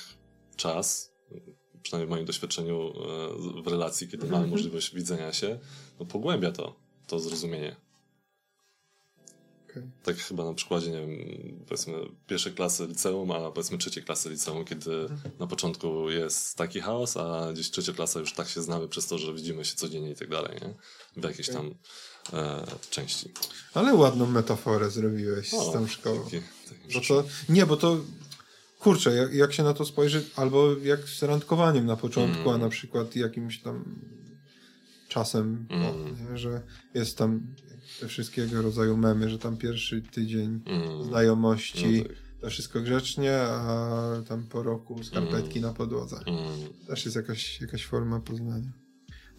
czas, 0.56 1.14
przynajmniej 1.81 2.07
w 2.07 2.09
moim 2.09 2.25
doświadczeniu 2.25 2.90
e, 2.90 3.64
w 3.64 3.67
relacji, 3.67 4.07
kiedy 4.07 4.23
mamy 4.23 4.35
mhm. 4.35 4.49
możliwość 4.49 4.95
widzenia 4.95 5.33
się, 5.33 5.59
no 5.99 6.06
pogłębia 6.06 6.51
to, 6.51 6.75
to 7.07 7.19
zrozumienie. 7.19 7.75
Okay. 9.72 9.83
Tak 10.03 10.17
chyba 10.17 10.45
na 10.45 10.53
przykładzie, 10.53 10.91
nie 10.91 11.08
wiem, 11.08 11.66
powiedzmy 11.67 11.93
pierwszej 12.27 12.53
klasy 12.53 12.88
liceum, 12.88 13.32
a 13.32 13.51
powiedzmy 13.51 13.77
trzeciej 13.77 14.03
klasy 14.03 14.30
liceum, 14.30 14.66
kiedy 14.66 14.91
mhm. 14.91 15.19
na 15.40 15.48
początku 15.48 16.09
jest 16.09 16.58
taki 16.58 16.82
chaos, 16.82 17.17
a 17.17 17.53
gdzieś 17.53 17.72
trzecia 17.72 17.93
klasa 17.93 18.19
już 18.19 18.33
tak 18.33 18.50
się 18.50 18.61
znamy 18.61 18.88
przez 18.88 19.08
to, 19.08 19.17
że 19.17 19.33
widzimy 19.33 19.66
się 19.66 19.75
codziennie 19.75 20.11
i 20.11 20.16
tak 20.16 20.30
dalej, 20.30 20.59
nie? 20.61 20.74
W 21.22 21.24
jakiejś 21.24 21.50
okay. 21.50 21.61
tam 21.61 21.75
e, 22.40 22.66
części. 22.90 23.32
Ale 23.74 23.95
ładną 23.95 24.25
metaforę 24.25 24.90
zrobiłeś 24.90 25.53
o, 25.53 25.69
z 25.69 25.74
tą 25.74 25.88
szkołą. 25.88 26.24
Taki, 26.24 26.41
taki 26.69 26.93
bo 26.93 27.01
to, 27.01 27.24
nie, 27.50 27.66
bo 27.66 27.77
to 27.77 27.98
kurczę, 28.80 29.14
jak, 29.14 29.33
jak, 29.33 29.53
się 29.53 29.64
na 29.64 29.74
to 29.74 29.85
spojrzy, 29.85 30.25
albo 30.35 30.75
jak 30.83 31.09
z 31.09 31.24
randkowaniem 31.24 31.85
na 31.85 31.95
początku, 31.95 32.50
mm. 32.50 32.56
a 32.56 32.58
na 32.58 32.69
przykład 32.69 33.16
jakimś 33.16 33.61
tam 33.61 33.85
czasem, 35.08 35.66
mm. 35.69 35.88
o, 35.88 36.38
że 36.38 36.61
jest 36.93 37.17
tam 37.17 37.56
te 38.01 38.07
wszystkiego 38.07 38.61
rodzaju 38.61 38.97
memy, 38.97 39.30
że 39.30 39.39
tam 39.39 39.57
pierwszy 39.57 40.01
tydzień 40.01 40.59
mm. 40.65 41.03
znajomości, 41.03 41.97
no 41.97 42.03
tak. 42.03 42.17
to 42.41 42.49
wszystko 42.49 42.81
grzecznie, 42.81 43.38
a 43.41 44.23
tam 44.27 44.43
po 44.43 44.63
roku 44.63 45.03
skarpetki 45.03 45.59
mm. 45.59 45.71
na 45.71 45.77
podłodze. 45.77 46.19
Mm. 46.25 46.39
Też 46.88 47.05
jest 47.05 47.15
jakaś, 47.15 47.61
jakaś 47.61 47.85
forma 47.85 48.19
poznania. 48.19 48.71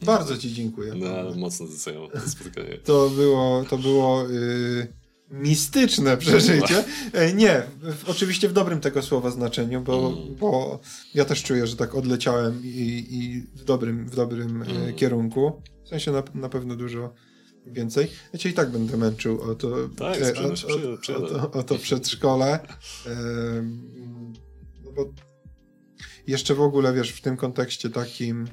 Bardzo 0.02 0.38
Ci 0.38 0.54
dziękuję. 0.54 0.94
No, 0.94 1.34
mocno 1.36 1.66
doceniam 1.66 2.10
to 2.10 2.20
spotkanie. 2.28 2.78
To 2.78 3.10
było, 3.10 3.64
to 3.70 3.78
było 3.78 4.28
yy, 4.28 4.92
mistyczne 5.30 6.16
przeżycie. 6.16 6.84
E, 7.12 7.32
nie, 7.32 7.62
w, 7.82 8.08
oczywiście 8.08 8.48
w 8.48 8.52
dobrym 8.52 8.80
tego 8.80 9.02
słowa 9.02 9.30
znaczeniu, 9.30 9.80
bo, 9.80 10.08
mm. 10.08 10.34
bo 10.34 10.80
ja 11.14 11.24
też 11.24 11.42
czuję, 11.42 11.66
że 11.66 11.76
tak 11.76 11.94
odleciałem 11.94 12.60
i, 12.64 13.06
i 13.10 13.40
w 13.40 13.64
dobrym, 13.64 14.08
w 14.08 14.16
dobrym 14.16 14.62
e, 14.62 14.66
mm. 14.66 14.94
kierunku. 14.94 15.62
W 15.84 15.88
sensie 15.88 16.12
na, 16.12 16.22
na 16.34 16.48
pewno 16.48 16.76
dużo 16.76 17.14
więcej. 17.66 18.10
Ja 18.32 18.38
cię 18.38 18.48
i 18.48 18.52
tak 18.52 18.70
będę 18.70 18.96
męczył 18.96 19.42
o 19.42 19.54
to, 19.54 19.88
tak, 19.96 20.16
e, 20.22 20.34
o, 20.38 20.48
o, 20.48 21.16
o, 21.16 21.28
to, 21.28 21.50
o 21.50 21.62
to 21.62 21.78
przedszkole. 21.78 22.58
no 24.84 24.92
bo 24.92 25.12
jeszcze 26.26 26.54
w 26.54 26.60
ogóle, 26.60 26.92
wiesz, 26.92 27.10
w 27.10 27.20
tym 27.20 27.36
kontekście 27.36 27.90
takim 27.90 28.48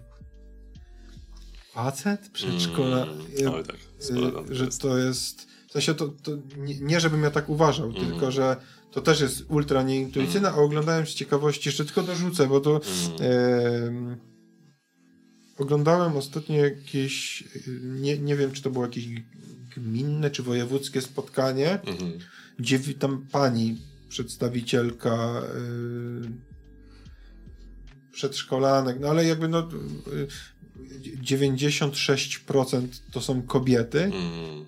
facet, 1.73 2.29
przedszkola, 2.29 3.03
mm, 3.03 3.63
tak, 3.63 3.75
że 4.49 4.67
to 4.67 4.97
jest 4.97 5.47
w 5.69 5.71
sensie 5.71 5.95
to, 5.95 6.07
to 6.07 6.31
nie, 6.57 6.79
nie, 6.79 6.99
żebym 6.99 7.23
ja 7.23 7.31
tak 7.31 7.49
uważał, 7.49 7.89
mm. 7.89 8.05
tylko 8.05 8.31
że 8.31 8.55
to 8.91 9.01
też 9.01 9.21
jest 9.21 9.45
ultra 9.49 9.83
nieintuicyjne, 9.83 10.47
mm. 10.47 10.59
a 10.59 10.63
oglądałem 10.63 11.07
z 11.07 11.09
ciekawości, 11.09 11.69
jeszcze 11.69 11.85
tylko 11.85 12.03
dorzucę, 12.03 12.47
bo 12.47 12.59
to 12.59 12.81
mm. 13.19 14.17
Oglądałem 15.59 16.17
ostatnio 16.17 16.55
jakieś, 16.55 17.43
nie, 17.81 18.17
nie 18.17 18.35
wiem 18.35 18.51
czy 18.51 18.61
to 18.61 18.69
było 18.69 18.85
jakieś 18.85 19.07
gminne 19.75 20.31
czy 20.31 20.43
wojewódzkie 20.43 21.01
spotkanie, 21.01 21.79
mm. 21.81 22.19
gdzie 22.59 22.79
tam 22.79 23.25
pani 23.31 23.81
przedstawicielka 24.09 25.41
e, 25.41 25.41
przedszkolanek, 28.11 28.97
no 28.99 29.09
ale 29.09 29.25
jakby 29.25 29.47
no 29.47 29.69
96% 31.23 32.77
e, 32.77 32.87
to 33.11 33.21
są 33.21 33.41
kobiety, 33.41 34.03
mm. 34.03 34.65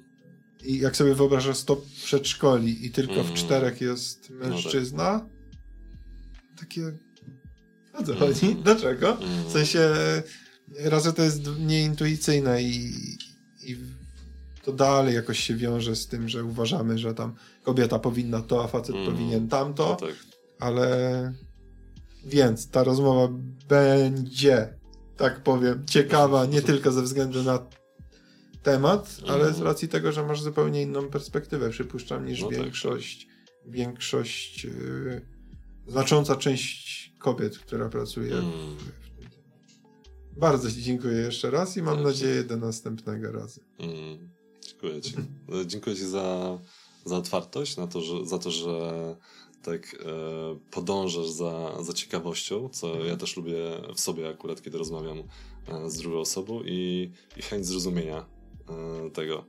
I 0.63 0.77
jak 0.79 0.95
sobie 0.95 1.15
wyobrażasz 1.15 1.57
100 1.57 1.81
przedszkoli 2.03 2.85
i 2.85 2.91
tylko 2.91 3.23
w 3.23 3.33
czterech 3.33 3.81
jest 3.81 4.29
mężczyzna, 4.29 5.13
no 5.13 5.19
tak. 5.19 6.59
takie... 6.59 6.91
O 7.93 8.03
co 8.03 8.15
chodzi? 8.15 8.45
Mm. 8.45 8.63
Dlaczego? 8.63 9.17
W 9.47 9.51
sensie 9.51 9.89
raz, 10.79 11.03
że 11.03 11.13
to 11.13 11.23
jest 11.23 11.41
nieintuicyjne 11.59 12.63
i, 12.63 12.93
i 13.63 13.77
to 14.63 14.73
dalej 14.73 15.15
jakoś 15.15 15.39
się 15.39 15.55
wiąże 15.55 15.95
z 15.95 16.07
tym, 16.07 16.29
że 16.29 16.43
uważamy, 16.43 16.97
że 16.97 17.13
tam 17.13 17.33
kobieta 17.63 17.99
powinna 17.99 18.41
to, 18.41 18.63
a 18.63 18.67
facet 18.67 18.95
mm. 18.95 19.11
powinien 19.11 19.47
tamto, 19.47 19.97
no 20.01 20.07
tak. 20.07 20.15
ale 20.59 21.33
więc 22.25 22.69
ta 22.69 22.83
rozmowa 22.83 23.33
będzie, 23.69 24.73
tak 25.17 25.43
powiem, 25.43 25.85
ciekawa 25.85 26.45
nie 26.45 26.61
tylko 26.61 26.91
ze 26.91 27.01
względu 27.01 27.43
na 27.43 27.59
temat, 28.63 29.17
ale 29.27 29.45
z 29.45 29.47
mhm. 29.47 29.67
racji 29.67 29.87
tego, 29.87 30.11
że 30.11 30.23
masz 30.23 30.41
zupełnie 30.41 30.81
inną 30.81 31.09
perspektywę, 31.09 31.69
przypuszczam, 31.69 32.25
niż 32.25 32.41
no 32.41 32.49
większość, 32.49 33.25
tak. 33.25 33.71
większość 33.71 34.63
yy, 34.63 35.21
znacząca 35.87 36.35
część 36.35 37.13
kobiet, 37.19 37.59
która 37.59 37.89
pracuje 37.89 38.33
mm. 38.33 38.51
w, 38.51 39.00
Bardzo 40.37 40.71
Ci 40.71 40.83
dziękuję 40.83 41.17
jeszcze 41.17 41.51
raz 41.51 41.77
i 41.77 41.81
mam 41.81 41.95
tak. 41.95 42.05
nadzieję 42.05 42.43
do 42.43 42.57
następnego 42.57 43.31
razu. 43.31 43.61
Mm. 43.79 44.29
Dziękuję 44.67 45.01
Ci. 45.01 45.13
No, 45.47 45.65
dziękuję 45.65 45.95
Ci 45.95 46.05
za, 46.05 46.59
za 47.05 47.17
otwartość, 47.17 47.77
na 47.77 47.87
to, 47.87 48.01
że, 48.01 48.25
za 48.25 48.39
to, 48.39 48.51
że 48.51 49.15
tak 49.63 49.95
e, 49.95 50.59
podążasz 50.71 51.29
za, 51.29 51.83
za 51.83 51.93
ciekawością, 51.93 52.69
co 52.69 52.87
mhm. 52.87 53.07
ja 53.07 53.17
też 53.17 53.37
lubię 53.37 53.81
w 53.95 53.99
sobie 53.99 54.29
akurat, 54.29 54.61
kiedy 54.61 54.77
rozmawiam 54.77 55.23
e, 55.67 55.89
z 55.89 55.97
drugą 55.97 56.19
osobą 56.19 56.61
i, 56.65 57.11
i 57.37 57.41
chęć 57.41 57.65
zrozumienia 57.65 58.25
E, 58.71 59.09
tego, 59.09 59.45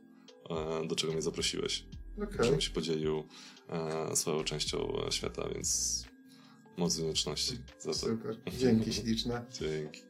e, 0.50 0.86
do 0.86 0.96
czego 0.96 1.12
mnie 1.12 1.22
zaprosiłeś. 1.22 1.84
Okay. 2.22 2.44
Żebym 2.44 2.60
się 2.60 2.70
podzielił 2.70 3.24
e, 3.68 4.16
swoją 4.16 4.44
częścią 4.44 4.92
świata, 5.10 5.48
więc 5.54 6.04
moc 6.76 6.96
wdzięczności 6.96 7.58
za 7.78 7.90
to. 7.92 7.98
Super. 7.98 8.36
Dzięki 8.58 8.92
śliczne. 8.92 9.44
Dzięki. 9.60 10.00